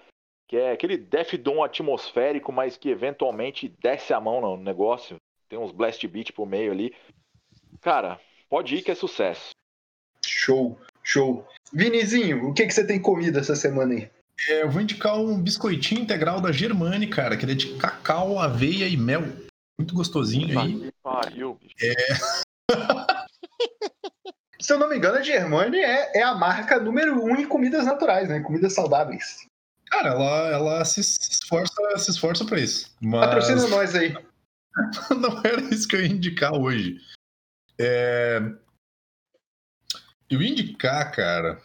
Que 0.47 0.57
é 0.57 0.71
aquele 0.71 0.97
Death 0.97 1.35
Doom 1.35 1.63
atmosférico, 1.63 2.51
mas 2.51 2.75
que 2.75 2.89
eventualmente 2.89 3.69
desce 3.79 4.13
a 4.13 4.19
mão 4.19 4.41
no 4.41 4.57
negócio. 4.57 5.15
Tem 5.47 5.57
uns 5.57 5.71
blast 5.71 6.05
beat 6.07 6.33
por 6.33 6.45
meio 6.45 6.71
ali. 6.71 6.95
Cara, 7.79 8.19
pode 8.49 8.75
ir 8.75 8.81
que 8.81 8.91
é 8.91 8.95
sucesso. 8.95 9.51
Show, 10.25 10.77
show. 11.03 11.47
Vinizinho, 11.71 12.49
o 12.49 12.53
que, 12.53 12.65
que 12.65 12.73
você 12.73 12.85
tem 12.85 13.01
comido 13.01 13.39
essa 13.39 13.55
semana 13.55 13.93
aí? 13.93 14.09
É, 14.49 14.63
eu 14.63 14.69
vou 14.69 14.81
indicar 14.81 15.17
um 15.17 15.39
biscoitinho 15.39 16.01
integral 16.01 16.41
da 16.41 16.51
Germani, 16.51 17.07
cara, 17.07 17.37
que 17.37 17.45
ele 17.45 17.53
é 17.53 17.55
de 17.55 17.75
cacau, 17.77 18.39
aveia 18.39 18.87
e 18.87 18.97
mel. 18.97 19.21
Muito 19.79 19.93
gostosinho 19.93 20.59
aí. 20.59 20.91
Pariu, 21.01 21.55
bicho. 21.55 21.75
Se 24.61 24.71
eu 24.71 24.79
não 24.79 24.87
me 24.87 24.95
engano, 24.95 25.17
a 25.17 25.21
Germani 25.21 25.77
é, 25.77 26.19
é 26.19 26.23
a 26.23 26.33
marca 26.33 26.79
número 26.79 27.21
um 27.21 27.35
em 27.35 27.45
comidas 27.45 27.85
naturais, 27.85 28.29
né? 28.29 28.39
Comidas 28.39 28.73
saudáveis. 28.73 29.45
Cara, 29.87 30.09
ela, 30.09 30.47
ela 30.49 30.85
se 30.85 31.01
esforça, 31.01 31.97
se 31.97 32.11
esforça 32.11 32.45
pra 32.45 32.59
isso. 32.59 32.95
Mas 33.01 33.25
Patrocina 33.25 33.67
nós 33.67 33.93
aí. 33.93 34.13
não 35.19 35.41
era 35.43 35.61
isso 35.73 35.87
que 35.87 35.95
eu 35.95 36.01
ia 36.01 36.07
indicar 36.07 36.53
hoje. 36.53 36.97
É... 37.77 38.39
Eu 40.29 40.41
ia 40.41 40.49
indicar, 40.49 41.11
cara. 41.11 41.61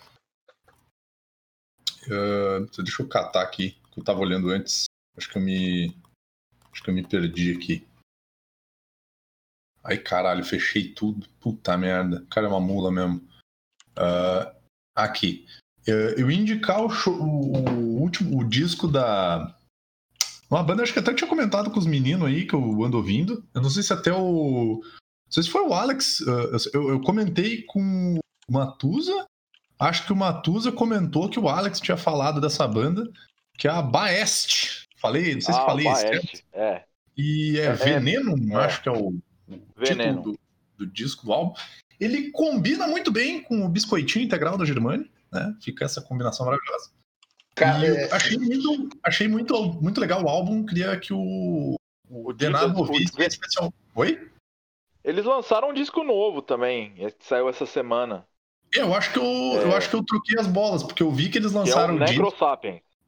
Ah, 2.11 2.67
deixa 2.77 3.03
eu 3.03 3.09
catar 3.09 3.43
aqui, 3.43 3.79
que 3.93 4.01
eu 4.01 4.05
tava 4.05 4.21
olhando 4.21 4.51
antes. 4.51 4.85
Acho 5.17 5.31
que 5.31 5.39
eu 5.39 5.43
me. 5.43 5.97
Acho 6.73 6.83
que 6.83 6.91
eu 6.91 6.95
me 6.95 7.07
perdi 7.07 7.53
aqui. 7.53 7.87
Ai, 9.85 9.97
caralho, 9.99 10.45
fechei 10.45 10.93
tudo. 10.93 11.27
Puta 11.41 11.77
merda. 11.77 12.19
O 12.23 12.27
cara 12.27 12.47
é 12.47 12.51
uma 12.51 12.61
mula 12.61 12.91
mesmo. 12.93 13.21
Ah, 13.97 14.53
aqui. 14.95 15.47
Eh, 15.87 16.15
Eu 16.19 16.31
ia 16.31 16.39
indicar 16.39 16.83
o, 16.85 16.91
show- 16.91 17.15
o- 17.21 18.01
último 18.01 18.39
o 18.41 18.45
disco 18.49 18.87
da. 18.89 19.55
Uma 20.51 20.63
banda, 20.63 20.83
acho 20.83 20.93
que 20.93 20.99
até 20.99 21.13
tinha 21.15 21.29
comentado 21.29 21.71
com 21.71 21.79
os 21.79 21.87
meninos 21.87 22.27
aí 22.27 22.47
que 22.47 22.55
eu 22.55 22.83
ando 22.85 22.97
ouvindo. 22.97 23.45
Eu 23.55 23.63
não 23.63 23.71
sei 23.71 23.83
se 23.83 23.93
até 23.93 24.13
o. 24.13 24.81
Não 24.83 25.33
sei 25.33 25.43
se 25.43 25.51
foi 25.51 25.63
o 25.63 25.75
Alex. 25.75 26.23
ah, 26.27 26.57
Eu, 26.75 26.91
eu 26.91 27.01
comentei 27.03 27.63
com 27.63 28.19
o 28.49 28.53
Matusa. 28.53 29.27
Acho 29.79 30.05
que 30.07 30.13
o 30.13 30.17
Matusa 30.17 30.73
comentou 30.73 31.29
que 31.31 31.39
o 31.39 31.49
Alex 31.49 31.81
tinha 31.81 31.97
falado 31.97 32.41
dessa 32.41 32.67
banda, 32.67 33.09
que 33.57 33.69
é 33.69 33.71
a 33.71 33.81
Baest. 33.81 34.87
Falei, 34.97 35.35
não 35.35 35.41
sei 35.41 35.55
se 35.55 35.61
Ah, 35.61 35.65
falei 35.65 35.87
isso. 35.89 36.03
Baest. 36.03 36.45
É, 36.53 36.85
E 37.17 37.59
é, 37.61 37.67
É, 37.67 37.73
Veneno, 37.75 38.35
é. 38.53 38.65
acho 38.65 38.83
que 38.83 38.89
é 38.89 38.93
o 38.93 39.17
veneno. 39.77 40.17
título 40.19 40.39
do, 40.77 40.87
do 40.87 40.93
disco, 40.93 41.25
do 41.27 41.33
álbum. 41.33 41.55
Ele 42.01 42.31
combina 42.31 42.87
muito 42.87 43.11
bem 43.11 43.43
com 43.43 43.65
o 43.65 43.69
biscoitinho 43.69 44.25
integral 44.25 44.57
da 44.57 44.65
Germani, 44.65 45.11
né? 45.33 45.55
Fica 45.61 45.85
essa 45.85 46.01
combinação 46.01 46.47
maravilhosa. 46.47 46.91
Cara, 47.55 47.85
eu 47.85 47.97
é- 47.97 48.13
achei, 48.13 48.39
muito, 48.39 48.89
achei 49.03 49.27
muito, 49.29 49.73
muito 49.83 50.01
legal 50.01 50.23
o 50.23 50.29
álbum. 50.29 50.65
Queria 50.65 50.97
que 50.99 51.13
o, 51.13 51.75
o 52.09 52.29
O 52.29 52.33
Denado 52.33 52.73
o- 52.77 52.79
ouvisse 52.81 53.13
especial. 53.21 53.73
Oi? 53.97 54.31
Eles 55.03 55.25
lançaram 55.25 55.71
um 55.71 55.75
disco 55.75 56.05
novo 56.05 56.41
também, 56.43 56.93
que 56.95 57.15
saiu 57.21 57.49
essa 57.49 57.67
semana. 57.67 58.25
Eu 58.73 58.95
acho 58.95 59.13
que 59.13 59.19
eu, 59.19 59.25
eu 59.25 59.73
É. 59.73 59.77
acho 59.77 59.89
que 59.89 59.97
eu 59.97 60.05
troquei 60.05 60.39
as 60.39 60.47
bolas, 60.47 60.83
porque 60.83 61.03
eu 61.03 61.11
vi 61.11 61.29
que 61.31 61.39
eles 61.39 61.51
Que 61.53 61.57
é 61.57 61.61
lançaram 61.61 61.95
o 61.95 61.97
o 61.97 62.05
disco. 62.05 62.33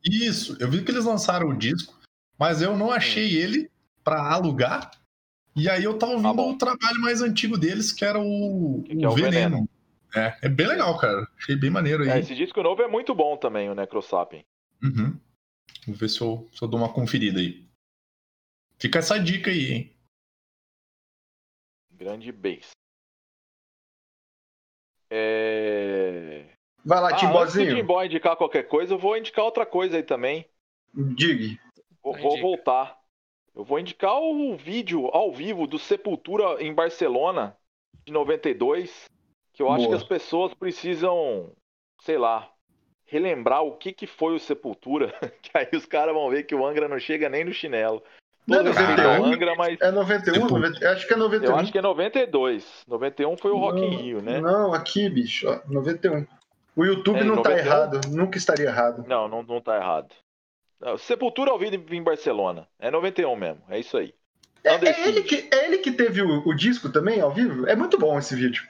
Isso, 0.05 0.57
eu 0.59 0.69
vi 0.71 0.83
que 0.83 0.91
eles 0.91 1.05
lançaram 1.05 1.49
o 1.51 1.57
disco, 1.57 1.95
mas 2.39 2.63
eu 2.63 2.77
não 2.77 2.91
achei 2.91 3.37
ele 3.37 3.71
pra 4.03 4.33
alugar. 4.33 4.91
E 5.57 5.69
aí 5.69 5.85
eu 5.85 5.99
tava 5.99 6.13
ouvindo 6.13 6.43
o 6.43 6.59
trabalho 6.59 7.01
mais 7.01 7.23
antigo 7.23 7.59
deles, 7.59 7.93
que 7.93 8.05
era 8.05 8.19
o, 8.21 8.83
Que 8.87 8.97
que 8.97 9.05
é 9.05 9.09
o 9.09 9.13
Veneno. 9.13 9.69
É, 10.15 10.37
é 10.43 10.49
bem 10.49 10.67
legal, 10.67 10.97
cara. 10.99 11.29
Achei 11.39 11.57
bem 11.57 11.71
maneiro 11.71 12.03
aí. 12.03 12.11
É, 12.11 12.19
esse 12.19 12.35
disco 12.35 12.63
novo 12.63 12.83
é 12.83 12.89
muito 12.89 13.15
bom 13.15 13.37
também, 13.37 13.69
o 13.69 13.75
Necrosapiens. 13.75 14.45
Uhum. 14.83 15.19
Vou 15.87 15.95
ver 15.97 16.09
se 16.09 16.21
eu, 16.21 16.49
se 16.53 16.63
eu 16.63 16.69
dou 16.69 16.81
uma 16.81 16.93
conferida 16.93 17.41
aí. 17.41 17.69
Fica 18.79 18.99
essa 18.99 19.19
dica 19.19 19.51
aí, 19.51 19.73
hein? 19.73 19.97
Grande 21.93 22.33
bass. 22.33 22.71
É... 25.11 26.47
Vai 26.85 27.01
lá, 27.01 27.09
Ah, 27.09 27.13
antes 27.13 27.21
do 27.21 27.27
Timbozinho. 27.27 27.77
Timboy 27.77 28.07
indicar 28.07 28.37
qualquer 28.37 28.63
coisa, 28.69 28.95
eu 28.95 28.99
vou 28.99 29.17
indicar 29.17 29.45
outra 29.45 29.67
coisa 29.67 29.97
aí 29.97 30.03
também. 30.03 30.49
Diga. 30.95 31.61
Vou, 32.03 32.17
vou 32.17 32.41
voltar. 32.41 33.00
Eu 33.55 33.65
vou 33.65 33.79
indicar 33.79 34.15
o 34.21 34.57
vídeo 34.57 35.07
ao 35.13 35.33
vivo 35.33 35.67
do 35.67 35.79
Sepultura 35.79 36.63
em 36.63 36.73
Barcelona, 36.73 37.57
de 38.07 38.13
92, 38.13 39.05
que 39.53 39.63
eu 39.63 39.69
acho 39.71 39.85
Boa. 39.85 39.89
que 39.89 39.95
as 39.97 40.05
pessoas 40.05 40.55
precisam, 40.55 41.53
sei 42.03 42.17
lá, 42.17 42.49
relembrar 43.05 43.63
o 43.65 43.77
que, 43.77 43.93
que 43.93 44.07
foi 44.07 44.35
o 44.35 44.39
Sepultura, 44.39 45.13
que 45.43 45.51
aí 45.55 45.69
os 45.75 45.85
caras 45.85 46.15
vão 46.15 46.31
ver 46.31 46.45
que 46.45 46.55
o 46.55 46.65
Angra 46.65 46.89
não 46.89 46.99
chega 46.99 47.29
nem 47.29 47.45
no 47.45 47.53
chinelo. 47.53 48.03
Não 48.47 48.61
é 48.61 48.63
Todo 48.63 48.73
respeito 48.73 49.01
ao 49.03 49.09
91? 49.19 49.33
Angra, 49.35 49.55
mas 49.57 49.81
É 49.81 49.91
91? 49.91 50.33
Tipo, 50.33 50.49
90, 50.59 50.85
eu 50.85 50.91
acho 50.91 51.07
que 51.07 51.13
é 51.13 51.17
91. 51.17 51.51
eu 51.51 51.57
acho 51.57 51.73
que 51.73 51.79
é 51.79 51.83
92. 51.83 52.85
91 52.89 53.37
foi 53.37 53.51
o 53.51 53.59
Rock 53.59 53.81
in 53.81 53.91
Não, 53.91 53.99
Rio, 53.99 54.23
né? 54.23 54.41
Não, 54.41 54.73
aqui, 54.73 55.09
bicho, 55.11 55.49
ó, 55.49 55.61
91. 55.69 56.27
O 56.77 56.85
YouTube 56.85 57.19
É, 57.19 57.25
não 57.25 57.43
tá 57.43 57.51
91? 57.51 57.59
errado, 57.67 58.01
nunca 58.09 58.39
estaria 58.39 58.67
errado. 58.67 59.05
Não, 59.07 59.29
não, 59.29 59.43
não 59.43 59.61
tá 59.61 59.77
errado. 59.77 60.15
Sepultura 60.99 61.51
ao 61.51 61.59
vivo 61.59 61.95
em 61.95 62.03
Barcelona. 62.03 62.69
É 62.79 62.91
91 62.91 63.37
mesmo, 63.37 63.63
é 63.69 63.79
isso 63.79 63.97
aí. 63.97 64.15
É, 64.63 64.75
é 64.75 65.09
ele, 65.09 65.23
que, 65.23 65.49
é 65.53 65.67
ele 65.67 65.79
que 65.79 65.91
teve 65.93 66.21
o, 66.23 66.47
o 66.47 66.55
disco 66.55 66.91
também, 66.91 67.21
ao 67.21 67.33
vivo? 67.33 67.67
É 67.67 67.75
muito 67.75 67.99
bom 67.99 68.19
esse 68.19 68.35
vídeo. 68.35 68.67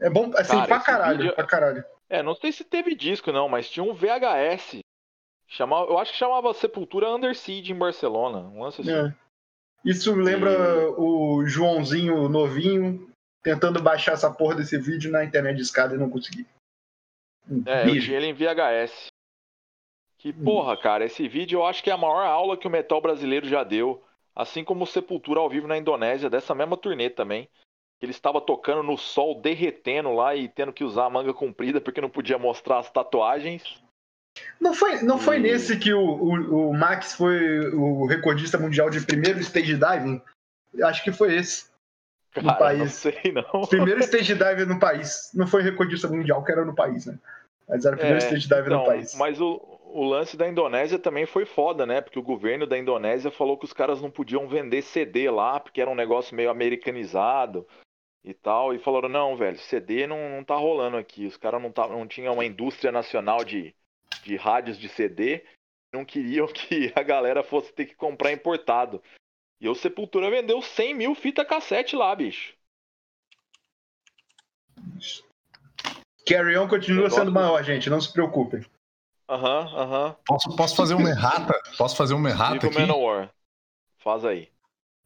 É 0.00 0.08
bom, 0.10 0.30
assim, 0.36 0.52
Cara, 0.56 0.66
pra 0.66 0.80
caralho, 0.80 1.18
vídeo- 1.18 1.34
pra 1.34 1.46
caralho. 1.46 1.84
É, 2.08 2.22
não 2.22 2.34
sei 2.34 2.52
se 2.52 2.64
teve 2.64 2.94
disco 2.94 3.30
não, 3.32 3.48
mas 3.48 3.68
tinha 3.68 3.84
um 3.84 3.94
VHS. 3.94 4.78
Chamava, 5.46 5.90
eu 5.90 5.98
acho 5.98 6.12
que 6.12 6.18
chamava 6.18 6.52
Sepultura 6.54 7.10
Under 7.10 7.34
Siege 7.34 7.72
em 7.72 7.78
Barcelona. 7.78 8.40
Um 8.48 8.62
lance 8.62 8.80
assim. 8.80 8.92
É. 8.92 9.14
Isso 9.84 10.14
lembra 10.14 10.90
o 11.00 11.46
Joãozinho 11.46 12.28
novinho 12.28 13.10
tentando 13.42 13.80
baixar 13.80 14.12
essa 14.12 14.30
porra 14.30 14.56
desse 14.56 14.76
vídeo 14.78 15.10
na 15.10 15.24
internet 15.24 15.56
de 15.56 15.62
escada 15.62 15.94
e 15.94 15.98
não 15.98 16.10
consegui. 16.10 16.46
É, 17.64 17.88
eu 17.88 18.00
tinha 18.00 18.16
ele 18.16 18.26
em 18.26 18.34
VHS. 18.34 19.06
Que 20.18 20.32
porra, 20.32 20.76
cara, 20.76 21.04
esse 21.04 21.28
vídeo 21.28 21.58
eu 21.60 21.66
acho 21.66 21.82
que 21.82 21.90
é 21.90 21.92
a 21.92 21.96
maior 21.96 22.24
aula 22.26 22.56
que 22.56 22.66
o 22.66 22.70
metal 22.70 23.00
brasileiro 23.00 23.48
já 23.48 23.62
deu. 23.62 24.02
Assim 24.34 24.64
como 24.64 24.84
o 24.84 24.86
Sepultura 24.86 25.40
ao 25.40 25.48
vivo 25.48 25.66
na 25.68 25.78
Indonésia, 25.78 26.28
dessa 26.28 26.54
mesma 26.54 26.76
turnê 26.76 27.08
também. 27.08 27.48
Ele 28.00 28.12
estava 28.12 28.40
tocando 28.40 28.82
no 28.82 28.96
sol, 28.96 29.40
derretendo 29.40 30.12
lá 30.12 30.34
e 30.36 30.48
tendo 30.48 30.72
que 30.72 30.84
usar 30.84 31.06
a 31.06 31.10
manga 31.10 31.34
comprida 31.34 31.80
porque 31.80 32.00
não 32.00 32.10
podia 32.10 32.38
mostrar 32.38 32.78
as 32.78 32.90
tatuagens. 32.90 33.82
Não 34.60 34.72
foi, 34.74 35.02
não 35.02 35.18
foi 35.18 35.36
E- 35.36 35.40
nesse 35.40 35.78
que 35.78 35.92
o, 35.92 36.00
o, 36.00 36.70
o 36.70 36.74
Max 36.74 37.14
foi 37.14 37.68
o 37.74 38.06
recordista 38.06 38.58
mundial 38.58 38.88
de 38.90 39.00
primeiro 39.00 39.40
stage 39.40 39.76
diving? 39.76 40.20
Acho 40.82 41.02
que 41.02 41.10
foi 41.10 41.34
esse. 41.36 41.66
No 42.36 42.44
Cara, 42.44 42.58
país. 42.58 42.78
não 42.78 42.88
sei 42.88 43.32
não. 43.32 43.66
Primeiro 43.66 43.98
stage 44.04 44.34
diver 44.34 44.66
no 44.66 44.78
país. 44.78 45.30
Não 45.34 45.46
foi 45.46 45.62
recordista 45.62 46.06
mundial, 46.06 46.44
que 46.44 46.52
era 46.52 46.64
no 46.64 46.74
país, 46.74 47.06
né? 47.06 47.18
Mas 47.68 47.84
era 47.84 47.96
o 47.96 47.98
primeiro 47.98 48.22
É, 48.22 48.26
stage 48.26 48.46
diver 48.46 48.66
então, 48.66 48.78
no 48.78 48.84
país. 48.86 49.14
Mas 49.16 49.40
o, 49.40 49.77
o 49.90 50.04
lance 50.04 50.36
da 50.36 50.48
Indonésia 50.48 50.98
também 50.98 51.26
foi 51.26 51.44
foda, 51.44 51.86
né? 51.86 52.00
Porque 52.00 52.18
o 52.18 52.22
governo 52.22 52.66
da 52.66 52.78
Indonésia 52.78 53.30
falou 53.30 53.56
que 53.56 53.64
os 53.64 53.72
caras 53.72 54.00
não 54.00 54.10
podiam 54.10 54.46
vender 54.46 54.82
CD 54.82 55.30
lá, 55.30 55.58
porque 55.58 55.80
era 55.80 55.90
um 55.90 55.94
negócio 55.94 56.36
meio 56.36 56.50
americanizado 56.50 57.66
e 58.22 58.34
tal. 58.34 58.74
E 58.74 58.78
falaram, 58.78 59.08
não, 59.08 59.36
velho, 59.36 59.58
CD 59.58 60.06
não, 60.06 60.28
não 60.30 60.44
tá 60.44 60.54
rolando 60.56 60.96
aqui. 60.96 61.26
Os 61.26 61.36
caras 61.36 61.62
não, 61.62 61.72
tá, 61.72 61.88
não 61.88 62.06
tinham 62.06 62.34
uma 62.34 62.44
indústria 62.44 62.92
nacional 62.92 63.44
de, 63.44 63.74
de 64.22 64.36
rádios 64.36 64.78
de 64.78 64.88
CD. 64.88 65.44
não 65.92 66.04
queriam 66.04 66.46
que 66.52 66.92
a 66.94 67.02
galera 67.02 67.42
fosse 67.42 67.72
ter 67.72 67.86
que 67.86 67.94
comprar 67.94 68.32
importado. 68.32 69.02
E 69.60 69.68
o 69.68 69.74
Sepultura 69.74 70.30
vendeu 70.30 70.62
100 70.62 70.94
mil 70.94 71.14
fita 71.14 71.44
cassete 71.44 71.96
lá, 71.96 72.14
bicho. 72.14 72.54
Carry 76.26 76.56
On 76.56 76.68
continua 76.68 77.10
sendo 77.10 77.32
maior, 77.32 77.62
gente, 77.64 77.88
não 77.88 78.00
se 78.00 78.12
preocupem. 78.12 78.62
Aham, 79.28 79.70
aham. 79.74 80.16
Posso, 80.26 80.56
posso 80.56 80.76
fazer 80.76 80.94
uma 80.94 81.10
errata? 81.10 81.54
Posso 81.76 81.96
fazer 81.96 82.14
uma 82.14 82.30
errata 82.30 82.66
aqui? 82.66 82.74
Manowar. 82.74 83.30
Faz 83.98 84.24
aí. 84.24 84.48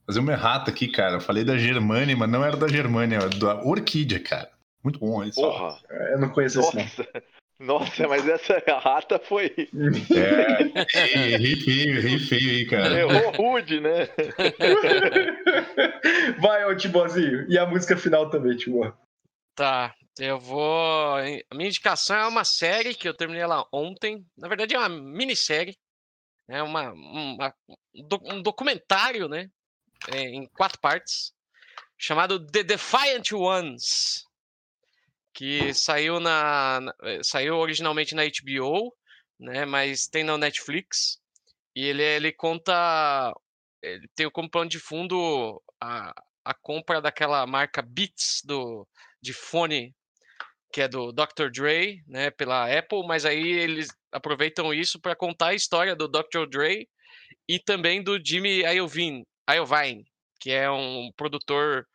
Fazer 0.07 0.21
uma 0.21 0.33
errata 0.33 0.71
aqui, 0.71 0.89
cara. 0.89 1.17
Eu 1.17 1.21
falei 1.21 1.45
da 1.45 1.57
Germânia, 1.57 2.17
mas 2.17 2.31
não 2.31 2.45
era 2.45 2.57
da 2.57 2.69
Germânia, 2.69 3.17
era 3.17 3.29
da 3.29 3.65
Orquídea, 3.65 4.23
cara. 4.23 4.51
Muito 4.83 4.99
bom 4.99 5.23
isso. 5.25 5.41
Porra. 5.41 5.81
Eu 6.13 6.21
não 6.21 6.29
conheço 6.29 6.61
esse 6.61 6.77
não. 6.77 6.83
Nossa. 6.83 7.09
Nossa, 7.63 8.09
mas 8.09 8.27
essa 8.27 8.61
rata 8.83 9.21
foi. 9.21 9.69
É, 10.95 11.33
errei 11.33 11.57
feio, 11.57 11.99
errei 11.99 12.19
feio 12.19 12.51
aí, 12.51 12.67
cara. 12.67 12.99
Errou 12.99 13.31
rude, 13.31 13.81
né? 13.81 14.09
Vai, 16.41 16.65
ô 16.65 16.77
Tibozinho. 16.77 17.47
E 17.49 17.57
a 17.57 17.67
música 17.67 17.97
final 17.97 18.29
também, 18.29 18.57
Tibor. 18.57 18.95
Tá, 19.55 19.95
eu 20.19 20.39
vou. 20.39 21.17
A 21.17 21.55
minha 21.55 21.69
indicação 21.69 22.17
é 22.17 22.27
uma 22.27 22.45
série 22.45 22.95
que 22.95 23.09
eu 23.09 23.15
terminei 23.15 23.43
ela 23.43 23.67
ontem. 23.73 24.25
Na 24.37 24.49
verdade, 24.49 24.75
é 24.75 24.79
uma 24.79 24.89
minissérie. 24.89 25.79
É 26.49 26.63
uma, 26.63 26.93
uma- 26.93 27.55
um 27.95 28.09
doc- 28.09 28.33
um 28.33 28.43
documentário, 28.43 29.29
né? 29.29 29.49
é, 30.09 30.23
em 30.23 30.47
quatro 30.49 30.81
partes. 30.81 31.33
Chamado 31.97 32.45
The 32.47 32.63
Defiant 32.65 33.33
Ones. 33.33 34.25
Que 35.35 35.73
saiu 35.73 36.21
na. 36.21 36.81
eh, 37.03 37.21
saiu 37.23 37.57
originalmente 37.57 38.15
na 38.15 38.23
HBO, 38.25 38.95
né? 39.41 39.65
Mas 39.65 40.07
tem 40.07 40.25
na 40.25 40.37
Netflix. 40.37 41.19
E 41.75 41.85
ele, 41.87 42.03
ele 42.03 42.33
conta. 42.33 43.33
Ele 43.83 44.07
tem 44.15 44.31
como 44.31 44.51
plano 44.51 44.69
de 44.69 44.79
fundo 44.79 45.63
a, 45.81 46.13
a 46.45 46.55
compra 46.55 47.01
daquela 47.01 47.47
marca 47.47 47.81
Beats 47.83 48.43
do, 48.45 48.87
de 49.23 49.33
fone 49.33 49.95
que 50.73 50.81
é 50.81 50.89
do 50.89 51.13
Dr. 51.13 51.51
Dre, 51.53 52.03
né, 52.07 52.31
pela 52.31 52.67
Apple, 52.67 53.07
mas 53.07 53.27
aí 53.27 53.47
eles 53.47 53.89
aproveitam 54.11 54.73
isso 54.73 54.99
para 54.99 55.15
contar 55.15 55.49
a 55.49 55.55
história 55.55 55.95
do 55.95 56.09
Dr. 56.09 56.47
Dre 56.49 56.89
e 57.47 57.59
também 57.59 58.03
do 58.03 58.19
Jimmy 58.25 58.63
Iovine, 58.63 59.27
Iovine, 59.49 60.05
que 60.41 60.51
é 60.51 60.71
um 60.71 61.13
produtor 61.17 61.87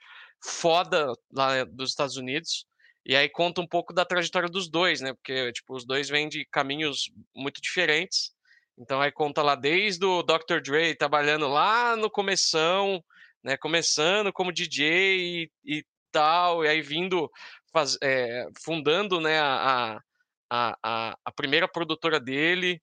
foda 0.44 1.12
lá 1.32 1.64
dos 1.64 1.90
Estados 1.90 2.18
Unidos. 2.18 2.66
E 3.06 3.16
aí 3.16 3.28
conta 3.30 3.62
um 3.62 3.68
pouco 3.68 3.94
da 3.94 4.06
trajetória 4.06 4.50
dos 4.50 4.70
dois, 4.70 5.02
né? 5.02 5.14
Porque 5.14 5.52
tipo, 5.54 5.74
os 5.76 5.86
dois 5.86 6.10
vêm 6.10 6.28
de 6.30 6.46
caminhos 6.46 7.10
muito 7.34 7.62
diferentes. 7.62 8.32
Então 8.78 9.02
aí 9.02 9.12
conta 9.12 9.42
lá 9.42 9.56
desde 9.56 10.06
o 10.06 10.22
Dr. 10.22 10.62
Dre 10.62 10.94
trabalhando 10.94 11.48
lá 11.48 11.96
no 11.96 12.12
começão, 12.12 13.04
né, 13.44 13.58
começando 13.58 14.32
como 14.32 14.52
DJ 14.52 15.18
e, 15.18 15.52
e 15.66 15.86
tal, 16.12 16.64
e 16.64 16.68
aí 16.68 16.82
vindo 16.82 17.32
faz, 17.72 17.98
é, 18.02 18.48
fundando 18.64 19.20
né, 19.20 19.40
a, 19.40 20.00
a, 20.50 20.78
a, 20.84 21.18
a 21.26 21.32
primeira 21.32 21.68
produtora 21.68 22.20
dele, 22.20 22.82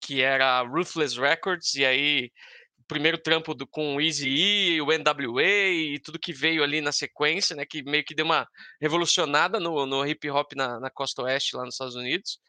que 0.00 0.22
era 0.22 0.58
a 0.58 0.62
Ruthless 0.62 1.18
Records, 1.18 1.74
e 1.74 1.84
aí 1.84 2.30
o 2.78 2.84
primeiro 2.86 3.18
trampo 3.18 3.54
do, 3.54 3.66
com 3.66 3.96
o 3.96 4.00
Eazy-E, 4.00 4.80
o 4.80 4.86
NWA 4.92 5.42
e 5.42 5.98
tudo 6.00 6.18
que 6.18 6.32
veio 6.32 6.62
ali 6.62 6.80
na 6.80 6.92
sequência, 6.92 7.54
né, 7.54 7.64
que 7.66 7.82
meio 7.82 8.04
que 8.04 8.14
deu 8.14 8.24
uma 8.24 8.48
revolucionada 8.80 9.60
no, 9.60 9.86
no 9.86 10.06
hip 10.06 10.28
hop 10.30 10.52
na, 10.54 10.80
na 10.80 10.90
costa 10.90 11.22
oeste 11.22 11.56
lá 11.56 11.64
nos 11.64 11.74
Estados 11.74 11.94
Unidos. 11.94 12.40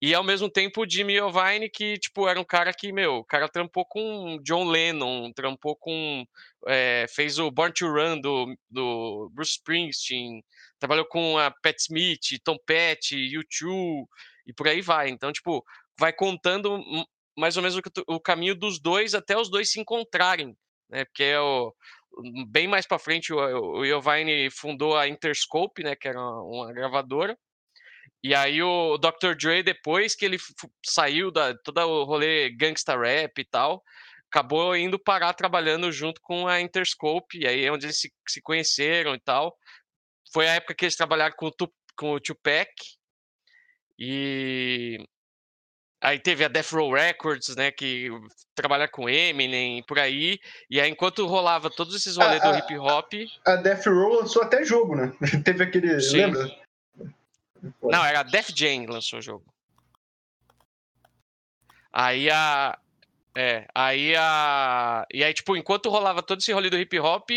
E 0.00 0.14
ao 0.14 0.22
mesmo 0.22 0.48
tempo 0.48 0.82
o 0.82 0.88
Jimmy 0.88 1.14
Iovine, 1.14 1.68
que, 1.68 1.98
tipo, 1.98 2.28
era 2.28 2.40
um 2.40 2.44
cara 2.44 2.72
que, 2.72 2.92
meu, 2.92 3.16
o 3.16 3.24
cara 3.24 3.48
trampou 3.48 3.84
com 3.84 4.38
John 4.44 4.64
Lennon, 4.70 5.32
trampou 5.32 5.74
com. 5.74 6.24
eh, 6.68 7.06
fez 7.08 7.38
o 7.40 7.50
Born 7.50 7.72
to 7.72 7.86
Run 7.88 8.20
do, 8.20 8.56
do 8.70 9.28
Bruce 9.34 9.52
Springsteen, 9.54 10.44
trabalhou 10.78 11.06
com 11.06 11.38
a 11.38 11.50
Pat 11.50 11.76
Smith, 11.78 12.40
Tom 12.42 12.56
Petty, 12.66 13.30
U2 13.36 14.06
e 14.46 14.52
por 14.52 14.68
aí 14.68 14.80
vai. 14.80 15.08
Então, 15.08 15.32
tipo, 15.32 15.64
vai 15.98 16.12
contando 16.12 16.74
hum, 16.74 17.04
mais 17.36 17.56
ou 17.56 17.62
menos 17.62 17.76
o, 17.76 17.82
o 18.14 18.20
caminho 18.20 18.54
dos 18.54 18.80
dois 18.80 19.14
até 19.14 19.36
os 19.36 19.50
dois 19.50 19.70
se 19.70 19.80
encontrarem, 19.80 20.56
né? 20.88 21.04
Porque 21.04 21.24
é 21.24 21.40
o. 21.40 21.74
Bem 22.48 22.66
mais 22.66 22.86
para 22.86 22.98
frente, 22.98 23.32
o, 23.32 23.36
o 23.36 23.84
Iovine 23.84 24.50
fundou 24.50 24.96
a 24.96 25.06
Interscope, 25.06 25.82
né? 25.82 25.94
Que 25.94 26.08
era 26.08 26.18
uma, 26.20 26.42
uma 26.42 26.72
gravadora. 26.72 27.38
E 28.22 28.34
aí 28.34 28.60
o 28.62 28.98
Dr. 28.98 29.34
Dre, 29.38 29.62
depois 29.62 30.14
que 30.16 30.24
ele 30.24 30.38
saiu 30.84 31.30
da 31.30 31.54
todo 31.58 31.78
o 31.80 32.04
rolê 32.04 32.50
gangsta 32.50 32.96
rap 32.96 33.38
e 33.38 33.44
tal, 33.44 33.82
acabou 34.30 34.76
indo 34.76 34.98
parar 34.98 35.32
trabalhando 35.34 35.90
junto 35.92 36.20
com 36.20 36.48
a 36.48 36.60
Interscope, 36.60 37.38
e 37.38 37.46
aí 37.46 37.64
é 37.64 37.72
onde 37.72 37.86
eles 37.86 38.00
se, 38.00 38.12
se 38.28 38.42
conheceram 38.42 39.14
e 39.14 39.20
tal. 39.20 39.56
Foi 40.32 40.48
a 40.48 40.54
época 40.54 40.74
que 40.74 40.84
eles 40.84 40.96
trabalharam 40.96 41.34
com 41.36 41.46
o, 41.46 41.50
Tu- 41.50 41.72
com 41.96 42.12
o 42.12 42.20
Tupac, 42.20 42.70
e 43.98 45.04
aí 46.00 46.18
teve 46.18 46.44
a 46.44 46.48
Death 46.48 46.70
Row 46.72 46.92
Records, 46.92 47.56
né, 47.56 47.70
que 47.72 48.08
trabalha 48.54 48.86
com 48.86 49.08
Eminem, 49.08 49.82
por 49.82 49.98
aí, 49.98 50.38
e 50.70 50.80
aí 50.80 50.88
enquanto 50.90 51.26
rolava 51.26 51.68
todos 51.70 51.94
esses 51.94 52.16
rolês 52.16 52.40
do 52.42 52.56
hip 52.56 52.78
hop... 52.78 53.12
A 53.44 53.56
Death 53.56 53.86
Row 53.86 54.20
lançou 54.20 54.42
até 54.42 54.64
jogo, 54.64 54.94
né? 54.94 55.12
Teve 55.44 55.64
aquele. 55.64 56.00
Sim. 56.00 56.18
Lembra? 56.18 56.58
Não, 57.82 58.04
era 58.04 58.20
a 58.20 58.22
Def 58.22 58.50
Jam 58.54 58.86
que 58.86 58.92
lançou 58.92 59.18
o 59.18 59.22
jogo. 59.22 59.44
Aí 61.92 62.30
a. 62.30 62.78
É, 63.38 63.68
aí 63.72 64.16
a. 64.16 65.06
E 65.12 65.22
aí, 65.22 65.32
tipo, 65.32 65.56
enquanto 65.56 65.88
rolava 65.88 66.22
todo 66.24 66.40
esse 66.40 66.52
rolê 66.52 66.68
do 66.68 66.78
hip 66.78 66.98
hop, 66.98 67.30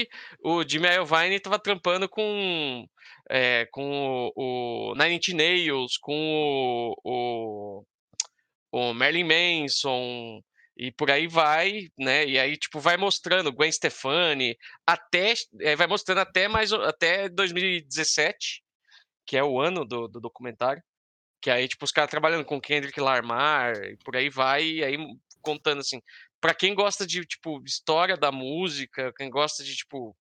o 0.43 0.67
Jimmy 0.67 0.87
Iovine 0.87 1.39
tava 1.39 1.59
trampando 1.59 2.09
com. 2.09 2.87
é, 3.29 3.67
com 3.71 4.31
o, 4.35 4.91
o 4.91 4.95
Nine 4.95 5.17
Inch 5.17 5.29
Nails, 5.29 5.97
com 5.97 6.95
o, 7.05 7.83
o, 8.73 8.89
o 8.91 8.93
Manson, 8.95 10.41
e 10.75 10.91
por 10.91 11.11
aí 11.11 11.27
vai, 11.27 11.89
né? 11.95 12.25
E 12.25 12.39
aí, 12.39 12.57
tipo, 12.57 12.79
vai 12.79 12.97
mostrando 12.97 13.53
Gwen 13.53 13.71
Stefani, 13.71 14.57
até. 14.87 15.33
é, 15.59 15.75
vai 15.75 15.85
mostrando 15.85 16.19
até 16.21 16.47
mais 16.47 16.73
até 16.73 17.29
2017 17.29 18.63
que 19.25 19.37
é 19.37 19.43
o 19.43 19.59
ano 19.59 19.85
do, 19.85 20.07
do 20.07 20.19
documentário. 20.19 20.83
Que 21.41 21.49
aí, 21.51 21.67
tipo, 21.67 21.85
os 21.85 21.91
caras 21.91 22.11
trabalhando 22.11 22.45
com 22.45 22.61
Kendrick 22.61 22.99
Lamar 22.99 23.75
e 23.83 23.97
por 23.97 24.15
aí 24.15 24.29
vai, 24.29 24.63
e 24.63 24.83
aí 24.83 24.97
contando 25.41 25.79
assim. 25.79 26.01
Pra 26.39 26.53
quem 26.53 26.73
gosta 26.75 27.05
de, 27.05 27.25
tipo, 27.25 27.61
história 27.65 28.17
da 28.17 28.31
música, 28.31 29.13
quem 29.17 29.29
gosta 29.29 29.63
de, 29.63 29.75
tipo, 29.75 30.15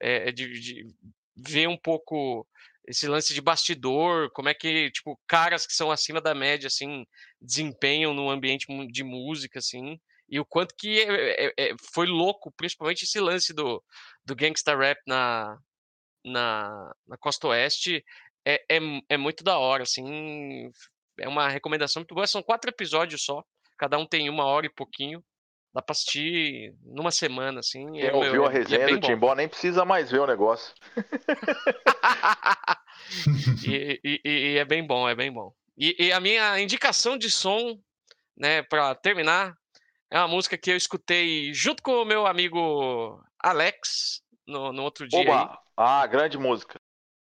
é, 0.00 0.32
de, 0.32 0.60
de 0.60 0.86
ver 1.36 1.68
um 1.68 1.76
pouco 1.76 2.46
esse 2.86 3.08
lance 3.08 3.34
de 3.34 3.40
bastidor, 3.40 4.30
como 4.32 4.48
é 4.48 4.54
que, 4.54 4.90
tipo, 4.92 5.18
caras 5.26 5.66
que 5.66 5.72
são 5.74 5.90
acima 5.90 6.20
da 6.20 6.34
média, 6.34 6.68
assim, 6.68 7.04
desempenham 7.40 8.14
no 8.14 8.30
ambiente 8.30 8.66
de 8.92 9.02
música, 9.04 9.58
assim, 9.58 9.98
e 10.28 10.38
o 10.40 10.44
quanto 10.44 10.74
que 10.76 11.00
é- 11.00 11.46
é- 11.46 11.52
é- 11.58 11.74
foi 11.92 12.06
louco, 12.06 12.52
principalmente 12.56 13.02
esse 13.04 13.18
lance 13.20 13.52
do, 13.52 13.82
do 14.24 14.36
gangsta 14.36 14.76
rap 14.76 14.98
na, 15.06 15.58
na, 16.24 16.92
na 17.06 17.16
Costa 17.18 17.48
Oeste, 17.48 18.04
é, 18.44 18.54
é, 18.70 18.78
é 19.10 19.16
muito 19.16 19.42
da 19.44 19.58
hora, 19.58 19.82
assim. 19.82 20.70
É 21.18 21.28
uma 21.28 21.48
recomendação 21.48 22.00
muito 22.00 22.14
boa. 22.14 22.26
São 22.26 22.42
quatro 22.42 22.70
episódios 22.70 23.24
só. 23.24 23.42
Cada 23.78 23.98
um 23.98 24.06
tem 24.06 24.28
uma 24.30 24.44
hora 24.44 24.66
e 24.66 24.70
pouquinho. 24.70 25.22
Dá 25.74 25.82
pra 25.82 25.92
assistir 25.92 26.74
numa 26.82 27.10
semana, 27.10 27.60
assim. 27.60 27.84
Quem 27.92 28.02
é, 28.02 28.10
meu, 28.10 28.16
ouviu 28.22 28.46
a 28.46 28.50
é- 28.50 28.52
e 28.52 28.56
é 28.56 28.58
resenha 28.58 28.86
bem 28.86 29.00
do. 29.00 29.06
Timbó 29.06 29.34
nem 29.34 29.48
precisa 29.48 29.84
mais 29.84 30.10
ver 30.10 30.20
o 30.20 30.26
negócio. 30.26 30.74
e, 33.66 34.00
e- 34.02 34.20
e- 34.24 34.58
é 34.58 34.64
bem 34.64 34.86
bom, 34.86 35.08
é 35.08 35.14
bem 35.14 35.32
bom. 35.32 35.52
E, 35.76 36.06
e 36.06 36.12
a 36.12 36.20
minha 36.20 36.58
indicação 36.60 37.18
de 37.18 37.30
som, 37.30 37.78
né, 38.36 38.62
pra 38.62 38.94
terminar, 38.94 39.54
é 40.10 40.18
uma 40.18 40.28
música 40.28 40.56
que 40.56 40.70
eu 40.70 40.76
escutei 40.76 41.52
junto 41.52 41.82
com 41.82 42.02
o 42.02 42.04
meu 42.04 42.26
amigo 42.26 43.20
Alex 43.42 44.22
no, 44.46 44.72
no 44.72 44.82
outro 44.82 45.06
dia. 45.06 45.20
aí, 45.20 45.28
Oba! 45.28 45.60
Ah, 45.76 46.06
grande 46.06 46.38
música. 46.38 46.80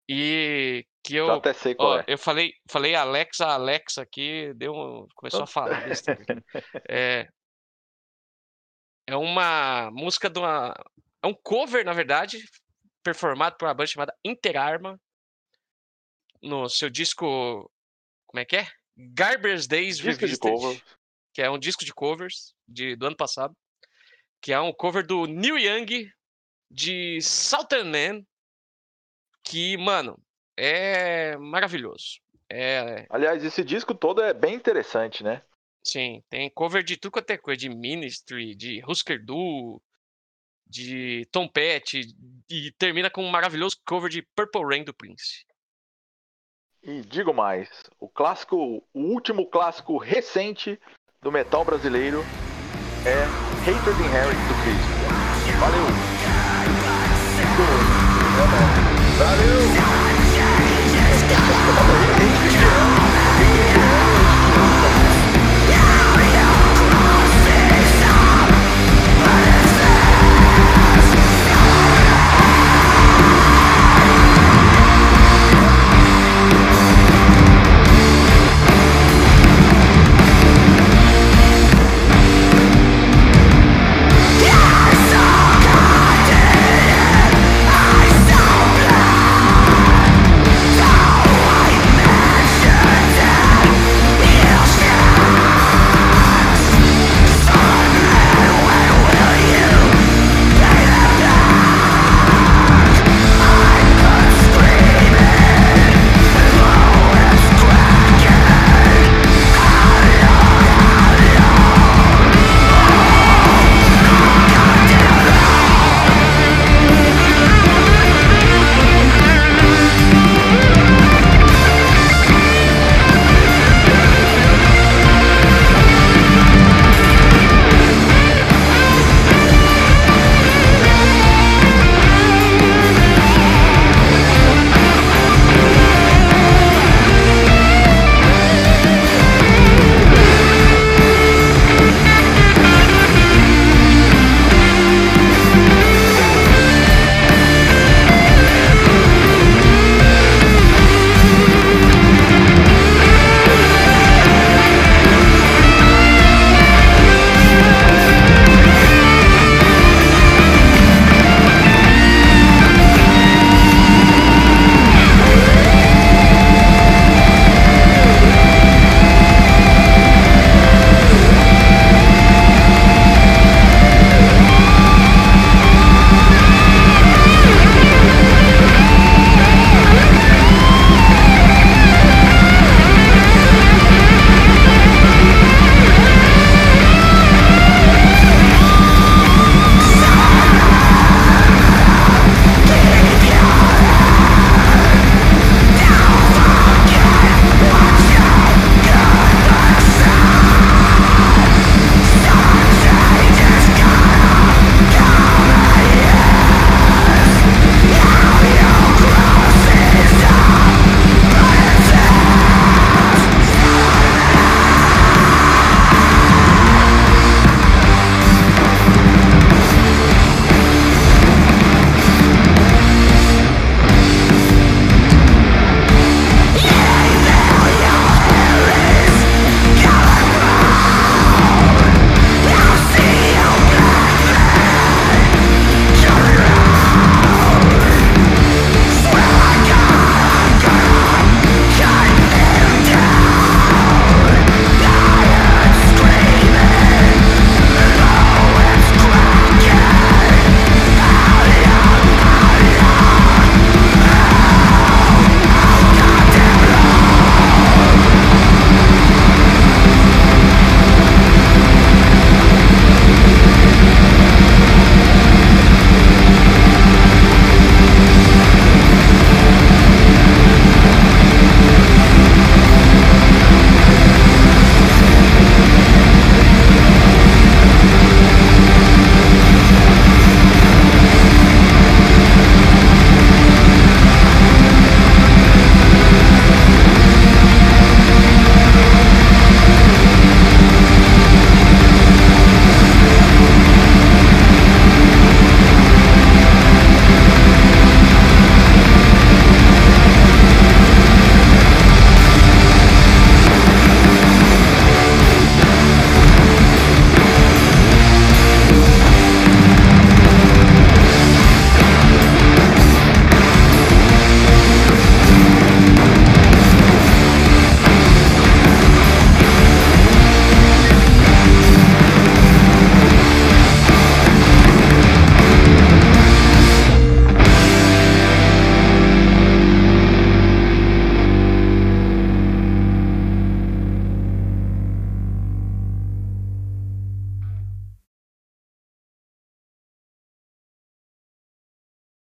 e 0.10 0.86
que 1.04 1.16
eu 1.16 1.28
Já 1.28 1.36
até 1.36 1.54
sei 1.54 1.76
qual 1.76 1.90
Ó, 1.90 2.00
é. 2.00 2.06
eu 2.08 2.18
falei, 2.18 2.54
falei 2.70 2.96
Alexa, 2.96 3.46
Alexa 3.46 4.02
aqui, 4.02 4.54
deu, 4.56 5.08
começou 5.16 5.44
a 5.44 5.48
falar. 5.48 5.84
É, 6.88 7.28
é 9.08 9.16
uma 9.16 9.90
música 9.92 10.30
de 10.30 10.40
uma, 10.40 10.74
é 11.22 11.28
um 11.28 11.34
cover, 11.34 11.84
na 11.84 11.94
verdade, 11.94 12.44
performado 13.04 13.58
por 13.58 13.68
uma 13.68 13.74
banda 13.74 13.88
chamada 13.88 14.16
Interarma 14.24 15.00
no 16.42 16.70
seu 16.70 16.90
disco, 16.90 17.72
como 18.28 18.40
é 18.40 18.46
que 18.46 18.58
é? 18.58 18.68
Garbage 18.98 19.68
Days 19.68 19.98
Disco 19.98 20.22
Revisited, 20.22 20.84
que 21.34 21.42
é 21.42 21.50
um 21.50 21.60
disco 21.60 21.86
de 21.86 21.94
covers 21.94 22.54
de, 22.68 22.96
do 22.96 23.08
ano 23.08 23.16
passado, 23.16 23.56
que 24.42 24.54
é 24.54 24.60
um 24.60 24.74
cover 24.74 25.06
do 25.06 25.26
Neil 25.26 25.58
Young 25.58 26.12
de 26.70 27.22
Southern 27.22 27.90
Man, 27.90 28.26
que, 29.44 29.78
mano, 29.78 30.18
é 30.64 31.36
maravilhoso. 31.38 32.20
É... 32.48 33.08
Aliás, 33.10 33.44
esse 33.44 33.64
disco 33.64 33.96
todo 33.96 34.22
é 34.22 34.32
bem 34.32 34.54
interessante, 34.54 35.24
né? 35.24 35.42
Sim, 35.84 36.24
tem 36.30 36.52
cover 36.52 36.84
de 36.84 36.98
tudo 36.98 37.14
quanto 37.14 37.32
é 37.32 37.38
coisa, 37.38 37.62
de 37.62 37.68
Ministry, 37.68 38.54
de 38.54 38.84
Husker 38.88 39.26
Du, 39.26 39.82
de 40.68 41.28
Tom 41.32 41.48
Petty, 41.48 42.16
e 42.48 42.72
termina 42.74 43.10
com 43.10 43.26
um 43.26 43.32
maravilhoso 43.32 43.78
cover 43.84 44.08
de 44.08 44.22
Purple 44.36 44.64
Rain 44.64 44.84
do 44.84 44.94
Prince. 44.94 45.48
E 46.84 47.02
digo 47.02 47.34
mais, 47.34 47.68
o 48.00 48.08
clássico, 48.08 48.56
o 48.94 49.00
último 49.00 49.48
clássico 49.50 49.98
recente 49.98 50.80
do 51.24 51.32
metal 51.32 51.66
brasileiro 51.66 52.20
é 53.04 53.24
Hatred 53.68 54.00
Inherit 54.00 54.38
do 54.38 54.54
Cristo. 54.62 54.92
Valeu! 55.60 55.86
Valeu! 59.18 60.11
Yeah. 61.72 62.21